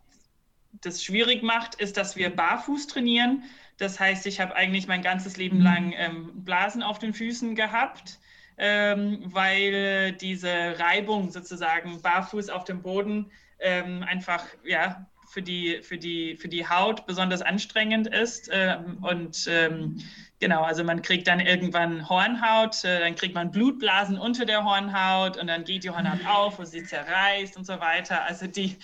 das 0.80 1.02
schwierig 1.04 1.42
macht, 1.42 1.74
ist, 1.76 1.96
dass 1.96 2.16
wir 2.16 2.30
barfuß 2.30 2.86
trainieren. 2.86 3.44
Das 3.80 3.98
heißt, 3.98 4.26
ich 4.26 4.40
habe 4.40 4.54
eigentlich 4.54 4.86
mein 4.86 5.02
ganzes 5.02 5.36
Leben 5.36 5.58
mhm. 5.58 5.64
lang 5.64 5.94
ähm, 5.96 6.44
Blasen 6.44 6.82
auf 6.82 6.98
den 6.98 7.14
Füßen 7.14 7.54
gehabt, 7.54 8.18
ähm, 8.58 9.20
weil 9.24 10.12
diese 10.12 10.78
Reibung 10.78 11.30
sozusagen 11.30 12.00
barfuß 12.02 12.50
auf 12.50 12.64
dem 12.64 12.82
Boden 12.82 13.30
ähm, 13.58 14.02
einfach 14.02 14.44
ja, 14.64 15.06
für, 15.30 15.40
die, 15.40 15.80
für, 15.82 15.96
die, 15.96 16.36
für 16.36 16.48
die 16.48 16.68
Haut 16.68 17.06
besonders 17.06 17.40
anstrengend 17.40 18.06
ist. 18.06 18.50
Ähm, 18.52 18.98
und 19.00 19.48
ähm, 19.50 20.00
genau, 20.40 20.62
also 20.62 20.84
man 20.84 21.00
kriegt 21.00 21.26
dann 21.26 21.40
irgendwann 21.40 22.06
Hornhaut, 22.06 22.84
äh, 22.84 23.00
dann 23.00 23.14
kriegt 23.14 23.34
man 23.34 23.50
Blutblasen 23.50 24.18
unter 24.18 24.44
der 24.44 24.64
Hornhaut 24.64 25.38
und 25.38 25.46
dann 25.46 25.64
geht 25.64 25.84
die 25.84 25.90
Hornhaut 25.90 26.26
auf 26.26 26.58
und 26.58 26.66
sie 26.66 26.84
zerreißt 26.84 27.56
und 27.56 27.64
so 27.64 27.80
weiter. 27.80 28.24
Also 28.24 28.46
die 28.46 28.76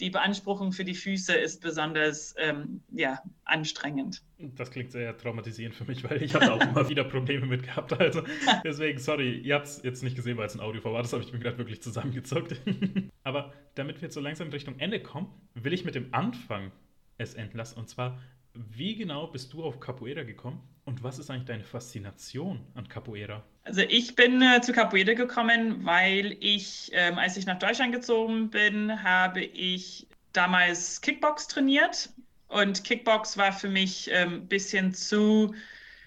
die 0.00 0.10
Beanspruchung 0.10 0.72
für 0.72 0.84
die 0.84 0.94
Füße 0.94 1.34
ist 1.34 1.60
besonders 1.60 2.34
ähm, 2.38 2.82
ja, 2.90 3.22
anstrengend. 3.44 4.22
Das 4.38 4.70
klingt 4.70 4.92
sehr 4.92 5.16
traumatisierend 5.16 5.74
für 5.74 5.84
mich, 5.84 6.04
weil 6.04 6.22
ich 6.22 6.34
habe 6.34 6.52
auch 6.52 6.60
immer 6.60 6.88
wieder 6.88 7.04
Probleme 7.04 7.46
mit 7.46 7.62
gehabt. 7.62 7.92
Also 7.94 8.22
deswegen, 8.64 8.98
sorry, 8.98 9.38
ihr 9.38 9.54
habt 9.54 9.66
es 9.66 9.82
jetzt 9.82 10.02
nicht 10.02 10.14
gesehen, 10.14 10.36
weil 10.36 10.46
es 10.46 10.54
ein 10.54 10.60
Audio 10.60 10.84
war. 10.84 11.02
Das 11.02 11.12
habe 11.14 11.22
ich 11.22 11.32
mir 11.32 11.38
gerade 11.38 11.56
wirklich 11.56 11.82
zusammengezockt. 11.82 12.60
Aber 13.24 13.54
damit 13.74 13.96
wir 13.96 14.02
jetzt 14.02 14.14
so 14.14 14.20
langsam 14.20 14.50
Richtung 14.50 14.78
Ende 14.78 15.00
kommen, 15.00 15.28
will 15.54 15.72
ich 15.72 15.84
mit 15.84 15.94
dem 15.94 16.12
Anfang 16.12 16.70
es 17.16 17.34
enden 17.34 17.56
lassen. 17.56 17.78
Und 17.78 17.88
zwar, 17.88 18.18
wie 18.52 18.94
genau 18.94 19.26
bist 19.26 19.52
du 19.54 19.64
auf 19.64 19.80
Capoeira 19.80 20.22
gekommen 20.22 20.60
und 20.84 21.02
was 21.02 21.18
ist 21.18 21.30
eigentlich 21.30 21.46
deine 21.46 21.64
Faszination 21.64 22.60
an 22.74 22.88
Capoeira? 22.88 23.42
Also 23.64 23.80
ich 23.80 24.14
bin 24.16 24.42
äh, 24.42 24.60
zu 24.60 24.72
Capoeira 24.72 25.14
gekommen, 25.14 25.84
weil 25.84 26.36
ich, 26.40 26.90
ähm, 26.92 27.18
als 27.18 27.36
ich 27.36 27.46
nach 27.46 27.58
Deutschland 27.58 27.92
gezogen 27.92 28.50
bin, 28.50 29.02
habe 29.02 29.42
ich 29.42 30.06
damals 30.32 31.00
Kickbox 31.00 31.48
trainiert. 31.48 32.10
Und 32.48 32.84
Kickbox 32.84 33.36
war 33.36 33.52
für 33.52 33.68
mich 33.68 34.12
ein 34.12 34.32
ähm, 34.32 34.48
bisschen 34.48 34.94
zu, 34.94 35.54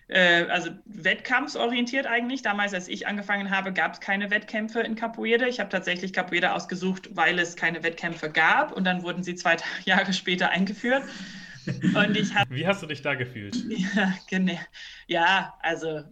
äh, 0.07 0.45
also 0.45 0.71
wettkampfsorientiert 0.85 2.07
eigentlich. 2.07 2.41
Damals, 2.41 2.73
als 2.73 2.87
ich 2.87 3.07
angefangen 3.07 3.49
habe, 3.49 3.73
gab 3.73 3.93
es 3.93 3.99
keine 3.99 4.31
Wettkämpfe 4.31 4.79
in 4.81 4.95
Capoeira. 4.95 5.47
Ich 5.47 5.59
habe 5.59 5.69
tatsächlich 5.69 6.13
Capoeira 6.13 6.53
ausgesucht, 6.53 7.09
weil 7.13 7.39
es 7.39 7.55
keine 7.55 7.83
Wettkämpfe 7.83 8.31
gab. 8.31 8.71
Und 8.71 8.85
dann 8.85 9.03
wurden 9.03 9.23
sie 9.23 9.35
zwei 9.35 9.57
Jahre 9.85 10.13
später 10.13 10.49
eingeführt. 10.49 11.03
Und 11.65 12.17
ich 12.17 12.33
hab, 12.33 12.49
Wie 12.49 12.65
hast 12.65 12.81
du 12.81 12.87
dich 12.87 13.01
da 13.01 13.15
gefühlt? 13.15 13.55
Ja, 13.95 14.13
genau. 14.29 14.59
Ja, 15.07 15.57
also 15.61 16.03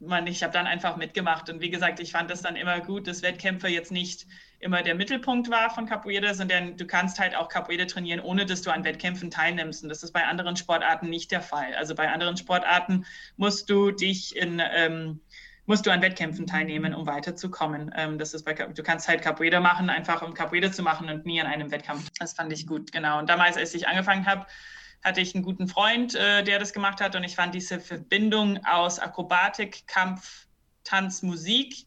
man, 0.00 0.26
ich 0.26 0.42
habe 0.42 0.52
dann 0.52 0.66
einfach 0.66 0.96
mitgemacht. 0.96 1.48
Und 1.48 1.60
wie 1.60 1.70
gesagt, 1.70 2.00
ich 2.00 2.12
fand 2.12 2.30
das 2.30 2.42
dann 2.42 2.56
immer 2.56 2.80
gut, 2.80 3.06
dass 3.06 3.22
Wettkämpfe 3.22 3.68
jetzt 3.68 3.92
nicht 3.92 4.26
immer 4.58 4.82
der 4.82 4.94
Mittelpunkt 4.94 5.50
war 5.50 5.70
von 5.70 5.86
Capoeira, 5.86 6.34
sondern 6.34 6.76
du 6.76 6.86
kannst 6.86 7.18
halt 7.18 7.34
auch 7.34 7.48
Capoeira 7.48 7.84
trainieren, 7.84 8.20
ohne 8.20 8.46
dass 8.46 8.62
du 8.62 8.70
an 8.70 8.84
Wettkämpfen 8.84 9.30
teilnimmst. 9.30 9.82
Und 9.82 9.88
das 9.88 10.02
ist 10.02 10.12
bei 10.12 10.24
anderen 10.24 10.56
Sportarten 10.56 11.08
nicht 11.08 11.30
der 11.30 11.40
Fall. 11.40 11.74
Also 11.74 11.94
bei 11.94 12.10
anderen 12.10 12.36
Sportarten 12.36 13.04
musst 13.36 13.68
du 13.70 13.90
dich 13.90 14.36
in 14.36 14.62
ähm, 14.72 15.20
musst 15.66 15.84
du 15.84 15.90
an 15.90 16.00
Wettkämpfen 16.00 16.46
teilnehmen, 16.46 16.94
um 16.94 17.06
weiterzukommen. 17.06 17.90
Ähm, 17.96 18.18
das 18.18 18.34
ist 18.34 18.44
bei, 18.44 18.54
du 18.54 18.82
kannst 18.82 19.08
halt 19.08 19.22
Capoeira 19.22 19.60
machen, 19.60 19.90
einfach 19.90 20.22
um 20.22 20.32
Capoeira 20.32 20.70
zu 20.70 20.82
machen 20.82 21.08
und 21.10 21.26
nie 21.26 21.40
an 21.40 21.46
einem 21.46 21.70
Wettkampf. 21.70 22.08
Das 22.18 22.34
fand 22.34 22.52
ich 22.52 22.66
gut, 22.66 22.92
genau. 22.92 23.18
Und 23.18 23.28
damals, 23.28 23.56
als 23.56 23.74
ich 23.74 23.88
angefangen 23.88 24.26
habe, 24.26 24.46
hatte 25.02 25.20
ich 25.20 25.34
einen 25.34 25.44
guten 25.44 25.68
Freund, 25.68 26.14
äh, 26.14 26.42
der 26.42 26.58
das 26.58 26.72
gemacht 26.72 27.00
hat 27.00 27.16
und 27.16 27.24
ich 27.24 27.36
fand 27.36 27.54
diese 27.54 27.80
Verbindung 27.80 28.64
aus 28.64 28.98
Akrobatik, 28.98 29.86
Kampf, 29.86 30.46
Tanz, 30.84 31.22
Musik, 31.22 31.86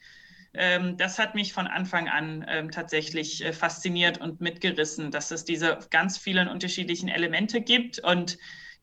ähm, 0.53 0.97
das 0.97 1.19
hat 1.19 1.35
mich 1.35 1.53
von 1.53 1.67
Anfang 1.67 2.09
an 2.09 2.45
ähm, 2.47 2.71
tatsächlich 2.71 3.43
äh, 3.45 3.53
fasziniert 3.53 4.19
und 4.19 4.41
mitgerissen, 4.41 5.11
dass 5.11 5.31
es 5.31 5.45
diese 5.45 5.77
ganz 5.91 6.17
vielen 6.17 6.47
unterschiedlichen 6.47 7.07
Elemente 7.07 7.61
gibt 7.61 7.99
und 7.99 8.37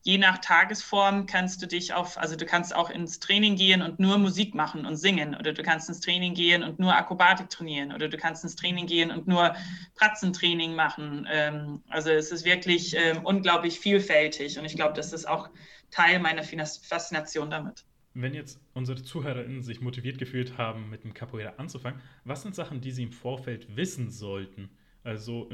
je 0.07 0.17
nach 0.17 0.37
Tagesform 0.37 1.25
kannst 1.25 1.61
du 1.61 1.67
dich 1.67 1.93
auf, 1.93 2.17
also 2.17 2.37
du 2.37 2.45
kannst 2.45 2.73
auch 2.73 2.89
ins 2.89 3.19
Training 3.19 3.57
gehen 3.57 3.81
und 3.81 3.99
nur 3.99 4.17
Musik 4.17 4.55
machen 4.55 4.85
und 4.85 4.95
singen 4.95 5.35
oder 5.35 5.51
du 5.51 5.63
kannst 5.63 5.89
ins 5.89 5.99
Training 5.99 6.33
gehen 6.33 6.63
und 6.63 6.79
nur 6.79 6.95
Akrobatik 6.95 7.49
trainieren 7.49 7.91
oder 7.91 8.07
du 8.07 8.15
kannst 8.15 8.45
ins 8.45 8.55
Training 8.55 8.87
gehen 8.87 9.11
und 9.11 9.27
nur 9.27 9.53
Pratzentraining 9.95 10.75
machen. 10.75 11.27
Ähm, 11.29 11.83
also 11.89 12.09
es 12.09 12.31
ist 12.31 12.45
wirklich 12.45 12.95
ähm, 12.95 13.25
unglaublich 13.25 13.81
vielfältig 13.81 14.57
und 14.57 14.63
ich 14.63 14.77
glaube, 14.77 14.93
das 14.93 15.11
ist 15.11 15.27
auch 15.27 15.49
Teil 15.91 16.19
meiner 16.19 16.43
Faszination 16.43 17.49
damit. 17.49 17.83
Wenn 18.13 18.33
jetzt 18.33 18.61
unsere 18.73 19.03
ZuhörerInnen 19.03 19.61
sich 19.61 19.81
motiviert 19.81 20.19
gefühlt 20.19 20.57
haben, 20.57 20.89
mit 20.89 21.03
dem 21.03 21.13
Capoeira 21.13 21.55
anzufangen, 21.57 21.99
was 22.23 22.43
sind 22.43 22.55
Sachen, 22.55 22.79
die 22.79 22.93
sie 22.93 23.03
im 23.03 23.11
Vorfeld 23.11 23.75
wissen 23.75 24.09
sollten? 24.09 24.69
Also, 25.03 25.49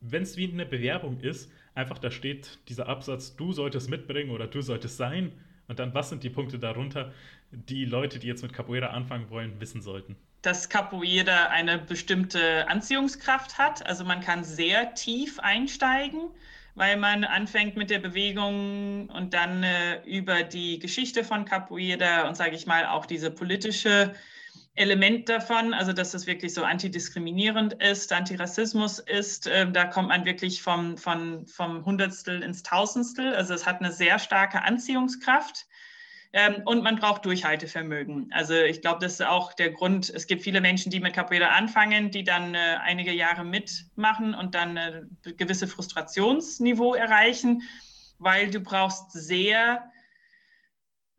wenn 0.00 0.22
es 0.22 0.38
wie 0.38 0.50
eine 0.50 0.66
Bewerbung 0.66 1.20
ist, 1.20 1.52
einfach 1.78 1.98
da 1.98 2.10
steht 2.10 2.58
dieser 2.68 2.88
Absatz, 2.88 3.36
du 3.36 3.52
solltest 3.52 3.88
mitbringen 3.88 4.30
oder 4.30 4.46
du 4.46 4.60
solltest 4.60 4.96
sein. 4.96 5.32
Und 5.68 5.78
dann, 5.78 5.94
was 5.94 6.08
sind 6.08 6.22
die 6.24 6.30
Punkte 6.30 6.58
darunter, 6.58 7.12
die 7.50 7.84
Leute, 7.84 8.18
die 8.18 8.26
jetzt 8.26 8.42
mit 8.42 8.52
Capoeira 8.52 8.88
anfangen 8.88 9.30
wollen, 9.30 9.60
wissen 9.60 9.80
sollten? 9.80 10.16
dass 10.42 10.68
Capoeira 10.68 11.46
eine 11.48 11.78
bestimmte 11.78 12.68
Anziehungskraft 12.68 13.58
hat. 13.58 13.84
Also 13.86 14.04
man 14.04 14.20
kann 14.20 14.44
sehr 14.44 14.94
tief 14.94 15.40
einsteigen, 15.40 16.30
weil 16.74 16.96
man 16.96 17.24
anfängt 17.24 17.76
mit 17.76 17.90
der 17.90 17.98
Bewegung 17.98 19.10
und 19.10 19.34
dann 19.34 19.64
äh, 19.64 20.00
über 20.04 20.44
die 20.44 20.78
Geschichte 20.78 21.24
von 21.24 21.44
Capoeira 21.44 22.28
und 22.28 22.36
sage 22.36 22.54
ich 22.54 22.66
mal 22.66 22.86
auch 22.86 23.04
diese 23.04 23.30
politische 23.30 24.14
Element 24.74 25.28
davon, 25.28 25.74
also 25.74 25.92
dass 25.92 26.12
das 26.12 26.26
wirklich 26.26 26.54
so 26.54 26.62
antidiskriminierend 26.62 27.74
ist, 27.82 28.12
Antirassismus 28.12 29.00
ist, 29.00 29.46
äh, 29.46 29.70
da 29.70 29.84
kommt 29.84 30.08
man 30.08 30.24
wirklich 30.24 30.62
vom, 30.62 30.96
vom, 30.96 31.46
vom 31.46 31.84
Hundertstel 31.84 32.42
ins 32.42 32.62
Tausendstel. 32.62 33.34
Also 33.34 33.54
es 33.54 33.66
hat 33.66 33.80
eine 33.80 33.92
sehr 33.92 34.18
starke 34.18 34.62
Anziehungskraft. 34.62 35.66
Ähm, 36.32 36.62
und 36.66 36.82
man 36.82 36.96
braucht 36.96 37.24
Durchhaltevermögen. 37.24 38.30
Also 38.32 38.54
ich 38.54 38.82
glaube, 38.82 39.00
das 39.00 39.14
ist 39.14 39.24
auch 39.24 39.54
der 39.54 39.70
Grund. 39.70 40.10
Es 40.10 40.26
gibt 40.26 40.42
viele 40.42 40.60
Menschen, 40.60 40.90
die 40.90 41.00
mit 41.00 41.14
Capoeira 41.14 41.48
anfangen, 41.48 42.10
die 42.10 42.22
dann 42.22 42.54
äh, 42.54 42.76
einige 42.82 43.12
Jahre 43.12 43.44
mitmachen 43.44 44.34
und 44.34 44.54
dann 44.54 44.76
äh, 44.76 45.02
gewisse 45.36 45.66
Frustrationsniveau 45.66 46.94
erreichen, 46.94 47.62
weil 48.18 48.50
du 48.50 48.60
brauchst 48.60 49.12
sehr 49.12 49.90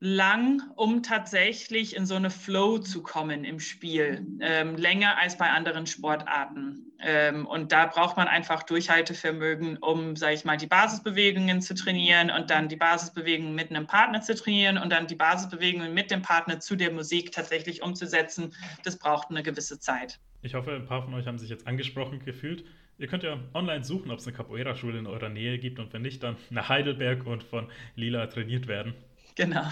lang, 0.02 0.62
um 0.76 1.04
tatsächlich 1.04 1.96
in 1.96 2.06
so 2.06 2.16
eine 2.16 2.30
Flow 2.30 2.78
zu 2.78 3.04
kommen 3.04 3.44
im 3.44 3.60
Spiel. 3.60 4.26
Ähm, 4.40 4.78
länger 4.78 5.18
als 5.18 5.38
bei 5.38 5.50
anderen 5.50 5.88
Sportarten. 5.88 6.94
Ähm, 7.02 7.46
und 7.46 7.72
da 7.74 7.86
braucht 7.86 8.16
man 8.16 8.28
einfach 8.28 8.64
Durchhaltevermögen, 8.64 9.78
um, 9.78 10.16
sage 10.16 10.36
ich 10.36 10.46
mal, 10.46 10.56
die 10.56 10.68
Basisbewegungen 10.68 11.62
zu 11.62 11.76
trainieren 11.76 12.32
und 12.32 12.50
dann 12.50 12.70
die 12.70 12.78
Basisbewegungen 12.78 13.56
mit 13.56 13.72
einem 13.72 13.88
Partner 13.88 14.22
zu 14.22 14.36
trainieren 14.36 14.78
und 14.78 14.90
dann 14.90 15.08
die 15.08 15.16
Basisbewegungen 15.16 15.94
mit 15.94 16.12
dem 16.12 16.22
Partner 16.22 16.60
zu 16.62 16.78
der 16.78 16.92
Musik 16.92 17.34
tatsächlich 17.34 17.82
umzusetzen. 17.82 18.54
Das 18.84 18.98
braucht 18.98 19.30
eine 19.30 19.44
gewisse 19.44 19.80
Zeit. 19.80 20.20
Ich 20.42 20.54
hoffe, 20.54 20.72
ein 20.72 20.86
paar 20.86 21.04
von 21.04 21.14
euch 21.14 21.28
haben 21.28 21.40
sich 21.40 21.50
jetzt 21.50 21.68
angesprochen 21.68 22.24
gefühlt. 22.24 22.64
Ihr 22.98 23.08
könnt 23.08 23.24
ja 23.24 23.38
online 23.54 23.84
suchen, 23.84 24.12
ob 24.12 24.20
es 24.20 24.28
eine 24.28 24.36
Capoeira-Schule 24.36 25.00
in 25.00 25.08
eurer 25.08 25.30
Nähe 25.30 25.58
gibt 25.58 25.80
und 25.80 25.92
wenn 25.92 26.02
nicht, 26.02 26.24
dann 26.24 26.38
nach 26.50 26.70
Heidelberg 26.70 27.26
und 27.26 27.44
von 27.44 27.70
Lila 27.96 28.28
trainiert 28.28 28.68
werden. 28.68 28.94
Genau. 29.36 29.64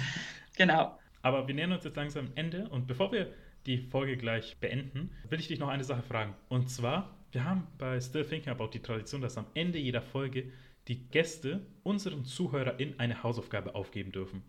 genau. 0.56 0.98
Aber 1.22 1.46
wir 1.46 1.54
nähern 1.54 1.72
uns 1.72 1.84
jetzt 1.84 1.96
langsam 1.96 2.26
am 2.26 2.32
Ende 2.34 2.68
und 2.68 2.86
bevor 2.86 3.12
wir 3.12 3.32
die 3.66 3.78
Folge 3.78 4.16
gleich 4.16 4.56
beenden, 4.58 5.10
will 5.28 5.38
ich 5.38 5.48
dich 5.48 5.60
noch 5.60 5.68
eine 5.68 5.84
Sache 5.84 6.02
fragen. 6.02 6.34
Und 6.48 6.68
zwar, 6.68 7.16
wir 7.30 7.44
haben 7.44 7.66
bei 7.78 8.00
Still 8.00 8.24
Thinking 8.24 8.50
About 8.52 8.70
die 8.74 8.80
Tradition, 8.80 9.20
dass 9.20 9.38
am 9.38 9.46
Ende 9.54 9.78
jeder 9.78 10.02
Folge 10.02 10.50
die 10.88 11.08
Gäste 11.08 11.64
unseren 11.84 12.24
ZuhörerInnen 12.24 12.98
eine 12.98 13.22
Hausaufgabe 13.22 13.74
aufgeben 13.74 14.10
dürfen. 14.10 14.42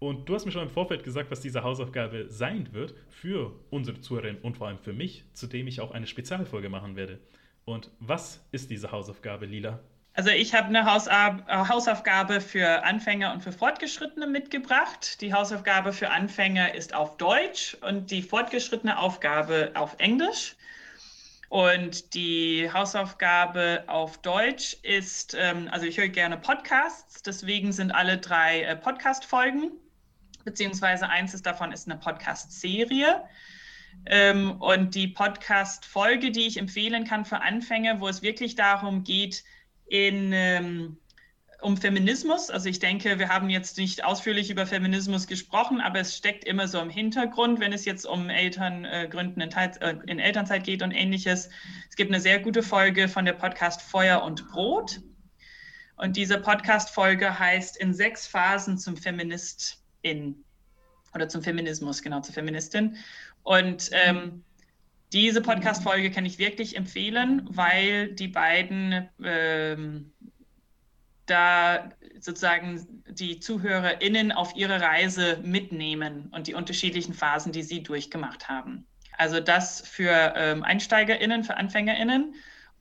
Und 0.00 0.28
du 0.28 0.34
hast 0.34 0.44
mir 0.44 0.52
schon 0.52 0.62
im 0.62 0.70
Vorfeld 0.70 1.02
gesagt, 1.02 1.30
was 1.30 1.40
diese 1.40 1.62
Hausaufgabe 1.62 2.28
sein 2.28 2.72
wird 2.72 2.94
für 3.08 3.52
unsere 3.70 4.00
ZuhörerInnen 4.00 4.42
und 4.42 4.56
vor 4.56 4.68
allem 4.68 4.78
für 4.78 4.92
mich, 4.92 5.24
zu 5.32 5.46
dem 5.46 5.66
ich 5.66 5.80
auch 5.80 5.90
eine 5.90 6.06
Spezialfolge 6.06 6.68
machen 6.68 6.96
werde. 6.96 7.18
Und 7.64 7.90
was 7.98 8.46
ist 8.52 8.70
diese 8.70 8.92
Hausaufgabe, 8.92 9.46
Lila? 9.46 9.80
Also 10.18 10.30
ich 10.30 10.52
habe 10.52 10.66
eine 10.66 10.80
äh, 10.80 11.68
Hausaufgabe 11.68 12.40
für 12.40 12.82
Anfänger 12.82 13.32
und 13.32 13.40
für 13.40 13.52
Fortgeschrittene 13.52 14.26
mitgebracht. 14.26 15.20
Die 15.20 15.32
Hausaufgabe 15.32 15.92
für 15.92 16.10
Anfänger 16.10 16.74
ist 16.74 16.92
auf 16.92 17.18
Deutsch 17.18 17.76
und 17.82 18.10
die 18.10 18.22
fortgeschrittene 18.22 18.98
Aufgabe 18.98 19.70
auf 19.74 19.94
Englisch. 19.98 20.56
Und 21.50 22.14
die 22.14 22.68
Hausaufgabe 22.72 23.84
auf 23.86 24.18
Deutsch 24.18 24.76
ist, 24.82 25.36
ähm, 25.38 25.68
also 25.70 25.86
ich 25.86 25.98
höre 25.98 26.08
gerne 26.08 26.36
Podcasts, 26.36 27.22
deswegen 27.22 27.70
sind 27.70 27.92
alle 27.92 28.18
drei 28.18 28.62
äh, 28.62 28.74
Podcast-Folgen, 28.74 29.70
beziehungsweise 30.44 31.08
eins 31.08 31.32
ist 31.32 31.46
davon 31.46 31.70
ist 31.70 31.88
eine 31.88 31.96
Podcast-Serie. 31.96 33.22
Ähm, 34.06 34.60
und 34.60 34.96
die 34.96 35.06
Podcast-Folge, 35.06 36.32
die 36.32 36.48
ich 36.48 36.56
empfehlen 36.56 37.04
kann 37.04 37.24
für 37.24 37.40
Anfänger, 37.40 38.00
wo 38.00 38.08
es 38.08 38.20
wirklich 38.20 38.56
darum 38.56 39.04
geht, 39.04 39.44
in, 39.88 40.32
ähm, 40.32 40.96
um 41.60 41.76
Feminismus. 41.76 42.50
Also 42.50 42.68
ich 42.68 42.78
denke, 42.78 43.18
wir 43.18 43.28
haben 43.28 43.50
jetzt 43.50 43.78
nicht 43.78 44.04
ausführlich 44.04 44.50
über 44.50 44.66
Feminismus 44.66 45.26
gesprochen, 45.26 45.80
aber 45.80 46.00
es 46.00 46.16
steckt 46.16 46.44
immer 46.44 46.68
so 46.68 46.80
im 46.80 46.90
Hintergrund, 46.90 47.58
wenn 47.60 47.72
es 47.72 47.84
jetzt 47.84 48.06
um 48.06 48.30
Elterngründen 48.30 49.42
äh, 49.42 49.44
in, 49.46 49.80
äh, 49.80 49.96
in 50.06 50.18
Elternzeit 50.18 50.64
geht 50.64 50.82
und 50.82 50.92
ähnliches. 50.92 51.50
Es 51.88 51.96
gibt 51.96 52.10
eine 52.10 52.20
sehr 52.20 52.38
gute 52.38 52.62
Folge 52.62 53.08
von 53.08 53.24
der 53.24 53.32
Podcast 53.32 53.82
Feuer 53.82 54.22
und 54.22 54.48
Brot. 54.48 55.00
Und 55.96 56.16
diese 56.16 56.38
Podcast-Folge 56.38 57.40
heißt 57.40 57.76
In 57.76 57.92
sechs 57.92 58.28
Phasen 58.28 58.78
zum 58.78 58.96
Feministin 58.96 60.44
oder 61.12 61.28
zum 61.28 61.42
Feminismus, 61.42 62.02
genau, 62.02 62.20
zur 62.20 62.34
Feministin. 62.34 62.96
Und 63.42 63.90
ähm, 63.92 64.44
diese 65.12 65.40
Podcast-Folge 65.40 66.10
kann 66.10 66.26
ich 66.26 66.38
wirklich 66.38 66.76
empfehlen, 66.76 67.46
weil 67.50 68.12
die 68.12 68.28
beiden 68.28 69.08
ähm, 69.22 70.12
da 71.26 71.90
sozusagen 72.20 73.04
die 73.08 73.40
ZuhörerInnen 73.40 74.32
auf 74.32 74.54
ihre 74.56 74.80
Reise 74.80 75.40
mitnehmen 75.42 76.28
und 76.32 76.46
die 76.46 76.54
unterschiedlichen 76.54 77.14
Phasen, 77.14 77.52
die 77.52 77.62
sie 77.62 77.82
durchgemacht 77.82 78.48
haben. 78.48 78.86
Also 79.16 79.40
das 79.40 79.86
für 79.86 80.34
ähm, 80.36 80.62
EinsteigerInnen, 80.62 81.44
für 81.44 81.56
AnfängerInnen. 81.56 82.34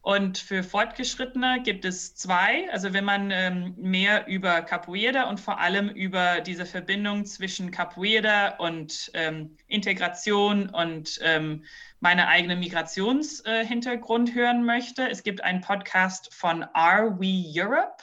Und 0.08 0.38
für 0.38 0.64
Fortgeschrittene 0.64 1.62
gibt 1.64 1.84
es 1.84 2.16
zwei. 2.16 2.72
Also 2.72 2.94
wenn 2.94 3.04
man 3.04 3.30
ähm, 3.30 3.76
mehr 3.78 4.26
über 4.28 4.62
Capoeira 4.62 5.24
und 5.24 5.38
vor 5.38 5.60
allem 5.60 5.90
über 5.90 6.40
diese 6.40 6.66
Verbindung 6.66 7.26
zwischen 7.26 7.72
Capoeira 7.72 8.56
und 8.56 9.12
ähm, 9.14 9.58
Integration 9.68 10.70
und 10.70 11.20
ähm, 11.22 11.66
meine 12.00 12.30
eigene 12.30 12.56
Migrationshintergrund 12.56 14.30
äh, 14.30 14.34
hören 14.34 14.64
möchte, 14.64 15.10
es 15.10 15.24
gibt 15.24 15.44
einen 15.44 15.60
Podcast 15.60 16.34
von 16.34 16.64
Are 16.72 17.20
We 17.20 17.44
Europe? 17.46 18.02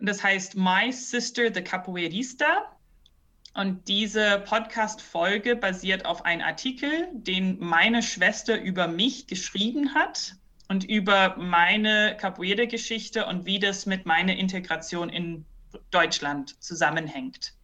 Und 0.00 0.08
das 0.08 0.24
heißt 0.24 0.56
My 0.56 0.90
Sister 0.90 1.54
the 1.54 1.62
Capoeirista. 1.62 2.76
Und 3.54 3.86
diese 3.86 4.40
Podcast-Folge 4.40 5.54
basiert 5.54 6.04
auf 6.04 6.24
einem 6.24 6.42
Artikel, 6.42 7.06
den 7.12 7.60
meine 7.60 8.02
Schwester 8.02 8.60
über 8.60 8.88
mich 8.88 9.28
geschrieben 9.28 9.94
hat 9.94 10.34
und 10.68 10.84
über 10.84 11.36
meine 11.38 12.16
Capoeira-Geschichte 12.18 13.26
und 13.26 13.46
wie 13.46 13.58
das 13.58 13.86
mit 13.86 14.06
meiner 14.06 14.36
Integration 14.36 15.08
in 15.08 15.44
Deutschland 15.90 16.62
zusammenhängt. 16.62 17.54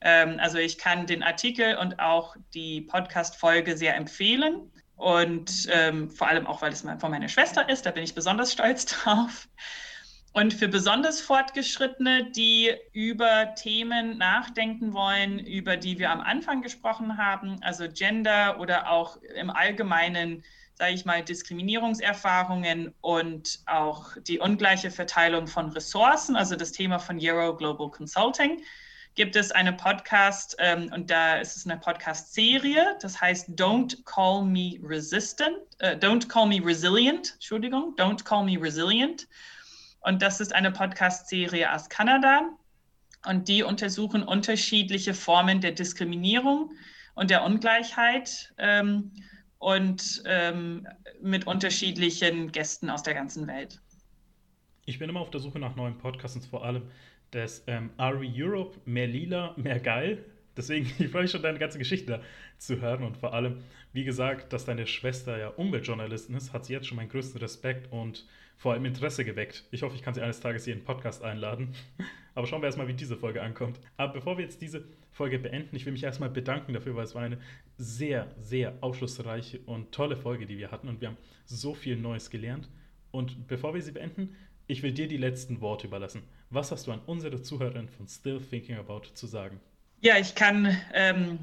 Ähm, 0.00 0.38
also 0.40 0.58
ich 0.58 0.78
kann 0.78 1.06
den 1.06 1.22
Artikel 1.22 1.76
und 1.76 1.98
auch 1.98 2.36
die 2.54 2.82
Podcast-Folge 2.82 3.76
sehr 3.76 3.96
empfehlen. 3.96 4.70
Und 4.94 5.68
ähm, 5.70 6.10
vor 6.10 6.28
allem 6.28 6.46
auch, 6.46 6.62
weil 6.62 6.72
es 6.72 6.80
von 6.80 7.10
meiner 7.10 7.28
Schwester 7.28 7.68
ist, 7.68 7.84
da 7.84 7.90
bin 7.90 8.02
ich 8.02 8.14
besonders 8.14 8.52
stolz 8.52 8.86
drauf. 8.86 9.48
Und 10.32 10.52
für 10.52 10.68
besonders 10.68 11.20
Fortgeschrittene, 11.22 12.30
die 12.30 12.70
über 12.92 13.54
Themen 13.54 14.18
nachdenken 14.18 14.92
wollen, 14.92 15.38
über 15.38 15.78
die 15.78 15.98
wir 15.98 16.10
am 16.10 16.20
Anfang 16.20 16.60
gesprochen 16.60 17.16
haben, 17.16 17.62
also 17.62 17.88
Gender 17.88 18.60
oder 18.60 18.90
auch 18.90 19.16
im 19.34 19.48
Allgemeinen, 19.48 20.44
sage 20.76 20.92
ich 20.92 21.04
mal, 21.06 21.22
Diskriminierungserfahrungen 21.22 22.94
und 23.00 23.60
auch 23.66 24.10
die 24.28 24.38
ungleiche 24.38 24.90
Verteilung 24.90 25.46
von 25.46 25.70
Ressourcen, 25.70 26.36
also 26.36 26.54
das 26.54 26.72
Thema 26.72 26.98
von 26.98 27.18
Euro 27.20 27.56
Global 27.56 27.90
Consulting, 27.90 28.62
gibt 29.14 29.36
es 29.36 29.50
eine 29.50 29.72
Podcast 29.72 30.54
ähm, 30.58 30.90
und 30.92 31.10
da 31.10 31.36
ist 31.36 31.56
es 31.56 31.64
eine 31.64 31.78
Podcast-Serie, 31.78 32.96
das 33.00 33.18
heißt 33.18 33.48
Don't 33.58 34.04
Call 34.04 34.44
Me 34.44 34.78
Resistant, 34.82 35.56
äh, 35.78 35.96
Don't 35.96 36.28
Call 36.28 36.46
Me 36.46 36.60
Resilient, 36.62 37.32
Entschuldigung, 37.34 37.94
Don't 37.96 38.22
Call 38.24 38.44
Me 38.44 38.60
Resilient. 38.60 39.26
Und 40.00 40.20
das 40.20 40.40
ist 40.40 40.54
eine 40.54 40.70
Podcast-Serie 40.70 41.72
aus 41.72 41.88
Kanada 41.88 42.50
und 43.24 43.48
die 43.48 43.62
untersuchen 43.62 44.22
unterschiedliche 44.22 45.14
Formen 45.14 45.62
der 45.62 45.72
Diskriminierung 45.72 46.72
und 47.14 47.30
der 47.30 47.42
Ungleichheit 47.42 48.52
ähm, 48.58 49.12
und 49.58 50.22
ähm, 50.26 50.86
mit 51.22 51.46
unterschiedlichen 51.46 52.52
Gästen 52.52 52.90
aus 52.90 53.02
der 53.02 53.14
ganzen 53.14 53.46
Welt. 53.46 53.80
Ich 54.84 54.98
bin 54.98 55.08
immer 55.08 55.20
auf 55.20 55.30
der 55.30 55.40
Suche 55.40 55.58
nach 55.58 55.74
neuen 55.76 55.98
Podcasts 55.98 56.36
und 56.36 56.46
vor 56.46 56.64
allem 56.64 56.82
das 57.32 57.64
ähm, 57.66 57.90
RE 57.98 58.24
Europe, 58.24 58.78
mehr 58.84 59.06
lila, 59.06 59.54
mehr 59.56 59.80
geil. 59.80 60.24
Deswegen, 60.56 60.86
ich 60.98 61.10
freue 61.10 61.22
mich 61.22 61.30
schon, 61.30 61.42
deine 61.42 61.58
ganze 61.58 61.78
Geschichte 61.78 62.22
zu 62.58 62.80
hören 62.80 63.02
und 63.02 63.16
vor 63.16 63.34
allem, 63.34 63.62
wie 63.92 64.04
gesagt, 64.04 64.52
dass 64.52 64.64
deine 64.64 64.86
Schwester 64.86 65.38
ja 65.38 65.48
Umweltjournalistin 65.48 66.36
ist, 66.36 66.52
hat 66.52 66.64
sie 66.66 66.72
jetzt 66.72 66.86
schon 66.86 66.96
meinen 66.96 67.08
größten 67.08 67.40
Respekt 67.40 67.92
und 67.92 68.26
vor 68.56 68.72
allem 68.72 68.84
Interesse 68.84 69.24
geweckt. 69.24 69.64
Ich 69.70 69.82
hoffe, 69.82 69.96
ich 69.96 70.02
kann 70.02 70.14
sie 70.14 70.22
eines 70.22 70.40
Tages 70.40 70.64
hier 70.64 70.72
in 70.72 70.80
den 70.80 70.86
Podcast 70.86 71.22
einladen. 71.22 71.74
Aber 72.34 72.46
schauen 72.46 72.62
wir 72.62 72.66
erstmal, 72.66 72.88
wie 72.88 72.94
diese 72.94 73.16
Folge 73.16 73.42
ankommt. 73.42 73.80
Aber 73.96 74.12
bevor 74.12 74.38
wir 74.38 74.44
jetzt 74.44 74.62
diese 74.62 74.84
Folge 75.16 75.38
beenden, 75.38 75.74
ich 75.74 75.86
will 75.86 75.94
mich 75.94 76.04
erstmal 76.04 76.28
bedanken 76.28 76.74
dafür, 76.74 76.94
weil 76.94 77.04
es 77.04 77.14
war 77.14 77.22
eine 77.22 77.38
sehr, 77.78 78.34
sehr 78.38 78.74
aufschlussreiche 78.82 79.60
und 79.64 79.90
tolle 79.90 80.14
Folge, 80.14 80.44
die 80.44 80.58
wir 80.58 80.70
hatten 80.70 80.88
und 80.88 81.00
wir 81.00 81.08
haben 81.08 81.16
so 81.46 81.72
viel 81.72 81.96
Neues 81.96 82.28
gelernt. 82.28 82.68
Und 83.12 83.46
bevor 83.46 83.72
wir 83.72 83.80
sie 83.80 83.92
beenden, 83.92 84.36
ich 84.66 84.82
will 84.82 84.92
dir 84.92 85.08
die 85.08 85.16
letzten 85.16 85.62
Worte 85.62 85.86
überlassen. 85.86 86.22
Was 86.50 86.70
hast 86.70 86.86
du 86.86 86.92
an 86.92 87.00
unsere 87.06 87.40
Zuhörerinnen 87.40 87.88
von 87.88 88.06
Still 88.06 88.40
Thinking 88.40 88.76
About 88.76 89.14
zu 89.14 89.26
sagen? 89.26 89.58
Ja, 90.02 90.18
ich 90.18 90.34
kann 90.34 90.76
ähm, 90.92 91.38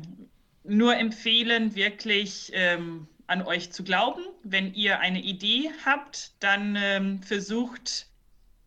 nur 0.63 0.95
empfehlen, 0.95 1.73
wirklich 1.73 2.51
ähm, 2.53 3.07
an 3.25 3.41
euch 3.41 3.71
zu 3.71 3.83
glauben. 3.83 4.21
Wenn 4.43 4.75
ihr 4.75 4.99
eine 4.99 5.21
Idee 5.21 5.71
habt, 5.83 6.33
dann 6.43 6.77
ähm, 6.79 7.23
versucht 7.23 8.07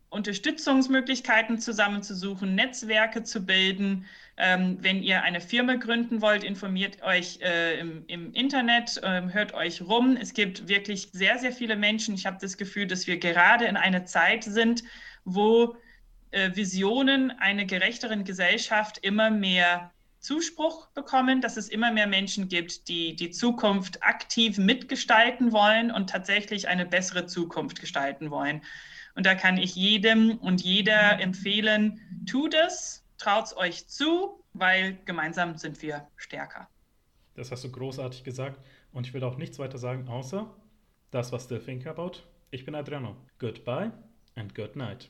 Unterstützungsmöglichkeiten 0.09 1.59
zusammenzusuchen, 1.59 2.55
Netzwerke 2.55 3.23
zu 3.23 3.45
bilden. 3.45 4.05
Ähm, 4.39 4.77
wenn 4.81 5.01
ihr 5.01 5.23
eine 5.23 5.41
Firma 5.41 5.75
gründen 5.75 6.21
wollt, 6.21 6.43
informiert 6.43 7.01
euch 7.01 7.39
äh, 7.41 7.79
im, 7.79 8.03
im, 8.07 8.33
Internet, 8.33 8.97
äh, 9.01 9.23
hört 9.31 9.53
euch 9.55 9.81
rum. 9.81 10.15
Es 10.15 10.33
gibt 10.33 10.67
wirklich 10.67 11.09
sehr, 11.11 11.39
sehr 11.39 11.51
viele 11.51 11.75
Menschen. 11.75 12.13
Ich 12.13 12.27
habe 12.27 12.37
das 12.39 12.55
Gefühl, 12.55 12.85
dass 12.85 13.07
wir 13.07 13.17
gerade 13.17 13.65
in 13.65 13.77
einer 13.77 14.05
Zeit 14.05 14.43
sind, 14.43 14.83
wo 15.25 15.75
äh, 16.29 16.55
Visionen 16.55 17.31
einer 17.31 17.65
gerechteren 17.65 18.25
Gesellschaft 18.25 18.99
immer 18.99 19.31
mehr 19.31 19.91
Zuspruch 20.19 20.87
bekommen, 20.89 21.41
dass 21.41 21.57
es 21.57 21.69
immer 21.69 21.91
mehr 21.91 22.07
Menschen 22.07 22.47
gibt, 22.47 22.87
die 22.89 23.15
die 23.15 23.31
Zukunft 23.31 24.03
aktiv 24.03 24.57
mitgestalten 24.57 25.51
wollen 25.51 25.89
und 25.89 26.09
tatsächlich 26.09 26.67
eine 26.67 26.85
bessere 26.85 27.25
Zukunft 27.25 27.79
gestalten 27.79 28.29
wollen. 28.29 28.61
Und 29.15 29.25
da 29.25 29.35
kann 29.35 29.57
ich 29.57 29.75
jedem 29.75 30.37
und 30.37 30.61
jeder 30.61 31.19
empfehlen, 31.19 32.01
tut 32.29 32.53
es, 32.53 33.03
traut 33.17 33.45
es 33.45 33.57
euch 33.57 33.87
zu, 33.87 34.43
weil 34.53 34.97
gemeinsam 35.05 35.57
sind 35.57 35.81
wir 35.81 36.07
stärker. 36.15 36.67
Das 37.35 37.51
hast 37.51 37.63
du 37.63 37.71
großartig 37.71 38.23
gesagt. 38.23 38.59
Und 38.91 39.05
ich 39.05 39.13
will 39.13 39.23
auch 39.23 39.37
nichts 39.37 39.59
weiter 39.59 39.77
sagen, 39.77 40.07
außer 40.07 40.53
das, 41.11 41.31
was 41.31 41.47
der 41.47 41.63
Think 41.63 41.85
About. 41.85 42.23
Ich 42.49 42.65
bin 42.65 42.75
Adriano. 42.75 43.15
Goodbye 43.39 43.91
and 44.35 44.55
good 44.55 44.75
night. 44.75 45.09